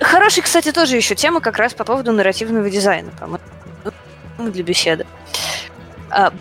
Хороший, 0.00 0.42
кстати, 0.42 0.72
тоже 0.72 0.96
еще 0.96 1.14
тема 1.14 1.40
как 1.40 1.58
раз 1.58 1.74
по 1.74 1.84
поводу 1.84 2.12
нарративного 2.12 2.68
дизайна, 2.70 3.10
по-моему, 3.18 4.52
для 4.52 4.62
беседы. 4.62 5.06
А, 6.10 6.32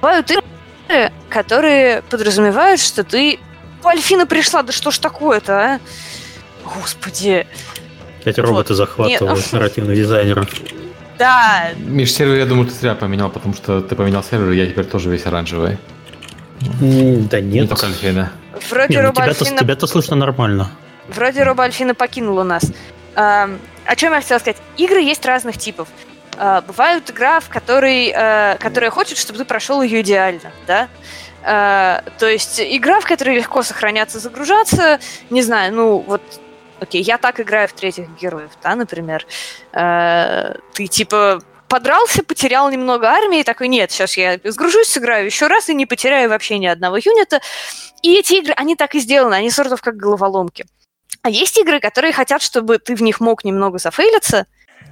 бывают 0.00 0.30
игры, 0.30 1.12
которые 1.28 2.02
подразумевают, 2.02 2.80
что 2.80 3.04
ты... 3.04 3.38
Альфина 3.84 4.26
пришла, 4.26 4.62
да 4.62 4.72
что 4.72 4.92
ж 4.92 4.98
такое-то, 4.98 5.58
а? 5.58 5.80
Господи. 6.64 7.46
Эти 8.24 8.38
роботы 8.38 8.74
вот. 8.74 8.76
захватывают 8.76 9.38
Нет. 9.38 9.52
нарративных 9.52 9.96
дизайнеров. 9.96 10.48
Да. 11.18 11.70
Миш, 11.76 12.12
сервер, 12.12 12.36
я 12.36 12.46
думаю, 12.46 12.68
ты 12.68 12.74
зря 12.74 12.94
поменял, 12.94 13.28
потому 13.28 13.54
что 13.54 13.80
ты 13.80 13.96
поменял 13.96 14.22
сервер, 14.22 14.52
и 14.52 14.56
я 14.56 14.66
теперь 14.66 14.84
тоже 14.84 15.10
весь 15.10 15.26
оранжевый. 15.26 15.78
Да 16.60 17.40
нет. 17.40 17.62
Не 17.62 17.66
только 17.66 17.86
Альфина. 17.86 18.32
Вроде 18.70 18.94
не, 18.94 19.02
ну 19.02 19.12
тебя-то, 19.12 19.44
тебя-то 19.44 19.86
слышно 19.88 20.14
нормально. 20.14 20.70
Вроде 21.12 21.42
Роба 21.42 21.64
Альфина 21.64 21.94
покинула 21.94 22.42
нас. 22.42 22.64
А, 23.14 23.48
о 23.84 23.96
чем 23.96 24.12
я 24.12 24.20
хотела 24.20 24.38
сказать? 24.38 24.58
Игры 24.76 25.00
есть 25.00 25.24
разных 25.24 25.58
типов. 25.58 25.88
А, 26.36 26.62
бывают 26.62 27.10
игра, 27.10 27.40
в 27.40 27.48
которой, 27.48 28.12
а, 28.14 28.56
которая 28.58 28.90
хочет, 28.90 29.18
чтобы 29.18 29.38
ты 29.38 29.44
прошел 29.44 29.82
ее 29.82 30.00
идеально, 30.00 30.52
да? 30.66 30.88
А, 31.44 32.04
то 32.18 32.28
есть 32.28 32.60
игра, 32.60 33.00
в 33.00 33.06
которой 33.06 33.36
легко 33.36 33.62
сохраняться, 33.62 34.18
загружаться, 34.18 35.00
не 35.30 35.42
знаю, 35.42 35.74
ну 35.74 35.98
вот 35.98 36.22
окей, 36.80 37.02
я 37.02 37.18
так 37.18 37.40
играю 37.40 37.68
в 37.68 37.72
третьих 37.72 38.08
героев, 38.20 38.50
да, 38.62 38.74
например. 38.74 39.26
Э, 39.72 40.54
ты 40.74 40.86
типа 40.86 41.42
подрался, 41.68 42.22
потерял 42.22 42.70
немного 42.70 43.08
армии, 43.08 43.42
такой, 43.42 43.68
нет, 43.68 43.90
сейчас 43.90 44.16
я 44.16 44.38
сгружусь, 44.44 44.88
сыграю 44.88 45.24
еще 45.26 45.46
раз 45.46 45.68
и 45.68 45.74
не 45.74 45.86
потеряю 45.86 46.28
вообще 46.28 46.58
ни 46.58 46.66
одного 46.66 46.96
юнита. 46.96 47.40
И 48.02 48.14
эти 48.14 48.34
игры, 48.34 48.52
они 48.56 48.76
так 48.76 48.94
и 48.94 49.00
сделаны, 49.00 49.34
они 49.34 49.50
сортов 49.50 49.80
как 49.80 49.96
головоломки. 49.96 50.66
А 51.20 51.30
есть 51.30 51.58
игры, 51.58 51.78
которые 51.80 52.12
хотят, 52.12 52.42
чтобы 52.42 52.78
ты 52.78 52.94
в 52.96 53.02
них 53.02 53.20
мог 53.20 53.44
немного 53.44 53.78
зафейлиться 53.78 54.46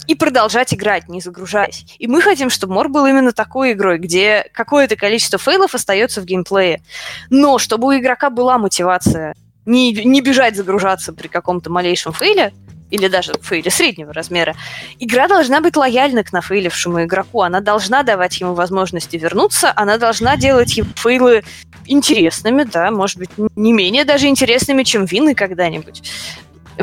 и 0.06 0.14
продолжать 0.14 0.72
играть, 0.74 1.08
не 1.08 1.20
загружаясь. 1.20 1.84
И 1.98 2.06
мы 2.06 2.22
хотим, 2.22 2.50
чтобы 2.50 2.74
Мор 2.74 2.88
был 2.88 3.06
именно 3.06 3.32
такой 3.32 3.72
игрой, 3.72 3.98
где 3.98 4.48
какое-то 4.52 4.96
количество 4.96 5.38
фейлов 5.38 5.74
остается 5.74 6.20
в 6.20 6.24
геймплее. 6.24 6.82
Но 7.30 7.58
чтобы 7.58 7.88
у 7.88 7.98
игрока 7.98 8.30
была 8.30 8.58
мотивация 8.58 9.34
не, 9.66 9.92
не 9.92 10.20
бежать 10.20 10.56
загружаться 10.56 11.12
при 11.12 11.28
каком-то 11.28 11.70
малейшем 11.70 12.12
фейле, 12.12 12.52
или 12.90 13.08
даже 13.08 13.32
фейле 13.40 13.70
среднего 13.70 14.12
размера, 14.12 14.54
игра 14.98 15.28
должна 15.28 15.60
быть 15.60 15.76
лояльна 15.76 16.24
к 16.24 16.32
нафейлившему 16.32 17.04
игроку, 17.04 17.42
она 17.42 17.60
должна 17.60 18.02
давать 18.02 18.40
ему 18.40 18.54
возможности 18.54 19.16
вернуться, 19.16 19.72
она 19.76 19.98
должна 19.98 20.36
делать 20.36 20.76
ему 20.76 20.90
фейлы 20.96 21.42
интересными, 21.86 22.64
да, 22.64 22.90
может 22.90 23.18
быть, 23.18 23.30
не 23.56 23.72
менее 23.72 24.04
даже 24.04 24.26
интересными, 24.26 24.82
чем 24.82 25.04
вины 25.04 25.34
когда-нибудь. 25.34 26.02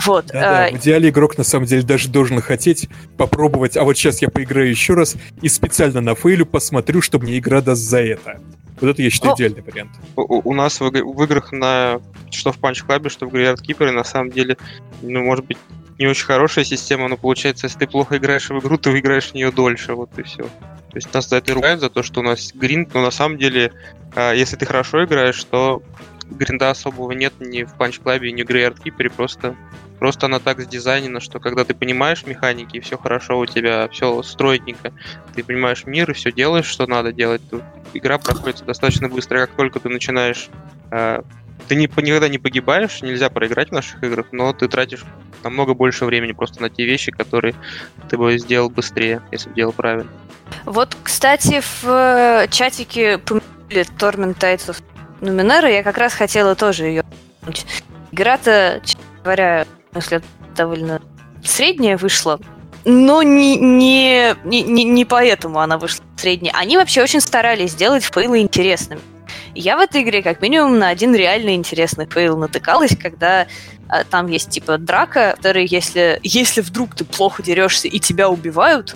Вот. 0.05 0.27
Да-да, 0.27 0.69
э, 0.69 0.73
в 0.73 0.77
идеале 0.77 1.09
игрок 1.09 1.37
на 1.37 1.43
самом 1.43 1.65
деле 1.65 1.81
даже 1.81 2.07
должен 2.09 2.39
хотеть 2.41 2.87
попробовать, 3.17 3.77
а 3.77 3.83
вот 3.83 3.97
сейчас 3.97 4.21
я 4.21 4.29
поиграю 4.29 4.69
еще 4.69 4.93
раз 4.93 5.15
и 5.41 5.49
специально 5.49 6.01
на 6.01 6.13
фейлю 6.13 6.45
посмотрю, 6.45 7.01
что 7.01 7.19
мне 7.19 7.39
игра 7.39 7.61
даст 7.61 7.81
за 7.81 8.01
это. 8.01 8.39
Вот 8.79 8.91
это 8.91 9.01
я 9.01 9.09
считаю 9.09 9.31
Ну, 9.31 9.35
идеальный 9.37 9.63
вариант. 9.63 9.91
У, 10.15 10.51
у 10.51 10.53
нас 10.53 10.79
в, 10.79 10.89
в 10.91 11.23
играх 11.23 11.51
на 11.51 11.99
что 12.29 12.51
в 12.51 12.59
Punch 12.59 12.85
Club, 12.87 13.09
что 13.09 13.27
в 13.27 13.33
Graveyard 13.33 13.61
Keeper, 13.61 13.91
на 13.91 14.03
самом 14.03 14.31
деле, 14.31 14.57
ну, 15.01 15.23
может 15.23 15.45
быть, 15.45 15.57
не 15.99 16.07
очень 16.07 16.25
хорошая 16.25 16.63
система, 16.63 17.07
но 17.07 17.17
получается, 17.17 17.65
если 17.65 17.79
ты 17.79 17.87
плохо 17.87 18.17
играешь 18.17 18.49
в 18.49 18.59
игру, 18.59 18.77
ты 18.77 18.91
выиграешь 18.91 19.31
в 19.31 19.33
нее 19.33 19.51
дольше, 19.51 19.93
вот 19.93 20.17
и 20.17 20.23
все. 20.23 20.43
То 20.43 20.95
есть 20.95 21.13
нас 21.13 21.27
за 21.27 21.37
это 21.37 21.53
ругают, 21.53 21.79
за 21.79 21.89
то, 21.89 22.03
что 22.03 22.21
у 22.21 22.23
нас 22.23 22.51
гринд, 22.53 22.93
но 22.93 23.01
на 23.01 23.11
самом 23.11 23.37
деле, 23.37 23.71
а, 24.15 24.33
если 24.33 24.55
ты 24.55 24.65
хорошо 24.65 25.03
играешь, 25.03 25.43
то 25.43 25.81
гринда 26.29 26.69
особого 26.69 27.11
нет 27.11 27.33
ни 27.39 27.63
в 27.63 27.73
Punch 27.75 28.01
Club, 28.03 28.19
ни 28.29 28.41
в 28.43 28.47
Keeper, 28.47 29.09
просто, 29.09 29.55
просто 29.99 30.27
она 30.27 30.39
так 30.39 30.59
сдизайнена, 30.59 31.19
что 31.19 31.39
когда 31.39 31.63
ты 31.63 31.73
понимаешь 31.73 32.25
механики, 32.25 32.77
и 32.77 32.79
все 32.79 32.97
хорошо 32.97 33.39
у 33.39 33.45
тебя, 33.45 33.87
все 33.89 34.21
стройненько, 34.23 34.93
ты 35.35 35.43
понимаешь 35.43 35.85
мир 35.85 36.11
и 36.11 36.13
все 36.13 36.31
делаешь, 36.31 36.65
что 36.65 36.85
надо 36.85 37.11
делать, 37.11 37.41
то 37.49 37.61
игра 37.93 38.17
проходит 38.17 38.63
достаточно 38.65 39.09
быстро. 39.09 39.39
Как 39.45 39.55
только 39.55 39.79
ты 39.79 39.89
начинаешь... 39.89 40.49
э, 40.91 41.21
ты 41.67 41.75
не, 41.75 41.87
никогда 41.87 42.29
не 42.29 42.37
погибаешь, 42.37 43.01
нельзя 43.01 43.29
проиграть 43.29 43.69
в 43.69 43.73
наших 43.73 44.03
играх, 44.03 44.27
но 44.31 44.53
ты 44.53 44.67
тратишь 44.67 45.03
намного 45.43 45.73
больше 45.73 46.05
времени 46.05 46.31
просто 46.31 46.61
на 46.61 46.69
те 46.69 46.85
вещи, 46.85 47.11
которые 47.11 47.55
ты 48.09 48.17
бы 48.17 48.37
сделал 48.37 48.69
быстрее, 48.69 49.21
если 49.31 49.49
бы 49.49 49.55
делал 49.55 49.73
правильно. 49.73 50.09
Вот, 50.65 50.95
кстати, 51.03 51.61
в 51.61 51.83
э, 51.85 52.47
чатике 52.49 53.15
Torment 53.15 54.37
Tides 54.37 54.69
of 54.69 54.81
Numenera, 55.21 55.71
я 55.71 55.83
как 55.83 55.97
раз 55.97 56.13
хотела 56.13 56.55
тоже 56.55 56.85
ее. 56.85 57.03
Игра-то, 58.11 58.81
честно 58.83 59.01
говоря, 59.23 59.65
если 59.93 60.21
довольно 60.55 61.01
средняя 61.43 61.97
вышла, 61.97 62.39
но 62.85 63.21
не, 63.21 63.57
не, 63.57 64.35
не, 64.45 64.83
не 64.83 65.05
поэтому 65.05 65.59
она 65.59 65.77
вышла 65.77 66.03
средняя. 66.15 66.53
Они 66.55 66.77
вообще 66.77 67.03
очень 67.03 67.19
старались 67.19 67.71
сделать 67.71 68.03
fail 68.03 68.32
ы 68.32 68.39
интересными. 68.39 69.01
Я 69.57 69.75
в 69.75 69.79
этой 69.79 70.03
игре 70.03 70.21
как 70.21 70.39
минимум 70.43 70.77
на 70.77 70.89
один 70.89 71.15
реально 71.15 71.55
интересный 71.55 72.05
fail 72.05 72.37
натыкалась, 72.37 72.95
когда 72.95 73.47
а, 73.89 74.03
там 74.03 74.27
есть 74.27 74.51
типа 74.51 74.77
драка, 74.77 75.33
который, 75.35 75.65
если, 75.65 76.19
если 76.21 76.61
вдруг 76.61 76.93
ты 76.93 77.03
плохо 77.03 77.41
дерешься 77.41 77.87
и 77.87 77.99
тебя 77.99 78.29
убивают, 78.29 78.95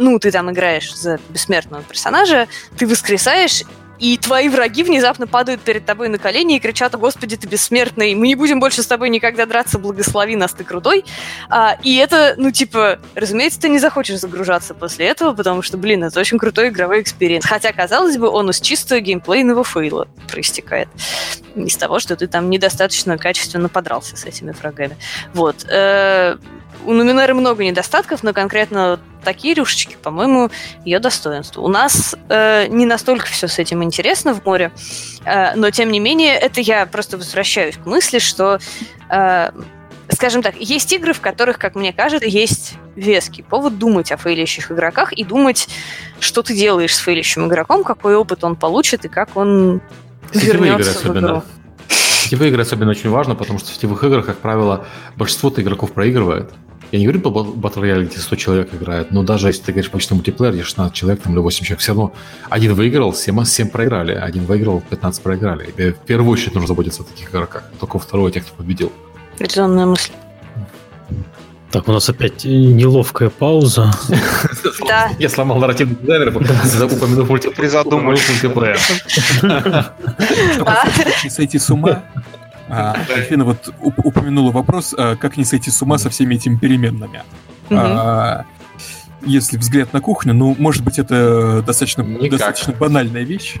ну, 0.00 0.18
ты 0.18 0.32
там 0.32 0.50
играешь 0.50 0.92
за 0.92 1.20
бессмертного 1.28 1.84
персонажа, 1.84 2.48
ты 2.76 2.88
воскресаешь, 2.88 3.62
и 3.98 4.18
твои 4.18 4.48
враги 4.48 4.82
внезапно 4.82 5.26
падают 5.26 5.60
перед 5.60 5.84
тобой 5.84 6.08
на 6.08 6.18
колени 6.18 6.56
и 6.56 6.60
кричат, 6.60 6.94
«О, 6.94 6.98
Господи, 6.98 7.36
ты 7.36 7.46
бессмертный, 7.46 8.14
мы 8.14 8.26
не 8.26 8.34
будем 8.34 8.60
больше 8.60 8.82
с 8.82 8.86
тобой 8.86 9.08
никогда 9.08 9.46
драться, 9.46 9.78
благослови 9.78 10.36
нас, 10.36 10.52
ты 10.52 10.64
крутой. 10.64 11.04
А, 11.48 11.78
и 11.82 11.96
это, 11.96 12.34
ну, 12.36 12.50
типа, 12.50 12.98
разумеется, 13.14 13.60
ты 13.60 13.68
не 13.68 13.78
захочешь 13.78 14.18
загружаться 14.20 14.74
после 14.74 15.06
этого, 15.06 15.32
потому 15.32 15.62
что, 15.62 15.76
блин, 15.76 16.04
это 16.04 16.18
очень 16.20 16.38
крутой 16.38 16.68
игровой 16.68 17.02
experience. 17.02 17.44
Хотя, 17.44 17.72
казалось 17.72 18.16
бы, 18.16 18.28
он 18.28 18.50
из 18.50 18.60
чисто 18.60 19.00
геймплейного 19.00 19.64
fail 19.64 19.99
а 19.99 20.08
проистекает. 20.28 20.88
Из 21.54 21.76
того, 21.76 22.00
что 22.00 22.16
ты 22.16 22.26
там 22.26 22.50
недостаточно 22.50 23.16
качественно 23.16 23.68
подрался 23.68 24.16
с 24.16 24.24
этими 24.24 24.50
врагами. 24.52 24.96
Вот. 25.34 25.64
У 26.84 26.92
Нуминеры 26.92 27.34
много 27.34 27.64
недостатков, 27.64 28.22
но 28.22 28.32
конкретно 28.32 29.00
такие 29.24 29.54
рюшечки, 29.54 29.96
по-моему, 30.00 30.50
ее 30.84 30.98
достоинство. 30.98 31.62
У 31.62 31.68
нас 31.68 32.14
э, 32.28 32.66
не 32.68 32.86
настолько 32.86 33.26
все 33.26 33.48
с 33.48 33.58
этим 33.58 33.82
интересно 33.82 34.34
в 34.34 34.44
море, 34.44 34.70
э, 35.24 35.54
но 35.54 35.70
тем 35.70 35.90
не 35.90 35.98
менее, 35.98 36.34
это 36.34 36.60
я 36.60 36.86
просто 36.86 37.16
возвращаюсь 37.16 37.76
к 37.76 37.86
мысли, 37.86 38.18
что, 38.18 38.58
э, 39.08 39.50
скажем 40.10 40.42
так, 40.42 40.56
есть 40.56 40.92
игры, 40.92 41.14
в 41.14 41.20
которых, 41.20 41.58
как 41.58 41.74
мне 41.74 41.92
кажется, 41.92 42.28
есть 42.28 42.74
веский 42.96 43.42
повод 43.42 43.78
думать 43.78 44.12
о 44.12 44.16
фейлищих 44.16 44.70
игроках 44.70 45.12
и 45.12 45.24
думать, 45.24 45.68
что 46.20 46.42
ты 46.42 46.54
делаешь 46.54 46.94
с 46.94 46.98
фейлищим 46.98 47.46
игроком, 47.46 47.82
какой 47.82 48.14
опыт 48.14 48.44
он 48.44 48.56
получит 48.56 49.04
и 49.06 49.08
как 49.08 49.36
он 49.36 49.80
Сетевые 50.32 50.48
игры 50.48 50.66
вернется 50.66 50.98
в 50.98 51.02
игру. 51.02 51.10
особенно. 51.10 51.44
Сетевые 51.88 52.50
игры 52.50 52.62
особенно 52.62 52.90
очень 52.90 53.10
важно, 53.10 53.34
потому 53.34 53.58
что 53.58 53.70
в 53.70 53.74
сетевых 53.74 54.02
играх, 54.04 54.26
как 54.26 54.38
правило, 54.38 54.86
большинство 55.16 55.52
игроков 55.56 55.92
проигрывает. 55.92 56.52
Я 56.92 56.98
не 56.98 57.06
говорю 57.06 57.20
по 57.20 57.28
Battle 57.28 57.82
Royale, 57.82 58.04
где 58.06 58.18
100 58.18 58.36
человек 58.36 58.74
играет, 58.74 59.10
но 59.10 59.22
даже 59.22 59.48
если 59.48 59.62
ты 59.62 59.72
говоришь 59.72 59.90
обычно 59.90 60.16
мультиплеер, 60.16 60.54
где 60.54 60.62
16 60.62 60.94
человек 60.94 61.22
там, 61.22 61.32
или 61.32 61.40
8 61.40 61.64
человек, 61.64 61.80
все 61.80 61.92
равно 61.92 62.12
один 62.48 62.74
выиграл, 62.74 63.12
7, 63.14 63.44
7 63.44 63.68
проиграли, 63.68 64.12
один 64.12 64.44
выиграл, 64.44 64.82
15 64.90 65.22
проиграли. 65.22 65.72
И 65.76 65.90
в 65.90 65.98
первую 65.98 66.32
очередь 66.32 66.54
нужно 66.54 66.68
заботиться 66.68 67.02
о 67.02 67.04
таких 67.04 67.30
игроках, 67.30 67.64
только 67.80 67.98
второй 67.98 68.30
тех, 68.32 68.44
кто 68.46 68.54
победил. 68.54 68.92
Резонная 69.38 69.86
мысль. 69.86 70.12
Так, 71.72 71.88
у 71.88 71.92
нас 71.92 72.08
опять 72.08 72.44
неловкая 72.44 73.30
пауза. 73.30 73.90
Да. 74.86 75.10
Я 75.18 75.28
сломал 75.28 75.58
нарративный 75.58 75.96
дизайнер, 76.00 76.28
упомянув 76.28 77.28
мультиплеер. 77.28 78.78
А, 80.66 80.86
Не 81.24 81.30
сойти 81.30 81.58
с 81.58 81.70
ума. 81.70 82.02
А, 82.68 82.94
Альфина 83.10 83.44
вот 83.44 83.68
уп- 83.82 84.00
упомянула 84.02 84.50
вопрос, 84.52 84.94
а, 84.96 85.16
как 85.16 85.36
не 85.36 85.44
сойти 85.44 85.70
с 85.70 85.82
ума 85.82 85.98
со 85.98 86.10
всеми 86.10 86.34
этими 86.36 86.56
переменными. 86.56 87.22
А, 87.70 88.44
Если 89.26 89.56
взгляд 89.56 89.92
на 89.92 90.00
кухню, 90.00 90.34
ну, 90.34 90.54
может 90.58 90.82
быть, 90.84 90.98
это 90.98 91.62
достаточно, 91.62 92.04
достаточно 92.30 92.72
банальная 92.74 93.22
вещь. 93.22 93.56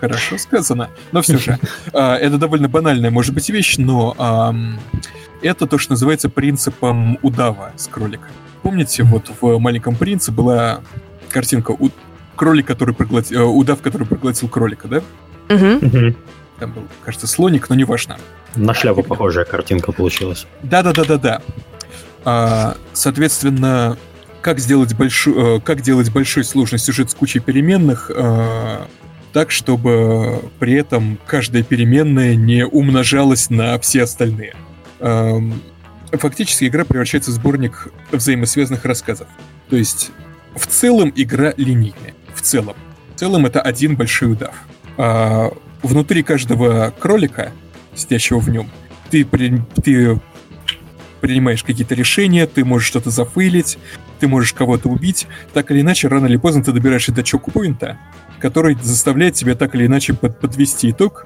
Хорошо 0.00 0.36
сказано. 0.38 0.90
Но 1.12 1.22
все 1.22 1.38
же, 1.38 1.58
а, 1.92 2.16
это 2.16 2.38
довольно 2.38 2.68
банальная, 2.68 3.10
может 3.10 3.34
быть, 3.34 3.48
вещь, 3.50 3.76
но 3.78 4.16
это 5.42 5.66
то, 5.66 5.78
что 5.78 5.92
называется 5.92 6.28
принципом 6.28 7.18
удава 7.22 7.72
с 7.76 7.86
кролика. 7.88 8.28
Помните, 8.62 9.02
вот 9.02 9.30
в 9.40 9.58
«Маленьком 9.58 9.96
принце» 9.96 10.30
была 10.30 10.80
картинка 11.30 11.72
у- 11.72 11.90
кролик, 12.36 12.66
который 12.66 12.94
проглотил... 12.94 13.40
э, 13.40 13.44
удав, 13.44 13.80
который 13.82 14.06
проглотил 14.06 14.48
кролика, 14.48 14.86
да? 14.86 15.02
Мгм. 15.48 16.16
Там 16.58 16.72
был, 16.72 16.82
кажется, 17.04 17.26
слоник, 17.26 17.68
но 17.68 17.74
неважно. 17.74 18.18
На 18.54 18.74
шляпу 18.74 19.02
похожая 19.02 19.44
картинка 19.44 19.92
получилась. 19.92 20.46
Да-да-да-да-да. 20.62 21.42
А, 22.24 22.76
соответственно, 22.92 23.96
как 24.42 24.58
сделать 24.58 24.94
большую, 24.94 25.60
как 25.60 25.80
делать 25.80 26.12
большой 26.12 26.44
сложный 26.44 26.78
сюжет 26.78 27.10
с 27.10 27.14
кучей 27.14 27.40
переменных, 27.40 28.10
а, 28.14 28.86
так, 29.32 29.50
чтобы 29.50 30.50
при 30.58 30.74
этом 30.74 31.18
каждая 31.26 31.62
переменная 31.62 32.34
не 32.34 32.66
умножалась 32.66 33.48
на 33.50 33.78
все 33.78 34.02
остальные. 34.02 34.54
Ам, 35.00 35.60
Фактически 36.12 36.66
игра 36.66 36.84
превращается 36.84 37.30
в 37.30 37.34
сборник 37.34 37.88
взаимосвязанных 38.10 38.84
рассказов. 38.84 39.28
То 39.70 39.76
есть 39.76 40.10
в 40.54 40.66
целом 40.66 41.10
игра 41.16 41.54
линейная. 41.56 42.14
В 42.34 42.42
целом. 42.42 42.76
В 43.14 43.18
целом 43.18 43.46
это 43.46 43.62
один 43.62 43.96
большой 43.96 44.32
удав. 44.32 44.54
А, 44.98 45.50
внутри 45.82 46.22
каждого 46.22 46.92
кролика, 46.98 47.52
сидящего 47.94 48.38
в 48.38 48.48
нем, 48.48 48.70
ты, 49.10 49.24
при- 49.24 49.62
ты 49.82 50.20
принимаешь 51.20 51.62
какие-то 51.62 51.94
решения, 51.94 52.46
ты 52.46 52.64
можешь 52.64 52.88
что-то 52.88 53.10
зафейлить, 53.10 53.78
ты 54.18 54.28
можешь 54.28 54.52
кого-то 54.52 54.88
убить. 54.88 55.26
Так 55.52 55.70
или 55.70 55.80
иначе, 55.80 56.08
рано 56.08 56.26
или 56.26 56.36
поздно 56.36 56.62
ты 56.62 56.72
добираешься 56.72 57.12
до 57.12 57.22
чокпоинта, 57.22 57.98
который 58.40 58.76
заставляет 58.82 59.34
тебя 59.34 59.54
так 59.54 59.74
или 59.74 59.86
иначе 59.86 60.14
под- 60.14 60.40
подвести 60.40 60.90
итог 60.90 61.24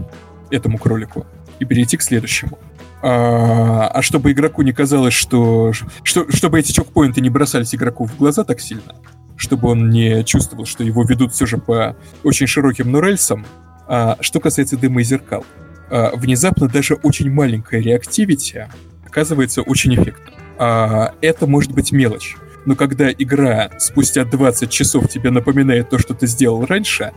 этому 0.50 0.78
кролику 0.78 1.26
и 1.58 1.64
перейти 1.64 1.96
к 1.96 2.02
следующему. 2.02 2.58
А, 3.02 3.88
а 3.88 4.02
чтобы 4.02 4.32
игроку 4.32 4.62
не 4.62 4.72
казалось, 4.72 5.14
что, 5.14 5.72
что... 6.02 6.30
Чтобы 6.30 6.58
эти 6.58 6.72
чокпоинты 6.72 7.20
не 7.20 7.30
бросались 7.30 7.74
игроку 7.74 8.04
в 8.06 8.16
глаза 8.16 8.44
так 8.44 8.60
сильно, 8.60 8.94
чтобы 9.36 9.68
он 9.68 9.90
не 9.90 10.24
чувствовал, 10.24 10.66
что 10.66 10.82
его 10.82 11.04
ведут 11.04 11.32
все 11.32 11.46
же 11.46 11.58
по 11.58 11.96
очень 12.24 12.46
широким 12.46 12.90
нурельсам, 12.90 13.46
а, 13.88 14.16
что 14.20 14.40
касается 14.40 14.76
дыма 14.76 15.00
и 15.00 15.04
зеркал, 15.04 15.44
а, 15.90 16.14
внезапно 16.14 16.68
даже 16.68 16.94
очень 16.94 17.30
маленькая 17.30 17.80
реактивити 17.80 18.68
оказывается 19.04 19.62
очень 19.62 19.94
эффектно. 19.94 20.32
А, 20.58 21.14
это 21.20 21.46
может 21.46 21.72
быть 21.72 21.92
мелочь, 21.92 22.36
но 22.66 22.74
когда 22.74 23.10
игра 23.10 23.70
спустя 23.78 24.24
20 24.24 24.70
часов 24.70 25.08
тебе 25.08 25.30
напоминает 25.30 25.88
то, 25.88 25.98
что 25.98 26.14
ты 26.14 26.26
сделал 26.26 26.66
раньше, 26.66 27.12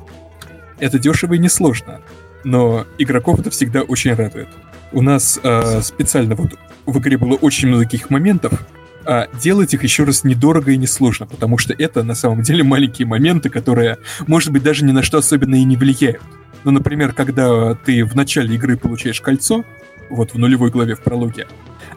это 0.79 0.97
дешево 0.97 1.33
и 1.33 1.39
несложно. 1.39 2.01
Но 2.45 2.85
игроков 2.97 3.41
это 3.41 3.49
всегда 3.49 3.81
очень 3.81 4.13
радует. 4.13 4.47
У 4.93 5.01
нас 5.01 5.39
а, 5.43 5.81
специально 5.81 6.35
вот 6.35 6.55
в 6.85 6.97
игре 6.99 7.17
было 7.17 7.35
очень 7.35 7.67
много 7.67 7.83
таких 7.83 8.09
моментов, 8.09 8.65
а 9.05 9.27
делать 9.41 9.73
их 9.73 9.83
еще 9.83 10.03
раз 10.03 10.23
недорого 10.23 10.71
и 10.71 10.77
несложно, 10.77 11.25
потому 11.25 11.57
что 11.57 11.73
это 11.73 12.03
на 12.03 12.15
самом 12.15 12.43
деле 12.43 12.63
маленькие 12.63 13.07
моменты, 13.07 13.49
которые, 13.49 13.97
может 14.27 14.51
быть, 14.51 14.63
даже 14.63 14.85
ни 14.85 14.91
на 14.91 15.03
что 15.03 15.17
особенно 15.17 15.55
и 15.55 15.63
не 15.63 15.75
влияют. 15.75 16.21
Ну, 16.63 16.71
например, 16.71 17.13
когда 17.13 17.73
ты 17.75 18.03
в 18.03 18.15
начале 18.15 18.55
игры 18.55 18.77
получаешь 18.77 19.21
кольцо, 19.21 19.63
вот 20.09 20.33
в 20.33 20.37
нулевой 20.37 20.71
главе 20.71 20.95
в 20.95 21.01
прологе, 21.01 21.47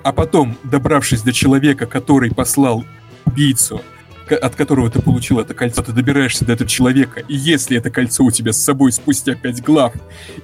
а 0.02 0.12
потом, 0.12 0.56
добравшись 0.64 1.22
до 1.22 1.32
человека, 1.32 1.86
который 1.86 2.32
послал 2.32 2.84
убийцу, 3.24 3.82
от 4.30 4.54
которого 4.54 4.90
ты 4.90 5.00
получил 5.00 5.40
это 5.40 5.54
кольцо, 5.54 5.82
ты 5.82 5.92
добираешься 5.92 6.44
до 6.44 6.52
этого 6.52 6.68
человека, 6.68 7.20
и 7.20 7.34
если 7.34 7.76
это 7.76 7.90
кольцо 7.90 8.24
у 8.24 8.30
тебя 8.30 8.52
с 8.52 8.62
собой 8.62 8.92
спустя 8.92 9.34
пять 9.34 9.62
глав, 9.62 9.92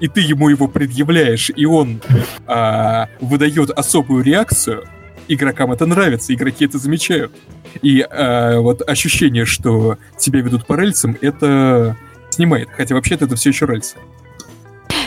и 0.01 0.09
ты 0.09 0.21
ему 0.21 0.49
его 0.49 0.69
предъявляешь, 0.69 1.51
и 1.55 1.65
он 1.65 2.01
а, 2.47 3.09
выдает 3.21 3.71
особую 3.71 4.25
реакцию, 4.25 4.85
игрокам 5.29 5.73
это 5.73 5.87
нравится, 5.87 6.35
игроки 6.35 6.65
это 6.65 6.79
замечают. 6.79 7.33
И 7.83 8.01
а, 8.01 8.61
вот 8.61 8.83
ощущение, 8.89 9.45
что 9.45 9.99
тебя 10.19 10.41
ведут 10.41 10.67
по 10.67 10.75
рельсам, 10.75 11.17
это 11.21 11.97
снимает. 12.31 12.69
Хотя 12.71 12.95
вообще-то 12.95 13.27
это 13.27 13.37
все 13.37 13.51
еще 13.51 13.67
рельсы. 13.67 13.97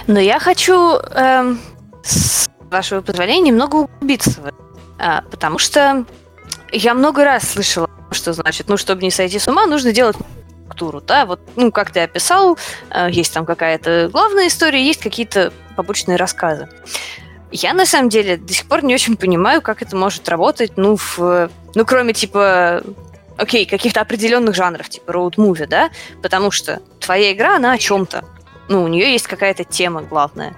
Но 0.08 0.20
я 0.20 0.40
хочу, 0.40 0.98
эм, 0.98 1.60
с 2.04 2.50
вашего 2.70 3.02
позволения, 3.02 3.50
немного 3.50 3.76
углубиться 3.76 4.42
в 4.42 4.46
это. 4.46 4.58
А, 4.98 5.22
потому 5.30 5.58
что 5.58 6.06
я 6.72 6.94
много 6.94 7.24
раз 7.24 7.50
слышала, 7.50 7.90
что 8.12 8.34
значит, 8.34 8.70
ну, 8.70 8.78
чтобы 8.78 9.02
не 9.02 9.12
сойти 9.12 9.40
с 9.40 9.48
ума, 9.48 9.66
нужно 9.66 9.92
делать 9.92 10.16
структуру, 10.72 11.02
да, 11.02 11.26
вот, 11.26 11.42
ну, 11.56 11.72
как 11.72 11.92
ты 11.92 12.02
описал, 12.02 12.58
э, 12.90 13.10
есть 13.12 13.34
там 13.34 13.46
какая-то 13.46 14.10
главная 14.12 14.48
история, 14.48 14.84
есть 14.84 15.02
какие-то 15.02 15.52
побочные 15.76 16.18
рассказы. 16.18 16.70
Я, 17.52 17.74
на 17.74 17.86
самом 17.86 18.10
деле, 18.10 18.38
до 18.38 18.54
сих 18.54 18.68
пор 18.68 18.84
не 18.84 18.94
очень 18.94 19.18
понимаю, 19.18 19.62
как 19.62 19.82
это 19.82 19.96
может 19.96 20.30
работать, 20.30 20.74
ну, 20.78 20.96
в, 20.96 21.50
ну, 21.76 21.86
кроме, 21.86 22.14
типа, 22.14 22.84
окей, 23.38 23.66
каких-то 23.66 24.02
определенных 24.02 24.56
жанров, 24.56 24.88
типа 24.88 25.12
роуд-муви, 25.12 25.68
да, 25.68 25.90
потому 26.22 26.52
что 26.52 26.82
твоя 27.00 27.34
игра, 27.34 27.58
она 27.58 27.74
о 27.74 27.78
чем-то. 27.78 28.24
Ну, 28.70 28.84
у 28.84 28.88
нее 28.88 29.12
есть 29.12 29.28
какая-то 29.28 29.64
тема 29.64 30.02
главная. 30.02 30.56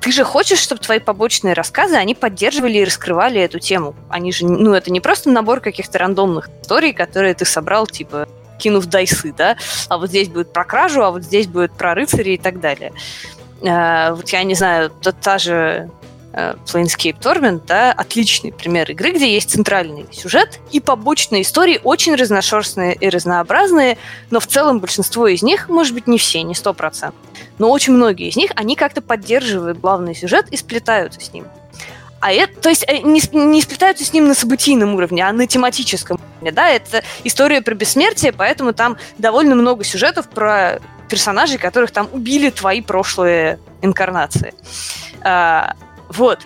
Ты 0.00 0.12
же 0.12 0.24
хочешь, 0.24 0.58
чтобы 0.58 0.82
твои 0.82 0.98
побочные 0.98 1.54
рассказы, 1.54 1.94
они 1.94 2.14
поддерживали 2.14 2.78
и 2.78 2.84
раскрывали 2.84 3.40
эту 3.40 3.58
тему. 3.58 3.94
Они 4.10 4.32
же, 4.32 4.44
ну, 4.44 4.74
это 4.74 4.92
не 4.92 5.00
просто 5.00 5.30
набор 5.30 5.60
каких-то 5.60 5.98
рандомных 5.98 6.50
историй, 6.62 6.92
которые 6.92 7.34
ты 7.34 7.46
собрал, 7.46 7.86
типа, 7.86 8.28
кинув 8.58 8.86
дайсы, 8.86 9.32
да, 9.36 9.56
а 9.88 9.98
вот 9.98 10.10
здесь 10.10 10.28
будет 10.28 10.52
про 10.52 10.64
кражу, 10.64 11.02
а 11.02 11.10
вот 11.10 11.22
здесь 11.22 11.46
будет 11.46 11.72
про 11.72 11.94
рыцарей 11.94 12.34
и 12.34 12.38
так 12.38 12.60
далее. 12.60 12.92
Э, 13.62 14.12
вот 14.12 14.28
я 14.28 14.44
не 14.44 14.54
знаю, 14.54 14.90
та, 14.90 15.12
та 15.12 15.38
же 15.38 15.90
Planescape 16.34 17.18
Torment, 17.20 17.62
да, 17.66 17.92
отличный 17.92 18.52
пример 18.52 18.90
игры, 18.90 19.12
где 19.12 19.32
есть 19.32 19.50
центральный 19.50 20.06
сюжет 20.12 20.60
и 20.72 20.80
побочные 20.80 21.42
истории, 21.42 21.80
очень 21.84 22.16
разношерстные 22.16 22.94
и 22.94 23.08
разнообразные, 23.08 23.98
но 24.30 24.40
в 24.40 24.46
целом 24.46 24.80
большинство 24.80 25.28
из 25.28 25.42
них, 25.42 25.68
может 25.68 25.94
быть, 25.94 26.06
не 26.08 26.18
все, 26.18 26.42
не 26.42 26.54
сто 26.54 26.74
процентов, 26.74 27.20
но 27.58 27.70
очень 27.70 27.92
многие 27.92 28.28
из 28.28 28.36
них, 28.36 28.50
они 28.56 28.74
как-то 28.74 29.00
поддерживают 29.00 29.78
главный 29.78 30.14
сюжет 30.14 30.48
и 30.50 30.56
сплетаются 30.56 31.20
с 31.20 31.32
ним. 31.32 31.46
А 32.20 32.32
это, 32.32 32.58
то 32.60 32.68
есть, 32.70 32.84
э, 32.88 32.98
не, 32.98 33.20
не 33.32 33.60
сплетаются 33.62 34.04
с 34.04 34.12
ним 34.12 34.26
на 34.26 34.34
событийном 34.34 34.94
уровне, 34.94 35.24
а 35.28 35.32
на 35.32 35.46
тематическом 35.46 36.18
уровне, 36.36 36.52
да, 36.52 36.70
это 36.70 37.04
история 37.22 37.60
про 37.60 37.74
бессмертие, 37.74 38.32
поэтому 38.32 38.72
там 38.72 38.96
довольно 39.18 39.54
много 39.54 39.84
сюжетов 39.84 40.28
про 40.30 40.80
персонажей, 41.08 41.58
которых 41.58 41.90
там 41.90 42.08
убили 42.12 42.50
твои 42.50 42.80
прошлые 42.80 43.60
инкарнации. 43.82 44.54
Вот. 46.16 46.40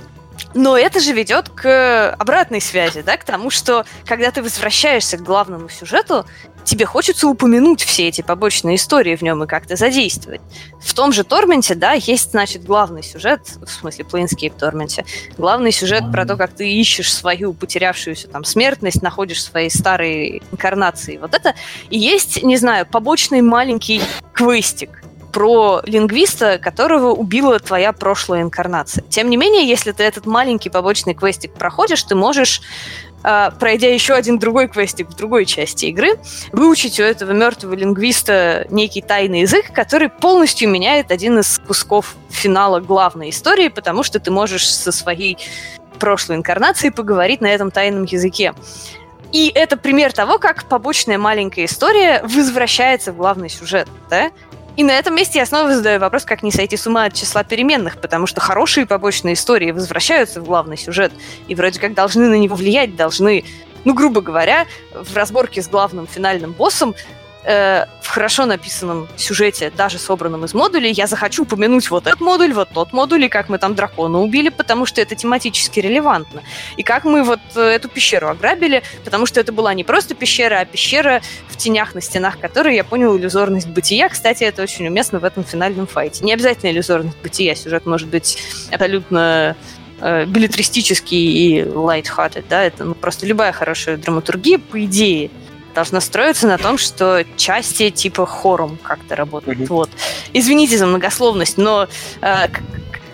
Но 0.55 0.79
это 0.79 1.01
же 1.01 1.13
ведет 1.13 1.49
к 1.49 2.15
обратной 2.19 2.61
связи, 2.61 3.03
да, 3.03 3.17
к 3.17 3.25
тому, 3.25 3.51
что 3.51 3.85
когда 4.07 4.31
ты 4.31 4.43
возвращаешься 4.43 5.19
к 5.19 5.23
главному 5.23 5.69
сюжету, 5.69 6.27
тебе 6.65 6.85
хочется 6.85 7.27
упомянуть 7.27 7.83
все 7.83 8.09
эти 8.09 8.21
побочные 8.21 8.77
истории 8.77 9.17
в 9.17 9.23
нем 9.23 9.43
и 9.43 9.47
как-то 9.47 9.75
задействовать. 9.75 10.41
В 10.81 10.95
том 10.95 11.13
же 11.13 11.25
Торменте, 11.25 11.75
да, 11.75 11.93
есть, 11.93 12.33
значит, 12.33 12.63
главный 12.63 13.03
сюжет, 13.03 13.41
в 13.61 13.69
смысле, 13.69 14.05
Planescape 14.05 14.57
Торменте, 14.57 15.05
главный 15.37 15.73
сюжет 15.73 16.11
про 16.13 16.27
то, 16.27 16.37
как 16.37 16.53
ты 16.53 16.71
ищешь 16.71 17.13
свою 17.13 17.53
потерявшуюся 17.53 18.29
там 18.29 18.45
смертность, 18.45 19.03
находишь 19.03 19.43
свои 19.43 19.71
старые 19.71 20.43
инкарнации. 20.53 21.17
Вот 21.17 21.35
это. 21.35 21.55
И 21.91 21.99
есть, 21.99 22.43
не 22.43 22.57
знаю, 22.57 22.87
побочный 22.87 23.41
маленький 23.41 24.03
квестик, 24.33 25.03
про 25.33 25.81
лингвиста, 25.85 26.59
которого 26.59 27.13
убила 27.13 27.59
твоя 27.59 27.93
прошлая 27.93 28.43
инкарнация. 28.43 29.05
Тем 29.09 29.31
не 29.31 29.37
менее, 29.37 29.67
если 29.69 29.93
ты 29.93 30.03
этот 30.03 30.27
маленький 30.27 30.71
побочный 30.71 31.15
квестик 31.15 31.53
проходишь, 31.53 32.03
ты 32.03 32.15
можешь 32.15 32.63
а, 33.25 33.51
пройдя 33.51 33.93
еще 33.93 34.15
один 34.15 34.39
другой 34.39 34.69
квестик 34.69 35.09
в 35.09 35.17
другой 35.17 35.45
части 35.45 35.87
игры, 35.87 36.19
выучить 36.53 37.01
у 37.01 37.03
этого 37.03 37.33
мертвого 37.33 37.75
лингвиста 37.75 38.67
некий 38.71 39.03
тайный 39.03 39.41
язык, 39.41 39.73
который 39.73 40.09
полностью 40.09 40.69
меняет 40.69 41.11
один 41.11 41.41
из 41.41 41.61
кусков 41.67 42.15
финала 42.31 42.79
главной 42.79 43.31
истории, 43.31 43.69
потому 43.69 44.05
что 44.05 44.21
ты 44.21 44.31
можешь 44.31 44.73
со 44.73 44.93
своей 44.93 45.37
прошлой 45.99 46.37
инкарнацией 46.37 46.93
поговорить 46.93 47.41
на 47.41 47.49
этом 47.49 47.73
тайном 47.73 48.05
языке. 48.05 48.55
И 49.33 49.53
это 49.55 49.77
пример 49.77 50.13
того, 50.13 50.39
как 50.39 50.65
побочная 50.65 51.19
маленькая 51.19 51.67
история 51.67 52.23
возвращается 52.23 53.13
в 53.13 53.17
главный 53.17 53.51
сюжет, 53.51 53.89
да? 54.09 54.31
И 54.79 54.85
на 54.85 54.93
этом 54.93 55.17
месте 55.17 55.41
я 55.41 55.45
снова 55.45 55.75
задаю 55.75 55.99
вопрос, 55.99 56.25
как 56.25 56.45
не 56.45 56.53
сойти 56.53 56.77
с 56.77 56.87
ума 56.87 57.07
от 57.07 57.13
числа 57.13 57.43
переменных, 57.43 58.01
потому 58.01 58.29
что 58.29 58.41
хорошие 58.41 58.87
побочные 58.87 59.35
истории 59.35 59.73
возвращаются 59.73 60.41
в 60.41 60.45
главный 60.45 60.77
сюжет 60.77 61.11
и 61.49 61.57
вроде 61.57 61.81
как 61.81 61.95
должны 61.95 62.29
на 62.29 62.37
него 62.37 62.55
влиять, 62.55 62.95
должны, 62.95 63.45
ну, 63.85 63.93
грубо 63.93 64.21
говоря, 64.21 64.67
в 64.95 65.17
разборке 65.17 65.63
с 65.63 65.69
главным 65.69 66.07
финальным 66.07 66.53
боссом 66.53 66.95
э, 67.49 67.87
в 68.03 68.09
хорошо 68.09 68.45
написанном 68.45 69.09
сюжете, 69.17 69.73
даже 69.75 69.99
собранном 69.99 70.45
из 70.45 70.55
модулей, 70.55 70.93
я 70.93 71.07
захочу 71.07 71.43
упомянуть 71.43 71.91
вот 71.91 72.07
этот 72.07 72.21
модуль, 72.21 72.53
вот 72.53 72.69
тот 72.75 72.93
модуль, 72.93 73.25
и 73.25 73.29
как 73.29 73.49
мы 73.49 73.59
там 73.59 73.75
дракона 73.75 74.21
убили, 74.21 74.51
потому 74.51 74.85
что 74.85 75.01
это 75.01 75.15
тематически 75.15 75.81
релевантно. 75.81 76.43
И 76.77 76.83
как 76.83 77.05
мы 77.05 77.25
вот 77.25 77.41
э, 77.57 77.61
эту 77.61 77.89
пещеру 77.89 78.29
ограбили, 78.29 78.83
потому 79.05 79.25
что 79.25 79.41
это 79.41 79.53
была 79.53 79.73
не 79.73 79.83
просто 79.83 80.15
пещера, 80.15 80.61
а 80.61 80.65
пещера 80.67 81.23
в 81.49 81.57
тенях 81.57 81.95
на 81.95 82.03
стенах 82.03 82.39
которой 82.39 82.77
я 82.77 82.85
понял 82.85 83.17
иллюзорность 83.17 83.69
бытия. 83.69 84.09
Кстати, 84.11 84.45
это 84.45 84.63
очень 84.63 84.87
уместно 84.87 85.19
в 85.19 85.25
этом 85.25 85.43
финальном 85.43 85.87
файте. 85.87 86.25
Не 86.25 86.35
обязательно 86.35 86.71
иллюзорность 86.71 87.17
бытия, 87.23 87.55
сюжет 87.55 87.87
может 87.87 88.09
быть 88.09 88.39
абсолютно 88.71 89.57
э, 90.01 90.27
билетристический 90.27 91.19
и 91.19 91.63
light-hearted, 91.63 92.45
да, 92.51 92.63
это 92.63 92.85
ну, 92.85 92.95
просто 92.95 93.27
любая 93.27 93.53
хорошая 93.53 93.97
драматургия, 93.97 94.59
по 94.59 94.85
идее, 94.85 95.31
должна 95.75 96.01
строиться 96.01 96.47
на 96.47 96.59
том, 96.59 96.79
что 96.79 97.25
части 97.37 97.91
типа 97.91 98.27
хором 98.27 98.79
как-то 98.83 99.17
работают. 99.17 99.61
Mm-hmm. 99.61 99.67
Вот. 99.67 99.91
Извините 100.33 100.79
за 100.79 100.87
многословность, 100.87 101.59
но 101.59 101.89
э, 102.21 102.49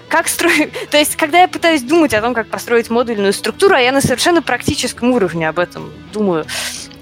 как 0.09 0.29
строить... 0.29 0.71
То 0.91 0.97
есть, 0.97 1.17
когда 1.17 1.41
я 1.41 1.49
пытаюсь 1.49 1.83
думать 1.83 2.15
о 2.15 2.21
том, 2.21 2.35
как 2.35 2.49
построить 2.49 2.91
модульную 2.91 3.33
структуру, 3.33 3.75
а 3.75 3.81
я 3.81 3.93
на 3.93 4.01
совершенно 4.01 4.43
практическом 4.43 5.11
уровне 5.11 5.49
об 5.49 5.59
этом 5.59 5.93
думаю, 6.13 6.47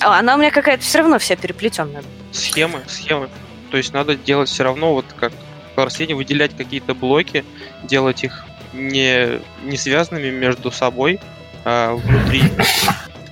а 0.01 0.19
она 0.19 0.35
у 0.35 0.39
меня 0.39 0.51
какая-то 0.51 0.83
все 0.83 0.99
равно 0.99 1.19
вся 1.19 1.37
переплетенная. 1.37 2.03
Схемы, 2.33 2.81
схемы. 2.89 3.29
То 3.71 3.77
есть 3.77 3.93
надо 3.93 4.17
делать 4.17 4.49
все 4.49 4.65
равно, 4.65 4.95
вот 4.95 5.07
как 5.19 5.33
в 5.77 5.85
растении, 5.85 6.15
выделять 6.15 6.57
какие-то 6.57 6.95
блоки, 6.95 7.45
делать 7.83 8.25
их 8.25 8.45
не, 8.73 9.41
не 9.63 9.77
связанными 9.77 10.31
между 10.31 10.71
собой, 10.71 11.21
а 11.65 11.95
внутри 11.95 12.43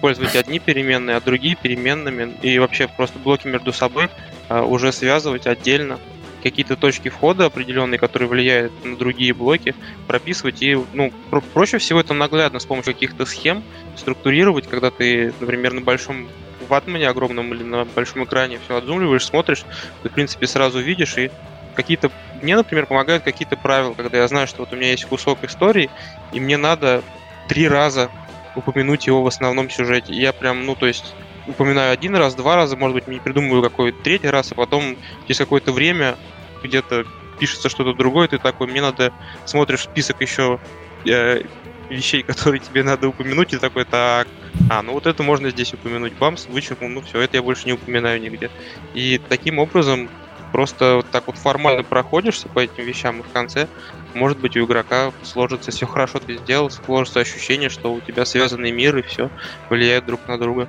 использовать 0.00 0.34
одни 0.34 0.58
переменные, 0.58 1.16
а 1.16 1.20
другие 1.20 1.54
переменными, 1.54 2.32
и 2.40 2.58
вообще 2.58 2.88
просто 2.88 3.18
блоки 3.18 3.46
между 3.46 3.70
собой 3.70 4.08
а, 4.48 4.62
уже 4.62 4.92
связывать 4.92 5.46
отдельно. 5.46 5.98
Какие-то 6.42 6.76
точки 6.76 7.10
входа 7.10 7.44
определенные, 7.44 7.98
которые 7.98 8.26
влияют 8.26 8.72
на 8.82 8.96
другие 8.96 9.34
блоки, 9.34 9.74
прописывать 10.06 10.62
и, 10.62 10.74
ну, 10.94 11.12
про- 11.28 11.42
проще 11.42 11.76
всего 11.76 12.00
это 12.00 12.14
наглядно 12.14 12.60
с 12.60 12.64
помощью 12.64 12.94
каких-то 12.94 13.26
схем 13.26 13.62
структурировать, 13.94 14.66
когда 14.66 14.90
ты, 14.90 15.34
например, 15.38 15.74
на 15.74 15.82
большом 15.82 16.28
ватмане 16.66 17.06
огромном 17.06 17.52
или 17.52 17.62
на 17.62 17.84
большом 17.84 18.24
экране 18.24 18.58
все 18.64 18.78
отзумливаешь, 18.78 19.26
смотришь, 19.26 19.66
ты, 20.02 20.08
в 20.08 20.12
принципе, 20.12 20.46
сразу 20.46 20.80
видишь 20.80 21.18
и 21.18 21.30
какие-то... 21.74 22.10
Мне, 22.40 22.56
например, 22.56 22.86
помогают 22.86 23.22
какие-то 23.22 23.58
правила, 23.58 23.92
когда 23.92 24.16
я 24.16 24.28
знаю, 24.28 24.46
что 24.46 24.62
вот 24.62 24.72
у 24.72 24.76
меня 24.76 24.92
есть 24.92 25.04
кусок 25.04 25.44
истории, 25.44 25.90
и 26.32 26.40
мне 26.40 26.56
надо 26.56 27.02
три 27.48 27.68
раза 27.68 28.10
упомянуть 28.54 29.06
его 29.06 29.22
в 29.22 29.26
основном 29.26 29.70
сюжете. 29.70 30.14
Я 30.14 30.32
прям, 30.32 30.66
ну, 30.66 30.74
то 30.74 30.86
есть, 30.86 31.14
упоминаю 31.46 31.92
один 31.92 32.16
раз, 32.16 32.34
два 32.34 32.56
раза, 32.56 32.76
может 32.76 32.94
быть, 32.94 33.08
не 33.08 33.20
придумываю 33.20 33.62
какой 33.62 33.92
третий 33.92 34.28
раз, 34.28 34.52
а 34.52 34.54
потом 34.54 34.96
через 35.26 35.38
какое-то 35.38 35.72
время 35.72 36.16
где-то 36.62 37.04
пишется 37.38 37.68
что-то 37.68 37.94
другое, 37.94 38.28
ты 38.28 38.38
такой, 38.38 38.66
мне 38.66 38.82
надо, 38.82 39.12
смотришь 39.46 39.82
список 39.82 40.20
еще 40.20 40.60
э, 41.06 41.42
вещей, 41.88 42.22
которые 42.26 42.60
тебе 42.60 42.82
надо 42.82 43.08
упомянуть, 43.08 43.52
и 43.52 43.58
такой, 43.58 43.84
так, 43.84 44.28
а, 44.68 44.82
ну 44.82 44.92
вот 44.92 45.06
это 45.06 45.22
можно 45.22 45.50
здесь 45.50 45.72
упомянуть, 45.72 46.14
бамс, 46.18 46.46
вычеркнул, 46.46 46.90
ну 46.90 47.00
все, 47.02 47.20
это 47.20 47.38
я 47.38 47.42
больше 47.42 47.66
не 47.66 47.72
упоминаю 47.72 48.20
нигде. 48.20 48.50
И 48.94 49.18
таким 49.28 49.58
образом 49.58 50.10
просто 50.52 50.96
вот 50.96 51.10
так 51.10 51.26
вот 51.26 51.38
формально 51.38 51.82
проходишься 51.82 52.48
по 52.48 52.60
этим 52.60 52.84
вещам, 52.84 53.20
и 53.20 53.22
в 53.22 53.32
конце 53.32 53.68
может 54.14 54.38
быть, 54.38 54.56
у 54.56 54.64
игрока 54.64 55.12
сложится, 55.22 55.70
все 55.70 55.86
хорошо 55.86 56.18
ты 56.18 56.36
сделал, 56.38 56.70
сложится 56.70 57.20
ощущение, 57.20 57.68
что 57.68 57.92
у 57.92 58.00
тебя 58.00 58.24
связанный 58.24 58.72
мир 58.72 58.96
и 58.98 59.02
все 59.02 59.30
влияет 59.68 60.06
друг 60.06 60.20
на 60.28 60.38
друга. 60.38 60.68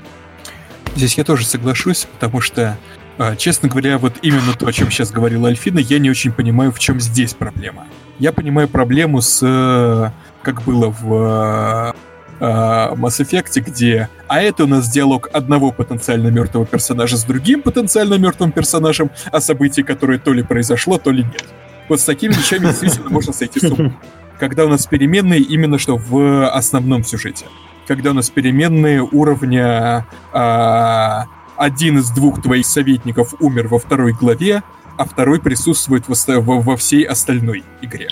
Здесь 0.95 1.18
я 1.18 1.23
тоже 1.23 1.45
соглашусь, 1.45 2.07
потому 2.13 2.41
что, 2.41 2.77
а, 3.18 3.35
честно 3.35 3.69
говоря, 3.69 3.97
вот 3.97 4.13
именно 4.22 4.53
то, 4.53 4.68
о 4.68 4.73
чем 4.73 4.91
сейчас 4.91 5.11
говорила 5.11 5.47
Альфина, 5.47 5.80
я 5.80 5.99
не 5.99 6.09
очень 6.09 6.31
понимаю, 6.31 6.72
в 6.72 6.80
чем 6.80 6.99
здесь 6.99 7.34
проблема. 7.34 7.88
Я 8.19 8.34
понимаю 8.34 8.68
проблему 8.68 9.22
с, 9.22 10.13
как 10.43 10.61
было 10.63 10.89
в 10.89 11.95
а, 12.39 12.93
Mass 12.95 13.23
Effect, 13.23 13.59
где 13.61 14.09
а 14.27 14.41
это 14.41 14.63
у 14.63 14.68
нас 14.68 14.89
диалог 14.89 15.30
одного 15.31 15.72
потенциально 15.72 16.30
мертвого 16.30 16.65
персонажа 16.65 17.18
с 17.18 17.23
другим 17.23 17.61
потенциально 17.61 18.15
мертвым 18.15 18.51
персонажем 18.51 19.11
о 19.31 19.39
событии, 19.39 19.81
которое 19.81 20.18
то 20.18 20.34
ли 20.34 20.41
произошло, 20.41 20.97
то 20.97 21.11
ли 21.11 21.23
нет. 21.23 21.45
Вот 21.91 21.99
с 21.99 22.05
такими 22.05 22.31
вещами 22.31 22.68
действительно 22.68 23.09
можно 23.09 23.34
сойти 23.34 23.59
с 23.59 23.69
ума. 23.69 23.91
Когда 24.39 24.63
у 24.63 24.69
нас 24.69 24.85
переменные 24.85 25.41
именно 25.41 25.77
что 25.77 25.97
в 25.97 26.47
основном 26.47 27.03
сюжете. 27.03 27.47
Когда 27.85 28.11
у 28.11 28.13
нас 28.13 28.30
переменные 28.30 29.01
уровня 29.01 30.07
а, 30.31 31.26
один 31.57 31.97
из 31.97 32.09
двух 32.11 32.41
твоих 32.41 32.65
советников 32.65 33.34
умер 33.41 33.68
во 33.68 33.77
второй 33.77 34.13
главе, 34.13 34.63
а 34.97 35.03
второй 35.03 35.41
присутствует 35.41 36.05
во, 36.07 36.77
всей 36.77 37.03
остальной 37.03 37.65
игре. 37.81 38.07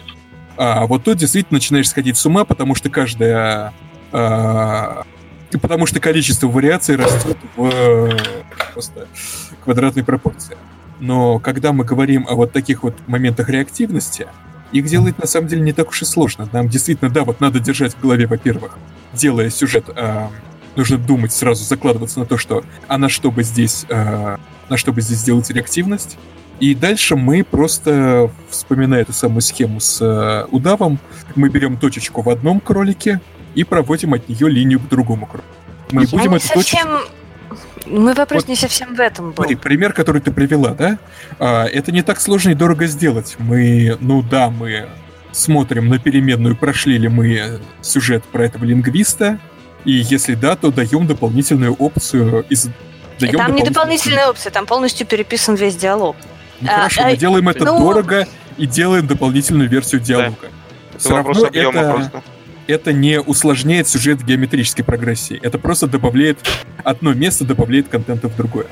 А 0.57 0.85
вот 0.85 1.05
тут 1.05 1.15
действительно 1.15 1.55
начинаешь 1.55 1.87
сходить 1.87 2.17
с 2.17 2.25
ума, 2.25 2.43
потому 2.43 2.75
что 2.75 2.89
каждая... 2.89 3.73
А, 4.11 5.03
потому 5.61 5.85
что 5.85 6.01
количество 6.01 6.47
вариаций 6.47 6.97
растет 6.97 7.37
в 7.55 8.11
просто 8.73 9.07
квадратной 9.63 10.03
пропорции. 10.03 10.57
Но 10.99 11.39
когда 11.39 11.73
мы 11.73 11.85
говорим 11.85 12.25
о 12.29 12.35
вот 12.35 12.51
таких 12.51 12.83
вот 12.83 12.95
моментах 13.07 13.49
реактивности, 13.49 14.27
их 14.71 14.85
делать 14.85 15.17
на 15.17 15.27
самом 15.27 15.47
деле 15.47 15.61
не 15.61 15.73
так 15.73 15.89
уж 15.89 16.01
и 16.01 16.05
сложно. 16.05 16.47
Нам 16.51 16.69
действительно, 16.69 17.09
да, 17.09 17.23
вот 17.23 17.39
надо 17.39 17.59
держать 17.59 17.93
в 17.95 18.01
голове, 18.01 18.27
во-первых, 18.27 18.77
делая 19.13 19.49
сюжет, 19.49 19.85
э, 19.95 20.27
нужно 20.75 20.97
думать, 20.97 21.31
сразу 21.31 21.63
закладываться 21.63 22.19
на 22.19 22.25
то, 22.25 22.37
что 22.37 22.63
а 22.87 22.97
на 22.97 23.09
что 23.09 23.31
бы 23.31 23.43
здесь, 23.43 23.85
э, 23.89 24.37
на 24.69 24.77
что 24.77 24.93
бы 24.93 25.01
здесь 25.01 25.19
сделать 25.19 25.49
реактивность, 25.49 26.17
и 26.59 26.75
дальше 26.75 27.15
мы 27.15 27.43
просто, 27.43 28.29
вспоминая 28.49 29.01
эту 29.01 29.13
самую 29.13 29.41
схему 29.41 29.79
с 29.79 30.01
э, 30.01 30.45
удавом, 30.51 30.99
мы 31.35 31.49
берем 31.49 31.77
точечку 31.77 32.21
в 32.21 32.29
одном 32.29 32.59
кролике 32.59 33.21
и 33.55 33.63
проводим 33.63 34.13
от 34.13 34.27
нее 34.27 34.49
линию 34.49 34.79
к 34.79 34.87
другому 34.87 35.25
кролику. 35.25 35.49
Мы 35.91 36.03
Я 36.03 36.07
будем 36.09 36.35
эту 36.35 36.45
совсем... 36.45 36.87
точечку... 36.87 37.18
Мой 37.89 38.13
вопрос 38.13 38.43
вот, 38.43 38.49
не 38.49 38.55
совсем 38.55 38.95
в 38.95 38.99
этом 38.99 39.31
был. 39.31 39.43
Смотри, 39.43 39.55
пример, 39.55 39.93
который 39.93 40.21
ты 40.21 40.31
привела, 40.31 40.69
да? 40.71 40.99
А, 41.39 41.65
это 41.65 41.91
не 41.91 42.01
так 42.01 42.21
сложно 42.21 42.51
и 42.51 42.53
дорого 42.53 42.85
сделать. 42.85 43.35
Мы, 43.39 43.97
ну 43.99 44.21
да, 44.21 44.49
мы 44.49 44.87
смотрим 45.31 45.89
на 45.89 45.99
переменную, 45.99 46.55
прошли 46.55 46.97
ли 46.97 47.07
мы 47.07 47.59
сюжет 47.81 48.23
про 48.25 48.45
этого 48.45 48.63
лингвиста, 48.65 49.39
и 49.85 49.91
если 49.91 50.35
да, 50.35 50.55
то 50.55 50.71
даем 50.71 51.07
дополнительную 51.07 51.73
опцию 51.73 52.45
из... 52.49 52.69
Даем 53.19 53.37
там 53.37 53.55
не 53.55 53.63
дополнительная 53.63 54.27
опция, 54.27 54.51
там 54.51 54.65
полностью 54.65 55.07
переписан 55.07 55.55
весь 55.55 55.75
диалог. 55.75 56.15
Ну 56.61 56.69
а, 56.69 56.75
хорошо, 56.75 57.01
а, 57.03 57.09
мы 57.09 57.17
делаем 57.17 57.49
это 57.49 57.65
ну... 57.65 57.79
дорого 57.79 58.27
и 58.57 58.67
делаем 58.67 59.07
дополнительную 59.07 59.69
версию 59.69 60.01
диалога. 60.01 60.35
Да. 60.41 60.47
Это 60.91 60.99
Все 60.99 61.15
равно 61.15 61.47
это, 61.47 61.91
просто. 61.91 62.23
Это 62.69 62.93
не 62.93 63.19
усложняет 63.19 63.87
сюжет 63.87 64.19
в 64.19 64.25
геометрической 64.25 64.85
прогрессии. 64.85 65.39
Это 65.41 65.57
просто 65.57 65.87
добавляет 65.87 66.37
одно 66.83 67.13
место, 67.13 67.43
добавляет 67.43 67.87
контента 67.87 68.27
в 68.27 68.35
другое. 68.35 68.67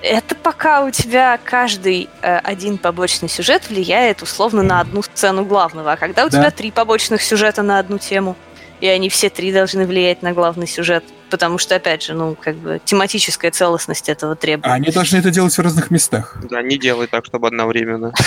Это 0.00 0.34
пока 0.34 0.84
у 0.84 0.90
тебя 0.90 1.38
каждый 1.42 2.08
э, 2.22 2.38
один 2.38 2.78
побочный 2.78 3.28
сюжет 3.28 3.68
влияет 3.68 4.22
условно 4.22 4.62
на 4.62 4.80
одну 4.80 5.02
сцену 5.02 5.44
главного, 5.44 5.92
а 5.92 5.96
когда 5.96 6.24
у 6.24 6.30
да. 6.30 6.38
тебя 6.38 6.50
три 6.50 6.70
побочных 6.70 7.20
сюжета 7.20 7.62
на 7.62 7.78
одну 7.80 7.98
тему, 7.98 8.36
и 8.80 8.86
они 8.86 9.10
все 9.10 9.28
три 9.28 9.52
должны 9.52 9.86
влиять 9.86 10.22
на 10.22 10.32
главный 10.32 10.66
сюжет, 10.66 11.04
потому 11.30 11.58
что, 11.58 11.76
опять 11.76 12.02
же, 12.02 12.14
ну, 12.14 12.34
как 12.34 12.56
бы 12.56 12.80
тематическая 12.84 13.50
целостность 13.50 14.08
этого 14.08 14.36
требует. 14.36 14.66
А 14.66 14.74
они 14.74 14.90
должны 14.90 15.18
это 15.18 15.30
делать 15.30 15.56
в 15.56 15.60
разных 15.60 15.90
местах. 15.90 16.36
Да, 16.50 16.62
не 16.62 16.78
делай 16.78 17.06
так, 17.06 17.24
чтобы 17.24 17.46
одновременно. 17.48 18.12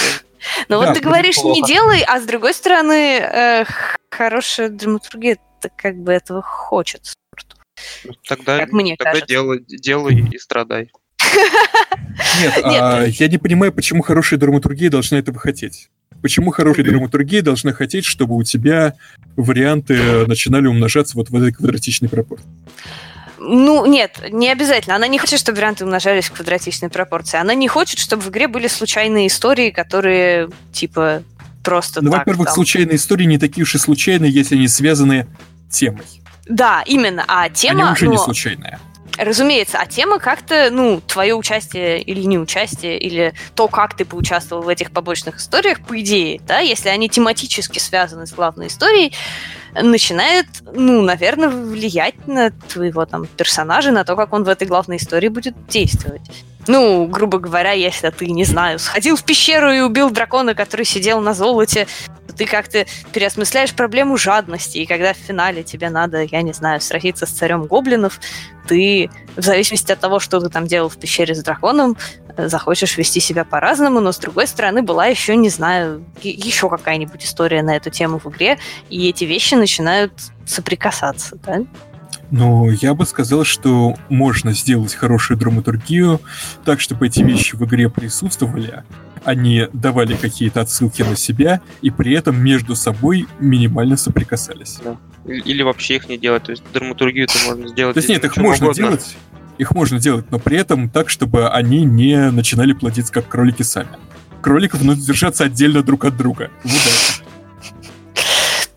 Ну 0.67 0.75
вот 0.75 0.93
ты 0.93 0.99
говоришь, 0.99 1.37
не 1.37 1.63
делай, 1.63 2.03
а 2.05 2.19
с 2.19 2.25
другой 2.25 2.53
стороны, 2.53 3.17
э, 3.21 3.65
хорошая 4.11 4.67
драматургия 4.67 5.37
как 5.77 5.95
бы 5.95 6.11
этого 6.11 6.41
хочет. 6.41 7.13
Тогда, 8.27 8.59
как 8.59 8.73
мне 8.73 8.97
тогда 8.97 9.21
делай, 9.21 9.63
делай 9.65 10.27
и 10.31 10.37
страдай. 10.37 10.91
Нет, 12.41 12.53
а, 12.63 13.05
я 13.05 13.27
не 13.27 13.37
понимаю, 13.37 13.71
почему 13.71 14.03
хорошая 14.03 14.39
драматургия 14.39 14.89
должна 14.89 15.17
этого 15.19 15.39
хотеть. 15.39 15.89
Почему 16.23 16.51
хорошая 16.51 16.85
драматургия 16.85 17.41
должна 17.41 17.73
хотеть, 17.73 18.05
чтобы 18.05 18.35
у 18.37 18.43
тебя 18.43 18.93
варианты 19.35 20.25
начинали 20.25 20.67
умножаться 20.67 21.17
вот 21.17 21.29
в 21.29 21.35
этой 21.35 21.51
квадратичной 21.51 22.07
пропорции? 22.07 22.47
Ну, 23.37 23.85
нет, 23.85 24.21
не 24.31 24.49
обязательно. 24.49 24.95
Она 24.95 25.07
не 25.07 25.19
хочет, 25.19 25.37
чтобы 25.37 25.57
варианты 25.57 25.83
умножались 25.83 26.27
в 26.27 26.31
квадратичной 26.31 26.89
пропорции. 26.89 27.37
Она 27.37 27.53
не 27.55 27.67
хочет, 27.67 27.99
чтобы 27.99 28.21
в 28.23 28.29
игре 28.29 28.47
были 28.47 28.67
случайные 28.67 29.27
истории, 29.27 29.69
которые, 29.69 30.49
типа, 30.71 31.23
просто 31.61 32.01
Ну, 32.01 32.11
во-первых, 32.11 32.45
там... 32.47 32.55
случайные 32.55 32.95
истории 32.95 33.25
не 33.25 33.37
такие 33.37 33.63
уж 33.63 33.75
и 33.75 33.77
случайные, 33.77 34.31
если 34.31 34.55
они 34.55 34.69
связаны 34.69 35.27
темой. 35.69 36.05
Да, 36.47 36.83
именно. 36.85 37.25
А 37.27 37.49
тема... 37.49 37.83
Они 37.83 37.91
уже 37.91 38.05
но... 38.05 38.11
не 38.13 38.17
случайные. 38.17 38.79
Разумеется, 39.17 39.77
а 39.79 39.85
тема 39.85 40.17
как-то, 40.17 40.69
ну, 40.71 40.99
твое 41.01 41.35
участие 41.35 42.01
или 42.01 42.21
не 42.23 42.39
участие, 42.39 42.97
или 42.97 43.33
то, 43.53 43.67
как 43.67 43.95
ты 43.95 44.05
поучаствовал 44.05 44.63
в 44.63 44.67
этих 44.67 44.91
побочных 44.91 45.37
историях, 45.37 45.81
по 45.81 45.99
идее, 45.99 46.41
да, 46.47 46.59
если 46.59 46.89
они 46.89 47.09
тематически 47.09 47.77
связаны 47.77 48.25
с 48.25 48.33
главной 48.33 48.67
историей, 48.67 49.13
начинает, 49.79 50.47
ну, 50.73 51.01
наверное, 51.01 51.49
влиять 51.49 52.27
на 52.27 52.51
твоего 52.51 53.05
там 53.05 53.27
персонажа, 53.27 53.91
на 53.91 54.03
то, 54.03 54.15
как 54.15 54.33
он 54.33 54.43
в 54.43 54.49
этой 54.49 54.67
главной 54.67 54.97
истории 54.97 55.27
будет 55.27 55.55
действовать. 55.67 56.21
Ну, 56.67 57.05
грубо 57.07 57.39
говоря, 57.39 57.71
если 57.71 58.09
ты, 58.09 58.27
не 58.27 58.45
знаю, 58.45 58.79
сходил 58.79 59.15
в 59.15 59.23
пещеру 59.23 59.71
и 59.71 59.81
убил 59.81 60.09
дракона, 60.09 60.55
который 60.55 60.85
сидел 60.85 61.19
на 61.19 61.33
золоте, 61.33 61.87
ты 62.33 62.45
как-то 62.45 62.85
переосмысляешь 63.11 63.73
проблему 63.73 64.17
жадности, 64.17 64.77
и 64.77 64.85
когда 64.85 65.13
в 65.13 65.17
финале 65.17 65.63
тебе 65.63 65.89
надо, 65.89 66.23
я 66.23 66.41
не 66.41 66.53
знаю, 66.53 66.81
сразиться 66.81 67.25
с 67.25 67.29
царем 67.29 67.63
гоблинов, 67.65 68.19
ты, 68.67 69.09
в 69.35 69.43
зависимости 69.43 69.91
от 69.91 69.99
того, 69.99 70.19
что 70.19 70.39
ты 70.39 70.49
там 70.49 70.67
делал 70.67 70.89
в 70.89 70.97
пещере 70.97 71.35
с 71.35 71.43
драконом, 71.43 71.97
э, 72.37 72.47
захочешь 72.47 72.97
вести 72.97 73.19
себя 73.19 73.43
по-разному, 73.43 73.99
но 73.99 74.11
с 74.11 74.17
другой 74.17 74.47
стороны 74.47 74.81
была 74.81 75.07
еще, 75.07 75.35
не 75.35 75.49
знаю, 75.49 76.05
еще 76.21 76.69
какая-нибудь 76.69 77.23
история 77.23 77.61
на 77.61 77.75
эту 77.75 77.89
тему 77.89 78.19
в 78.23 78.29
игре, 78.29 78.57
и 78.89 79.09
эти 79.09 79.25
вещи 79.25 79.55
начинают 79.55 80.13
соприкасаться, 80.45 81.37
да? 81.45 81.61
Но 82.31 82.71
я 82.71 82.95
бы 82.95 83.05
сказал, 83.05 83.43
что 83.43 83.95
можно 84.09 84.53
сделать 84.53 84.95
хорошую 84.95 85.37
драматургию 85.37 86.19
так, 86.65 86.81
чтобы 86.81 87.05
эти 87.05 87.19
вещи 87.19 87.55
в 87.55 87.63
игре 87.63 87.89
присутствовали, 87.89 88.83
они 89.25 89.67
давали 89.73 90.15
какие-то 90.15 90.61
отсылки 90.61 91.01
на 91.01 91.15
себя 91.15 91.61
и 91.81 91.89
при 91.89 92.13
этом 92.13 92.41
между 92.41 92.75
собой 92.75 93.27
минимально 93.39 93.97
соприкасались. 93.97 94.79
Да. 94.83 94.97
Или 95.25 95.63
вообще 95.63 95.95
их 95.95 96.09
не 96.09 96.17
делать, 96.17 96.43
то 96.43 96.51
есть 96.51 96.63
драматургию 96.73 97.25
это 97.25 97.37
можно 97.45 97.67
сделать. 97.67 97.93
То 97.93 97.99
есть 97.99 98.09
нет, 98.09 98.23
их 98.23 98.35
можно 98.37 98.67
угодно. 98.67 98.83
делать, 98.83 99.15
их 99.57 99.71
можно 99.71 99.99
делать, 99.99 100.25
но 100.31 100.39
при 100.39 100.57
этом 100.57 100.89
так, 100.89 101.09
чтобы 101.09 101.49
они 101.49 101.85
не 101.85 102.31
начинали 102.31 102.73
плодиться 102.73 103.13
как 103.13 103.27
кролики 103.27 103.63
сами. 103.63 103.89
Кроликов 104.41 104.83
нужно 104.83 105.01
держаться 105.01 105.45
отдельно 105.45 105.83
друг 105.83 106.05
от 106.05 106.17
друга. 106.17 106.49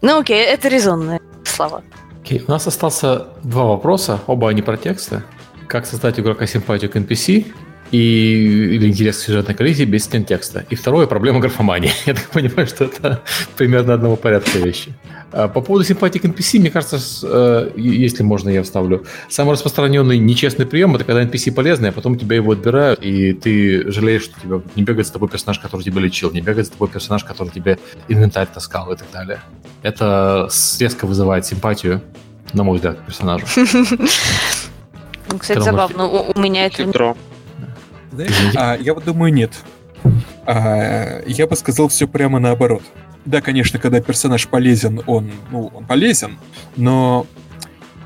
Ну 0.03 0.21
окей, 0.21 0.45
это 0.45 0.69
резонные 0.69 1.21
слова. 1.45 1.83
Okay. 2.23 2.45
У 2.47 2.51
нас 2.51 2.67
остался 2.67 3.29
два 3.43 3.65
вопроса, 3.65 4.21
оба 4.27 4.51
они 4.51 4.63
про 4.63 4.77
тексты. 4.77 5.23
Как 5.69 5.87
создать 5.87 6.21
игрока 6.21 6.47
симпатию 6.47 6.91
к 6.91 6.97
NPC 6.97 7.47
и, 7.91 8.75
или 8.75 8.89
интерес 8.89 9.19
к 9.19 9.21
сюжетной 9.21 9.55
коллизии 9.55 9.85
без 9.85 10.05
стен 10.05 10.25
текста. 10.25 10.65
И 10.71 10.75
второе– 10.75 11.07
проблема 11.09 11.41
графомании. 11.41 11.91
Я 12.07 12.15
так 12.15 12.29
понимаю, 12.31 12.67
что 12.67 12.85
это 12.85 13.23
примерно 13.57 13.95
одного 13.95 14.17
порядка 14.17 14.59
вещи. 14.59 14.95
А, 15.33 15.49
по 15.49 15.61
поводу 15.61 15.85
симпатии 15.85 16.19
к 16.19 16.25
NPC, 16.25 16.59
мне 16.59 16.71
кажется, 16.71 16.99
э, 17.23 17.71
если 17.77 18.23
можно, 18.23 18.49
я 18.49 18.63
вставлю. 18.63 19.05
Самый 19.29 19.53
распространенный 19.53 20.19
нечестный 20.19 20.67
прием– 20.67 20.95
это 20.97 21.05
когда 21.05 21.23
NPC 21.23 21.53
полезный, 21.53 21.91
а 21.91 21.93
потом 21.93 22.19
тебя 22.19 22.37
его 22.37 22.53
отбирают, 22.53 23.03
и 23.03 23.33
ты 23.33 23.91
жалеешь, 23.91 24.23
что 24.23 24.41
тебя 24.41 24.61
не 24.77 24.83
бегает 24.83 25.07
с 25.07 25.11
тобой 25.11 25.29
персонаж, 25.29 25.59
который 25.59 25.83
тебя 25.83 26.01
лечил, 26.01 26.31
не 26.33 26.41
бегает 26.41 26.67
с 26.67 26.71
тобой 26.71 26.89
персонаж, 26.89 27.25
который 27.25 27.51
тебе 27.51 27.79
инвентарь 28.09 28.49
таскал 28.53 28.93
и 28.93 28.97
так 28.97 29.09
далее. 29.13 29.41
Это 29.83 30.49
резко 30.81 31.07
вызывает 31.07 31.45
симпатию, 31.47 32.03
на 32.53 32.65
мой 32.65 32.77
взгляд, 32.77 32.99
к 32.99 33.07
персонажу. 33.07 33.47
Ну, 35.29 35.39
кстати, 35.39 35.59
забавно, 35.59 36.07
у 36.07 36.39
меня 36.39 36.67
это... 36.67 37.17
А, 38.57 38.77
я 38.77 38.95
вот 38.95 39.05
думаю, 39.05 39.33
нет. 39.33 39.53
А, 40.45 41.23
я 41.27 41.47
бы 41.47 41.57
сказал 41.57 41.89
все 41.89 42.07
прямо 42.07 42.39
наоборот. 42.39 42.83
Да, 43.25 43.41
конечно, 43.41 43.79
когда 43.79 44.01
персонаж 44.01 44.47
полезен, 44.47 45.03
он, 45.07 45.31
ну, 45.51 45.67
он 45.75 45.85
полезен, 45.85 46.39
но 46.77 47.27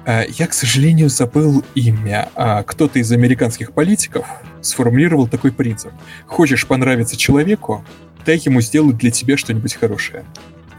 а, 0.06 0.24
я, 0.26 0.46
к 0.46 0.54
сожалению, 0.54 1.10
забыл 1.10 1.62
имя. 1.74 2.30
А, 2.34 2.62
кто-то 2.62 2.98
из 2.98 3.12
американских 3.12 3.72
политиков 3.72 4.26
сформулировал 4.62 5.28
такой 5.28 5.52
принцип. 5.52 5.92
Хочешь 6.26 6.66
понравиться 6.66 7.16
человеку, 7.16 7.84
дай 8.24 8.40
ему 8.44 8.60
сделать 8.60 8.96
для 8.96 9.10
тебя 9.10 9.36
что-нибудь 9.36 9.74
хорошее. 9.74 10.24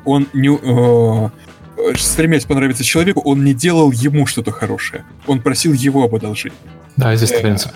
Он 0.05 0.27
не... 0.33 0.49
Э, 0.49 1.29
стремясь 1.95 2.45
понравиться 2.45 2.83
человеку, 2.83 3.21
он 3.21 3.43
не 3.43 3.53
делал 3.53 3.91
ему 3.91 4.25
что-то 4.25 4.51
хорошее. 4.51 5.05
Он 5.27 5.41
просил 5.41 5.73
его 5.73 6.03
об 6.03 6.15
одолжении. 6.15 6.57
Да, 6.97 7.15
здесь 7.15 7.31
э, 7.31 7.41
принцип 7.41 7.71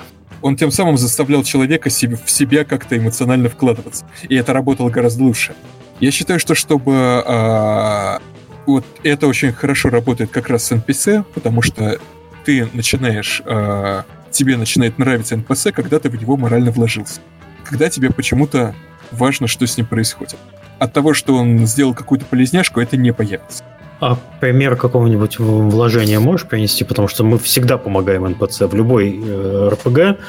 он 0.46 0.56
тем 0.56 0.70
самым 0.70 0.96
заставлял 0.96 1.44
человека 1.44 1.90
себе, 1.90 2.20
в 2.24 2.30
себя 2.30 2.66
как-то 2.66 2.96
эмоционально 2.96 3.50
вкладываться. 3.50 4.06
И 4.30 4.36
это 4.36 4.54
работало 4.54 4.92
гораздо 4.92 5.24
лучше. 5.24 5.56
Я 6.00 6.12
считаю, 6.12 6.40
что 6.40 6.54
чтобы 6.54 6.94
э, 6.94 8.20
вот 8.68 8.86
это 9.02 9.26
очень 9.26 9.52
хорошо 9.54 9.90
работает 9.90 10.30
как 10.30 10.48
раз 10.50 10.66
с 10.66 10.72
NPC, 10.72 11.26
потому 11.34 11.64
что 11.64 11.98
ты 12.46 12.70
начинаешь, 12.74 13.42
э, 13.44 14.04
тебе 14.30 14.56
начинает 14.56 15.00
нравиться 15.00 15.34
NPC, 15.34 15.72
когда 15.72 15.98
ты 15.98 16.12
в 16.12 16.22
него 16.22 16.38
морально 16.38 16.70
вложился. 16.70 17.22
Когда 17.64 17.90
тебе 17.90 18.12
почему-то 18.12 18.76
важно, 19.10 19.48
что 19.48 19.66
с 19.66 19.76
ним 19.78 19.88
происходит. 19.88 20.38
От 20.78 20.94
того, 20.94 21.16
что 21.16 21.34
он 21.34 21.66
сделал 21.66 21.96
какую-то 21.96 22.26
полезняшку, 22.26 22.80
это 22.80 22.98
не 22.98 23.12
появится. 23.12 23.64
А 24.00 24.18
пример 24.42 24.76
какого-нибудь 24.76 25.40
вложения 25.40 26.20
можешь 26.20 26.48
принести? 26.48 26.84
Потому 26.84 27.08
что 27.08 27.24
мы 27.24 27.38
всегда 27.40 27.78
помогаем 27.78 28.26
НПЦ. 28.30 28.62
В 28.62 28.76
любой 28.76 29.20
э, 29.24 29.70
РПГ 29.74 30.20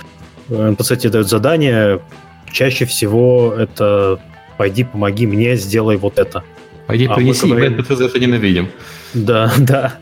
НПЦ 0.48 0.96
тебе 0.96 1.10
дает 1.10 1.28
задание. 1.28 2.00
Чаще 2.52 2.84
всего 2.84 3.52
это 3.58 4.20
«пойди, 4.56 4.84
помоги 4.84 5.26
мне, 5.26 5.56
сделай 5.56 5.96
вот 5.96 6.18
это». 6.18 6.44
Пойди, 6.86 7.06
А 7.06 7.14
принеси, 7.14 7.44
мы 7.46 7.54
мы 7.54 7.60
говорим- 7.60 7.80
NPC 7.80 7.96
за 7.96 8.04
это 8.04 8.18
ненавидим. 8.20 8.68
Да, 9.12 9.52
да. 9.58 9.94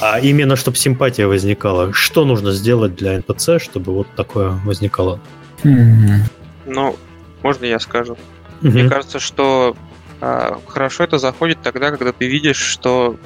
А 0.00 0.18
именно, 0.18 0.56
чтобы 0.56 0.78
симпатия 0.78 1.26
возникала. 1.26 1.92
Что 1.92 2.24
нужно 2.24 2.52
сделать 2.52 2.94
для 2.96 3.18
НПЦ, 3.18 3.60
чтобы 3.60 3.92
вот 3.92 4.06
такое 4.16 4.58
возникало? 4.64 5.20
Ну, 5.62 6.96
можно 7.42 7.64
я 7.66 7.78
скажу? 7.78 8.16
Мне 8.62 8.88
кажется, 8.88 9.18
что 9.20 9.76
хорошо 10.66 11.04
это 11.04 11.18
заходит 11.18 11.62
тогда, 11.62 11.90
когда 11.90 12.12
ты 12.12 12.28
видишь, 12.28 12.58
что 12.58 13.16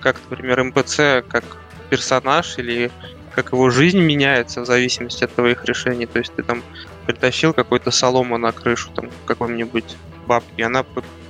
как, 0.00 0.16
например, 0.28 0.64
МПЦ, 0.64 1.22
как 1.28 1.44
персонаж 1.90 2.58
или 2.58 2.90
как 3.34 3.52
его 3.52 3.70
жизнь 3.70 4.00
меняется 4.00 4.62
в 4.62 4.66
зависимости 4.66 5.24
от 5.24 5.34
твоих 5.34 5.64
решений. 5.64 6.06
То 6.06 6.18
есть 6.18 6.34
ты 6.34 6.42
там 6.42 6.62
притащил 7.06 7.52
какой-то 7.52 7.90
солому 7.90 8.38
на 8.38 8.52
крышу 8.52 8.90
там 8.90 9.10
какой-нибудь 9.26 9.96
бабки, 10.26 10.62
она 10.62 10.84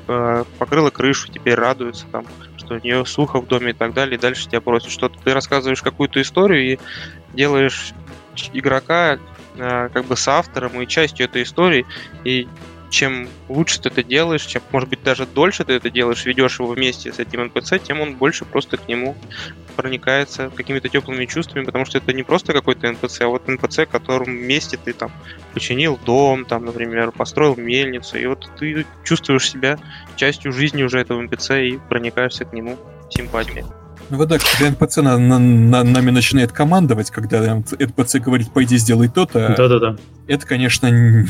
э, 0.09 0.44
покрыла 0.59 0.90
крышу, 0.90 1.30
теперь 1.30 1.55
радуется 1.55 2.06
там, 2.10 2.24
что 2.56 2.74
у 2.74 2.78
нее 2.78 3.05
сухо 3.05 3.40
в 3.40 3.47
доме 3.47 3.70
и 3.70 3.74
так 3.74 3.92
далее, 3.92 4.16
и 4.16 4.20
дальше 4.20 4.48
тебя 4.48 4.60
просят 4.60 4.90
что-то. 4.90 5.18
Ты 5.22 5.34
рассказываешь 5.34 5.82
какую-то 5.82 6.20
историю 6.20 6.72
и 6.72 6.78
делаешь 7.34 7.92
игрока 8.52 9.18
э, 9.56 9.88
как 9.92 10.05
бы 10.06 10.16
с 10.16 10.26
автором 10.28 10.80
и 10.80 10.86
частью 10.86 11.26
этой 11.26 11.42
истории, 11.42 11.86
и 12.24 12.48
чем 12.90 13.28
лучше 13.48 13.80
ты 13.80 13.88
это 13.88 14.02
делаешь, 14.02 14.44
чем, 14.44 14.62
может 14.72 14.88
быть, 14.88 15.02
даже 15.02 15.24
дольше 15.24 15.64
ты 15.64 15.74
это 15.74 15.90
делаешь, 15.90 16.26
ведешь 16.26 16.58
его 16.58 16.68
вместе 16.68 17.12
с 17.12 17.18
этим 17.18 17.44
НПЦ, 17.46 17.74
тем 17.82 18.00
он 18.00 18.16
больше 18.16 18.44
просто 18.44 18.76
к 18.76 18.88
нему 18.88 19.16
проникается 19.76 20.50
какими-то 20.54 20.88
теплыми 20.88 21.24
чувствами, 21.24 21.64
потому 21.64 21.84
что 21.86 21.98
это 21.98 22.12
не 22.12 22.22
просто 22.22 22.52
какой-то 22.52 22.90
НПЦ, 22.90 23.22
а 23.22 23.28
вот 23.28 23.48
НПЦ, 23.48 23.78
в 23.80 23.86
котором 23.86 24.26
вместе 24.26 24.76
ты 24.76 24.92
там 24.92 25.10
починил 25.54 25.98
дом, 26.04 26.44
там, 26.44 26.64
например, 26.64 27.12
построил 27.12 27.56
мельницу, 27.56 28.18
и 28.18 28.26
вот 28.26 28.50
ты 28.58 28.84
чувствуешь 29.04 29.48
себя 29.48 29.78
частью 30.16 30.52
жизни 30.52 30.82
уже 30.82 30.98
этого 31.00 31.22
НПЦ 31.22 31.50
и 31.52 31.78
проникаешься 31.88 32.44
к 32.44 32.52
нему 32.52 32.76
симпатией. 33.08 33.64
Ну 34.10 34.16
вот 34.16 34.28
да, 34.28 34.38
когда 34.38 34.70
НПЦ 34.72 34.96
на, 34.98 35.18
на- 35.18 35.38
на- 35.38 35.84
нами 35.84 36.10
начинает 36.10 36.50
командовать, 36.52 37.10
когда 37.10 37.54
НПЦ 37.54 38.16
говорит, 38.16 38.50
пойди 38.52 38.76
сделай 38.76 39.08
то-то, 39.08 39.54
Да-да-да. 39.56 39.96
это, 40.26 40.46
конечно, 40.46 40.86
н- 40.88 41.28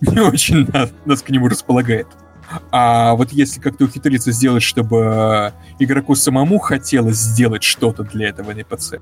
не 0.00 0.20
очень 0.20 0.66
на- 0.72 0.90
нас 1.04 1.22
к 1.22 1.30
нему 1.30 1.48
располагает. 1.48 2.06
А 2.70 3.14
вот 3.14 3.32
если 3.32 3.60
как-то 3.60 3.84
ухитриться 3.84 4.30
сделать, 4.32 4.62
чтобы 4.62 5.52
игроку 5.78 6.14
самому 6.14 6.58
хотелось 6.58 7.16
сделать 7.16 7.62
что-то 7.62 8.02
для 8.02 8.28
этого 8.28 8.52
НПЦ. 8.52 8.94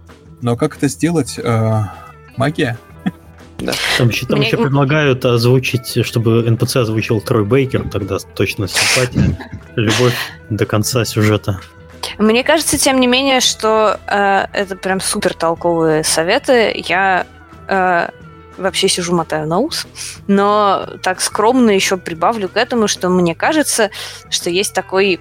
Но 0.42 0.56
как 0.56 0.76
это 0.76 0.88
сделать? 0.88 1.38
Э, 1.42 1.84
магия? 2.36 2.78
Там, 3.98 4.08
еще- 4.08 4.26
там 4.26 4.38
Мне- 4.38 4.48
еще 4.48 4.56
предлагают 4.58 5.24
озвучить, 5.24 6.04
чтобы 6.04 6.42
НПЦ 6.50 6.76
озвучил 6.78 7.20
Трой 7.20 7.44
Бейкер, 7.44 7.88
тогда 7.90 8.18
точно 8.34 8.66
симпатия, 8.68 9.38
любовь 9.76 10.14
до 10.50 10.66
конца 10.66 11.04
сюжета. 11.04 11.60
Мне 12.18 12.44
кажется, 12.44 12.78
тем 12.78 13.00
не 13.00 13.06
менее, 13.06 13.40
что 13.40 13.98
э, 14.06 14.46
это 14.52 14.76
прям 14.76 15.00
супер 15.00 15.34
толковые 15.34 16.04
советы. 16.04 16.72
Я 16.86 17.26
э, 17.68 18.08
вообще 18.56 18.88
сижу, 18.88 19.14
мотаю 19.14 19.46
на 19.46 19.58
ус, 19.58 19.86
но 20.26 20.86
так 21.02 21.20
скромно 21.20 21.70
еще 21.70 21.96
прибавлю 21.96 22.48
к 22.48 22.56
этому, 22.56 22.88
что 22.88 23.08
мне 23.08 23.34
кажется, 23.34 23.90
что 24.30 24.50
есть 24.50 24.74
такой 24.74 25.20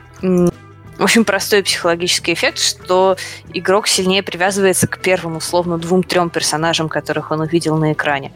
очень 1.02 1.26
простой 1.26 1.64
психологический 1.64 2.34
эффект, 2.34 2.60
что 2.60 3.18
игрок 3.54 3.88
сильнее 3.88 4.22
привязывается 4.22 4.88
к 4.88 5.00
первым, 5.00 5.38
условно, 5.38 5.78
двум-трем 5.78 6.30
персонажам, 6.30 6.90
которых 6.90 7.32
он 7.32 7.42
увидел 7.42 7.76
на 7.78 7.94
экране. 7.94 8.32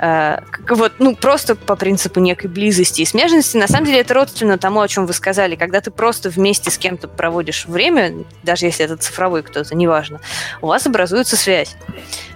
Э, 0.00 0.40
вот, 0.70 0.94
ну, 0.98 1.14
просто 1.14 1.54
по 1.54 1.76
принципу 1.76 2.20
некой 2.20 2.48
близости 2.48 3.02
и 3.02 3.04
смежности. 3.04 3.56
На 3.56 3.68
самом 3.68 3.86
деле 3.86 4.00
это 4.00 4.14
родственно 4.14 4.56
тому, 4.56 4.80
о 4.80 4.88
чем 4.88 5.06
вы 5.06 5.12
сказали. 5.12 5.54
Когда 5.54 5.80
ты 5.80 5.90
просто 5.90 6.30
вместе 6.30 6.70
с 6.70 6.78
кем-то 6.78 7.08
проводишь 7.08 7.66
время, 7.66 8.24
даже 8.42 8.66
если 8.66 8.86
это 8.86 8.96
цифровой 8.96 9.42
кто-то, 9.42 9.74
неважно, 9.74 10.20
у 10.62 10.68
вас 10.68 10.86
образуется 10.86 11.36
связь. 11.36 11.76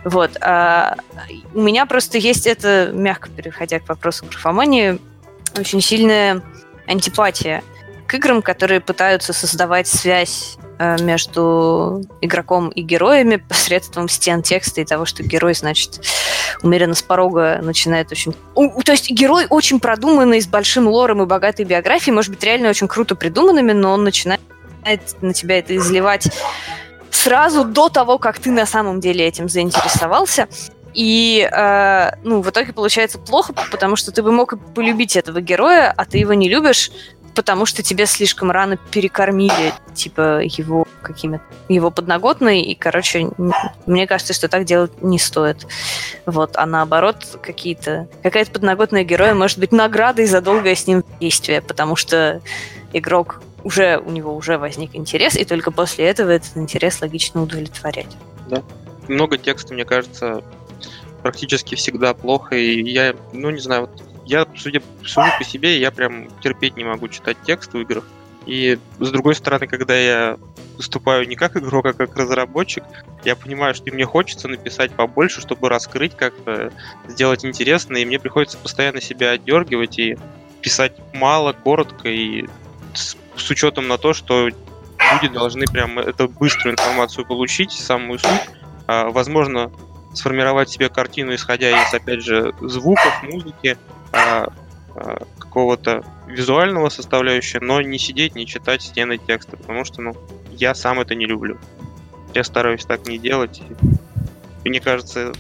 Вот. 0.05 0.37
А 0.41 0.97
у 1.55 1.61
меня 1.61 1.87
просто 1.87 2.19
есть 2.19 2.47
это, 2.47 2.91
мягко 2.93 3.31
переходя 3.31 3.79
к 3.79 3.89
вопросу 3.89 4.27
графомании, 4.27 4.99
очень 5.57 5.81
сильная 5.81 6.43
антипатия 6.87 7.63
играм, 8.15 8.43
которые 8.43 8.81
пытаются 8.81 9.33
создавать 9.33 9.87
связь 9.87 10.57
э, 10.79 10.97
между 11.03 12.05
игроком 12.21 12.69
и 12.71 12.83
героями 12.83 13.37
посредством 13.49 14.09
стен 14.09 14.43
текста 14.43 14.81
и 14.81 14.85
того, 14.85 15.05
что 15.05 15.23
герой, 15.23 15.55
значит, 15.55 16.01
умеренно 16.63 16.95
с 16.95 17.03
порога 17.03 17.61
начинает 17.63 18.13
очень... 18.13 18.35
То 18.55 18.93
есть 18.93 19.11
герой 19.11 19.47
очень 19.49 19.81
продуманный, 19.81 20.41
с 20.41 20.47
большим 20.47 20.89
лором 20.89 21.23
и 21.23 21.27
богатой 21.27 21.65
биографией, 21.65 22.15
может 22.15 22.31
быть, 22.31 22.43
реально 22.43 22.71
очень 22.71 22.89
круто 22.89 23.15
придуманными, 23.15 23.73
но 23.73 23.93
он 23.93 24.05
начинает 24.05 24.41
на 25.21 25.33
тебя 25.33 25.59
это 25.59 25.77
изливать 25.77 26.29
сразу 27.11 27.65
до 27.65 27.89
того, 27.89 28.19
как 28.19 28.39
ты 28.39 28.51
на 28.51 28.67
самом 28.67 29.01
деле 29.01 29.27
этим 29.27 29.49
заинтересовался. 29.49 30.49
И, 30.95 31.49
э, 31.51 32.11
ну, 32.23 32.43
в 32.43 32.51
итоге 32.51 32.73
получается 32.73 33.19
плохо, 33.19 33.55
потому 33.71 33.97
что 33.97 34.13
ты 34.13 34.23
бы 34.23 34.33
мог 34.33 34.55
полюбить 34.75 35.17
этого 35.17 35.41
героя, 35.41 35.93
а 35.97 36.05
ты 36.05 36.19
его 36.19 36.35
не 36.35 36.49
любишь, 36.49 36.91
потому 37.35 37.67
что 37.67 37.83
тебе 37.83 38.07
слишком 38.07 38.51
рано 38.51 38.77
перекормили, 38.77 39.73
типа, 39.95 40.41
его 40.43 40.87
какими-то, 41.03 41.43
его 41.69 41.91
подноготной, 41.91 42.63
и, 42.63 42.75
короче, 42.75 43.31
мне 43.87 44.07
кажется, 44.07 44.33
что 44.33 44.49
так 44.49 44.65
делать 44.65 45.03
не 45.03 45.19
стоит. 45.19 45.67
Вот, 46.27 46.57
а 46.57 46.67
наоборот, 46.67 47.39
какие-то, 47.43 48.09
какая-то 48.23 48.51
подноготная 48.51 49.05
героя 49.05 49.35
может 49.35 49.59
быть 49.59 49.73
наградой 49.73 50.27
за 50.27 50.41
долгое 50.41 50.75
с 50.75 50.87
ним 50.87 51.05
действие, 51.21 51.63
потому 51.63 51.97
что 51.97 52.41
игрок 52.93 53.43
уже, 53.65 53.99
у 53.99 54.11
него 54.11 54.35
уже 54.35 54.59
возник 54.59 54.95
интерес, 54.95 55.37
и 55.37 55.45
только 55.45 55.71
после 55.71 56.07
этого 56.07 56.31
этот 56.31 56.57
интерес 56.57 57.01
логично 57.01 57.43
удовлетворять. 57.43 58.17
много 59.09 59.39
текста, 59.39 59.75
мне 59.75 59.85
кажется, 59.85 60.43
практически 61.23 61.75
всегда 61.75 62.15
плохо, 62.15 62.57
и 62.57 62.83
я, 62.91 63.15
ну, 63.33 63.51
не 63.51 63.61
знаю, 63.61 63.83
вот 63.83 64.12
я, 64.25 64.47
судя, 64.57 64.83
сужу 65.05 65.31
по 65.39 65.45
себе, 65.45 65.79
я 65.79 65.91
прям 65.91 66.29
терпеть 66.41 66.77
не 66.77 66.85
могу 66.85 67.09
читать 67.09 67.37
текст 67.45 67.73
в 67.73 67.79
играх. 67.79 68.05
И 68.47 68.79
с 68.99 69.11
другой 69.11 69.35
стороны, 69.35 69.67
когда 69.67 69.97
я 69.97 70.39
выступаю 70.77 71.29
не 71.29 71.37
как 71.37 71.57
игрок, 71.57 71.87
а 71.87 71.93
как 71.93 72.17
разработчик, 72.17 72.83
я 73.25 73.37
понимаю, 73.37 73.75
что 73.75 73.93
мне 73.93 74.05
хочется 74.05 74.49
написать 74.49 74.93
побольше, 74.93 75.41
чтобы 75.41 75.69
раскрыть 75.69 76.17
как-то, 76.17 76.73
сделать 77.07 77.45
интересно, 77.45 77.97
и 77.99 78.05
мне 78.05 78.19
приходится 78.19 78.59
постоянно 78.59 79.01
себя 79.01 79.31
отдергивать 79.31 79.99
и 79.99 80.17
писать 80.61 80.95
мало, 81.13 81.53
коротко, 81.53 82.09
и 82.09 82.47
с, 82.95 83.17
с 83.37 83.51
учетом 83.51 83.87
на 83.87 83.99
то, 83.99 84.13
что 84.13 84.49
люди 84.49 85.29
должны 85.33 85.67
прям 85.67 85.99
эту 85.99 86.29
быструю 86.29 86.75
информацию 86.75 87.27
получить, 87.27 87.73
самую 87.73 88.19
суть, 88.19 88.49
а, 88.87 89.11
возможно, 89.11 89.71
сформировать 90.15 90.71
себе 90.71 90.89
картину, 90.89 91.35
исходя 91.35 91.71
из, 91.71 91.95
опять 91.95 92.23
же, 92.23 92.53
звуков, 92.61 93.23
музыки, 93.23 93.77
а, 94.13 94.53
а, 94.95 95.25
какого-то 95.39 96.05
визуального 96.27 96.89
составляющего, 96.89 97.65
но 97.65 97.81
не 97.81 97.99
сидеть, 97.99 98.35
не 98.35 98.47
читать 98.47 98.83
стены 98.83 99.19
текста, 99.19 99.57
потому 99.57 99.85
что, 99.85 100.03
ну, 100.03 100.17
я 100.53 100.75
сам 100.75 101.01
это 101.01 101.15
не 101.15 101.27
люблю. 101.27 101.59
Я 102.35 102.45
стараюсь 102.45 102.85
так 102.85 103.07
не 103.07 103.19
делать. 103.19 103.63
И 104.65 104.69
мне 104.69 104.81
кажется, 104.81 105.33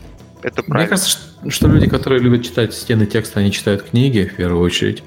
это 0.43 0.62
Мне 0.62 0.69
правильно. 0.69 0.89
кажется, 0.89 1.11
что, 1.11 1.51
что 1.51 1.69
люди, 1.69 1.89
которые 1.89 2.20
любят 2.20 2.44
читать 2.44 2.74
стены 2.74 3.07
текста, 3.07 3.40
они 3.40 3.53
читают 3.53 3.82
книги 3.85 4.31
в 4.31 4.36
первую 4.36 4.62
очередь. 4.62 5.03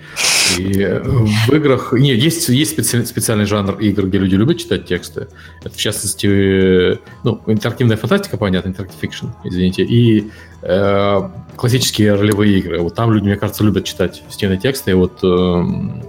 И 0.58 0.82
э, 0.82 1.02
в 1.02 1.54
играх... 1.54 1.94
Нет, 1.94 2.18
есть, 2.18 2.48
есть 2.50 2.78
специ- 2.78 3.06
специальный 3.06 3.46
жанр 3.46 3.78
игр, 3.80 4.06
где 4.08 4.18
люди 4.18 4.36
любят 4.36 4.58
читать 4.58 4.86
тексты. 4.86 5.28
Это, 5.64 5.74
в 5.74 5.78
частности, 5.78 6.28
э, 6.28 6.98
ну, 7.24 7.42
интерактивная 7.48 7.98
фантастика, 7.98 8.38
понятно, 8.38 8.70
interactive 8.70 9.00
fiction, 9.00 9.28
извините, 9.44 9.84
и 9.84 10.30
э, 10.62 11.30
классические 11.56 12.16
ролевые 12.16 12.60
игры. 12.60 12.80
Вот 12.80 12.96
там 12.96 13.12
люди, 13.12 13.26
мне 13.26 13.36
кажется, 13.36 13.64
любят 13.64 13.86
читать 13.86 14.24
стены 14.30 14.58
текста. 14.58 14.92
И 14.92 14.94
вот... 14.94 15.24
эм, 15.24 16.04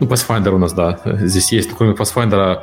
ну, 0.00 0.06
Pathfinder 0.06 0.50
у 0.50 0.58
нас, 0.58 0.72
да. 0.72 1.00
Здесь 1.04 1.52
есть, 1.52 1.70
кроме 1.76 1.94
Pathfinder... 1.94 2.62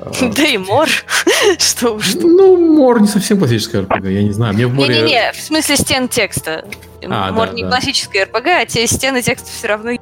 э, 0.00 0.30
Да 0.36 0.44
и 0.44 0.58
Мор, 0.58 0.88
что 1.58 1.90
уж 1.94 2.14
ну, 2.14 2.56
Мор 2.76 3.00
не 3.00 3.08
совсем 3.08 3.38
классическая 3.38 3.82
RPG, 3.82 4.12
я 4.12 4.22
не 4.22 4.32
знаю. 4.32 4.54
Мне 4.54 4.66
в 4.66 4.74
Море... 4.74 4.94
Не-не-не, 5.02 5.32
в 5.32 5.40
смысле 5.40 5.76
стен 5.76 6.08
текста. 6.08 6.64
А, 7.04 7.32
Мор 7.32 7.48
да, 7.48 7.54
не 7.54 7.62
да. 7.62 7.70
классическая 7.70 8.24
RPG, 8.24 8.46
а 8.46 8.66
те 8.66 8.86
стены 8.86 9.22
текста 9.22 9.48
все 9.50 9.68
равно... 9.68 9.92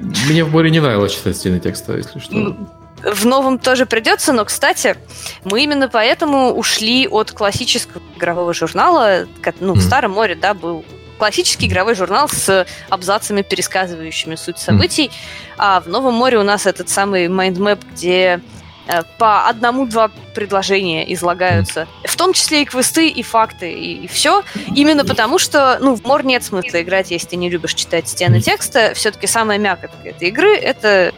Мне 0.00 0.44
в 0.44 0.50
море 0.50 0.70
не 0.70 0.80
нравилось 0.80 1.14
читать 1.14 1.36
стены 1.36 1.60
текста, 1.60 1.96
если 1.96 2.18
что. 2.18 2.34
Ну, 2.34 2.68
в 3.02 3.24
новом 3.26 3.58
тоже 3.58 3.86
придется, 3.86 4.32
но, 4.32 4.44
кстати, 4.44 4.96
мы 5.44 5.62
именно 5.62 5.88
поэтому 5.88 6.52
ушли 6.52 7.08
от 7.08 7.32
классического 7.32 8.02
игрового 8.16 8.52
журнала. 8.52 9.26
Ну, 9.60 9.74
в 9.74 9.80
Старом 9.80 10.12
море, 10.12 10.34
да, 10.34 10.54
был 10.54 10.84
классический 11.18 11.66
игровой 11.66 11.94
журнал 11.94 12.28
с 12.28 12.66
абзацами, 12.88 13.42
пересказывающими 13.42 14.36
суть 14.36 14.58
событий. 14.58 15.06
Mm. 15.06 15.12
А 15.58 15.80
в 15.80 15.86
Новом 15.86 16.14
море 16.14 16.38
у 16.38 16.42
нас 16.42 16.66
этот 16.66 16.88
самый 16.88 17.28
mind 17.28 17.54
map, 17.54 17.80
где 17.92 18.40
по 19.18 19.46
одному-два 19.48 20.10
предложения 20.34 21.12
излагаются, 21.12 21.86
в 22.04 22.16
том 22.16 22.32
числе 22.32 22.62
и 22.62 22.64
квесты, 22.64 23.08
и 23.08 23.22
факты, 23.22 23.72
и, 23.72 24.04
и 24.04 24.06
все. 24.06 24.42
Именно 24.74 25.04
потому, 25.04 25.38
что, 25.38 25.78
ну, 25.80 25.94
в 25.94 26.04
мор 26.04 26.24
нет 26.24 26.42
смысла 26.44 26.82
играть, 26.82 27.10
если 27.10 27.28
ты 27.28 27.36
не 27.36 27.50
любишь 27.50 27.74
читать 27.74 28.08
стены 28.08 28.40
текста. 28.40 28.92
Все-таки 28.94 29.26
самая 29.26 29.58
мякотка 29.58 30.08
этой 30.08 30.28
игры— 30.28 30.54
это 30.56 31.12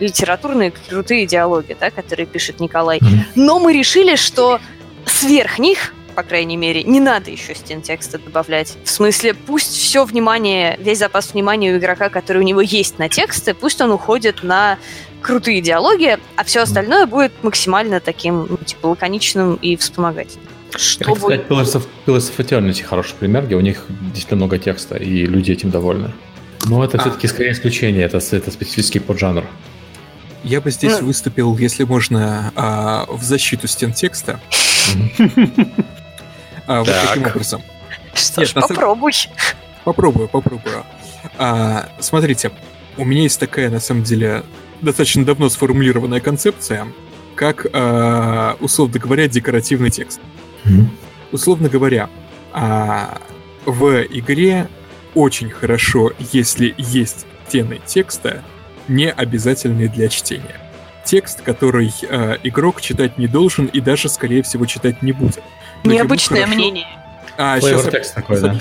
литературные 0.00 0.72
крутые 0.88 1.26
диалоги, 1.26 1.76
да, 1.78 1.90
которые 1.90 2.26
пишет 2.26 2.60
Николай. 2.60 3.00
Но 3.34 3.58
мы 3.58 3.72
решили, 3.72 4.16
что 4.16 4.60
сверх 5.06 5.58
них 5.58 5.92
по 6.14 6.22
крайней 6.22 6.56
мере, 6.56 6.82
не 6.84 7.00
надо 7.00 7.30
еще 7.30 7.54
стен 7.54 7.82
текста 7.82 8.18
добавлять. 8.18 8.76
В 8.84 8.88
смысле, 8.88 9.34
пусть 9.34 9.76
все 9.76 10.04
внимание, 10.04 10.76
весь 10.78 10.98
запас 10.98 11.34
внимания 11.34 11.72
у 11.72 11.78
игрока, 11.78 12.08
который 12.08 12.38
у 12.38 12.42
него 12.42 12.60
есть 12.60 12.98
на 12.98 13.08
тексты, 13.08 13.52
пусть 13.52 13.80
он 13.80 13.90
уходит 13.90 14.42
на 14.42 14.78
крутые 15.24 15.60
диалоги, 15.62 16.18
а 16.36 16.44
все 16.44 16.60
остальное 16.60 17.06
будет 17.06 17.32
максимально 17.42 17.98
таким, 17.98 18.46
ну, 18.48 18.56
типа, 18.58 18.88
лаконичным 18.88 19.54
и 19.56 19.76
вспомогательным. 19.76 20.46
Что 20.76 21.12
Это, 21.12 21.20
будет... 21.20 21.48
Pillars 21.48 21.74
of, 21.74 21.86
Pillars 22.06 22.30
of 22.30 22.36
Eternity 22.36 22.82
хороший 22.82 23.14
пример, 23.14 23.46
где 23.46 23.56
у 23.56 23.60
них 23.60 23.86
действительно 23.88 24.36
много 24.36 24.58
текста, 24.58 24.96
и 24.96 25.24
люди 25.24 25.52
этим 25.52 25.70
довольны. 25.70 26.12
Но 26.66 26.84
это 26.84 26.98
а. 26.98 27.00
все-таки 27.00 27.26
скорее 27.26 27.52
исключение, 27.52 28.04
это, 28.04 28.18
это 28.18 28.50
специфический 28.50 28.98
поджанр. 28.98 29.44
Я 30.42 30.60
бы 30.60 30.70
здесь 30.70 31.00
ну... 31.00 31.06
выступил, 31.06 31.56
если 31.56 31.84
можно, 31.84 32.52
а, 32.54 33.06
в 33.08 33.22
защиту 33.22 33.66
стен 33.66 33.92
текста. 33.92 34.40
А, 36.66 36.78
вот 36.78 36.88
таким 37.08 37.26
образом. 37.26 37.62
Что 38.14 38.42
ж, 38.42 38.54
попробуй. 38.54 39.12
Попробую, 39.84 40.28
попробую. 40.28 40.86
А, 41.36 41.90
смотрите, 42.00 42.52
у 42.96 43.04
меня 43.04 43.20
есть 43.20 43.38
такая, 43.38 43.68
на 43.68 43.80
самом 43.80 44.02
деле, 44.02 44.42
достаточно 44.84 45.24
давно 45.24 45.48
сформулированная 45.48 46.20
концепция, 46.20 46.86
как, 47.34 47.66
а, 47.72 48.56
условно 48.60 48.98
говоря, 48.98 49.28
декоративный 49.28 49.90
текст. 49.90 50.20
Mm-hmm. 50.64 50.86
Условно 51.32 51.68
говоря, 51.68 52.08
а, 52.52 53.18
в 53.66 54.02
игре 54.04 54.68
очень 55.14 55.50
хорошо, 55.50 56.12
если 56.32 56.74
есть 56.78 57.26
стены 57.46 57.80
текста, 57.86 58.42
не 58.88 59.10
обязательные 59.10 59.88
для 59.88 60.08
чтения. 60.08 60.60
Текст, 61.04 61.42
который 61.42 61.92
э, 62.02 62.38
игрок 62.42 62.80
читать 62.80 63.18
не 63.18 63.26
должен 63.26 63.66
и 63.66 63.80
даже, 63.80 64.08
скорее 64.08 64.42
всего, 64.42 64.64
читать 64.66 65.02
не 65.02 65.12
будет. 65.12 65.42
Необычное 65.84 66.42
хорошо... 66.42 66.58
мнение. 66.58 66.86
А, 67.36 67.60
сейчас 67.60 67.88
текст 67.88 68.14
такой, 68.14 68.40
да. 68.40 68.58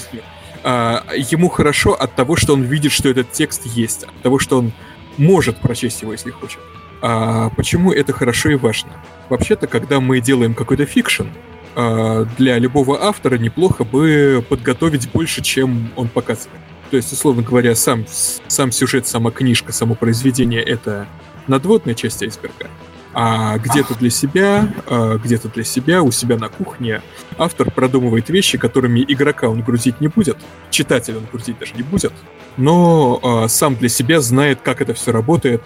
А, 0.64 1.04
ему 1.16 1.50
хорошо 1.50 1.94
от 1.94 2.16
того, 2.16 2.36
что 2.36 2.54
он 2.54 2.64
видит, 2.64 2.92
что 2.92 3.10
этот 3.10 3.32
текст 3.32 3.66
есть, 3.66 4.04
от 4.04 4.22
того, 4.22 4.40
что 4.40 4.60
он 4.60 4.74
может 5.18 5.58
прочесть 5.58 6.02
его, 6.02 6.12
если 6.12 6.32
хочет. 6.32 6.60
А 7.02 7.50
почему 7.50 7.92
это 7.92 8.14
хорошо 8.14 8.50
и 8.50 8.56
важно? 8.56 8.92
Вообще-то, 9.30 9.68
когда 9.68 10.00
мы 10.00 10.22
делаем 10.22 10.54
какой-то 10.54 10.86
fiction, 10.86 11.28
а, 11.76 12.26
для 12.38 12.58
любого 12.60 13.04
автора 13.04 13.38
неплохо 13.38 13.84
бы 13.84 14.46
подготовить 14.48 15.12
больше, 15.12 15.42
чем 15.42 15.92
он 15.96 16.08
показывает. 16.08 16.62
То 16.92 16.98
есть, 16.98 17.12
условно 17.12 17.42
говоря, 17.42 17.76
сам, 17.76 18.06
сам 18.48 18.72
сюжет, 18.72 19.08
сама 19.08 19.32
книжка, 19.32 19.72
само 19.72 19.96
произведение— 19.96 20.62
это 20.64 21.08
надводная 21.48 21.96
часть 21.96 22.22
айсберга. 22.22 22.70
А 23.14 23.58
где-то 23.60 23.96
для 23.96 24.10
себя, 24.10 24.74
а 24.88 25.18
где-то 25.18 25.48
для 25.50 25.64
себя, 25.64 26.02
у 26.02 26.12
себя 26.12 26.38
на 26.38 26.50
кухне 26.50 27.02
автор 27.38 27.70
продумывает 27.70 28.30
вещи, 28.30 28.58
которыми 28.58 29.06
игрока 29.08 29.50
он 29.50 29.62
грузить 29.62 30.02
не 30.02 30.08
будет, 30.08 30.38
читатель 30.72 31.18
он 31.18 31.26
грузить 31.32 31.60
даже 31.60 31.76
не 31.76 31.84
будет, 31.84 32.12
но 32.58 33.20
а, 33.22 33.48
сам 33.48 33.76
для 33.76 33.90
себя 33.90 34.20
знает, 34.20 34.60
как 34.64 34.82
это 34.82 34.96
все 34.96 35.12
работает, 35.12 35.62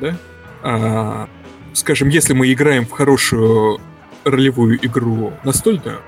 да? 0.00 0.16
А, 0.62 1.28
скажем, 1.72 2.08
если 2.10 2.32
мы 2.32 2.52
играем 2.52 2.86
в 2.86 2.92
хорошую 2.92 3.80
ролевую 4.24 4.78
игру 4.86 5.32
настольную, 5.42 6.00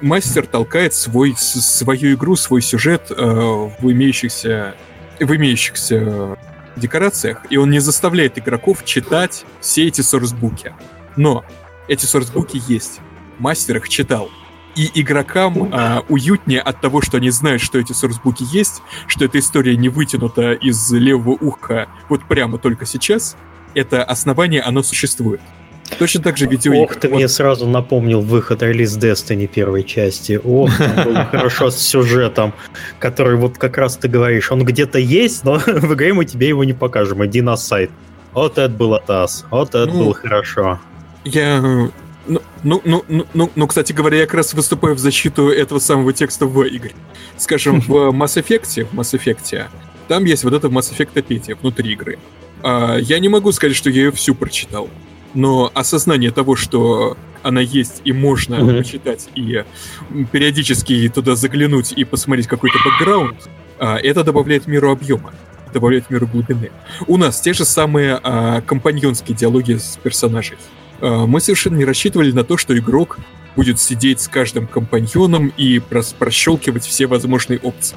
мастер 0.00 0.46
толкает 0.46 0.94
свой, 0.94 1.34
свою 1.36 2.14
игру, 2.14 2.36
свой 2.36 2.62
сюжет 2.62 3.10
в 3.10 3.80
имеющихся 3.82 4.76
в 5.24 5.36
имеющихся 5.36 6.36
декорациях, 6.76 7.44
и 7.50 7.56
он 7.56 7.70
не 7.70 7.78
заставляет 7.80 8.38
игроков 8.38 8.84
читать 8.84 9.44
все 9.60 9.86
эти 9.86 10.00
сорсбуки. 10.00 10.74
Но 11.16 11.44
эти 11.88 12.06
сорсбуки 12.06 12.60
есть. 12.68 13.00
Мастер 13.38 13.76
их 13.78 13.88
читал. 13.88 14.30
И 14.74 14.90
игрокам 14.94 15.68
а, 15.72 16.02
уютнее 16.08 16.60
от 16.60 16.80
того, 16.80 17.02
что 17.02 17.18
они 17.18 17.30
знают, 17.30 17.60
что 17.60 17.78
эти 17.78 17.92
сорсбуки 17.92 18.44
есть, 18.50 18.82
что 19.06 19.26
эта 19.26 19.38
история 19.38 19.76
не 19.76 19.90
вытянута 19.90 20.52
из 20.52 20.90
левого 20.90 21.36
уха 21.40 21.88
вот 22.08 22.26
прямо 22.26 22.56
только 22.56 22.86
сейчас. 22.86 23.36
Это 23.74 24.02
основание, 24.02 24.62
оно 24.62 24.82
существует. 24.82 25.40
Точно 25.98 26.22
так 26.22 26.36
же 26.36 26.46
видеоигры. 26.46 26.84
Ох, 26.84 26.96
ты 26.96 27.08
вот. 27.08 27.16
мне 27.16 27.28
сразу 27.28 27.66
напомнил 27.66 28.20
выход 28.20 28.62
релиз 28.62 28.96
Destiny 28.96 29.46
первой 29.46 29.84
части. 29.84 30.40
Ох, 30.42 30.70
было 30.78 31.24
хорошо 31.30 31.70
с 31.70 31.78
сюжетом, 31.78 32.54
который 32.98 33.36
вот 33.36 33.58
как 33.58 33.78
раз 33.78 33.96
ты 33.96 34.08
говоришь, 34.08 34.50
он 34.50 34.64
где-то 34.64 34.98
есть, 34.98 35.44
но 35.44 35.58
в 35.66 35.94
игре 35.94 36.12
мы 36.12 36.24
тебе 36.24 36.48
его 36.48 36.64
не 36.64 36.72
покажем. 36.72 37.24
Иди 37.26 37.40
на 37.40 37.56
сайт. 37.56 37.90
Вот 38.32 38.58
это 38.58 38.74
было 38.74 38.98
таз, 38.98 39.44
вот 39.50 39.70
это 39.70 39.86
ну, 39.86 40.04
было 40.04 40.14
хорошо. 40.14 40.80
Я 41.24 41.60
ну, 42.26 42.40
ну, 42.62 42.80
ну, 42.84 43.04
ну, 43.08 43.26
ну, 43.34 43.50
ну, 43.54 43.66
кстати 43.66 43.92
говоря, 43.92 44.18
я 44.18 44.26
как 44.26 44.34
раз 44.34 44.54
выступаю 44.54 44.94
в 44.94 44.98
защиту 44.98 45.48
этого 45.48 45.80
самого 45.80 46.12
текста 46.12 46.46
в 46.46 46.68
игре. 46.68 46.92
Скажем, 47.36 47.80
в 47.80 47.90
Mass 48.14 48.40
Effect, 48.40 48.86
в 48.86 48.94
Mass 48.94 49.18
Effect, 49.18 49.66
там 50.08 50.24
есть 50.24 50.44
вот 50.44 50.52
это 50.52 50.68
Mass 50.68 50.92
Effect 50.96 51.20
Петия 51.22 51.56
внутри 51.56 51.92
игры. 51.92 52.18
А, 52.62 52.96
я 52.96 53.18
не 53.18 53.28
могу 53.28 53.50
сказать, 53.52 53.76
что 53.76 53.90
я 53.90 54.04
ее 54.04 54.12
всю 54.12 54.34
прочитал 54.34 54.88
но 55.34 55.70
осознание 55.74 56.30
того, 56.30 56.56
что 56.56 57.16
она 57.42 57.60
есть 57.60 58.02
и 58.04 58.12
можно 58.12 58.56
mm-hmm. 58.56 58.78
почитать 58.78 59.28
и 59.34 59.64
периодически 60.30 61.10
туда 61.12 61.34
заглянуть 61.34 61.92
и 61.92 62.04
посмотреть 62.04 62.46
какой-то 62.46 62.78
бэкграунд, 62.84 63.36
а, 63.78 63.96
это 63.96 64.22
добавляет 64.22 64.66
миру 64.66 64.90
объема, 64.90 65.32
добавляет 65.72 66.08
миру 66.10 66.26
глубины. 66.26 66.70
У 67.06 67.16
нас 67.16 67.40
те 67.40 67.52
же 67.52 67.64
самые 67.64 68.20
а, 68.22 68.60
компаньонские 68.60 69.36
диалоги 69.36 69.74
с 69.74 69.98
персонажей. 70.02 70.56
А, 71.00 71.26
мы 71.26 71.40
совершенно 71.40 71.76
не 71.76 71.84
рассчитывали 71.84 72.30
на 72.30 72.44
то, 72.44 72.56
что 72.56 72.76
игрок 72.78 73.18
будет 73.56 73.80
сидеть 73.80 74.20
с 74.20 74.28
каждым 74.28 74.66
компаньоном 74.66 75.52
и 75.56 75.80
прощелкивать 76.18 76.84
все 76.84 77.06
возможные 77.06 77.58
опции. 77.58 77.96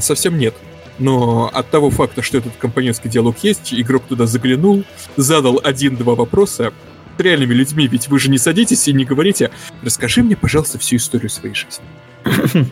Совсем 0.00 0.38
нет. 0.38 0.54
Но 0.98 1.50
от 1.52 1.70
того 1.70 1.90
факта, 1.90 2.22
что 2.22 2.38
этот 2.38 2.54
компаньонский 2.56 3.10
диалог 3.10 3.36
есть, 3.42 3.74
игрок 3.74 4.04
туда 4.08 4.26
заглянул, 4.26 4.84
задал 5.16 5.60
один-два 5.62 6.14
вопроса 6.14 6.72
с 7.16 7.20
реальными 7.20 7.54
людьми, 7.54 7.86
ведь 7.86 8.08
вы 8.08 8.18
же 8.18 8.30
не 8.30 8.38
садитесь 8.38 8.86
и 8.88 8.92
не 8.92 9.04
говорите 9.04 9.50
«Расскажи 9.82 10.22
мне, 10.22 10.36
пожалуйста, 10.36 10.78
всю 10.78 10.96
историю 10.96 11.30
своей 11.30 11.54
жизни». 11.54 11.84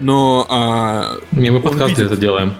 Но... 0.00 0.46
А, 0.48 1.18
не, 1.32 1.50
мы 1.50 1.60
подкасты 1.60 2.04
это 2.04 2.16
делаем. 2.16 2.54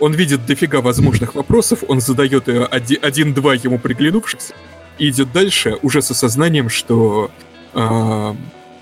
Он 0.00 0.12
видит 0.12 0.46
дофига 0.46 0.80
возможных 0.80 1.34
вопросов, 1.34 1.84
он 1.86 2.00
задает 2.00 2.48
э, 2.48 2.64
один-два 2.64 3.54
ему 3.54 3.78
приглянувшихся, 3.78 4.54
и 4.98 5.08
идет 5.08 5.32
дальше 5.32 5.78
уже 5.82 6.02
с 6.02 6.10
осознанием, 6.10 6.68
что 6.68 7.30
а, 7.72 8.36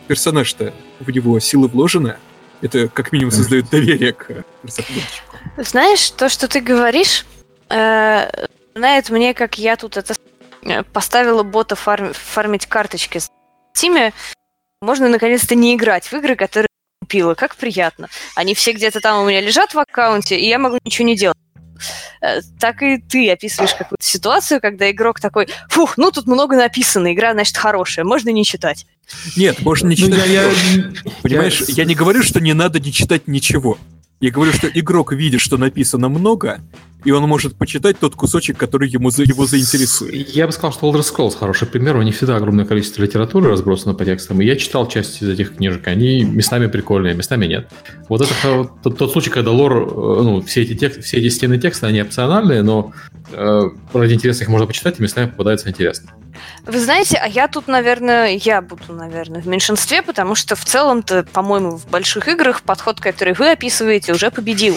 персонаж-то 0.08 0.72
в 0.98 1.10
него 1.10 1.38
силы 1.40 1.68
вложены, 1.68 2.16
это 2.62 2.88
как 2.88 3.12
минимум 3.12 3.30
создает 3.30 3.70
доверие 3.70 4.12
к 4.12 4.44
разработчику. 4.62 5.29
Знаешь, 5.56 6.10
то, 6.10 6.28
что 6.28 6.48
ты 6.48 6.60
говоришь, 6.60 7.26
э, 7.68 8.46
знает 8.74 9.10
мне, 9.10 9.34
как 9.34 9.58
я 9.58 9.76
тут 9.76 9.96
это 9.96 10.14
э, 10.62 10.82
поставила 10.82 11.42
бота 11.42 11.76
фарм, 11.76 12.12
фармить 12.12 12.66
карточки 12.66 13.18
с 13.18 13.30
Тиме. 13.74 14.12
Можно 14.80 15.08
наконец-то 15.08 15.54
не 15.54 15.74
играть 15.74 16.06
в 16.06 16.12
игры, 16.14 16.36
которые 16.36 16.68
купила. 17.00 17.34
Как 17.34 17.56
приятно. 17.56 18.08
Они 18.34 18.54
все 18.54 18.72
где-то 18.72 19.00
там 19.00 19.22
у 19.22 19.28
меня 19.28 19.40
лежат 19.40 19.74
в 19.74 19.78
аккаунте, 19.78 20.38
и 20.38 20.46
я 20.46 20.58
могу 20.58 20.78
ничего 20.84 21.06
не 21.06 21.16
делать. 21.16 21.36
Э, 22.20 22.40
так 22.58 22.82
и 22.82 22.98
ты 22.98 23.30
описываешь 23.30 23.74
какую-то 23.74 24.04
ситуацию, 24.04 24.60
когда 24.60 24.90
игрок 24.90 25.20
такой, 25.20 25.48
фух, 25.68 25.96
ну 25.96 26.10
тут 26.10 26.26
много 26.26 26.56
написано, 26.56 27.12
игра, 27.12 27.32
значит, 27.32 27.56
хорошая, 27.56 28.04
можно 28.04 28.30
не 28.30 28.44
читать. 28.44 28.86
Нет, 29.36 29.60
можно 29.60 29.88
не 29.88 29.96
ну, 29.96 30.06
читать. 30.06 30.26
Ну, 30.26 30.32
я, 30.32 30.42
я, 30.44 31.12
понимаешь, 31.22 31.62
я 31.68 31.84
не 31.84 31.94
говорю, 31.94 32.22
что 32.22 32.40
не 32.40 32.52
надо 32.52 32.78
не 32.78 32.92
читать 32.92 33.26
ничего. 33.26 33.78
Я 34.20 34.30
говорю, 34.30 34.52
что 34.52 34.68
игрок 34.68 35.14
видит, 35.14 35.40
что 35.40 35.56
написано 35.56 36.10
много, 36.10 36.60
и 37.06 37.10
он 37.10 37.22
может 37.22 37.56
почитать 37.56 37.98
тот 37.98 38.14
кусочек, 38.14 38.58
который 38.58 38.86
ему 38.86 39.08
его 39.08 39.46
заинтересует. 39.46 40.28
Я 40.28 40.46
бы 40.46 40.52
сказал, 40.52 40.72
что 40.72 40.92
Elder 40.92 41.00
Scrolls 41.00 41.38
хороший 41.38 41.66
пример. 41.66 41.96
У 41.96 42.02
них 42.02 42.14
всегда 42.14 42.36
огромное 42.36 42.66
количество 42.66 43.02
литературы 43.02 43.48
разбросано 43.48 43.94
по 43.94 44.04
текстам. 44.04 44.42
И 44.42 44.44
я 44.44 44.56
читал 44.56 44.86
часть 44.86 45.22
из 45.22 45.28
этих 45.30 45.56
книжек. 45.56 45.88
Они 45.88 46.22
местами 46.24 46.66
прикольные, 46.66 47.14
местами 47.14 47.46
нет. 47.46 47.70
Вот 48.10 48.20
это 48.20 48.68
тот, 48.82 48.98
тот 48.98 49.10
случай, 49.10 49.30
когда 49.30 49.52
лор, 49.52 49.72
э, 49.72 50.22
ну, 50.22 50.42
все 50.42 50.62
эти, 50.62 50.74
текст, 50.74 51.02
все 51.02 51.16
эти 51.16 51.30
стены 51.30 51.58
текста, 51.58 51.86
они 51.86 52.02
опциональные, 52.02 52.62
но 52.62 52.92
э, 53.32 53.62
ради 53.94 54.12
интереса 54.12 54.44
их 54.44 54.50
можно 54.50 54.66
почитать, 54.66 55.00
и 55.00 55.02
местами 55.02 55.30
попадается 55.30 55.70
интересно. 55.70 56.10
Вы 56.64 56.78
знаете, 56.80 57.16
а 57.16 57.26
я 57.26 57.48
тут, 57.48 57.68
наверное, 57.68 58.28
я 58.30 58.60
буду, 58.60 58.92
наверное, 58.92 59.40
в 59.40 59.46
меньшинстве, 59.46 60.02
потому 60.02 60.34
что 60.34 60.56
в 60.56 60.64
целом-то, 60.64 61.24
по-моему, 61.32 61.76
в 61.76 61.86
больших 61.86 62.28
играх 62.28 62.62
подход, 62.62 63.00
который 63.00 63.34
вы 63.34 63.50
описываете, 63.50 64.12
уже 64.12 64.30
победил. 64.30 64.76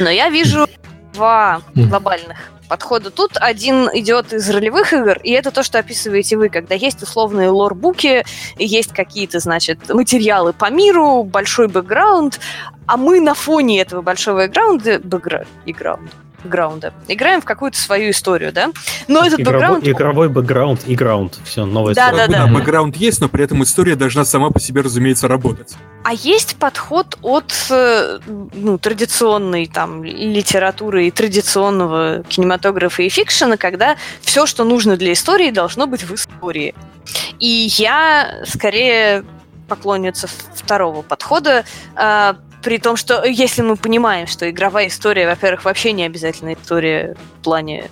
Но 0.00 0.10
я 0.10 0.28
вижу 0.28 0.66
два 1.14 1.62
глобальных 1.74 2.52
подхода. 2.68 3.10
Тут 3.10 3.32
один 3.36 3.88
идет 3.94 4.32
из 4.32 4.48
ролевых 4.50 4.92
игр, 4.92 5.18
и 5.22 5.32
это 5.32 5.50
то, 5.50 5.62
что 5.62 5.78
описываете 5.78 6.36
вы, 6.36 6.48
когда 6.48 6.74
есть 6.74 7.02
условные 7.02 7.48
лорбуки, 7.48 8.24
есть 8.58 8.92
какие-то, 8.92 9.40
значит, 9.40 9.88
материалы 9.88 10.52
по 10.52 10.70
миру, 10.70 11.24
большой 11.24 11.68
бэкграунд, 11.68 12.38
а 12.86 12.96
мы 12.96 13.20
на 13.20 13.34
фоне 13.34 13.80
этого 13.80 14.02
большого 14.02 14.46
бэкграунда, 14.46 15.00
бэкграунда, 15.00 16.12
бэкграунда. 16.42 16.92
Играем 17.08 17.40
в 17.40 17.44
какую-то 17.44 17.78
свою 17.78 18.10
историю, 18.10 18.52
да? 18.52 18.70
Но 19.06 19.24
этот 19.24 19.40
игровой, 19.40 19.80
бэкграунд... 19.80 19.88
Игровой 19.88 20.28
бэкграунд 20.28 20.80
и 20.86 20.94
граунд. 20.94 21.38
Все, 21.44 21.64
новая 21.64 21.94
Да, 21.94 22.10
история. 22.10 22.28
да, 22.28 22.46
да. 22.46 22.52
бэкграунд 22.52 22.96
есть, 22.96 23.20
но 23.20 23.28
при 23.28 23.44
этом 23.44 23.62
история 23.62 23.96
должна 23.96 24.24
сама 24.24 24.50
по 24.50 24.60
себе, 24.60 24.82
разумеется, 24.82 25.28
работать. 25.28 25.74
А 26.04 26.12
есть 26.14 26.56
подход 26.56 27.18
от 27.22 27.52
э, 27.70 28.18
ну, 28.54 28.78
традиционной 28.78 29.66
там, 29.66 30.04
литературы 30.04 31.06
и 31.08 31.10
традиционного 31.10 32.22
кинематографа 32.28 33.02
и 33.02 33.08
фикшена, 33.08 33.56
когда 33.56 33.96
все, 34.20 34.46
что 34.46 34.64
нужно 34.64 34.96
для 34.96 35.12
истории, 35.12 35.50
должно 35.50 35.86
быть 35.86 36.02
в 36.02 36.14
истории. 36.14 36.74
И 37.40 37.68
я 37.76 38.42
скорее 38.46 39.24
поклонница 39.68 40.28
второго 40.54 41.02
подхода, 41.02 41.64
э, 41.94 42.34
при 42.62 42.78
том, 42.78 42.96
что 42.96 43.24
если 43.24 43.62
мы 43.62 43.76
понимаем, 43.76 44.26
что 44.26 44.48
игровая 44.50 44.88
история, 44.88 45.26
во-первых, 45.26 45.64
вообще 45.64 45.92
не 45.92 46.04
обязательно 46.04 46.54
история 46.54 47.16
в 47.40 47.44
плане 47.44 47.90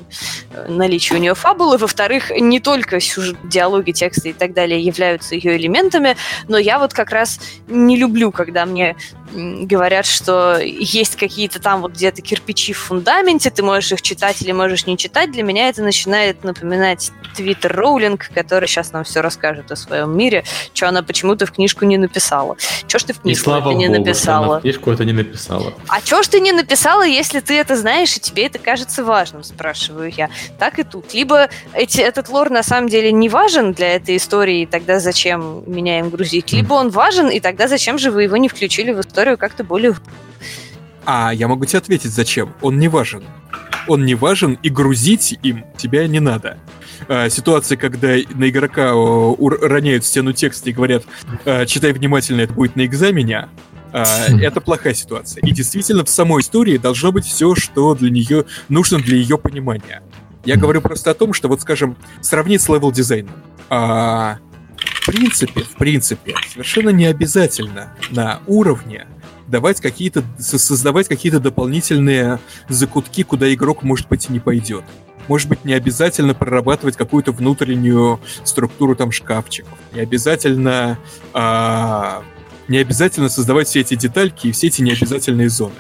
э, 0.53 0.67
наличия 0.69 1.15
у 1.15 1.19
нее 1.19 1.35
фабулы, 1.35 1.79
во-вторых, 1.79 2.31
не 2.31 2.61
только 2.61 3.01
сюжет, 3.01 3.37
диалоги, 3.45 3.93
тексты 3.93 4.31
и 4.31 4.33
так 4.33 4.53
далее 4.55 4.81
являются 4.81 5.35
ее 5.35 5.57
элементами, 5.57 6.17
но 6.49 6.59
я 6.59 6.79
вот 6.79 6.93
как 6.93 7.11
раз 7.11 7.41
не 7.69 7.97
люблю, 7.97 8.33
когда 8.33 8.67
мне 8.67 8.97
говорят, 9.33 10.07
что 10.07 10.59
есть 10.59 11.17
какие-то 11.17 11.61
там 11.61 11.83
вот 11.83 11.93
где-то 11.93 12.23
кирпичи 12.23 12.73
в 12.73 12.79
фундаменте, 12.79 13.51
ты 13.51 13.63
можешь 13.63 13.93
их 13.93 14.03
читать 14.03 14.41
или 14.43 14.53
можешь 14.53 14.87
не 14.87 14.97
читать. 14.97 15.33
Для 15.33 15.43
меня 15.43 15.69
это 15.69 15.83
начинает 15.83 16.45
напоминать 16.45 17.11
Твиттер 17.37 17.75
Роулинг, 17.77 18.31
который 18.35 18.69
сейчас 18.69 18.93
нам 18.93 19.05
все 19.05 19.21
расскажет 19.21 19.71
о 19.73 19.77
своем 19.77 20.17
мире, 20.17 20.45
что 20.75 20.89
она 20.89 21.03
почему-то 21.03 21.47
в 21.47 21.53
книжку 21.53 21.85
не 21.85 21.99
написала. 21.99 22.57
Че 22.87 22.99
ж 22.99 23.03
ты 23.05 23.13
в 23.13 23.19
И 23.19 23.21
книжку 23.23 23.45
слава 23.45 23.71
это 23.71 23.79
не 23.79 23.87
богу, 23.89 23.95
что 23.95 24.05
написала? 24.05 24.47
она 24.47 24.59
в 24.59 24.63
книжку 24.63 24.91
это 24.91 25.05
не 25.05 25.13
написала. 25.13 25.75
А 25.89 26.01
чё 26.01 26.23
ж 26.23 26.29
ты 26.29 26.41
не 26.41 26.53
написала, 26.53 27.05
если 27.07 27.41
ты 27.41 27.55
это 27.59 27.77
знаешь, 27.77 28.17
и 28.17 28.21
тебе 28.21 28.47
это 28.47 28.59
кажется 28.59 29.05
важным, 29.05 29.43
спрашиваю 29.45 30.13
я. 30.17 30.31
Так 30.59 30.79
и 30.79 30.83
тут. 30.83 31.13
Либо 31.15 31.49
эти, 31.73 32.01
этот 32.01 32.29
лор 32.29 32.51
на 32.51 32.63
самом 32.63 32.89
деле 32.89 33.13
не 33.13 33.29
важен 33.29 33.73
для 33.73 33.95
этой 33.95 34.17
истории, 34.17 34.63
и 34.63 34.67
тогда 34.67 34.99
зачем 35.01 35.63
меня 35.67 35.99
им 35.99 36.11
грузить, 36.11 36.53
либо 36.53 36.75
он 36.75 36.91
важен, 36.91 37.29
и 37.29 37.41
тогда 37.41 37.69
зачем 37.69 37.99
же 37.99 38.11
вы 38.11 38.25
его 38.25 38.37
не 38.37 38.49
включили 38.49 38.93
в 38.93 39.01
историю 39.17 39.39
как-то 39.39 39.65
более... 39.65 39.95
А 41.07 41.33
я 41.33 41.49
могу 41.49 41.65
тебе 41.65 41.79
ответить, 41.79 42.11
зачем. 42.11 42.53
Он 42.61 42.79
не 42.79 42.89
важен. 42.89 43.25
Он 43.89 44.05
не 44.05 44.15
важен, 44.15 44.59
и 44.63 44.69
грузить 44.69 45.39
им 45.43 45.65
тебя 45.79 46.07
не 46.07 46.21
надо. 46.21 46.59
А, 47.09 47.31
ситуация, 47.31 47.79
когда 47.79 48.09
на 48.35 48.51
игрока 48.51 48.91
роняют 48.91 50.05
в 50.05 50.07
стену 50.07 50.33
текста 50.33 50.69
и 50.69 50.73
говорят, 50.73 51.05
а, 51.45 51.65
читай 51.65 51.93
внимательно, 51.93 52.43
это 52.43 52.53
будет 52.53 52.77
на 52.77 52.85
экзамене, 52.85 53.49
а, 53.93 54.05
это 54.41 54.61
плохая 54.61 54.95
ситуация. 54.95 55.41
И 55.43 55.53
действительно, 55.53 56.05
в 56.05 56.11
самой 56.11 56.43
истории 56.43 56.77
должно 56.77 57.13
быть 57.13 57.25
все, 57.25 57.55
что 57.55 57.95
для 57.95 58.11
нее 58.11 58.45
нужно 58.69 58.99
для 58.99 59.17
ее 59.17 59.39
понимания. 59.39 60.03
Я 60.45 60.57
говорю 60.57 60.83
просто 60.83 61.13
о 61.13 61.15
том, 61.15 61.33
что, 61.33 61.49
вот 61.49 61.63
скажем, 61.63 61.97
сравнить 62.21 62.61
с 62.61 62.69
level-дизайном. 62.69 63.33
А, 63.71 64.39
в 64.87 65.07
принципе, 65.07 65.63
в 65.63 65.77
принципе, 65.77 66.35
совершенно 66.51 66.91
не 66.91 67.07
обязательно 67.07 67.95
на 68.11 68.41
уровне 68.47 69.07
давать 69.47 69.81
какие-то, 69.81 70.25
со- 70.39 70.59
создавать 70.59 71.09
какие-то 71.09 71.41
дополнительные 71.41 72.41
закутки, 72.69 73.23
куда 73.23 73.53
игрок, 73.53 73.83
может 73.83 74.09
быть, 74.09 74.29
и 74.29 74.33
не 74.33 74.41
пойдет. 74.41 74.85
Может 75.29 75.49
быть, 75.49 75.65
не 75.65 75.73
обязательно 75.73 76.35
прорабатывать 76.35 76.97
какую-то 76.97 77.33
внутреннюю 77.33 78.21
структуру 78.45 78.95
там 78.95 79.11
шкафчиков. 79.11 79.77
Не 79.93 80.01
обязательно, 80.01 80.99
а, 81.33 82.23
не 82.69 82.79
обязательно 82.79 83.29
создавать 83.29 83.67
все 83.69 83.81
эти 83.81 83.95
детальки 83.95 84.49
и 84.49 84.53
все 84.53 84.69
эти 84.69 84.83
необязательные 84.83 85.49
зоны. 85.49 85.75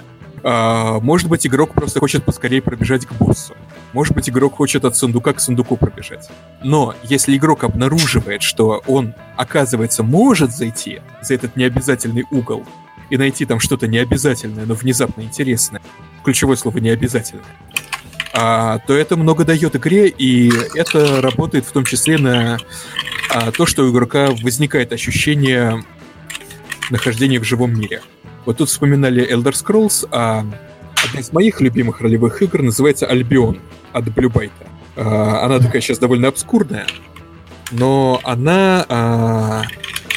А, 0.48 1.00
может 1.00 1.28
быть, 1.28 1.44
игрок 1.44 1.74
просто 1.74 1.98
хочет 1.98 2.24
поскорее 2.24 2.62
пробежать 2.62 3.04
к 3.04 3.12
боссу. 3.14 3.56
Может 3.92 4.14
быть, 4.14 4.30
игрок 4.30 4.54
хочет 4.54 4.84
от 4.84 4.96
сундука 4.96 5.32
к 5.32 5.40
сундуку 5.40 5.76
пробежать. 5.76 6.30
Но 6.62 6.94
если 7.02 7.36
игрок 7.36 7.64
обнаруживает, 7.64 8.42
что 8.42 8.80
он, 8.86 9.12
оказывается, 9.36 10.04
может 10.04 10.54
зайти 10.54 11.00
за 11.20 11.34
этот 11.34 11.56
необязательный 11.56 12.26
угол 12.30 12.64
и 13.10 13.16
найти 13.16 13.44
там 13.44 13.58
что-то 13.58 13.88
необязательное, 13.88 14.66
но 14.66 14.74
внезапно 14.74 15.22
интересное, 15.22 15.82
ключевое 16.22 16.54
слово 16.54 16.78
необязательное, 16.78 17.44
а, 18.32 18.78
то 18.86 18.94
это 18.94 19.16
много 19.16 19.44
дает 19.44 19.74
игре, 19.74 20.06
и 20.06 20.52
это 20.76 21.20
работает 21.20 21.66
в 21.66 21.72
том 21.72 21.84
числе 21.84 22.18
на 22.18 22.58
а, 23.30 23.50
то, 23.50 23.66
что 23.66 23.82
у 23.82 23.90
игрока 23.90 24.28
возникает 24.42 24.92
ощущение 24.92 25.82
нахождения 26.88 27.40
в 27.40 27.44
живом 27.44 27.76
мире. 27.76 28.00
Вот 28.46 28.58
тут 28.58 28.68
вспоминали 28.68 29.28
Elder 29.28 29.52
Scrolls, 29.52 30.08
а 30.12 30.46
одна 31.04 31.20
из 31.20 31.32
моих 31.32 31.60
любимых 31.60 32.00
ролевых 32.00 32.40
игр 32.42 32.62
называется 32.62 33.06
Albion 33.06 33.60
от 33.92 34.04
Blue 34.06 34.32
Byte. 34.32 34.52
А, 34.96 35.44
она 35.44 35.58
такая 35.58 35.82
сейчас 35.82 35.98
довольно 35.98 36.28
обскурная, 36.28 36.86
но 37.72 38.20
она, 38.22 38.86
а, 38.88 39.62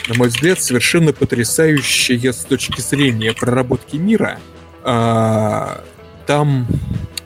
на 0.07 0.15
мой 0.15 0.29
взгляд, 0.29 0.61
совершенно 0.61 1.11
потрясающая 1.11 2.31
с 2.31 2.45
точки 2.45 2.79
зрения 2.81 3.33
проработки 3.33 3.97
мира. 3.97 4.39
А, 4.83 5.83
Там 6.27 6.67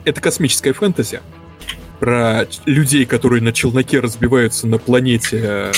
это 0.06 0.22
космическая 0.22 0.72
фэнтези 0.72 1.20
про 2.00 2.46
людей, 2.64 3.04
которые 3.04 3.42
на 3.42 3.52
челноке 3.52 4.00
разбиваются 4.00 4.66
на 4.66 4.78
планете 4.78 5.70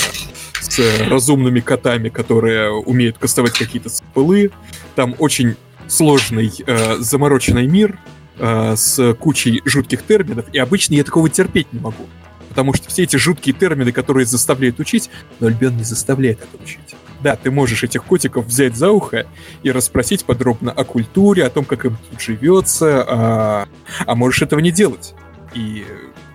с 0.61 0.79
разумными 1.07 1.59
котами, 1.59 2.09
которые 2.09 2.71
умеют 2.71 3.17
кастовать 3.17 3.53
какие-то 3.53 3.89
спылы. 3.89 4.51
Там 4.95 5.15
очень 5.19 5.55
сложный, 5.87 6.51
э, 6.65 6.97
замороченный 6.99 7.67
мир 7.67 7.97
э, 8.37 8.75
с 8.75 9.13
кучей 9.15 9.61
жутких 9.65 10.03
терминов, 10.03 10.45
и 10.51 10.59
обычно 10.59 10.95
я 10.95 11.03
такого 11.03 11.29
терпеть 11.29 11.71
не 11.71 11.79
могу. 11.79 12.05
Потому 12.49 12.73
что 12.73 12.89
все 12.89 13.03
эти 13.03 13.17
жуткие 13.17 13.55
термины, 13.55 13.91
которые 13.91 14.25
заставляют 14.25 14.79
учить, 14.79 15.09
но 15.39 15.47
Альбион 15.47 15.77
не 15.77 15.83
заставляет 15.83 16.39
это 16.39 16.63
учить. 16.63 16.95
Да, 17.21 17.35
ты 17.35 17.51
можешь 17.51 17.83
этих 17.83 18.03
котиков 18.03 18.45
взять 18.45 18.75
за 18.75 18.91
ухо 18.91 19.25
и 19.63 19.71
расспросить 19.71 20.25
подробно 20.25 20.71
о 20.71 20.83
культуре, 20.83 21.45
о 21.45 21.49
том, 21.49 21.65
как 21.65 21.85
им 21.85 21.97
тут 22.09 22.21
живется, 22.21 23.03
а, 23.07 23.67
а 24.05 24.15
можешь 24.15 24.41
этого 24.41 24.59
не 24.59 24.71
делать. 24.71 25.13
И 25.53 25.85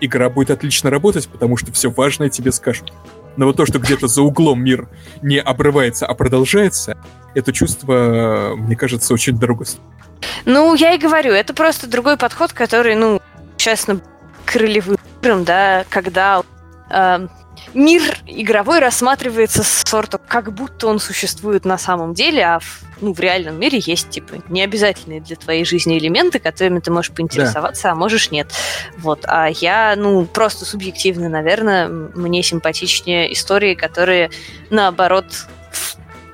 игра 0.01 0.29
будет 0.29 0.51
отлично 0.51 0.91
работать, 0.91 1.29
потому 1.29 1.57
что 1.57 1.73
все 1.73 1.91
важное 1.91 2.29
тебе 2.29 2.51
скажут. 2.53 2.93
Но 3.37 3.47
вот 3.47 3.57
то, 3.57 3.67
что 3.67 3.79
где-то 3.79 4.09
за 4.09 4.23
углом 4.23 4.63
мир 4.63 4.89
не 5.23 5.39
обрывается, 5.39 6.07
а 6.07 6.15
продолжается, 6.15 6.97
это 7.35 7.53
чувство, 7.53 8.55
мне 8.57 8.77
кажется, 8.77 9.15
очень 9.15 9.39
дорого. 9.39 9.65
Ну, 10.45 10.75
я 10.75 10.95
и 10.95 10.99
говорю, 10.99 11.33
это 11.33 11.55
просто 11.55 11.87
другой 11.87 12.17
подход, 12.17 12.53
который, 12.53 12.95
ну, 12.95 13.21
честно, 13.57 14.01
к 14.45 14.57
ролевым 14.57 14.99
играм, 15.21 15.45
да, 15.45 15.85
когда 15.89 16.43
э, 16.91 17.27
мир 17.75 18.03
игровой 18.27 18.81
рассматривается 18.81 19.63
сорту, 19.65 20.21
как 20.27 20.53
будто 20.53 20.89
он 20.89 20.99
существует 20.99 21.65
на 21.65 21.79
самом 21.79 22.15
деле, 22.15 22.45
а 22.45 22.59
в, 22.59 22.83
ну, 23.03 23.13
в 23.13 23.21
реальном 23.21 23.59
мире 23.59 23.79
есть, 23.85 24.11
типа, 24.11 24.37
необязательные 24.49 25.21
для 25.21 25.37
твоей 25.37 25.65
жизни 25.65 25.99
элементы, 25.99 26.39
которыми 26.39 26.79
ты 26.79 26.91
можешь 26.91 27.11
поинтересоваться, 27.11 27.91
а 27.91 27.95
можешь 27.95 28.31
нет. 28.31 28.51
Вот. 28.97 29.25
А 29.25 29.49
я, 29.49 29.95
ну, 29.97 30.25
просто 30.25 30.65
субъективно, 30.65 31.29
наверное, 31.29 31.89
мне 31.89 32.43
симпатичнее 32.43 33.33
истории, 33.33 33.75
которые, 33.75 34.31
наоборот, 34.71 35.27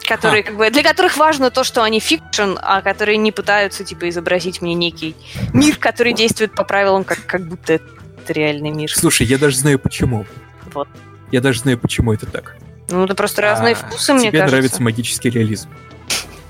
которые, 0.06 0.42
как 0.42 0.56
бы, 0.56 0.70
для 0.70 0.82
которых 0.82 1.16
важно 1.16 1.50
то, 1.50 1.64
что 1.64 1.82
они 1.82 2.00
fiction, 2.00 2.56
а 2.60 2.82
которые 2.82 3.16
не 3.16 3.32
пытаются, 3.32 3.82
типа, 3.84 4.08
изобразить 4.08 4.62
мне 4.62 4.74
некий 4.74 5.16
мир, 5.52 5.76
который 5.76 6.12
действует 6.12 6.54
по 6.54 6.64
правилам, 6.64 7.04
как, 7.04 7.24
как 7.26 7.46
будто 7.46 7.74
это 7.74 7.84
реальный 8.28 8.70
мир. 8.70 8.92
Слушай, 8.94 9.26
я 9.26 9.38
даже 9.38 9.56
знаю 9.56 9.78
почему. 9.78 10.26
Вот. 10.72 10.88
Я 11.30 11.40
даже 11.40 11.60
знаю, 11.60 11.78
почему 11.78 12.12
это 12.12 12.26
так. 12.26 12.56
Ну, 12.90 13.04
это 13.04 13.14
просто 13.14 13.42
разные 13.42 13.74
А, 13.74 13.76
вкусы, 13.76 14.14
мне 14.14 14.28
Тебе 14.28 14.38
кажется. 14.38 14.56
нравится 14.56 14.82
магический 14.82 15.30
реализм. 15.30 15.68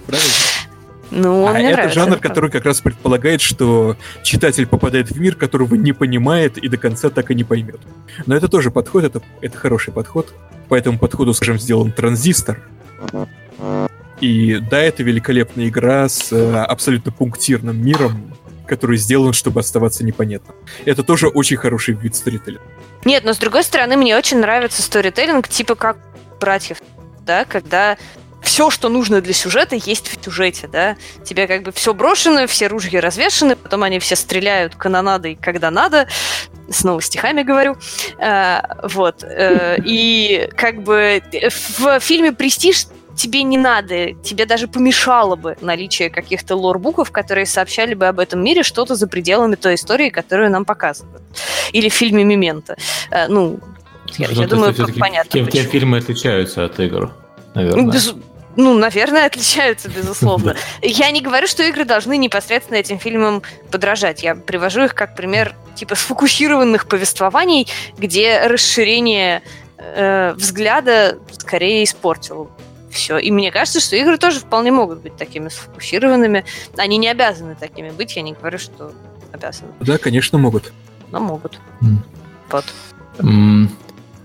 Правильно? 0.08 0.32
Ну, 1.10 1.42
он 1.44 1.50
а 1.50 1.52
мне 1.58 1.68
это 1.68 1.76
нравится. 1.76 2.00
жанр, 2.00 2.12
это 2.14 2.28
который 2.28 2.50
как 2.50 2.64
раз 2.64 2.80
предполагает, 2.80 3.40
что 3.40 3.96
читатель 4.22 4.66
попадает 4.66 5.10
в 5.10 5.20
мир, 5.20 5.36
которого 5.36 5.74
не 5.74 5.92
понимает 5.92 6.58
и 6.58 6.68
до 6.68 6.76
конца 6.76 7.10
так 7.10 7.30
и 7.30 7.34
не 7.34 7.44
поймет. 7.44 7.80
Но 8.26 8.34
это 8.34 8.48
тоже 8.48 8.70
подход, 8.70 9.04
это, 9.04 9.22
это 9.40 9.56
хороший 9.56 9.92
подход. 9.92 10.32
По 10.68 10.74
этому 10.74 10.98
подходу, 10.98 11.32
скажем, 11.34 11.58
сделан 11.58 11.92
транзистор. 11.92 12.60
И 14.20 14.58
да, 14.70 14.80
это 14.80 15.02
великолепная 15.02 15.68
игра 15.68 16.08
с 16.08 16.32
э, 16.32 16.56
абсолютно 16.56 17.12
пунктирным 17.12 17.80
миром, 17.80 18.34
который 18.66 18.96
сделан, 18.96 19.32
чтобы 19.32 19.60
оставаться 19.60 20.04
непонятным. 20.04 20.56
Это 20.84 21.04
тоже 21.04 21.28
очень 21.28 21.56
хороший 21.56 21.94
вид 21.94 22.16
сторителлинга. 22.16 22.64
Нет, 23.04 23.24
но 23.24 23.32
с 23.32 23.38
другой 23.38 23.62
стороны, 23.62 23.96
мне 23.96 24.16
очень 24.16 24.40
нравится 24.40 24.82
сторителлинг, 24.82 25.48
типа 25.48 25.76
как 25.76 25.98
братьев, 26.40 26.78
да, 27.24 27.44
когда 27.44 27.96
все, 28.42 28.70
что 28.70 28.88
нужно 28.88 29.20
для 29.20 29.34
сюжета, 29.34 29.76
есть 29.76 30.08
в 30.08 30.24
сюжете, 30.24 30.68
да. 30.68 30.96
Тебе 31.24 31.46
как 31.46 31.62
бы 31.62 31.72
все 31.72 31.94
брошено, 31.94 32.46
все 32.46 32.66
ружья 32.66 33.00
развешаны, 33.00 33.56
потом 33.56 33.82
они 33.82 33.98
все 33.98 34.16
стреляют 34.16 34.74
канонадой, 34.74 35.38
когда 35.40 35.70
надо. 35.70 36.08
Снова 36.70 37.00
стихами 37.02 37.42
говорю. 37.42 37.76
Э, 38.18 38.60
вот. 38.82 39.22
Э, 39.24 39.76
и 39.84 40.48
как 40.56 40.82
бы 40.82 41.22
в 41.78 42.00
фильме 42.00 42.32
«Престиж» 42.32 42.86
тебе 43.16 43.42
не 43.42 43.58
надо, 43.58 44.12
тебе 44.12 44.46
даже 44.46 44.68
помешало 44.68 45.34
бы 45.34 45.56
наличие 45.60 46.08
каких-то 46.08 46.54
лорбуков, 46.54 47.10
которые 47.10 47.46
сообщали 47.46 47.94
бы 47.94 48.06
об 48.06 48.20
этом 48.20 48.42
мире 48.42 48.62
что-то 48.62 48.94
за 48.94 49.08
пределами 49.08 49.56
той 49.56 49.74
истории, 49.74 50.10
которую 50.10 50.50
нам 50.50 50.64
показывают. 50.64 51.22
Или 51.72 51.88
в 51.88 51.94
фильме 51.94 52.22
«Мементо». 52.24 52.76
Э, 53.10 53.26
ну, 53.26 53.58
я, 54.16 54.28
Ну, 54.28 54.40
я 54.42 54.46
думаю, 54.46 54.74
есть 54.76 54.98
понятно. 54.98 55.30
Тем 55.30 55.46
почему. 55.46 55.70
фильмы 55.70 55.98
отличаются 55.98 56.64
от 56.64 56.78
игр, 56.80 57.12
наверное. 57.62 57.92
без- 57.92 58.14
ну, 58.56 58.76
наверное, 58.76 59.26
отличаются, 59.26 59.88
безусловно. 59.88 60.56
Я 60.82 61.10
не 61.12 61.20
говорю, 61.20 61.46
что 61.46 61.62
игры 61.62 61.84
должны 61.84 62.16
непосредственно 62.16 62.76
этим 62.78 62.98
фильмам 62.98 63.42
подражать. 63.70 64.22
Я 64.24 64.34
привожу 64.34 64.84
их 64.84 64.94
как 64.94 65.14
пример 65.14 65.54
типа 65.76 65.94
сфокусированных 65.94 66.88
повествований, 66.88 67.68
где 67.96 68.46
расширение 68.48 69.42
э, 69.76 70.32
взгляда 70.34 71.18
скорее 71.32 71.84
испортило 71.84 72.48
все. 72.90 73.18
И 73.18 73.30
мне 73.30 73.52
кажется, 73.52 73.78
что 73.80 73.94
игры 73.94 74.18
тоже 74.18 74.40
вполне 74.40 74.72
могут 74.72 75.02
быть 75.02 75.16
такими 75.16 75.50
сфокусированными. 75.50 76.44
Они 76.76 76.96
не 76.96 77.08
обязаны 77.08 77.54
такими 77.54 77.90
быть. 77.90 78.16
Я 78.16 78.22
не 78.22 78.32
говорю, 78.32 78.58
что 78.58 78.92
обязаны, 79.30 79.70
Да, 79.80 79.98
конечно, 79.98 80.36
могут. 80.38 80.72
но 81.12 81.20
могут. 81.20 81.60
М. 81.82 82.02
Вот. 82.50 82.64
М, 83.20 83.70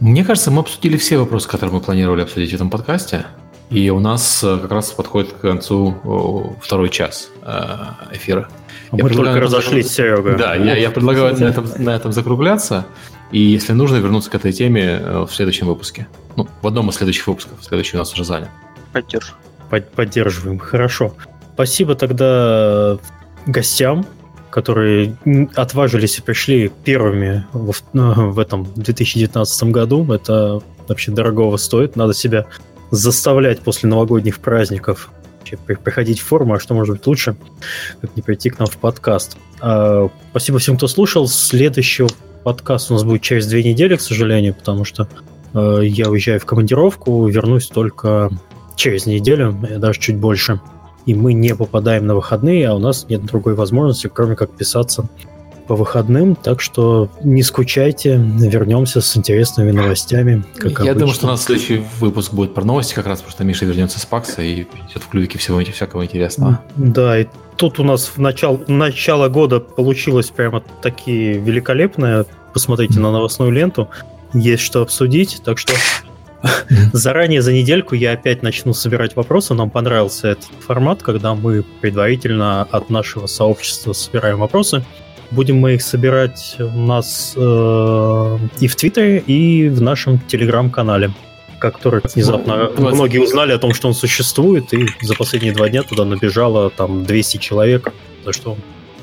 Мне 0.03 0.25
кажется, 0.25 0.51
мы 0.51 0.59
обсудили 0.59 0.97
все 0.97 1.17
вопросы, 1.17 1.47
которые 1.47 1.73
мы 1.73 1.79
планировали 1.79 2.23
обсудить 2.23 2.51
в 2.51 2.55
этом 2.55 2.69
подкасте. 2.69 3.25
И 3.69 3.89
у 3.89 3.99
нас 4.01 4.43
э, 4.43 4.57
как 4.61 4.69
раз 4.69 4.91
подходит 4.91 5.31
к 5.31 5.37
концу 5.39 6.57
второй 6.61 6.89
час 6.89 7.29
э, 7.41 7.63
эфира. 8.11 8.49
А 8.91 8.97
Я 8.97 9.03
мы 9.05 9.09
только 9.09 9.23
на 9.23 9.29
этом- 9.29 9.43
разошлись, 9.43 9.87
Серега. 9.93 10.35
Да, 10.37 10.55
я, 10.55 10.75
я 10.75 10.91
предлагаю 10.91 11.33
на 11.39 11.45
этом, 11.45 11.65
на 11.77 11.91
этом 11.95 12.11
закругляться. 12.11 12.85
И 13.31 13.39
если 13.39 13.71
нужно, 13.71 13.95
вернуться 13.95 14.29
к 14.29 14.35
этой 14.35 14.51
теме 14.51 14.83
э, 15.01 15.25
в 15.25 15.33
следующем 15.33 15.67
выпуске. 15.67 16.05
Ну, 16.35 16.49
в 16.61 16.67
одном 16.67 16.89
из 16.89 16.95
следующих 16.95 17.25
выпусков. 17.25 17.57
Следующий 17.61 17.95
у 17.95 17.99
нас 17.99 18.11
уже 18.13 18.25
занят. 18.25 18.49
Поддержу. 18.91 19.33
Под- 19.69 19.89
Поддерживаем. 19.93 20.59
Хорошо. 20.59 21.13
Спасибо 21.53 21.95
тогда 21.95 22.97
гостям, 23.45 24.05
которые 24.53 25.17
отважились 25.55 26.19
и 26.19 26.21
пришли 26.21 26.71
первыми 26.83 27.43
в, 27.53 27.73
в 27.91 28.37
этом 28.37 28.67
2019 28.75 29.63
году. 29.71 30.05
Это 30.13 30.61
вообще 30.87 31.11
дорогого 31.11 31.57
стоит. 31.57 31.95
Надо 31.95 32.13
себя 32.13 32.45
заставлять 32.91 33.61
после 33.61 33.89
новогодних 33.89 34.39
праздников 34.39 35.09
приходить 35.83 36.19
в 36.19 36.25
форму, 36.25 36.53
а 36.53 36.59
что 36.59 36.75
может 36.75 36.97
быть 36.97 37.07
лучше, 37.07 37.35
как 37.99 38.15
не 38.15 38.21
прийти 38.21 38.51
к 38.51 38.59
нам 38.59 38.67
в 38.67 38.77
подкаст. 38.77 39.37
А, 39.59 40.09
Спасибо 40.29 40.59
всем, 40.59 40.77
кто 40.77 40.87
слушал. 40.87 41.27
Следующий 41.27 42.05
подкаст 42.43 42.91
у 42.91 42.93
нас 42.93 43.03
будет 43.03 43.23
через 43.23 43.47
две 43.47 43.63
недели, 43.63 43.95
к 43.95 44.01
сожалению, 44.01 44.53
потому 44.53 44.85
что 44.85 45.07
э, 45.55 45.79
я 45.83 46.11
уезжаю 46.11 46.39
в 46.39 46.45
командировку, 46.45 47.27
вернусь 47.27 47.67
только 47.67 48.29
через 48.75 49.07
неделю, 49.07 49.57
даже 49.79 49.99
чуть 49.99 50.17
больше. 50.17 50.61
И 51.05 51.13
мы 51.13 51.33
не 51.33 51.55
попадаем 51.55 52.07
на 52.07 52.15
выходные, 52.15 52.69
а 52.69 52.75
у 52.75 52.79
нас 52.79 53.07
нет 53.09 53.25
другой 53.25 53.55
возможности, 53.55 54.09
кроме 54.13 54.35
как 54.35 54.51
писаться 54.51 55.07
по 55.67 55.75
выходным. 55.75 56.35
Так 56.35 56.61
что 56.61 57.09
не 57.23 57.43
скучайте, 57.43 58.17
вернемся 58.17 59.01
с 59.01 59.15
интересными 59.15 59.71
новостями. 59.71 60.43
Как 60.57 60.71
я 60.79 60.93
думаю, 60.93 60.93
обычно. 60.93 61.13
что 61.13 61.27
у 61.27 61.29
нас 61.29 61.43
следующий 61.43 61.83
выпуск 61.99 62.33
будет 62.33 62.53
про 62.53 62.63
новости, 62.63 62.93
как 62.93 63.07
раз 63.07 63.19
потому 63.19 63.31
что 63.31 63.43
Миша 63.43 63.65
вернется 63.65 63.99
с 63.99 64.05
Пакса 64.05 64.41
и 64.41 64.61
идет 64.61 65.03
в 65.03 65.07
клювике 65.07 65.37
всего 65.39 65.59
всякого 65.63 66.03
интересного. 66.03 66.61
Да, 66.75 67.19
и 67.19 67.27
тут 67.57 67.79
у 67.79 67.83
нас 67.83 68.11
в 68.15 68.17
начало, 68.17 68.61
начало 68.67 69.29
года 69.29 69.59
получилось 69.59 70.29
прямо 70.29 70.61
такие 70.81 71.39
великолепное. 71.39 72.25
Посмотрите 72.53 72.99
на 72.99 73.11
новостную 73.11 73.51
ленту. 73.51 73.89
Есть 74.33 74.63
что 74.63 74.81
обсудить, 74.81 75.41
так 75.43 75.57
что 75.57 75.73
заранее 76.93 77.41
за 77.41 77.53
недельку 77.53 77.95
я 77.95 78.13
опять 78.13 78.43
начну 78.43 78.73
собирать 78.73 79.15
вопросы. 79.15 79.53
Нам 79.53 79.69
понравился 79.69 80.29
этот 80.29 80.49
формат, 80.59 81.01
когда 81.01 81.35
мы 81.35 81.63
предварительно 81.81 82.63
от 82.63 82.89
нашего 82.89 83.27
сообщества 83.27 83.93
собираем 83.93 84.39
вопросы. 84.39 84.83
Будем 85.31 85.57
мы 85.57 85.75
их 85.75 85.81
собирать 85.81 86.55
у 86.59 86.79
нас 86.79 87.33
э, 87.35 88.37
и 88.59 88.67
в 88.67 88.75
Твиттере, 88.75 89.19
и 89.19 89.67
в 89.69 89.81
нашем 89.81 90.19
Телеграм-канале, 90.19 91.11
который 91.59 92.01
внезапно 92.03 92.69
Ну, 92.77 92.93
многие 92.93 93.17
узнали 93.17 93.51
о 93.51 93.57
том, 93.57 93.73
что 93.73 93.87
он 93.87 93.95
существует, 93.95 94.73
и 94.73 94.87
за 95.01 95.15
последние 95.15 95.53
два 95.53 95.69
дня 95.69 95.81
туда 95.81 96.05
набежало 96.05 96.69
там 96.69 97.05
200 97.05 97.37
человек, 97.37 97.91
за 98.23 98.33
что 98.33 98.57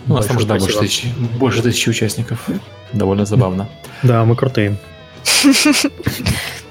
У 0.07 0.15
нас 0.15 0.27
там 0.27 0.37
да, 0.47 0.57
больше, 0.57 0.79
тысячи, 0.79 1.09
больше 1.39 1.63
тысячи 1.63 1.89
участников. 1.89 2.47
Довольно 2.93 3.25
забавно. 3.25 3.69
Да, 4.03 4.25
мы 4.25 4.37
крутые. 4.37 4.77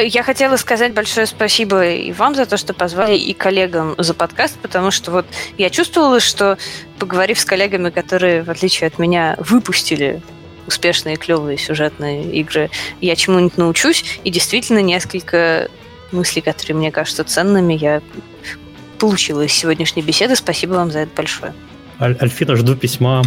Я 0.00 0.22
хотела 0.22 0.56
сказать 0.56 0.94
большое 0.94 1.26
спасибо 1.26 1.86
и 1.86 2.12
вам 2.12 2.34
за 2.34 2.46
то, 2.46 2.56
что 2.56 2.72
позвали, 2.72 3.16
и 3.16 3.34
коллегам 3.34 3.94
за 3.98 4.14
подкаст, 4.14 4.58
потому 4.60 4.90
что 4.90 5.10
вот 5.10 5.26
я 5.58 5.68
чувствовала, 5.70 6.18
что, 6.18 6.56
поговорив 6.98 7.38
с 7.38 7.44
коллегами, 7.44 7.90
которые, 7.90 8.42
в 8.42 8.50
отличие 8.50 8.88
от 8.88 8.98
меня, 8.98 9.36
выпустили 9.38 10.22
успешные, 10.66 11.16
клевые 11.16 11.58
сюжетные 11.58 12.24
игры, 12.32 12.70
я 13.00 13.16
чему-нибудь 13.16 13.58
научусь, 13.58 14.04
и 14.24 14.30
действительно 14.30 14.78
несколько 14.78 15.68
мыслей, 16.10 16.40
которые 16.40 16.76
мне 16.76 16.90
кажутся 16.90 17.24
ценными, 17.24 17.74
я 17.74 18.00
получила 18.98 19.42
из 19.42 19.52
сегодняшней 19.52 20.02
беседы. 20.02 20.36
Спасибо 20.36 20.74
вам 20.74 20.90
за 20.90 21.00
это 21.00 21.10
большое. 21.14 21.52
Аль- 22.00 22.16
Альфина, 22.20 22.56
жду 22.56 22.76
письма 22.76 23.22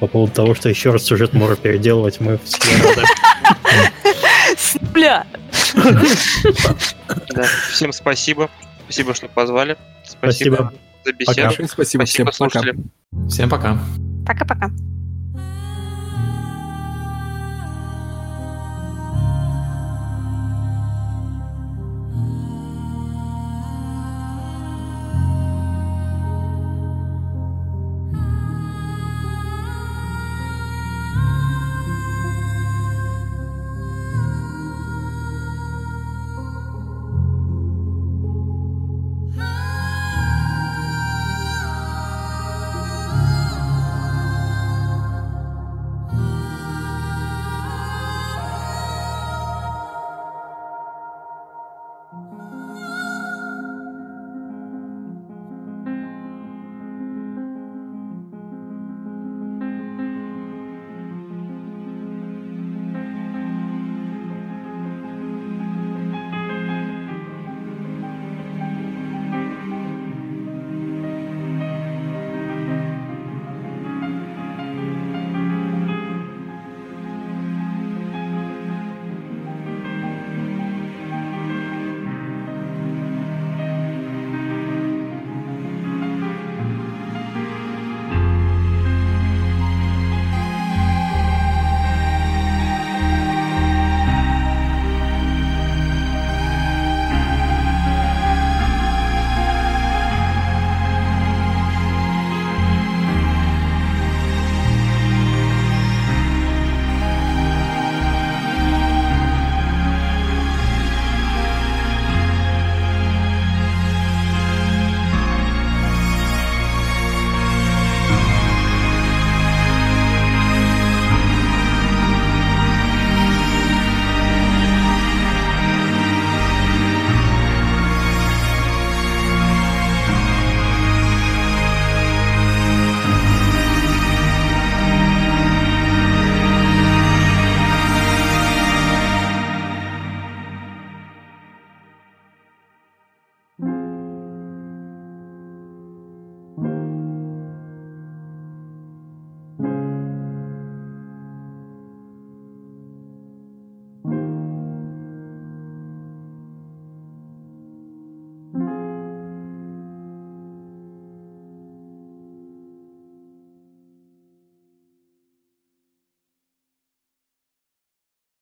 по 0.00 0.06
поводу 0.06 0.32
того, 0.32 0.54
что 0.54 0.68
еще 0.68 0.90
раз 0.90 1.04
сюжет 1.04 1.32
можно 1.32 1.56
переделывать. 1.56 2.18
Мы 2.20 2.38
все 2.44 2.58
рады. 2.82 3.02
С 4.56 4.76
нуля! 4.80 5.26
Да. 5.74 7.44
Всем 7.70 7.92
спасибо. 7.92 8.50
Спасибо, 8.84 9.14
что 9.14 9.28
позвали. 9.28 9.76
Спасибо. 10.04 10.56
Спасибо 10.56 10.72
за 11.04 11.12
беседу. 11.12 11.46
Большое 11.48 11.68
спасибо, 11.68 12.04
Спасибо, 12.04 12.30
всем. 12.30 12.50
Пока. 12.50 13.28
Всем 13.28 13.50
пока. 13.50 13.78
Пока-пока. 14.26 14.70